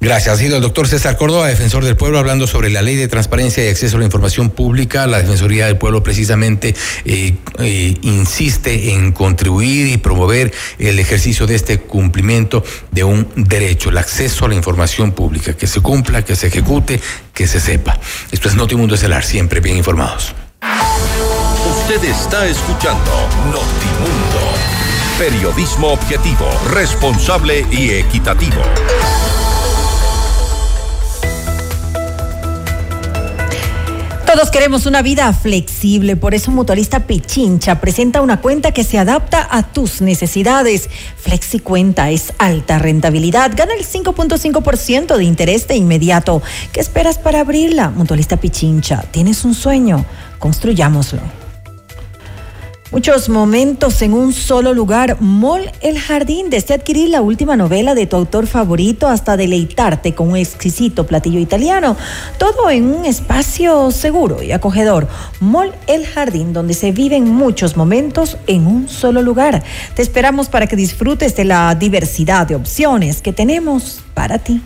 Gracias. 0.00 0.34
Ha 0.34 0.38
sido 0.38 0.56
el 0.56 0.62
doctor 0.62 0.88
César 0.88 1.16
Córdoba, 1.16 1.46
defensor 1.46 1.84
del 1.84 1.96
pueblo, 1.96 2.18
hablando 2.18 2.48
sobre 2.48 2.68
la 2.68 2.82
ley 2.82 2.96
de 2.96 3.06
transparencia 3.06 3.64
y 3.64 3.68
acceso 3.68 3.96
a 3.96 4.00
la 4.00 4.06
información 4.06 4.50
pública. 4.50 5.06
La 5.06 5.18
Defensoría 5.18 5.66
del 5.66 5.78
Pueblo 5.78 6.02
precisamente 6.02 6.74
eh, 7.04 7.36
eh, 7.60 7.94
insiste 8.02 8.92
en 8.92 9.12
contribuir 9.12 9.86
y 9.86 9.98
promover 9.98 10.52
el 10.80 10.98
ejercicio 10.98 11.46
de 11.46 11.54
este 11.54 11.78
cumplimiento 11.78 12.64
de 12.90 13.04
un 13.04 13.28
derecho, 13.36 13.90
el 13.90 13.98
acceso 13.98 14.44
a 14.44 14.48
la 14.48 14.56
información 14.56 15.12
pública, 15.12 15.56
que 15.56 15.68
se 15.68 15.80
cumpla, 15.80 16.24
que 16.24 16.34
se 16.34 16.48
ejecute, 16.48 17.00
que 17.32 17.46
se 17.46 17.60
sepa. 17.60 18.00
Esto 18.32 18.48
es 18.48 18.56
Notimundo 18.56 18.96
Estelar, 18.96 19.22
siempre 19.22 19.60
bien 19.60 19.76
informados. 19.76 20.34
Usted 21.70 22.02
está 22.02 22.48
escuchando 22.48 23.12
Notimundo. 23.46 24.57
Periodismo 25.18 25.88
objetivo, 25.88 26.46
responsable 26.70 27.66
y 27.72 27.90
equitativo. 27.90 28.62
Todos 34.24 34.52
queremos 34.52 34.86
una 34.86 35.02
vida 35.02 35.32
flexible, 35.32 36.14
por 36.14 36.34
eso 36.34 36.52
Mutualista 36.52 37.00
Pichincha 37.08 37.80
presenta 37.80 38.22
una 38.22 38.40
cuenta 38.40 38.70
que 38.70 38.84
se 38.84 38.96
adapta 38.96 39.48
a 39.50 39.64
tus 39.64 40.00
necesidades. 40.00 40.88
Flexi 41.16 41.58
Cuenta 41.58 42.10
es 42.10 42.32
alta 42.38 42.78
rentabilidad, 42.78 43.50
gana 43.56 43.74
el 43.74 43.84
5.5% 43.84 45.16
de 45.16 45.24
interés 45.24 45.66
de 45.66 45.74
inmediato. 45.74 46.42
¿Qué 46.72 46.78
esperas 46.78 47.18
para 47.18 47.40
abrirla? 47.40 47.90
Mutualista 47.90 48.36
Pichincha, 48.36 49.02
¿tienes 49.10 49.44
un 49.44 49.54
sueño? 49.54 50.06
Construyámoslo. 50.38 51.47
Muchos 52.90 53.28
momentos 53.28 54.00
en 54.00 54.14
un 54.14 54.32
solo 54.32 54.72
lugar. 54.72 55.18
Mall 55.20 55.70
El 55.82 55.98
Jardín, 55.98 56.48
desde 56.48 56.72
adquirir 56.72 57.10
la 57.10 57.20
última 57.20 57.54
novela 57.54 57.94
de 57.94 58.06
tu 58.06 58.16
autor 58.16 58.46
favorito 58.46 59.08
hasta 59.08 59.36
deleitarte 59.36 60.14
con 60.14 60.30
un 60.30 60.36
exquisito 60.38 61.06
platillo 61.06 61.38
italiano. 61.38 61.98
Todo 62.38 62.70
en 62.70 62.86
un 62.86 63.04
espacio 63.04 63.90
seguro 63.90 64.42
y 64.42 64.52
acogedor. 64.52 65.06
Mall 65.38 65.74
El 65.86 66.06
Jardín, 66.06 66.54
donde 66.54 66.72
se 66.72 66.90
viven 66.90 67.28
muchos 67.28 67.76
momentos 67.76 68.38
en 68.46 68.66
un 68.66 68.88
solo 68.88 69.20
lugar. 69.20 69.62
Te 69.94 70.00
esperamos 70.00 70.48
para 70.48 70.66
que 70.66 70.74
disfrutes 70.74 71.36
de 71.36 71.44
la 71.44 71.74
diversidad 71.74 72.46
de 72.46 72.54
opciones 72.54 73.20
que 73.20 73.34
tenemos 73.34 74.00
para 74.14 74.38
ti. 74.38 74.62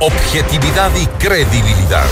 Objetividad 0.00 0.90
y 0.96 1.04
credibilidad. 1.18 2.06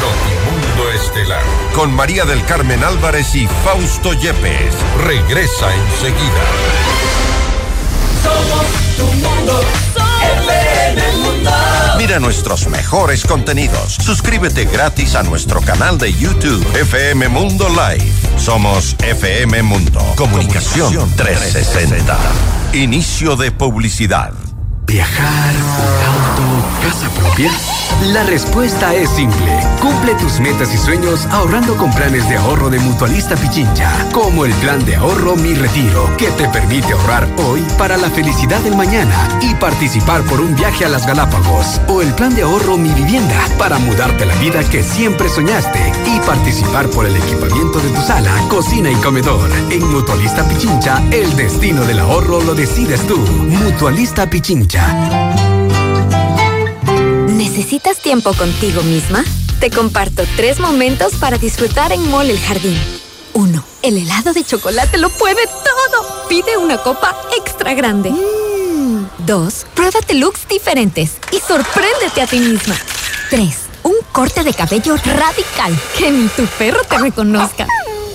Notimundo 0.00 0.90
Estelar. 0.94 1.42
Con 1.74 1.92
María 1.92 2.24
del 2.24 2.42
Carmen 2.44 2.82
Álvarez 2.82 3.34
y 3.34 3.46
Fausto 3.64 4.14
Yepes. 4.14 4.74
Regresa 5.04 5.74
enseguida. 5.74 6.46
Somos 8.22 8.66
tu 8.96 9.04
mundo. 9.04 9.60
Mundo. 9.98 10.57
Mira 11.98 12.20
nuestros 12.20 12.68
mejores 12.68 13.24
contenidos. 13.24 13.94
Suscríbete 13.94 14.66
gratis 14.66 15.16
a 15.16 15.24
nuestro 15.24 15.60
canal 15.60 15.98
de 15.98 16.12
YouTube 16.12 16.64
FM 16.76 17.28
Mundo 17.28 17.66
Live. 17.68 18.12
Somos 18.36 18.94
FM 19.00 19.64
Mundo. 19.64 20.00
Comunicación 20.16 21.10
360. 21.16 22.16
Inicio 22.72 23.34
de 23.34 23.50
publicidad. 23.50 24.32
¿Viajar, 24.88 25.54
auto, 26.06 26.66
casa 26.82 27.10
propia? 27.10 27.52
La 28.06 28.22
respuesta 28.22 28.94
es 28.94 29.10
simple. 29.10 29.60
Cumple 29.82 30.14
tus 30.14 30.40
metas 30.40 30.72
y 30.72 30.78
sueños 30.78 31.26
ahorrando 31.26 31.76
con 31.76 31.92
planes 31.92 32.26
de 32.30 32.36
ahorro 32.36 32.70
de 32.70 32.78
Mutualista 32.78 33.36
Pichincha, 33.36 33.92
como 34.12 34.46
el 34.46 34.52
plan 34.54 34.82
de 34.86 34.96
ahorro 34.96 35.36
Mi 35.36 35.52
Retiro, 35.52 36.08
que 36.16 36.28
te 36.30 36.48
permite 36.48 36.94
ahorrar 36.94 37.28
hoy 37.36 37.62
para 37.76 37.98
la 37.98 38.08
felicidad 38.08 38.60
del 38.60 38.76
mañana 38.76 39.28
y 39.42 39.54
participar 39.56 40.22
por 40.22 40.40
un 40.40 40.54
viaje 40.54 40.86
a 40.86 40.88
las 40.88 41.06
Galápagos, 41.06 41.82
o 41.88 42.00
el 42.00 42.14
plan 42.14 42.34
de 42.34 42.42
ahorro 42.42 42.78
Mi 42.78 42.90
Vivienda, 42.90 43.46
para 43.58 43.78
mudarte 43.78 44.24
la 44.24 44.34
vida 44.36 44.64
que 44.70 44.82
siempre 44.82 45.28
soñaste 45.28 45.92
y 46.06 46.18
participar 46.20 46.88
por 46.88 47.04
el 47.04 47.16
equipamiento 47.16 47.78
de 47.80 47.90
tu 47.90 48.00
sala, 48.00 48.32
cocina 48.48 48.90
y 48.90 48.96
comedor. 48.96 49.50
En 49.70 49.86
Mutualista 49.92 50.48
Pichincha, 50.48 51.02
el 51.10 51.36
destino 51.36 51.84
del 51.84 51.98
ahorro 51.98 52.40
lo 52.40 52.54
decides 52.54 53.06
tú. 53.06 53.18
Mutualista 53.18 54.30
Pichincha. 54.30 54.77
¿Necesitas 57.28 57.98
tiempo 57.98 58.32
contigo 58.34 58.82
misma? 58.82 59.24
Te 59.60 59.70
comparto 59.70 60.22
tres 60.36 60.60
momentos 60.60 61.14
para 61.14 61.38
disfrutar 61.38 61.92
en 61.92 62.08
Mall 62.10 62.30
El 62.30 62.38
Jardín. 62.38 62.78
1. 63.34 63.64
El 63.82 63.98
helado 63.98 64.32
de 64.32 64.44
chocolate 64.44 64.98
lo 64.98 65.10
puede 65.10 65.46
todo. 65.46 66.26
Pide 66.28 66.56
una 66.56 66.78
copa 66.78 67.16
extra 67.36 67.74
grande. 67.74 68.12
2. 69.26 69.66
Pruébate 69.74 70.14
looks 70.14 70.46
diferentes 70.48 71.12
y 71.32 71.38
sorpréndete 71.40 72.22
a 72.22 72.26
ti 72.26 72.38
misma. 72.38 72.76
3. 73.30 73.56
Un 73.84 73.94
corte 74.12 74.44
de 74.44 74.54
cabello 74.54 74.96
radical 74.96 75.78
que 75.96 76.10
ni 76.10 76.28
tu 76.28 76.46
perro 76.46 76.82
te 76.84 76.98
reconozca. 76.98 77.66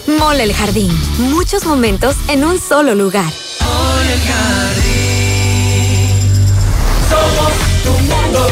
Mall 0.07 0.39
El 0.39 0.53
Jardín. 0.53 0.91
Muchos 1.17 1.65
momentos 1.65 2.15
en 2.27 2.43
un 2.43 2.59
solo 2.59 2.95
lugar. 2.95 3.31
Mall 3.61 4.09
El 4.09 4.19
Jardín. 4.21 4.92
Somos 7.13 7.53
tu 7.83 7.91
mundo. 7.91 8.47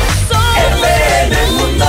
FM 0.77 1.51
Mundo. 1.57 1.85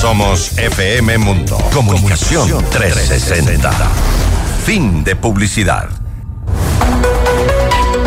Somos 0.00 0.58
FM 0.58 1.18
Mundo. 1.18 1.58
Comunicación 1.72 2.64
360. 2.70 3.70
Fin 4.64 5.04
de 5.04 5.16
publicidad. 5.16 5.88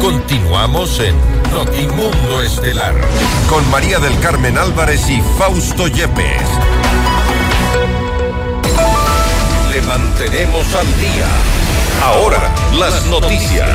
Continuamos 0.02 1.00
en 1.00 1.16
Notimundo 1.52 2.42
Estelar 2.42 2.96
con 3.50 3.70
María 3.70 4.00
del 4.00 4.20
Carmen 4.20 4.58
Álvarez 4.58 5.10
y 5.10 5.22
Fausto 5.38 5.88
Yepes. 5.88 6.50
Le 9.72 9.82
mantenemos 9.84 10.66
al 10.74 10.88
día. 11.00 11.28
Ahora, 12.04 12.52
las 12.80 13.06
noticias. 13.06 13.70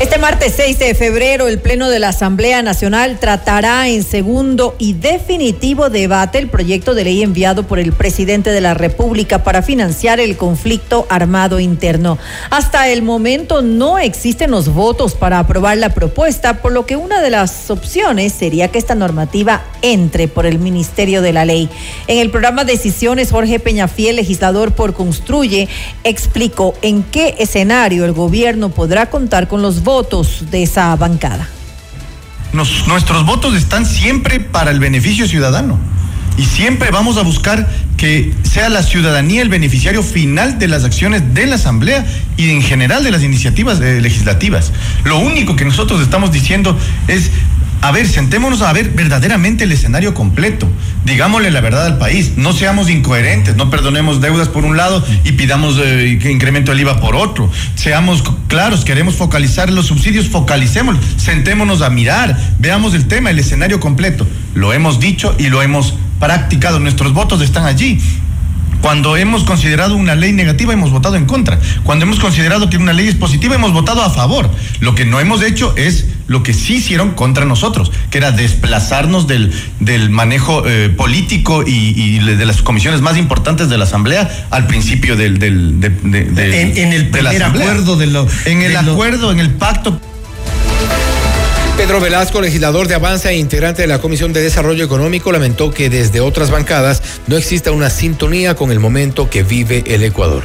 Este 0.00 0.16
martes 0.16 0.54
6 0.56 0.78
de 0.78 0.94
febrero, 0.94 1.46
el 1.46 1.58
Pleno 1.58 1.90
de 1.90 1.98
la 1.98 2.08
Asamblea 2.08 2.62
Nacional 2.62 3.18
tratará 3.20 3.86
en 3.86 4.02
segundo 4.02 4.74
y 4.78 4.94
definitivo 4.94 5.90
debate 5.90 6.38
el 6.38 6.48
proyecto 6.48 6.94
de 6.94 7.04
ley 7.04 7.22
enviado 7.22 7.64
por 7.64 7.78
el 7.78 7.92
presidente 7.92 8.50
de 8.50 8.62
la 8.62 8.72
República 8.72 9.44
para 9.44 9.60
financiar 9.60 10.18
el 10.18 10.38
conflicto 10.38 11.06
armado 11.10 11.60
interno. 11.60 12.16
Hasta 12.48 12.88
el 12.88 13.02
momento 13.02 13.60
no 13.60 13.98
existen 13.98 14.52
los 14.52 14.72
votos 14.72 15.14
para 15.14 15.38
aprobar 15.38 15.76
la 15.76 15.90
propuesta, 15.90 16.62
por 16.62 16.72
lo 16.72 16.86
que 16.86 16.96
una 16.96 17.20
de 17.20 17.28
las 17.28 17.70
opciones 17.70 18.32
sería 18.32 18.68
que 18.68 18.78
esta 18.78 18.94
normativa 18.94 19.64
entre 19.82 20.28
por 20.28 20.46
el 20.46 20.58
Ministerio 20.58 21.20
de 21.20 21.34
la 21.34 21.44
Ley. 21.44 21.68
En 22.06 22.16
el 22.16 22.30
programa 22.30 22.64
Decisiones, 22.64 23.32
Jorge 23.32 23.60
Peñafiel, 23.60 24.16
legislador 24.16 24.72
por 24.72 24.94
Construye, 24.94 25.68
explicó 26.04 26.72
en 26.80 27.02
qué 27.02 27.34
escenario 27.38 28.06
el 28.06 28.12
gobierno 28.12 28.70
podrá 28.70 29.10
contar 29.10 29.46
con 29.46 29.60
los 29.60 29.82
votos 29.82 29.89
de 30.50 30.62
esa 30.62 30.94
bancada. 30.94 31.48
Nos- 32.52 32.86
nuestros 32.86 33.26
votos 33.26 33.54
están 33.54 33.84
siempre 33.84 34.38
para 34.38 34.70
el 34.70 34.78
beneficio 34.78 35.26
ciudadano. 35.26 35.78
Y 36.38 36.44
siempre 36.44 36.90
vamos 36.92 37.16
a 37.18 37.22
buscar 37.22 37.68
que 37.96 38.32
sea 38.44 38.68
la 38.68 38.82
ciudadanía 38.84 39.42
el 39.42 39.48
beneficiario 39.48 40.02
final 40.04 40.58
de 40.60 40.68
las 40.68 40.84
acciones 40.84 41.34
de 41.34 41.46
la 41.46 41.56
Asamblea 41.56 42.06
y 42.36 42.50
en 42.50 42.62
general 42.62 43.02
de 43.02 43.10
las 43.10 43.22
iniciativas 43.24 43.80
eh, 43.80 44.00
legislativas. 44.00 44.70
Lo 45.04 45.18
único 45.18 45.56
que 45.56 45.64
nosotros 45.64 46.00
estamos 46.00 46.30
diciendo 46.30 46.78
es, 47.08 47.30
a 47.82 47.92
ver, 47.92 48.06
sentémonos 48.06 48.60
a 48.60 48.72
ver 48.72 48.90
verdaderamente 48.90 49.64
el 49.64 49.72
escenario 49.72 50.12
completo. 50.12 50.68
Digámosle 51.04 51.50
la 51.50 51.62
verdad 51.62 51.86
al 51.86 51.98
país. 51.98 52.32
No 52.36 52.52
seamos 52.52 52.90
incoherentes, 52.90 53.56
no 53.56 53.70
perdonemos 53.70 54.20
deudas 54.20 54.48
por 54.48 54.64
un 54.64 54.76
lado 54.76 55.02
y 55.24 55.32
pidamos 55.32 55.78
eh, 55.78 56.20
incremento 56.30 56.72
el 56.72 56.80
IVA 56.80 57.00
por 57.00 57.16
otro. 57.16 57.50
Seamos 57.76 58.22
claros, 58.48 58.84
queremos 58.84 59.16
focalizar 59.16 59.70
los 59.70 59.86
subsidios, 59.86 60.28
focalicémoslos, 60.28 61.04
sentémonos 61.16 61.80
a 61.80 61.88
mirar, 61.88 62.36
veamos 62.58 62.92
el 62.92 63.08
tema, 63.08 63.30
el 63.30 63.38
escenario 63.38 63.80
completo. 63.80 64.26
Lo 64.54 64.74
hemos 64.74 65.00
dicho 65.00 65.34
y 65.38 65.48
lo 65.48 65.62
hemos 65.62 65.94
practicado, 66.18 66.80
nuestros 66.80 67.14
votos 67.14 67.40
están 67.40 67.64
allí. 67.64 67.98
Cuando 68.82 69.18
hemos 69.18 69.44
considerado 69.44 69.94
una 69.94 70.14
ley 70.14 70.32
negativa, 70.32 70.72
hemos 70.72 70.90
votado 70.90 71.16
en 71.16 71.26
contra. 71.26 71.58
Cuando 71.84 72.04
hemos 72.04 72.18
considerado 72.18 72.70
que 72.70 72.78
una 72.78 72.94
ley 72.94 73.08
es 73.08 73.14
positiva, 73.14 73.54
hemos 73.54 73.72
votado 73.72 74.02
a 74.02 74.10
favor. 74.10 74.50
Lo 74.80 74.94
que 74.94 75.04
no 75.04 75.20
hemos 75.20 75.42
hecho 75.42 75.74
es 75.76 76.06
lo 76.30 76.44
que 76.44 76.54
sí 76.54 76.76
hicieron 76.76 77.10
contra 77.10 77.44
nosotros, 77.44 77.90
que 78.08 78.18
era 78.18 78.30
desplazarnos 78.30 79.26
del, 79.26 79.52
del 79.80 80.10
manejo 80.10 80.62
eh, 80.64 80.88
político 80.88 81.64
y, 81.66 81.92
y 81.96 82.18
de 82.20 82.46
las 82.46 82.62
comisiones 82.62 83.00
más 83.00 83.16
importantes 83.16 83.68
de 83.68 83.76
la 83.76 83.82
Asamblea 83.84 84.46
al 84.50 84.68
principio 84.68 85.16
del... 85.16 85.38
del- 85.40 85.80
de, 85.80 85.88
de- 85.90 86.24
de- 86.26 86.60
En- 86.62 86.76
en 86.78 86.92
el 86.92 87.08
primer 87.10 87.42
acuerdo 87.42 87.96
de 87.96 88.06
lo- 88.06 88.28
En 88.44 88.62
el 88.62 88.72
lo- 88.74 88.92
acuerdo, 88.92 89.32
en 89.32 89.40
el 89.40 89.50
pacto 89.50 90.00
Pedro 91.76 91.98
Velasco, 92.00 92.40
legislador 92.40 92.86
de 92.88 92.94
Avanza 92.94 93.30
e 93.32 93.36
integrante 93.38 93.82
de 93.82 93.88
la 93.88 93.98
Comisión 94.00 94.32
de 94.32 94.40
Desarrollo 94.42 94.84
Económico, 94.84 95.32
lamentó 95.32 95.72
que 95.72 95.88
desde 95.90 96.20
otras 96.20 96.50
bancadas 96.50 97.02
no 97.26 97.36
exista 97.36 97.72
una 97.72 97.90
sintonía 97.90 98.54
con 98.54 98.70
el 98.70 98.78
momento 98.78 99.30
que 99.30 99.42
vive 99.42 99.82
el 99.86 100.04
Ecuador. 100.04 100.44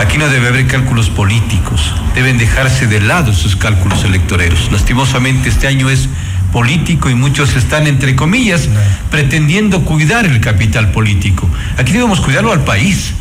Aquí 0.00 0.16
no 0.16 0.30
debe 0.30 0.48
haber 0.48 0.66
cálculos 0.66 1.10
políticos, 1.10 1.92
deben 2.14 2.38
dejarse 2.38 2.86
de 2.86 3.02
lado 3.02 3.32
esos 3.32 3.54
cálculos 3.54 4.02
electoreros. 4.02 4.72
Lastimosamente 4.72 5.50
este 5.50 5.66
año 5.66 5.90
es 5.90 6.08
político 6.54 7.10
y 7.10 7.14
muchos 7.14 7.54
están, 7.54 7.86
entre 7.86 8.16
comillas, 8.16 8.70
pretendiendo 9.10 9.84
cuidar 9.84 10.24
el 10.24 10.40
capital 10.40 10.90
político. 10.90 11.46
Aquí 11.76 11.92
debemos 11.92 12.22
cuidarlo 12.22 12.50
al 12.50 12.64
país. 12.64 13.12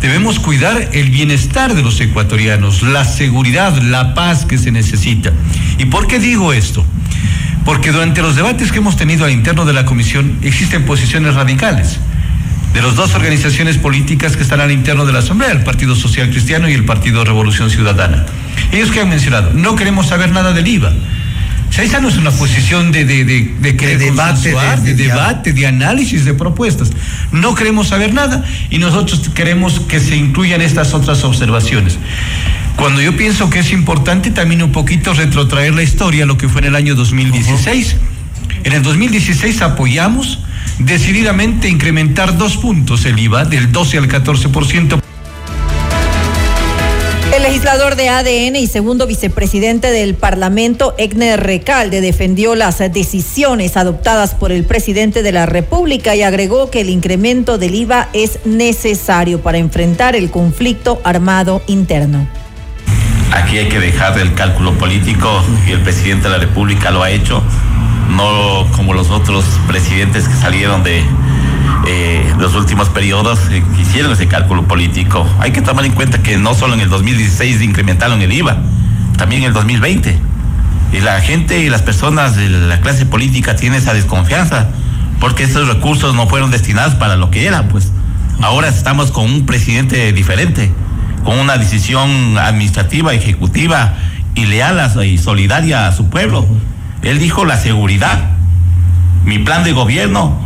Debemos 0.00 0.38
cuidar 0.38 0.90
el 0.92 1.10
bienestar 1.10 1.74
de 1.74 1.82
los 1.82 2.00
ecuatorianos, 2.00 2.84
la 2.84 3.04
seguridad, 3.04 3.76
la 3.82 4.14
paz 4.14 4.46
que 4.46 4.56
se 4.56 4.70
necesita. 4.70 5.32
¿Y 5.78 5.86
por 5.86 6.06
qué 6.06 6.20
digo 6.20 6.52
esto? 6.52 6.86
Porque 7.64 7.90
durante 7.90 8.22
los 8.22 8.36
debates 8.36 8.70
que 8.70 8.78
hemos 8.78 8.96
tenido 8.96 9.24
al 9.24 9.32
interno 9.32 9.64
de 9.64 9.72
la 9.72 9.84
comisión 9.84 10.38
existen 10.42 10.84
posiciones 10.84 11.34
radicales 11.34 11.98
de 12.74 12.82
las 12.82 12.94
dos 12.94 13.14
organizaciones 13.14 13.78
políticas 13.78 14.36
que 14.36 14.42
están 14.42 14.60
al 14.60 14.70
interno 14.70 15.04
de 15.06 15.12
la 15.12 15.18
Asamblea, 15.20 15.50
el 15.50 15.62
Partido 15.64 15.96
Social 15.96 16.30
Cristiano 16.30 16.68
y 16.68 16.72
el 16.72 16.84
Partido 16.84 17.24
Revolución 17.24 17.68
Ciudadana. 17.70 18.26
Ellos 18.72 18.90
que 18.90 19.00
han 19.00 19.08
mencionado, 19.08 19.52
no 19.54 19.74
queremos 19.74 20.06
saber 20.06 20.30
nada 20.30 20.52
del 20.52 20.66
IVA. 20.68 20.92
O 21.68 21.72
sea, 21.72 21.84
esa 21.84 22.00
no 22.00 22.08
es 22.08 22.16
una 22.16 22.32
posición 22.32 22.90
de, 22.90 23.04
de, 23.04 23.24
de, 23.24 23.54
de, 23.60 23.76
querer 23.76 23.98
De 23.98 24.06
debate, 24.06 24.50
de- 24.82 24.94
debate, 24.94 25.52
de 25.52 25.66
análisis, 25.68 26.24
de 26.24 26.34
propuestas. 26.34 26.90
No 27.32 27.54
queremos 27.54 27.88
saber 27.88 28.12
nada 28.12 28.44
y 28.70 28.78
nosotros 28.78 29.28
queremos 29.34 29.78
que 29.80 30.00
se 30.00 30.16
incluyan 30.16 30.62
estas 30.62 30.94
otras 30.94 31.22
observaciones. 31.22 31.96
Cuando 32.76 33.00
yo 33.02 33.16
pienso 33.16 33.50
que 33.50 33.60
es 33.60 33.72
importante 33.72 34.30
también 34.30 34.62
un 34.62 34.72
poquito 34.72 35.12
retrotraer 35.12 35.74
la 35.74 35.82
historia, 35.82 36.26
lo 36.26 36.36
que 36.38 36.48
fue 36.48 36.60
en 36.62 36.68
el 36.68 36.74
año 36.76 36.94
2016. 36.96 37.96
En 38.64 38.72
el 38.72 38.82
2016 38.82 39.62
apoyamos 39.62 40.38
decididamente 40.78 41.68
incrementar 41.68 42.36
dos 42.36 42.56
puntos 42.56 43.04
el 43.04 43.18
IVA, 43.18 43.44
del 43.44 43.72
12 43.72 43.98
al 43.98 44.08
14%. 44.08 45.00
El 47.34 47.44
legislador 47.44 47.94
de 47.94 48.08
ADN 48.08 48.56
y 48.56 48.66
segundo 48.66 49.06
vicepresidente 49.06 49.90
del 49.90 50.14
Parlamento, 50.14 50.94
Egner 50.98 51.40
Recalde, 51.40 52.00
defendió 52.00 52.54
las 52.54 52.78
decisiones 52.92 53.76
adoptadas 53.76 54.34
por 54.34 54.52
el 54.52 54.64
presidente 54.64 55.22
de 55.22 55.32
la 55.32 55.46
República 55.46 56.14
y 56.16 56.22
agregó 56.22 56.70
que 56.70 56.80
el 56.80 56.90
incremento 56.90 57.56
del 57.56 57.74
IVA 57.76 58.08
es 58.12 58.40
necesario 58.44 59.40
para 59.40 59.58
enfrentar 59.58 60.16
el 60.16 60.30
conflicto 60.30 61.00
armado 61.04 61.62
interno. 61.66 62.26
Aquí 63.32 63.58
hay 63.58 63.68
que 63.68 63.78
dejar 63.78 64.18
el 64.18 64.34
cálculo 64.34 64.76
político 64.76 65.42
y 65.66 65.70
el 65.70 65.80
presidente 65.80 66.24
de 66.24 66.30
la 66.30 66.38
República 66.38 66.90
lo 66.90 67.02
ha 67.02 67.10
hecho, 67.10 67.42
no 68.10 68.66
como 68.76 68.94
los 68.94 69.10
otros 69.10 69.44
presidentes 69.66 70.28
que 70.28 70.34
salieron 70.34 70.82
de 70.82 71.04
eh, 71.86 72.34
los 72.38 72.54
últimos 72.54 72.88
periodos 72.88 73.38
eh, 73.50 73.62
que 73.74 73.82
hicieron 73.82 74.12
ese 74.12 74.28
cálculo 74.28 74.64
político. 74.64 75.26
Hay 75.38 75.52
que 75.52 75.62
tomar 75.62 75.84
en 75.84 75.92
cuenta 75.92 76.22
que 76.22 76.36
no 76.36 76.54
solo 76.54 76.74
en 76.74 76.80
el 76.80 76.88
2016 76.88 77.62
incrementaron 77.62 78.20
el 78.22 78.32
IVA, 78.32 78.58
también 79.16 79.42
en 79.42 79.48
el 79.48 79.54
2020. 79.54 80.18
Y 80.92 81.00
la 81.00 81.20
gente 81.20 81.60
y 81.60 81.70
las 81.70 81.82
personas 81.82 82.36
de 82.36 82.48
la 82.48 82.80
clase 82.80 83.06
política 83.06 83.56
tienen 83.56 83.80
esa 83.80 83.94
desconfianza 83.94 84.68
porque 85.20 85.44
esos 85.44 85.68
recursos 85.68 86.14
no 86.14 86.26
fueron 86.26 86.50
destinados 86.50 86.94
para 86.94 87.16
lo 87.16 87.30
que 87.30 87.46
eran, 87.46 87.68
pues. 87.68 87.92
Ahora 88.40 88.68
estamos 88.68 89.10
con 89.10 89.26
un 89.26 89.46
presidente 89.46 90.12
diferente, 90.12 90.72
con 91.24 91.38
una 91.38 91.58
decisión 91.58 92.38
administrativa, 92.38 93.12
ejecutiva 93.12 93.94
y 94.34 94.46
leal 94.46 94.90
y 95.04 95.18
solidaria 95.18 95.86
a 95.86 95.92
su 95.92 96.08
pueblo. 96.08 96.46
Él 97.02 97.18
dijo 97.18 97.44
la 97.44 97.56
seguridad, 97.56 98.30
mi 99.24 99.38
plan 99.38 99.64
de 99.64 99.72
gobierno 99.72 100.38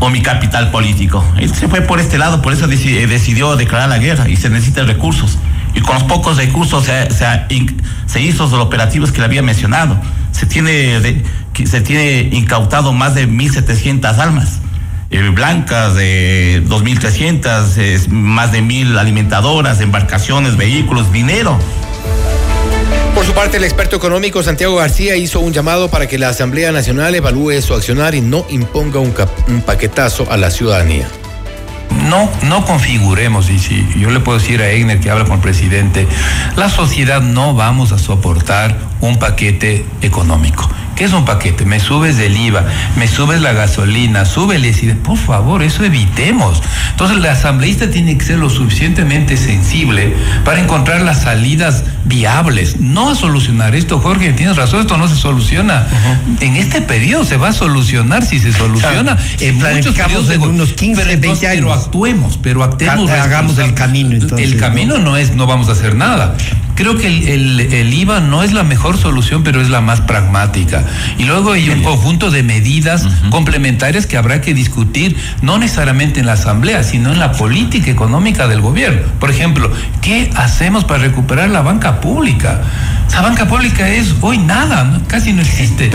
o 0.00 0.10
mi 0.10 0.22
capital 0.22 0.70
político. 0.70 1.24
Él 1.38 1.54
se 1.54 1.68
fue 1.68 1.80
por 1.80 2.00
este 2.00 2.18
lado, 2.18 2.42
por 2.42 2.52
eso 2.52 2.66
eh, 2.66 3.06
decidió 3.06 3.56
declarar 3.56 3.88
la 3.88 3.98
guerra 3.98 4.28
y 4.28 4.36
se 4.36 4.50
necesitan 4.50 4.86
recursos. 4.86 5.38
Y 5.74 5.80
con 5.80 5.94
los 5.94 6.04
pocos 6.04 6.36
recursos 6.36 6.84
se, 6.84 8.20
hizo 8.20 8.44
los 8.44 8.52
operativos 8.54 9.12
que 9.12 9.18
le 9.18 9.24
había 9.24 9.42
mencionado. 9.42 10.00
Se 10.30 10.46
tiene, 10.46 11.22
se 11.64 11.80
tiene 11.80 12.28
incautado 12.32 12.92
más 12.92 13.14
de 13.14 13.28
1.700 13.28 14.18
almas. 14.18 14.60
eh, 15.10 15.30
blancas 15.30 15.94
de 15.94 16.62
2.300, 16.66 17.76
eh, 17.78 18.00
más 18.08 18.52
de 18.52 18.62
mil 18.62 18.98
alimentadoras, 18.98 19.80
embarcaciones, 19.80 20.56
vehículos, 20.56 21.10
dinero. 21.12 21.58
Por 23.14 23.24
su 23.24 23.32
parte, 23.32 23.58
el 23.58 23.64
experto 23.64 23.94
económico 23.94 24.42
Santiago 24.42 24.74
García 24.74 25.14
hizo 25.14 25.38
un 25.38 25.52
llamado 25.52 25.88
para 25.88 26.08
que 26.08 26.18
la 26.18 26.30
Asamblea 26.30 26.72
Nacional 26.72 27.14
evalúe 27.14 27.62
su 27.62 27.72
accionar 27.72 28.16
y 28.16 28.20
no 28.20 28.44
imponga 28.48 28.98
un, 28.98 29.14
paquetazo 29.64 30.26
a 30.32 30.36
la 30.36 30.50
ciudadanía. 30.50 31.06
No, 32.08 32.28
no 32.42 32.64
configuremos, 32.64 33.50
y 33.50 33.60
si 33.60 33.86
yo 33.96 34.10
le 34.10 34.18
puedo 34.18 34.38
decir 34.38 34.60
a 34.60 34.68
Egner 34.68 34.98
que 34.98 35.10
habla 35.10 35.24
con 35.24 35.34
el 35.34 35.40
presidente, 35.40 36.08
la 36.56 36.68
sociedad 36.68 37.20
no 37.20 37.54
vamos 37.54 37.92
a 37.92 37.98
soportar 37.98 38.76
un 39.00 39.16
paquete 39.20 39.84
económico. 40.02 40.68
¿Qué 40.96 41.04
es 41.04 41.12
un 41.12 41.24
paquete? 41.24 41.64
Me 41.64 41.80
subes 41.80 42.18
el 42.18 42.36
IVA, 42.36 42.64
me 42.96 43.08
subes 43.08 43.40
la 43.40 43.52
gasolina, 43.52 44.24
sube 44.24 44.56
el 44.56 44.64
ICI. 44.66 44.94
Por 44.94 45.18
favor, 45.18 45.62
eso 45.62 45.84
evitemos. 45.84 46.62
Entonces, 46.90 47.16
el 47.16 47.26
asambleísta 47.26 47.90
tiene 47.90 48.16
que 48.16 48.24
ser 48.24 48.38
lo 48.38 48.48
suficientemente 48.48 49.36
sensible 49.36 50.14
para 50.44 50.60
encontrar 50.60 51.02
las 51.02 51.22
salidas 51.22 51.84
viables, 52.04 52.80
no 52.80 53.10
a 53.10 53.14
solucionar 53.14 53.74
esto, 53.74 53.98
Jorge, 53.98 54.32
tienes 54.34 54.56
razón, 54.56 54.80
esto 54.82 54.96
no 54.96 55.08
se 55.08 55.16
soluciona. 55.16 55.86
En 56.40 56.56
este 56.56 56.80
periodo 56.80 57.24
se 57.24 57.36
va 57.38 57.48
a 57.48 57.52
solucionar 57.52 58.24
si 58.24 58.38
se 58.38 58.52
soluciona. 58.52 59.16
en 59.40 59.58
muchos 59.58 59.94
periodos 59.96 60.28
de 60.28 60.34
en 60.36 60.42
unos 60.42 60.74
15, 60.74 61.00
pero 61.02 61.12
entonces, 61.12 61.40
20 61.40 61.56
Pero 61.56 61.72
años. 61.72 61.84
actuemos, 61.86 62.38
pero 62.42 62.62
actuemos. 62.62 63.10
Ha- 63.10 63.22
hagamos 63.24 63.58
el 63.58 63.74
camino, 63.74 64.12
entonces, 64.12 64.52
El 64.52 64.58
camino 64.60 64.98
no 64.98 65.16
es, 65.16 65.34
no 65.34 65.46
vamos 65.46 65.68
a 65.68 65.72
hacer 65.72 65.94
nada. 65.96 66.36
Creo 66.74 66.96
que 66.96 67.06
el, 67.06 67.28
el- 67.28 67.60
el 67.60 67.94
IVA 67.94 68.20
no 68.20 68.42
es 68.42 68.52
la 68.52 68.64
mejor 68.64 68.98
solución, 68.98 69.42
pero 69.44 69.60
es 69.60 69.70
la 69.70 69.80
más 69.80 70.00
pragmática. 70.00 70.84
Y 71.18 71.24
luego 71.24 71.52
hay 71.52 71.68
un 71.70 71.82
conjunto 71.82 72.30
de 72.30 72.42
medidas 72.42 73.06
complementarias 73.30 74.06
que 74.06 74.16
habrá 74.16 74.40
que 74.40 74.54
discutir, 74.54 75.16
no 75.42 75.58
necesariamente 75.58 76.20
en 76.20 76.26
la 76.26 76.32
Asamblea, 76.32 76.82
sino 76.82 77.12
en 77.12 77.18
la 77.18 77.32
política 77.32 77.90
económica 77.90 78.48
del 78.48 78.60
gobierno. 78.60 79.02
Por 79.20 79.30
ejemplo, 79.30 79.70
¿qué 80.00 80.30
hacemos 80.34 80.84
para 80.84 81.00
recuperar 81.02 81.50
la 81.50 81.62
banca 81.62 82.00
pública? 82.00 82.60
Esa 83.08 83.22
banca 83.22 83.46
pública 83.46 83.88
es 83.88 84.14
hoy 84.20 84.38
nada, 84.38 84.84
¿no? 84.84 85.00
casi 85.06 85.32
no 85.32 85.42
existe. 85.42 85.90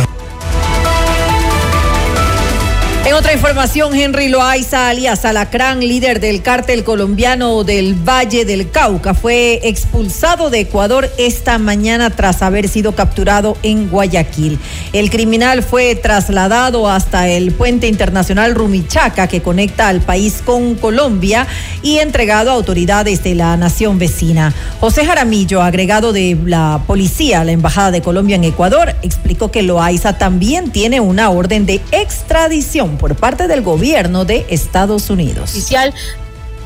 Otra 3.20 3.34
información, 3.34 3.94
Henry 3.94 4.30
Loaiza, 4.30 4.88
alias 4.88 5.26
Alacrán, 5.26 5.82
líder 5.82 6.22
del 6.22 6.42
cártel 6.42 6.86
colombiano 6.86 7.66
del 7.66 7.94
Valle 7.94 8.46
del 8.46 8.72
Cauca, 8.72 9.14
fue 9.14 9.60
expulsado 9.64 10.50
de 10.50 10.62
Ecuador 10.62 11.10
esta 11.18 11.58
mañana 11.58 12.12
tras 12.12 12.42
haber 12.42 12.70
sido 12.70 12.96
capturado 12.96 13.58
en 13.62 13.90
Guayaquil. 13.90 14.58
El 14.94 15.10
criminal 15.10 15.64
fue 15.64 15.96
trasladado 15.96 16.90
hasta 16.90 17.28
el 17.28 17.52
puente 17.52 17.88
internacional 17.90 18.56
Rumichaca, 18.56 19.28
que 19.28 19.42
conecta 19.42 19.90
al 19.90 20.00
país 20.00 20.42
con 20.46 20.76
Colombia, 20.76 21.46
y 21.82 21.98
entregado 21.98 22.52
a 22.52 22.54
autoridades 22.54 23.22
de 23.22 23.36
la 23.36 23.58
nación 23.58 24.00
vecina. 24.00 24.54
José 24.80 25.06
Jaramillo, 25.06 25.62
agregado 25.62 26.14
de 26.14 26.38
la 26.46 26.84
policía 26.88 27.42
a 27.42 27.44
la 27.44 27.52
Embajada 27.52 27.92
de 27.92 28.02
Colombia 28.02 28.38
en 28.38 28.46
Ecuador, 28.46 28.96
explicó 29.02 29.52
que 29.52 29.62
Loaiza 29.62 30.18
también 30.18 30.72
tiene 30.72 31.02
una 31.02 31.32
orden 31.32 31.66
de 31.66 31.82
extradición 31.92 32.98
por 33.10 33.18
parte 33.18 33.48
del 33.48 33.64
gobierno 33.64 34.24
de 34.24 34.46
Estados 34.50 35.10
Unidos. 35.10 35.50
Oficial. 35.50 35.92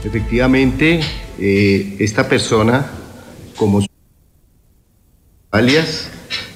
Efectivamente, 0.04 1.00
eh, 1.40 1.96
esta 2.00 2.28
persona, 2.28 2.86
como 3.56 3.80
su 3.80 3.88
alias, 5.52 6.10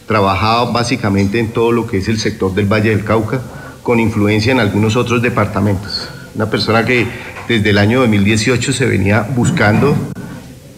trabajaba 0.06 0.72
básicamente 0.72 1.40
en 1.40 1.54
todo 1.54 1.72
lo 1.72 1.88
que 1.88 2.00
es 2.00 2.10
el 2.10 2.20
sector 2.20 2.54
del 2.54 2.66
Valle 2.66 2.90
del 2.90 3.06
Cauca, 3.06 3.42
con 3.82 4.02
influencia 4.02 4.52
en 4.52 4.60
algunos 4.60 4.98
otros 4.98 5.22
departamentos. 5.22 6.10
Una 6.36 6.50
persona 6.50 6.84
que 6.84 7.08
desde 7.48 7.70
el 7.70 7.78
año 7.78 8.02
2018 8.02 8.74
se 8.74 8.86
venía 8.88 9.22
buscando 9.22 9.96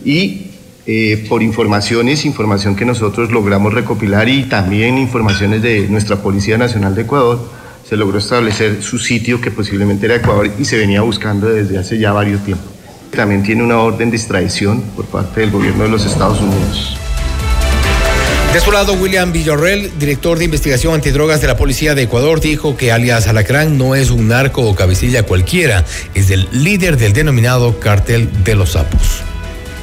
y 0.06 0.52
eh, 0.86 1.26
por 1.28 1.42
informaciones, 1.42 2.26
información 2.26 2.76
que 2.76 2.86
nosotros 2.86 3.32
logramos 3.32 3.74
recopilar 3.74 4.30
y 4.30 4.44
también 4.44 5.00
informaciones 5.00 5.64
de 5.64 5.88
nuestra 5.88 6.18
Policía 6.18 6.60
Nacional 6.60 6.94
de 6.94 7.02
Ecuador, 7.02 7.59
se 7.90 7.98
logró 7.98 8.20
establecer 8.20 8.84
su 8.84 9.00
sitio 9.00 9.42
que 9.42 9.50
posiblemente 9.50 10.06
era 10.06 10.18
Ecuador 10.18 10.52
y 10.60 10.66
se 10.66 10.78
venía 10.78 11.02
buscando 11.02 11.50
desde 11.50 11.80
hace 11.80 11.98
ya 11.98 12.12
varios 12.12 12.46
tiempos. 12.46 12.68
También 13.10 13.42
tiene 13.42 13.64
una 13.64 13.80
orden 13.80 14.12
de 14.12 14.18
extradición 14.18 14.82
por 14.96 15.06
parte 15.06 15.42
del 15.42 15.50
gobierno 15.50 15.86
de 15.86 15.90
los 15.90 16.06
Estados 16.06 16.40
Unidos. 16.40 16.96
De 18.54 18.60
su 18.60 18.72
lado, 18.72 18.94
William 18.94 19.32
Villarreal, 19.32 19.90
director 19.98 20.38
de 20.38 20.46
investigación 20.46 20.94
antidrogas 20.94 21.42
de 21.42 21.48
la 21.48 21.58
Policía 21.58 21.96
de 21.96 22.04
Ecuador, 22.04 22.40
dijo 22.40 22.78
que 22.78 22.92
alias 22.92 23.28
Alacrán 23.28 23.80
no 23.80 23.96
es 23.96 24.12
un 24.12 24.28
narco 24.28 24.62
o 24.62 24.76
cabecilla 24.76 25.24
cualquiera, 25.24 25.84
es 26.14 26.30
el 26.30 26.48
líder 26.52 26.96
del 26.98 27.14
denominado 27.14 27.80
cartel 27.80 28.30
de 28.44 28.54
los 28.54 28.74
sapos. 28.74 29.24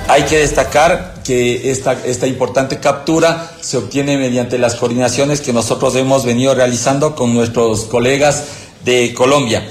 Hay 0.09 0.23
que 0.23 0.39
destacar 0.39 1.16
que 1.27 1.71
esta, 1.71 1.93
esta 2.05 2.27
importante 2.27 2.79
captura 2.79 3.57
se 3.61 3.77
obtiene 3.79 4.17
mediante 4.17 4.59
las 4.59 4.77
coordinaciones 4.77 5.41
que 5.41 5.53
nosotros 5.53 5.97
hemos 5.97 6.25
venido 6.25 6.55
realizando 6.55 7.17
con 7.17 7.35
nuestros 7.35 7.85
colegas 7.85 8.45
de 8.85 9.13
Colombia. 9.13 9.67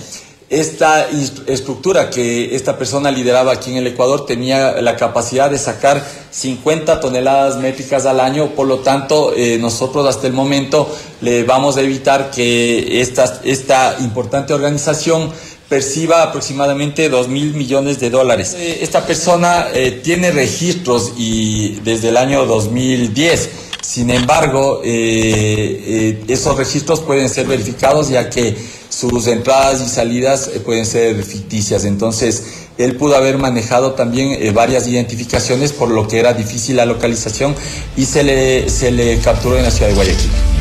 Esta 0.49 1.07
estructura 1.47 2.11
que 2.11 2.55
esta 2.55 2.77
persona 2.77 3.09
lideraba 3.09 3.53
aquí 3.53 3.71
en 3.71 3.77
el 3.77 3.87
Ecuador 3.87 4.27
tenía 4.27 4.79
la 4.81 4.95
capacidad 4.95 5.49
de 5.49 5.57
sacar 5.57 6.05
50 6.29 6.99
toneladas 6.99 7.57
métricas 7.57 8.05
al 8.05 8.19
año, 8.19 8.49
por 8.49 8.67
lo 8.67 8.79
tanto 8.79 9.33
eh, 9.35 9.57
nosotros 9.57 10.05
hasta 10.07 10.27
el 10.27 10.33
momento 10.33 10.87
le 11.21 11.43
vamos 11.45 11.77
a 11.77 11.81
evitar 11.81 12.29
que 12.29 13.01
esta, 13.01 13.41
esta 13.43 13.95
importante 14.01 14.53
organización 14.53 15.31
perciba 15.69 16.23
aproximadamente 16.23 17.09
2 17.09 17.27
mil 17.27 17.53
millones 17.53 17.99
de 17.99 18.09
dólares. 18.09 18.55
Eh, 18.57 18.79
esta 18.81 19.05
persona 19.05 19.67
eh, 19.73 19.99
tiene 20.03 20.31
registros 20.31 21.13
y 21.17 21.79
desde 21.83 22.09
el 22.09 22.17
año 22.17 22.45
2010. 22.45 23.49
Sin 23.81 24.09
embargo, 24.09 24.81
eh, 24.83 26.23
esos 26.27 26.57
registros 26.57 27.01
pueden 27.01 27.29
ser 27.29 27.45
verificados 27.45 28.09
ya 28.09 28.29
que 28.29 28.55
sus 28.89 29.27
entradas 29.27 29.81
y 29.81 29.87
salidas 29.87 30.49
pueden 30.65 30.85
ser 30.85 31.23
ficticias. 31.23 31.85
Entonces, 31.85 32.43
él 32.77 32.95
pudo 32.95 33.15
haber 33.15 33.37
manejado 33.37 33.93
también 33.93 34.53
varias 34.53 34.87
identificaciones 34.87 35.71
por 35.71 35.89
lo 35.89 36.07
que 36.07 36.19
era 36.19 36.33
difícil 36.33 36.77
la 36.77 36.85
localización 36.85 37.55
y 37.95 38.05
se 38.05 38.23
le, 38.23 38.69
se 38.69 38.91
le 38.91 39.19
capturó 39.19 39.57
en 39.57 39.63
la 39.63 39.71
ciudad 39.71 39.89
de 39.89 39.95
Guayaquil. 39.95 40.54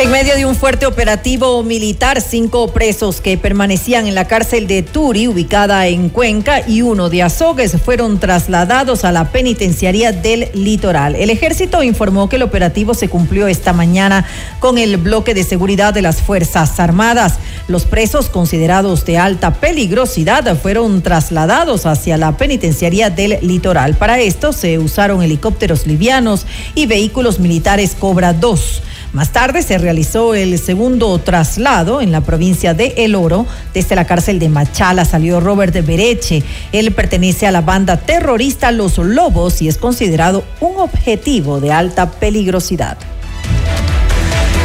En 0.00 0.10
medio 0.10 0.34
de 0.34 0.46
un 0.46 0.54
fuerte 0.56 0.86
operativo 0.86 1.62
militar, 1.62 2.22
cinco 2.22 2.72
presos 2.72 3.20
que 3.20 3.36
permanecían 3.36 4.06
en 4.06 4.14
la 4.14 4.26
cárcel 4.26 4.66
de 4.66 4.82
Turi, 4.82 5.28
ubicada 5.28 5.88
en 5.88 6.08
Cuenca, 6.08 6.66
y 6.66 6.80
uno 6.80 7.10
de 7.10 7.22
Azogues 7.22 7.76
fueron 7.84 8.18
trasladados 8.18 9.04
a 9.04 9.12
la 9.12 9.30
penitenciaría 9.30 10.12
del 10.12 10.48
litoral. 10.54 11.16
El 11.16 11.28
ejército 11.28 11.82
informó 11.82 12.30
que 12.30 12.36
el 12.36 12.42
operativo 12.44 12.94
se 12.94 13.10
cumplió 13.10 13.46
esta 13.46 13.74
mañana 13.74 14.24
con 14.58 14.78
el 14.78 14.96
bloque 14.96 15.34
de 15.34 15.44
seguridad 15.44 15.92
de 15.92 16.00
las 16.00 16.22
Fuerzas 16.22 16.80
Armadas. 16.80 17.34
Los 17.68 17.84
presos 17.84 18.30
considerados 18.30 19.04
de 19.04 19.18
alta 19.18 19.52
peligrosidad 19.52 20.56
fueron 20.56 21.02
trasladados 21.02 21.84
hacia 21.84 22.16
la 22.16 22.38
penitenciaría 22.38 23.10
del 23.10 23.38
litoral. 23.42 23.96
Para 23.96 24.18
esto 24.18 24.54
se 24.54 24.78
usaron 24.78 25.22
helicópteros 25.22 25.86
livianos 25.86 26.46
y 26.74 26.86
vehículos 26.86 27.38
militares 27.38 27.94
Cobra 28.00 28.32
2. 28.32 28.84
Más 29.12 29.32
tarde 29.32 29.62
se 29.62 29.76
realizó 29.76 30.34
el 30.34 30.56
segundo 30.58 31.18
traslado 31.18 32.00
en 32.00 32.12
la 32.12 32.20
provincia 32.20 32.74
de 32.74 32.94
El 32.96 33.16
Oro. 33.16 33.44
Desde 33.74 33.96
la 33.96 34.06
cárcel 34.06 34.38
de 34.38 34.48
Machala 34.48 35.04
salió 35.04 35.40
Robert 35.40 35.74
de 35.74 35.82
Bereche. 35.82 36.44
Él 36.70 36.92
pertenece 36.92 37.48
a 37.48 37.50
la 37.50 37.60
banda 37.60 37.96
terrorista 37.96 38.70
Los 38.70 38.98
Lobos 38.98 39.62
y 39.62 39.68
es 39.68 39.78
considerado 39.78 40.44
un 40.60 40.78
objetivo 40.78 41.60
de 41.60 41.72
alta 41.72 42.08
peligrosidad. 42.08 42.98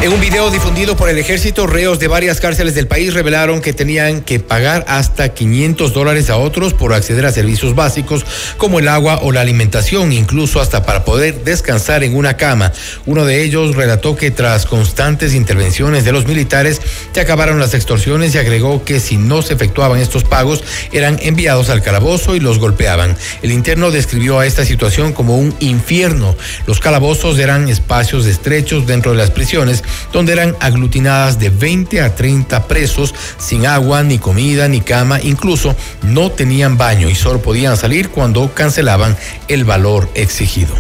En 0.02 0.14
un 0.14 0.22
video 0.22 0.52
difundido 0.52 0.96
por 0.96 1.10
el 1.10 1.18
ejército, 1.18 1.66
reos 1.66 1.98
de 1.98 2.08
varias 2.08 2.40
cárceles 2.40 2.76
del 2.76 2.86
país 2.86 3.16
revelaron 3.16 3.60
que 3.60 3.74
tenían 3.74 4.22
que 4.22 4.40
pagar 4.40 4.86
hasta 4.88 5.30
500 5.30 5.94
dólares 5.94 6.30
a 6.30 6.38
otros 6.38 6.76
por 6.76 6.94
acceder 6.94 7.26
a 7.26 7.32
servicios 7.32 7.74
básicos 7.74 8.24
como 8.58 8.78
el 8.78 8.88
agua 8.88 9.22
o 9.24 9.32
la 9.32 9.42
alimentación, 9.42 10.12
incluso 10.12 10.62
hasta 10.62 10.86
para 10.86 11.06
poder 11.06 11.44
descansar 11.44 12.04
en 12.04 12.16
una 12.16 12.38
cama. 12.38 12.72
Uno 13.08 13.26
de 13.26 13.42
ellos 13.42 13.76
relató 13.76 14.16
que 14.16 14.30
tras 14.30 14.68
constantes 14.68 15.34
intervenciones 15.34 16.06
de 16.06 16.12
los 16.12 16.28
militares 16.28 16.82
se 17.12 17.22
acabaron 17.22 17.60
las 17.60 17.74
extorsiones 17.74 18.36
y 18.36 18.38
agregó 18.38 18.86
que 18.86 19.00
si 19.00 19.18
no 19.18 19.42
se 19.42 19.56
efectuaban 19.56 20.00
estos 20.00 20.24
pagos 20.24 20.64
eran 20.92 21.18
enviados 21.24 21.70
al 21.70 21.82
calabozo 21.82 22.36
y 22.36 22.40
los 22.40 22.60
golpeaban. 22.60 23.18
El 23.42 23.52
interno 23.52 23.90
describió 23.90 24.38
a 24.40 24.46
esta 24.46 24.66
situación 24.66 25.14
como 25.14 25.36
un 25.38 25.56
infierno. 25.62 26.36
Los 26.68 26.80
calabozos 26.80 27.40
eran 27.40 27.70
espacios 27.70 28.28
estrechos 28.28 28.86
dentro 28.86 29.12
de 29.14 29.18
las 29.18 29.32
prisiones 29.32 29.84
donde 30.12 30.34
eran 30.34 30.56
aglutinadas 30.60 31.40
de 31.40 31.50
20 31.50 32.02
a 32.02 32.16
30 32.16 32.68
presos 32.68 33.14
sin 33.38 33.66
agua, 33.66 34.04
ni 34.04 34.20
comida, 34.20 34.68
ni 34.68 34.82
cama, 34.82 35.22
incluso 35.22 35.76
no 36.02 36.32
tenían 36.32 36.78
baño 36.78 37.10
y 37.10 37.16
solo 37.16 37.42
podían 37.42 37.78
salir 37.78 38.10
cuando 38.10 38.54
cancelaban 38.54 39.16
el 39.48 39.66
valor 39.66 40.10
exigido. 40.16 40.74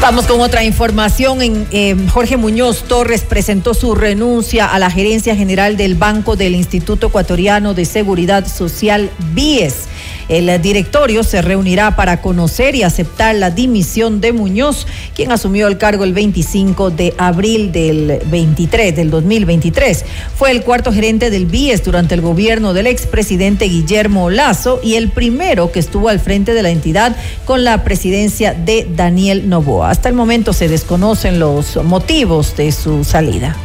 Vamos 0.00 0.26
con 0.26 0.40
otra 0.40 0.64
información. 0.64 1.40
Eh, 1.42 1.94
Jorge 2.10 2.38
Muñoz 2.38 2.84
Torres 2.84 3.20
presentó 3.20 3.74
su 3.74 3.94
renuncia 3.94 4.64
a 4.64 4.78
la 4.78 4.90
gerencia 4.90 5.36
general 5.36 5.76
del 5.76 5.94
Banco 5.94 6.36
del 6.36 6.54
Instituto 6.54 7.08
Ecuatoriano 7.08 7.74
de 7.74 7.84
Seguridad 7.84 8.46
Social, 8.46 9.10
BIES. 9.34 9.89
El 10.30 10.62
directorio 10.62 11.24
se 11.24 11.42
reunirá 11.42 11.96
para 11.96 12.22
conocer 12.22 12.76
y 12.76 12.84
aceptar 12.84 13.34
la 13.34 13.50
dimisión 13.50 14.20
de 14.20 14.32
Muñoz, 14.32 14.86
quien 15.16 15.32
asumió 15.32 15.66
el 15.66 15.76
cargo 15.76 16.04
el 16.04 16.12
25 16.12 16.90
de 16.90 17.14
abril 17.18 17.72
del 17.72 18.20
23, 18.26 18.94
del 18.94 19.10
2023. 19.10 20.04
Fue 20.36 20.52
el 20.52 20.62
cuarto 20.62 20.92
gerente 20.92 21.30
del 21.30 21.46
BIES 21.46 21.82
durante 21.82 22.14
el 22.14 22.20
gobierno 22.20 22.74
del 22.74 22.86
expresidente 22.86 23.64
Guillermo 23.64 24.30
Lazo 24.30 24.78
y 24.84 24.94
el 24.94 25.10
primero 25.10 25.72
que 25.72 25.80
estuvo 25.80 26.08
al 26.08 26.20
frente 26.20 26.54
de 26.54 26.62
la 26.62 26.70
entidad 26.70 27.16
con 27.44 27.64
la 27.64 27.82
presidencia 27.82 28.54
de 28.54 28.86
Daniel 28.94 29.48
Novoa. 29.48 29.90
Hasta 29.90 30.08
el 30.08 30.14
momento 30.14 30.52
se 30.52 30.68
desconocen 30.68 31.40
los 31.40 31.74
motivos 31.82 32.56
de 32.56 32.70
su 32.70 33.02
salida. 33.02 33.56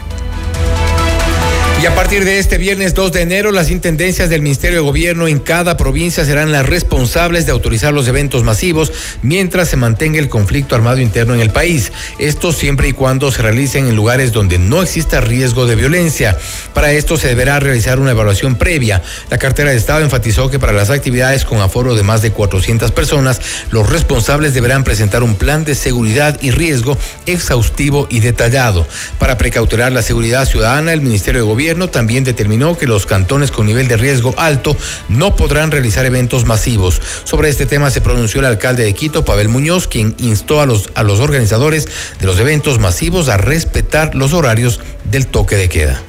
A 1.86 1.94
partir 1.94 2.26
de 2.26 2.40
este 2.40 2.58
viernes 2.58 2.94
2 2.94 3.12
de 3.12 3.22
enero, 3.22 3.52
las 3.52 3.70
intendencias 3.70 4.30
del 4.30 4.42
Ministerio 4.42 4.80
de 4.80 4.86
Gobierno 4.86 5.28
en 5.28 5.40
cada 5.40 5.78
provincia 5.78 6.26
serán 6.26 6.52
las 6.52 6.66
responsables 6.66 7.46
de 7.46 7.52
autorizar 7.52 7.94
los 7.94 8.08
eventos 8.08 8.44
masivos 8.44 8.92
mientras 9.22 9.70
se 9.70 9.78
mantenga 9.78 10.20
el 10.20 10.28
conflicto 10.28 10.76
armado 10.76 11.00
interno 11.00 11.36
en 11.36 11.42
el 11.42 11.52
país. 11.52 11.92
Esto 12.18 12.52
siempre 12.52 12.88
y 12.88 12.94
cuando 12.94 13.32
se 13.32 13.42
realicen 13.42 13.88
en 13.88 13.96
lugares 13.96 14.32
donde 14.32 14.58
no 14.58 14.82
exista 14.82 15.22
riesgo 15.22 15.68
de 15.68 15.76
violencia. 15.76 16.38
Para 16.74 16.92
esto 16.92 17.18
se 17.18 17.28
deberá 17.28 17.60
realizar 17.60 18.00
una 18.00 18.12
evaluación 18.12 18.56
previa. 18.56 19.04
La 19.30 19.38
cartera 19.38 19.70
de 19.70 19.78
Estado 19.78 20.04
enfatizó 20.04 20.50
que 20.50 20.60
para 20.60 20.74
las 20.74 20.90
actividades 20.90 21.46
con 21.46 21.62
aforo 21.62 21.96
de 21.96 22.04
más 22.04 22.22
de 22.22 22.32
400 22.32 22.92
personas, 22.92 23.40
los 23.70 23.90
responsables 23.90 24.54
deberán 24.54 24.84
presentar 24.84 25.24
un 25.24 25.36
plan 25.36 25.66
de 25.66 25.76
seguridad 25.76 26.40
y 26.42 26.52
riesgo 26.52 26.98
exhaustivo 27.26 28.08
y 28.10 28.22
detallado. 28.22 28.88
Para 29.20 29.38
precautelar 29.38 29.92
la 29.92 30.02
seguridad 30.02 30.46
ciudadana, 30.46 30.92
el 30.92 31.02
Ministerio 31.02 31.42
de 31.42 31.48
Gobierno 31.48 31.75
también 31.90 32.24
determinó 32.24 32.78
que 32.78 32.88
los 32.88 33.06
cantones 33.06 33.52
con 33.52 33.66
nivel 33.66 33.88
de 33.88 33.98
riesgo 33.98 34.34
alto 34.38 34.76
no 35.10 35.36
podrán 35.36 35.72
realizar 35.72 36.06
eventos 36.06 36.46
masivos. 36.46 37.02
Sobre 37.24 37.50
este 37.50 37.66
tema 37.66 37.92
se 37.92 38.02
pronunció 38.02 38.40
el 38.40 38.48
alcalde 38.48 38.84
de 38.84 38.94
Quito, 38.94 39.26
Pavel 39.26 39.50
Muñoz, 39.50 39.88
quien 39.88 40.16
instó 40.18 40.62
a 40.62 40.66
los, 40.66 40.90
a 40.96 41.04
los 41.04 41.20
organizadores 41.20 41.88
de 42.20 42.26
los 42.26 42.40
eventos 42.40 42.80
masivos 42.80 43.30
a 43.30 43.38
respetar 43.38 44.16
los 44.16 44.34
horarios 44.34 44.80
del 45.04 45.28
toque 45.28 45.56
de 45.56 45.70
queda. 45.70 46.02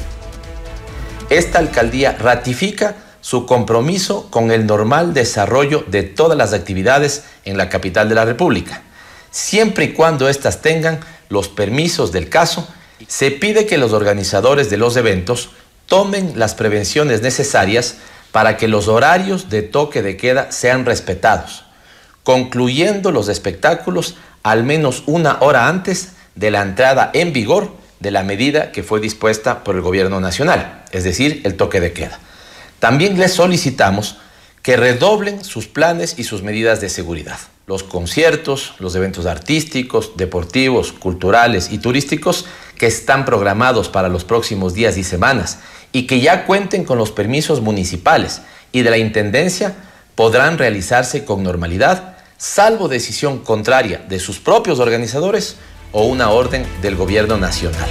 Esta 1.29 1.59
alcaldía 1.59 2.17
ratifica 2.19 2.97
su 3.21 3.47
compromiso 3.47 4.31
con 4.31 4.53
el 4.53 4.67
normal 4.67 5.13
desarrollo 5.13 5.85
de 5.89 6.05
todas 6.05 6.39
las 6.39 6.53
actividades 6.53 7.25
en 7.45 7.57
la 7.59 7.69
capital 7.69 8.09
de 8.09 8.15
la 8.15 8.25
República, 8.25 8.83
siempre 9.33 9.87
y 9.87 9.93
cuando 9.93 10.29
éstas 10.29 10.63
tengan 10.63 11.01
los 11.29 11.49
permisos 11.49 12.13
del 12.13 12.29
caso 12.29 12.69
se 13.09 13.31
pide 13.31 13.67
que 13.67 13.79
los 13.79 13.93
organizadores 13.93 14.71
de 14.71 14.77
los 14.77 14.97
eventos 14.97 15.51
tomen 15.87 16.39
las 16.39 16.55
prevenciones 16.55 17.23
necesarias 17.23 17.97
para 18.33 18.57
que 18.57 18.69
los 18.69 18.89
horarios 18.89 19.49
de 19.49 19.63
toque 19.63 20.03
de 20.03 20.17
queda 20.17 20.53
sean 20.53 20.85
respetados, 20.85 21.65
concluyendo 22.23 23.11
los 23.11 23.29
espectáculos 23.29 24.17
al 24.43 24.65
menos 24.65 25.05
una 25.07 25.39
hora 25.41 25.69
antes 25.69 26.13
de 26.35 26.51
la 26.51 26.63
entrada 26.63 27.11
en 27.15 27.33
vigor 27.33 27.73
de 28.01 28.11
la 28.11 28.23
medida 28.23 28.73
que 28.73 28.83
fue 28.83 29.01
dispuesta 29.01 29.65
por 29.65 29.75
el 29.75 29.81
gobierno 29.81 30.21
nacional, 30.21 30.85
es 30.93 31.05
decir, 31.05 31.41
el 31.45 31.57
toque 31.57 31.81
de 31.81 31.93
queda. 31.93 32.19
También 32.79 33.19
les 33.19 33.33
solicitamos 33.33 34.19
que 34.63 34.77
redoblen 34.77 35.45
sus 35.45 35.67
planes 35.67 36.19
y 36.19 36.25
sus 36.25 36.43
medidas 36.43 36.81
de 36.81 36.89
seguridad. 36.89 37.39
Los 37.67 37.83
conciertos, 37.83 38.75
los 38.79 38.95
eventos 38.95 39.27
artísticos, 39.27 40.13
deportivos, 40.17 40.93
culturales 40.93 41.73
y 41.73 41.79
turísticos 41.79 42.47
que 42.79 42.87
están 42.87 43.25
programados 43.25 43.89
para 43.89 44.09
los 44.09 44.25
próximos 44.25 44.73
días 44.73 44.97
y 44.97 45.03
semanas 45.03 45.59
y 45.91 46.07
que 46.07 46.21
ya 46.21 46.47
cuenten 46.47 46.85
con 46.85 46.97
los 46.97 47.11
permisos 47.11 47.61
municipales 47.61 48.43
y 48.71 48.83
de 48.83 48.91
la 48.91 48.99
Intendencia 48.99 49.75
podrán 50.15 50.59
realizarse 50.59 51.25
con 51.25 51.43
normalidad, 51.43 52.19
salvo 52.37 52.87
decisión 52.87 53.41
contraria 53.41 54.05
de 54.09 54.21
sus 54.21 54.39
propios 54.39 54.79
organizadores 54.79 55.57
o 55.91 56.05
una 56.05 56.31
orden 56.31 56.65
del 56.83 56.95
gobierno 56.95 57.37
nacional. 57.37 57.89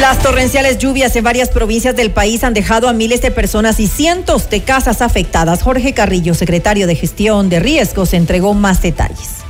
Las 0.00 0.18
torrenciales 0.20 0.78
lluvias 0.78 1.14
en 1.14 1.24
varias 1.24 1.50
provincias 1.50 1.94
del 1.94 2.10
país 2.10 2.42
han 2.42 2.54
dejado 2.54 2.88
a 2.88 2.94
miles 2.94 3.20
de 3.20 3.30
personas 3.30 3.78
y 3.80 3.86
cientos 3.86 4.48
de 4.48 4.62
casas 4.62 5.02
afectadas. 5.02 5.62
Jorge 5.62 5.92
Carrillo, 5.92 6.32
secretario 6.34 6.86
de 6.86 6.94
Gestión 6.94 7.50
de 7.50 7.60
Riesgos, 7.60 8.14
entregó 8.14 8.54
más 8.54 8.80
detalles. 8.80 9.40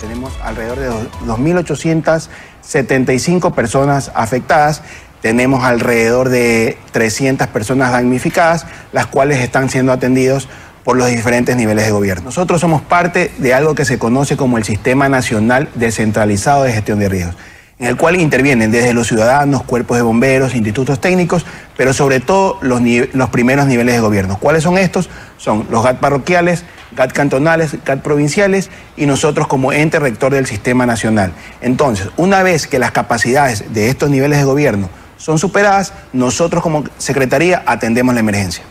Tenemos 0.00 0.32
alrededor 0.40 0.78
de 0.78 0.88
2.875 1.26 3.52
personas 3.52 4.12
afectadas 4.14 4.82
tenemos 5.20 5.64
alrededor 5.64 6.28
de 6.28 6.78
300 6.92 7.48
personas 7.48 7.90
damnificadas, 7.90 8.66
las 8.92 9.06
cuales 9.06 9.40
están 9.40 9.68
siendo 9.68 9.90
atendidos 9.90 10.48
por 10.84 10.96
los 10.96 11.08
diferentes 11.08 11.56
niveles 11.56 11.86
de 11.86 11.90
gobierno. 11.90 12.26
Nosotros 12.26 12.60
somos 12.60 12.82
parte 12.82 13.32
de 13.38 13.52
algo 13.52 13.74
que 13.74 13.84
se 13.84 13.98
conoce 13.98 14.36
como 14.36 14.58
el 14.58 14.64
Sistema 14.64 15.08
Nacional 15.08 15.68
Descentralizado 15.74 16.62
de 16.62 16.72
Gestión 16.72 17.00
de 17.00 17.08
Riesgos, 17.08 17.34
en 17.78 17.86
el 17.86 17.96
cual 17.96 18.16
intervienen 18.16 18.70
desde 18.70 18.92
los 18.92 19.06
ciudadanos, 19.06 19.62
cuerpos 19.62 19.96
de 19.96 20.02
bomberos, 20.02 20.54
institutos 20.54 21.00
técnicos, 21.00 21.46
pero 21.76 21.92
sobre 21.92 22.20
todo 22.20 22.58
los, 22.60 22.80
los 23.12 23.30
primeros 23.30 23.66
niveles 23.66 23.94
de 23.94 24.00
gobierno. 24.00 24.38
¿Cuáles 24.38 24.64
son 24.64 24.78
estos? 24.78 25.08
Son 25.36 25.66
los 25.70 25.84
GAT 25.84 25.98
parroquiales, 25.98 26.64
GAT 26.92 27.12
cantonales, 27.12 27.76
GAT 27.84 28.00
provinciales 28.00 28.70
y 28.96 29.06
nosotros 29.06 29.46
como 29.46 29.72
ente 29.72 30.00
rector 30.00 30.32
del 30.32 30.46
sistema 30.46 30.86
nacional. 30.86 31.32
Entonces, 31.60 32.08
una 32.16 32.42
vez 32.42 32.66
que 32.66 32.78
las 32.78 32.90
capacidades 32.90 33.72
de 33.72 33.88
estos 33.90 34.10
niveles 34.10 34.38
de 34.38 34.44
gobierno 34.44 34.88
son 35.16 35.38
superadas, 35.38 35.92
nosotros 36.12 36.62
como 36.62 36.84
Secretaría 36.98 37.62
atendemos 37.66 38.14
la 38.14 38.20
emergencia. 38.20 38.64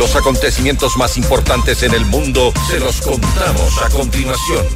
Los 0.00 0.16
acontecimientos 0.16 0.96
más 0.96 1.18
importantes 1.18 1.82
en 1.82 1.92
el 1.92 2.06
mundo 2.06 2.54
se 2.70 2.80
los 2.80 3.02
contamos 3.02 3.82
a 3.82 3.90
continuación. 3.90 4.66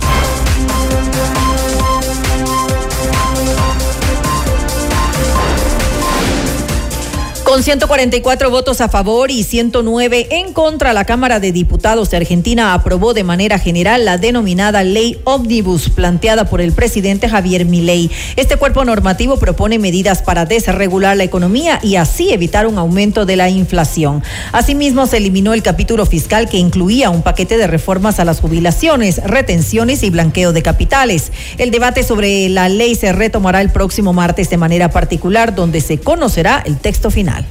Con 7.55 7.63
144 7.63 8.51
votos 8.51 8.81
a 8.81 8.89
favor 8.89 9.31
y 9.31 9.45
109 9.45 10.27
en 10.33 10.53
contra, 10.53 10.93
la 10.93 11.05
Cámara 11.05 11.39
de 11.39 11.53
Diputados 11.53 12.11
de 12.11 12.17
Argentina 12.17 12.75
aprobó 12.75 13.15
de 13.15 13.23
manera 13.23 13.61
general 13.61 14.05
la 14.05 14.19
denominada 14.19 14.83
Ley 14.83 15.21
Omnibus 15.23 15.89
planteada 15.89 16.47
por 16.47 16.61
el 16.61 16.73
presidente 16.73 17.29
Javier 17.29 17.65
Milei. 17.65 18.11
Este 18.35 18.57
cuerpo 18.57 18.85
normativo 18.85 19.39
propone 19.39 19.79
medidas 19.79 20.21
para 20.21 20.47
desregular 20.47 21.17
la 21.17 21.23
economía 21.23 21.79
y 21.81 21.95
así 21.95 22.33
evitar 22.33 22.67
un 22.67 22.77
aumento 22.77 23.25
de 23.25 23.37
la 23.37 23.49
inflación. 23.49 24.25
Asimismo, 24.51 25.07
se 25.07 25.19
eliminó 25.19 25.55
el 25.55 25.63
capítulo 25.63 26.07
fiscal 26.07 26.49
que 26.49 26.59
incluía 26.59 27.11
un 27.11 27.23
paquete 27.23 27.57
de 27.57 27.69
reformas 27.69 28.19
a 28.19 28.25
las 28.25 28.41
jubilaciones, 28.41 29.23
retenciones 29.23 30.03
y 30.03 30.11
blanqueo 30.11 30.53
de 30.53 30.65
capitales. 30.65 31.31
El 31.57 31.71
debate 31.71 32.03
sobre 32.03 32.49
la 32.49 32.69
ley 32.69 32.97
se 32.97 33.13
retomará 33.13 33.61
el 33.61 33.71
próximo 33.71 34.13
martes 34.13 34.51
de 34.51 34.57
manera 34.57 34.91
particular, 34.91 35.55
donde 35.55 35.81
se 35.81 36.01
conocerá 36.01 36.61
el 36.67 36.79
texto 36.79 37.13
final. 37.13 37.44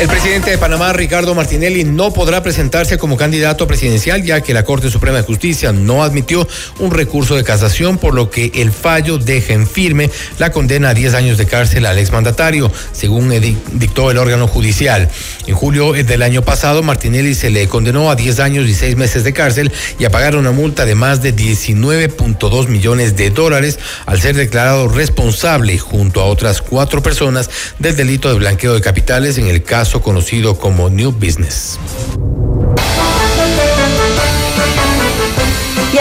El 0.00 0.08
presidente 0.08 0.50
de 0.50 0.56
Panamá, 0.56 0.94
Ricardo 0.94 1.34
Martinelli, 1.34 1.84
no 1.84 2.10
podrá 2.10 2.42
presentarse 2.42 2.96
como 2.96 3.18
candidato 3.18 3.66
presidencial 3.66 4.22
ya 4.22 4.40
que 4.40 4.54
la 4.54 4.64
Corte 4.64 4.88
Suprema 4.88 5.18
de 5.18 5.24
Justicia 5.24 5.72
no 5.72 6.02
admitió 6.02 6.48
un 6.78 6.90
recurso 6.90 7.36
de 7.36 7.44
casación, 7.44 7.98
por 7.98 8.14
lo 8.14 8.30
que 8.30 8.50
el 8.54 8.72
fallo 8.72 9.18
deja 9.18 9.52
en 9.52 9.66
firme 9.66 10.10
la 10.38 10.52
condena 10.52 10.88
a 10.88 10.94
10 10.94 11.12
años 11.12 11.36
de 11.36 11.44
cárcel 11.44 11.84
al 11.84 11.98
exmandatario, 11.98 12.72
según 12.92 13.28
dictó 13.74 14.10
el 14.10 14.16
órgano 14.16 14.48
judicial. 14.48 15.10
En 15.46 15.54
julio 15.54 15.92
del 15.92 16.22
año 16.22 16.40
pasado, 16.40 16.82
Martinelli 16.82 17.34
se 17.34 17.50
le 17.50 17.68
condenó 17.68 18.10
a 18.10 18.16
10 18.16 18.40
años 18.40 18.66
y 18.70 18.72
6 18.72 18.96
meses 18.96 19.22
de 19.22 19.34
cárcel 19.34 19.70
y 19.98 20.06
a 20.06 20.10
pagar 20.10 20.34
una 20.34 20.50
multa 20.50 20.86
de 20.86 20.94
más 20.94 21.20
de 21.20 21.36
19.2 21.36 22.68
millones 22.68 23.16
de 23.16 23.28
dólares 23.28 23.78
al 24.06 24.18
ser 24.18 24.34
declarado 24.34 24.88
responsable 24.88 25.76
junto 25.76 26.22
a 26.22 26.24
otras 26.24 26.62
cuatro 26.62 27.02
personas 27.02 27.50
del 27.78 27.96
delito 27.96 28.30
de 28.30 28.38
blanqueo 28.38 28.72
de 28.72 28.80
capitales 28.80 29.36
en 29.36 29.46
el 29.46 29.62
caso 29.62 29.89
conocido 29.98 30.56
como 30.56 30.88
New 30.88 31.10
Business. 31.10 31.78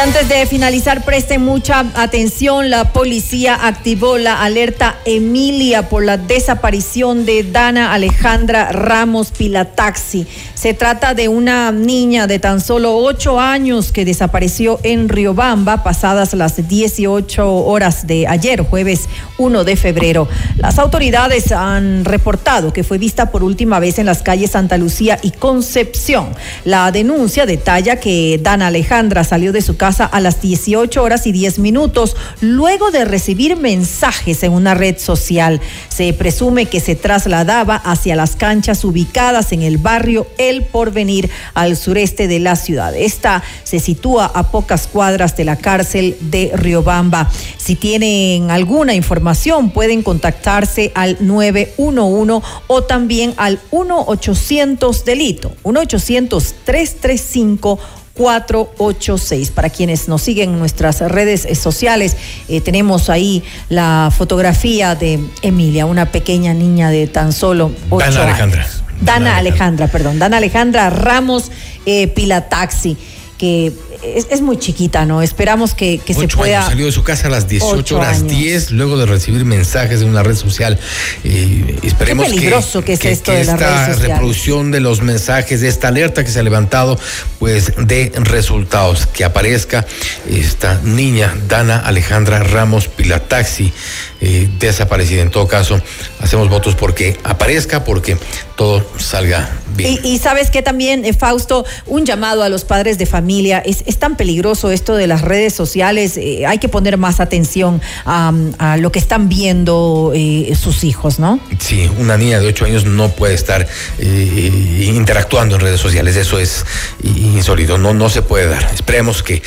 Antes 0.01 0.29
de 0.29 0.45
finalizar, 0.45 1.03
preste 1.03 1.39
mucha 1.39 1.79
atención. 1.93 2.69
La 2.69 2.93
policía 2.93 3.67
activó 3.67 4.17
la 4.17 4.41
alerta 4.41 4.95
Emilia 5.03 5.89
por 5.89 6.05
la 6.05 6.15
desaparición 6.15 7.25
de 7.25 7.43
Dana 7.43 7.93
Alejandra 7.93 8.71
Ramos 8.71 9.31
Pilataxi. 9.31 10.25
Se 10.53 10.73
trata 10.73 11.13
de 11.13 11.27
una 11.27 11.73
niña 11.73 12.27
de 12.27 12.39
tan 12.39 12.61
solo 12.61 12.95
ocho 12.95 13.41
años 13.41 13.91
que 13.91 14.05
desapareció 14.05 14.79
en 14.83 15.09
Riobamba 15.09 15.83
pasadas 15.83 16.33
las 16.33 16.69
18 16.69 17.53
horas 17.53 18.07
de 18.07 18.25
ayer, 18.25 18.61
jueves 18.61 19.09
1 19.37 19.65
de 19.65 19.75
febrero. 19.75 20.29
Las 20.55 20.79
autoridades 20.79 21.51
han 21.51 22.05
reportado 22.05 22.71
que 22.71 22.85
fue 22.85 22.99
vista 22.99 23.31
por 23.31 23.43
última 23.43 23.79
vez 23.79 23.99
en 23.99 24.05
las 24.05 24.21
calles 24.21 24.51
Santa 24.51 24.77
Lucía 24.77 25.19
y 25.21 25.31
Concepción. 25.31 26.29
La 26.63 26.89
denuncia 26.93 27.45
detalla 27.45 27.99
que 27.99 28.39
Dana 28.41 28.67
Alejandra 28.67 29.25
salió 29.25 29.51
de 29.51 29.61
su 29.61 29.75
casa 29.75 29.88
a 29.89 30.19
las 30.19 30.41
18 30.41 31.01
horas 31.01 31.25
y 31.25 31.31
10 31.31 31.57
minutos 31.59 32.15
luego 32.41 32.91
de 32.91 33.05
recibir 33.05 33.55
mensajes 33.57 34.43
en 34.43 34.51
una 34.51 34.75
red 34.75 34.99
social. 34.99 35.59
Se 35.89 36.13
presume 36.13 36.67
que 36.67 36.79
se 36.79 36.95
trasladaba 36.95 37.75
hacia 37.75 38.15
las 38.15 38.35
canchas 38.35 38.85
ubicadas 38.85 39.51
en 39.51 39.63
el 39.63 39.79
barrio 39.79 40.27
El 40.37 40.63
Porvenir 40.63 41.31
al 41.55 41.75
sureste 41.75 42.27
de 42.27 42.37
la 42.39 42.55
ciudad. 42.55 42.95
Esta 42.95 43.41
se 43.63 43.79
sitúa 43.79 44.27
a 44.27 44.51
pocas 44.51 44.85
cuadras 44.85 45.35
de 45.35 45.45
la 45.45 45.55
cárcel 45.55 46.15
de 46.21 46.51
Riobamba. 46.53 47.31
Si 47.57 47.75
tienen 47.75 48.51
alguna 48.51 48.93
información 48.93 49.71
pueden 49.71 50.03
contactarse 50.03 50.91
al 50.93 51.17
911 51.19 52.45
o 52.67 52.83
también 52.83 53.33
al 53.37 53.59
1-800 53.71 55.03
delito, 55.03 55.51
1-800-335 55.63 57.79
486. 58.19 59.51
Para 59.51 59.69
quienes 59.69 60.09
nos 60.09 60.21
siguen 60.21 60.49
en 60.49 60.59
nuestras 60.59 60.99
redes 60.99 61.45
eh, 61.45 61.55
sociales, 61.55 62.17
eh, 62.49 62.59
tenemos 62.59 63.09
ahí 63.09 63.45
la 63.69 64.11
fotografía 64.15 64.93
de 64.93 65.21
Emilia, 65.41 65.85
una 65.85 66.11
pequeña 66.11 66.53
niña 66.53 66.89
de 66.89 67.07
tan 67.07 67.31
solo 67.31 67.71
ocho 67.89 68.05
Dana 68.05 68.23
Alejandra. 68.23 68.67
Dana, 68.99 69.37
Alejandra. 69.37 69.87
perdón. 69.87 70.19
Dana 70.19 70.35
Alejandra 70.35 70.89
Ramos 70.89 71.49
eh, 71.85 72.07
Pilataxi 72.09 72.97
que 73.39 73.71
es, 74.03 74.41
muy 74.41 74.57
chiquita, 74.57 75.05
¿no? 75.05 75.21
Esperamos 75.21 75.73
que, 75.73 76.01
se 76.05 76.27
pueda. 76.27 76.61
salió 76.61 76.85
de 76.85 76.91
su 76.91 77.03
casa 77.03 77.27
a 77.27 77.31
las 77.31 77.47
18 77.47 77.97
horas 77.97 78.27
10, 78.27 78.71
luego 78.71 78.97
de 78.97 79.05
recibir 79.05 79.45
mensajes 79.45 80.01
de 80.01 80.05
una 80.05 80.23
red 80.23 80.35
social. 80.35 80.77
Eh, 81.23 81.79
esperemos 81.83 82.25
Qué 82.25 82.33
peligroso 82.33 82.83
que, 82.83 82.93
es 82.93 83.05
esto 83.05 83.31
de 83.31 83.45
las 83.45 83.57
redes 83.57 83.79
sociales. 83.79 84.01
reproducción 84.01 84.71
de 84.71 84.81
los 84.81 85.01
mensajes, 85.01 85.61
de 85.61 85.69
esta 85.69 85.87
alerta 85.87 86.25
que 86.25 86.31
se 86.31 86.39
ha 86.41 86.43
levantado, 86.43 86.99
pues 87.39 87.71
de 87.77 88.11
resultados. 88.15 89.07
Que 89.07 89.23
aparezca 89.23 89.85
esta 90.29 90.81
niña, 90.83 91.33
Dana 91.47 91.77
Alejandra 91.77 92.43
Ramos 92.43 92.89
Pilataxi, 92.89 93.71
eh, 94.19 94.49
desaparecida. 94.59 95.21
En 95.21 95.31
todo 95.31 95.47
caso, 95.47 95.81
hacemos 96.19 96.49
votos 96.49 96.75
porque 96.75 97.17
aparezca, 97.23 97.85
porque 97.85 98.17
todo 98.57 98.85
salga 98.97 99.49
Y, 99.79 100.17
sabes 100.19 100.51
que 100.51 100.61
también, 100.61 101.05
eh, 101.05 101.13
Fausto, 101.13 101.65
un 101.85 102.05
llamado 102.05 102.43
a 102.43 102.49
los 102.49 102.65
padres 102.65 102.97
de 102.97 103.05
familia. 103.05 103.59
Es, 103.59 103.83
es 103.85 103.97
tan 103.97 104.17
peligroso 104.17 104.71
esto 104.71 104.95
de 104.95 105.07
las 105.07 105.21
redes 105.21 105.53
sociales. 105.53 106.17
Eh, 106.17 106.45
hay 106.45 106.59
que 106.59 106.69
poner 106.69 106.97
más 106.97 107.19
atención 107.19 107.81
a, 108.05 108.31
lo 108.77 108.91
que 108.91 108.99
están 108.99 109.29
viendo 109.29 110.13
sus 110.59 110.83
hijos, 110.83 111.19
¿no? 111.19 111.39
Sí, 111.59 111.89
una 111.97 112.17
niña 112.17 112.39
de 112.39 112.47
8 112.47 112.65
años 112.65 112.85
no 112.85 113.09
puede 113.09 113.33
estar 113.33 113.67
interactuando 113.99 115.55
en 115.55 115.61
redes 115.61 115.79
sociales. 115.79 116.15
Eso 116.15 116.39
es 116.39 116.65
insólito. 117.03 117.77
No, 117.77 117.93
no 117.93 118.09
se 118.09 118.21
puede 118.21 118.47
dar. 118.47 118.63
Esperemos 118.73 119.23
que 119.23 119.41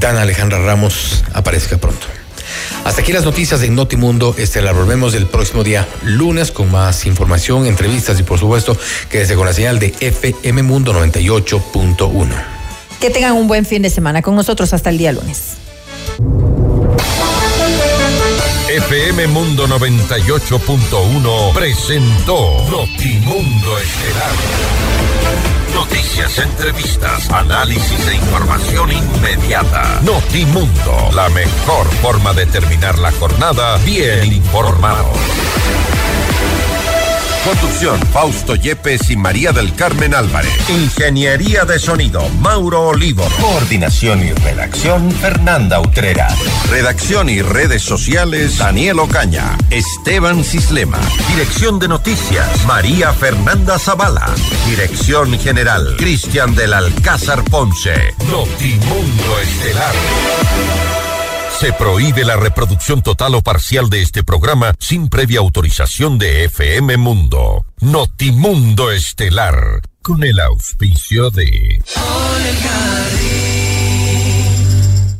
Dana 0.00 0.22
Alejandra 0.22 0.58
Ramos 0.58 1.24
aparezca 1.32 1.78
pronto. 1.78 2.06
Hasta 2.84 3.00
aquí 3.00 3.12
las 3.12 3.24
noticias 3.24 3.60
de 3.60 3.70
Notimundo. 3.70 4.34
Este 4.38 4.60
la 4.62 4.72
volvemos 4.72 5.14
el 5.14 5.26
próximo 5.26 5.64
día 5.64 5.88
lunes 6.02 6.50
con 6.50 6.70
más 6.70 7.06
información, 7.06 7.66
entrevistas 7.66 8.18
y 8.20 8.22
por 8.22 8.38
supuesto 8.38 8.76
quédese 9.10 9.34
con 9.34 9.46
la 9.46 9.52
señal 9.52 9.78
de 9.78 9.94
FM 10.00 10.62
Mundo 10.62 10.92
98.1. 10.92 12.28
Que 13.00 13.10
tengan 13.10 13.32
un 13.34 13.48
buen 13.48 13.64
fin 13.64 13.82
de 13.82 13.90
semana 13.90 14.22
con 14.22 14.34
nosotros 14.34 14.72
hasta 14.72 14.90
el 14.90 14.98
día 14.98 15.12
lunes. 15.12 15.56
FM 18.74 19.28
Mundo 19.28 19.68
98.1 19.68 21.52
presentó 21.54 22.56
Notimundo 22.68 23.78
Estelar. 23.78 24.32
Noticias, 25.72 26.38
entrevistas, 26.40 27.30
análisis 27.30 28.08
e 28.08 28.16
información 28.16 28.90
inmediata. 28.90 30.00
Notimundo, 30.02 31.08
la 31.14 31.28
mejor 31.28 31.86
forma 32.02 32.32
de 32.32 32.46
terminar 32.46 32.98
la 32.98 33.12
jornada 33.12 33.76
bien 33.84 34.32
informado. 34.32 35.12
Conducción, 37.44 38.00
Fausto 38.10 38.54
Yepes 38.54 39.10
y 39.10 39.16
María 39.16 39.52
del 39.52 39.74
Carmen 39.74 40.14
Álvarez. 40.14 40.50
Ingeniería 40.70 41.66
de 41.66 41.78
sonido, 41.78 42.26
Mauro 42.40 42.88
Olivo. 42.88 43.22
Coordinación 43.38 44.26
y 44.26 44.32
redacción, 44.32 45.10
Fernanda 45.12 45.78
Utrera. 45.80 46.28
Redacción 46.70 47.28
y 47.28 47.42
redes 47.42 47.82
sociales, 47.82 48.56
Daniel 48.56 48.98
Ocaña. 48.98 49.58
Esteban 49.68 50.42
Cislema. 50.42 50.98
Dirección 51.28 51.78
de 51.78 51.88
noticias, 51.88 52.64
María 52.66 53.12
Fernanda 53.12 53.78
Zavala. 53.78 54.34
Dirección 54.66 55.38
general, 55.38 55.96
Cristian 55.98 56.54
del 56.54 56.72
Alcázar 56.72 57.44
Ponce. 57.44 58.14
Notimundo 58.30 59.38
Estelar 59.42 61.13
Se 61.64 61.72
prohíbe 61.72 62.26
la 62.26 62.36
reproducción 62.36 63.00
total 63.02 63.36
o 63.36 63.40
parcial 63.40 63.88
de 63.88 64.02
este 64.02 64.22
programa 64.22 64.74
sin 64.78 65.08
previa 65.08 65.38
autorización 65.38 66.18
de 66.18 66.44
FM 66.44 66.98
Mundo. 66.98 67.64
Notimundo 67.80 68.92
Estelar, 68.92 69.80
con 70.02 70.22
el 70.24 70.40
auspicio 70.40 71.30
de... 71.30 71.82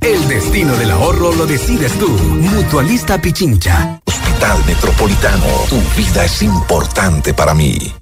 El 0.02 0.28
destino 0.28 0.76
del 0.76 0.90
ahorro 0.90 1.34
lo 1.34 1.46
decides 1.46 1.98
tú. 1.98 2.10
Mutualista 2.10 3.18
Pichincha. 3.18 4.02
Hospital 4.04 4.62
Metropolitano, 4.66 5.46
tu 5.70 5.80
vida 5.96 6.26
es 6.26 6.42
importante 6.42 7.32
para 7.32 7.54
mí. 7.54 7.94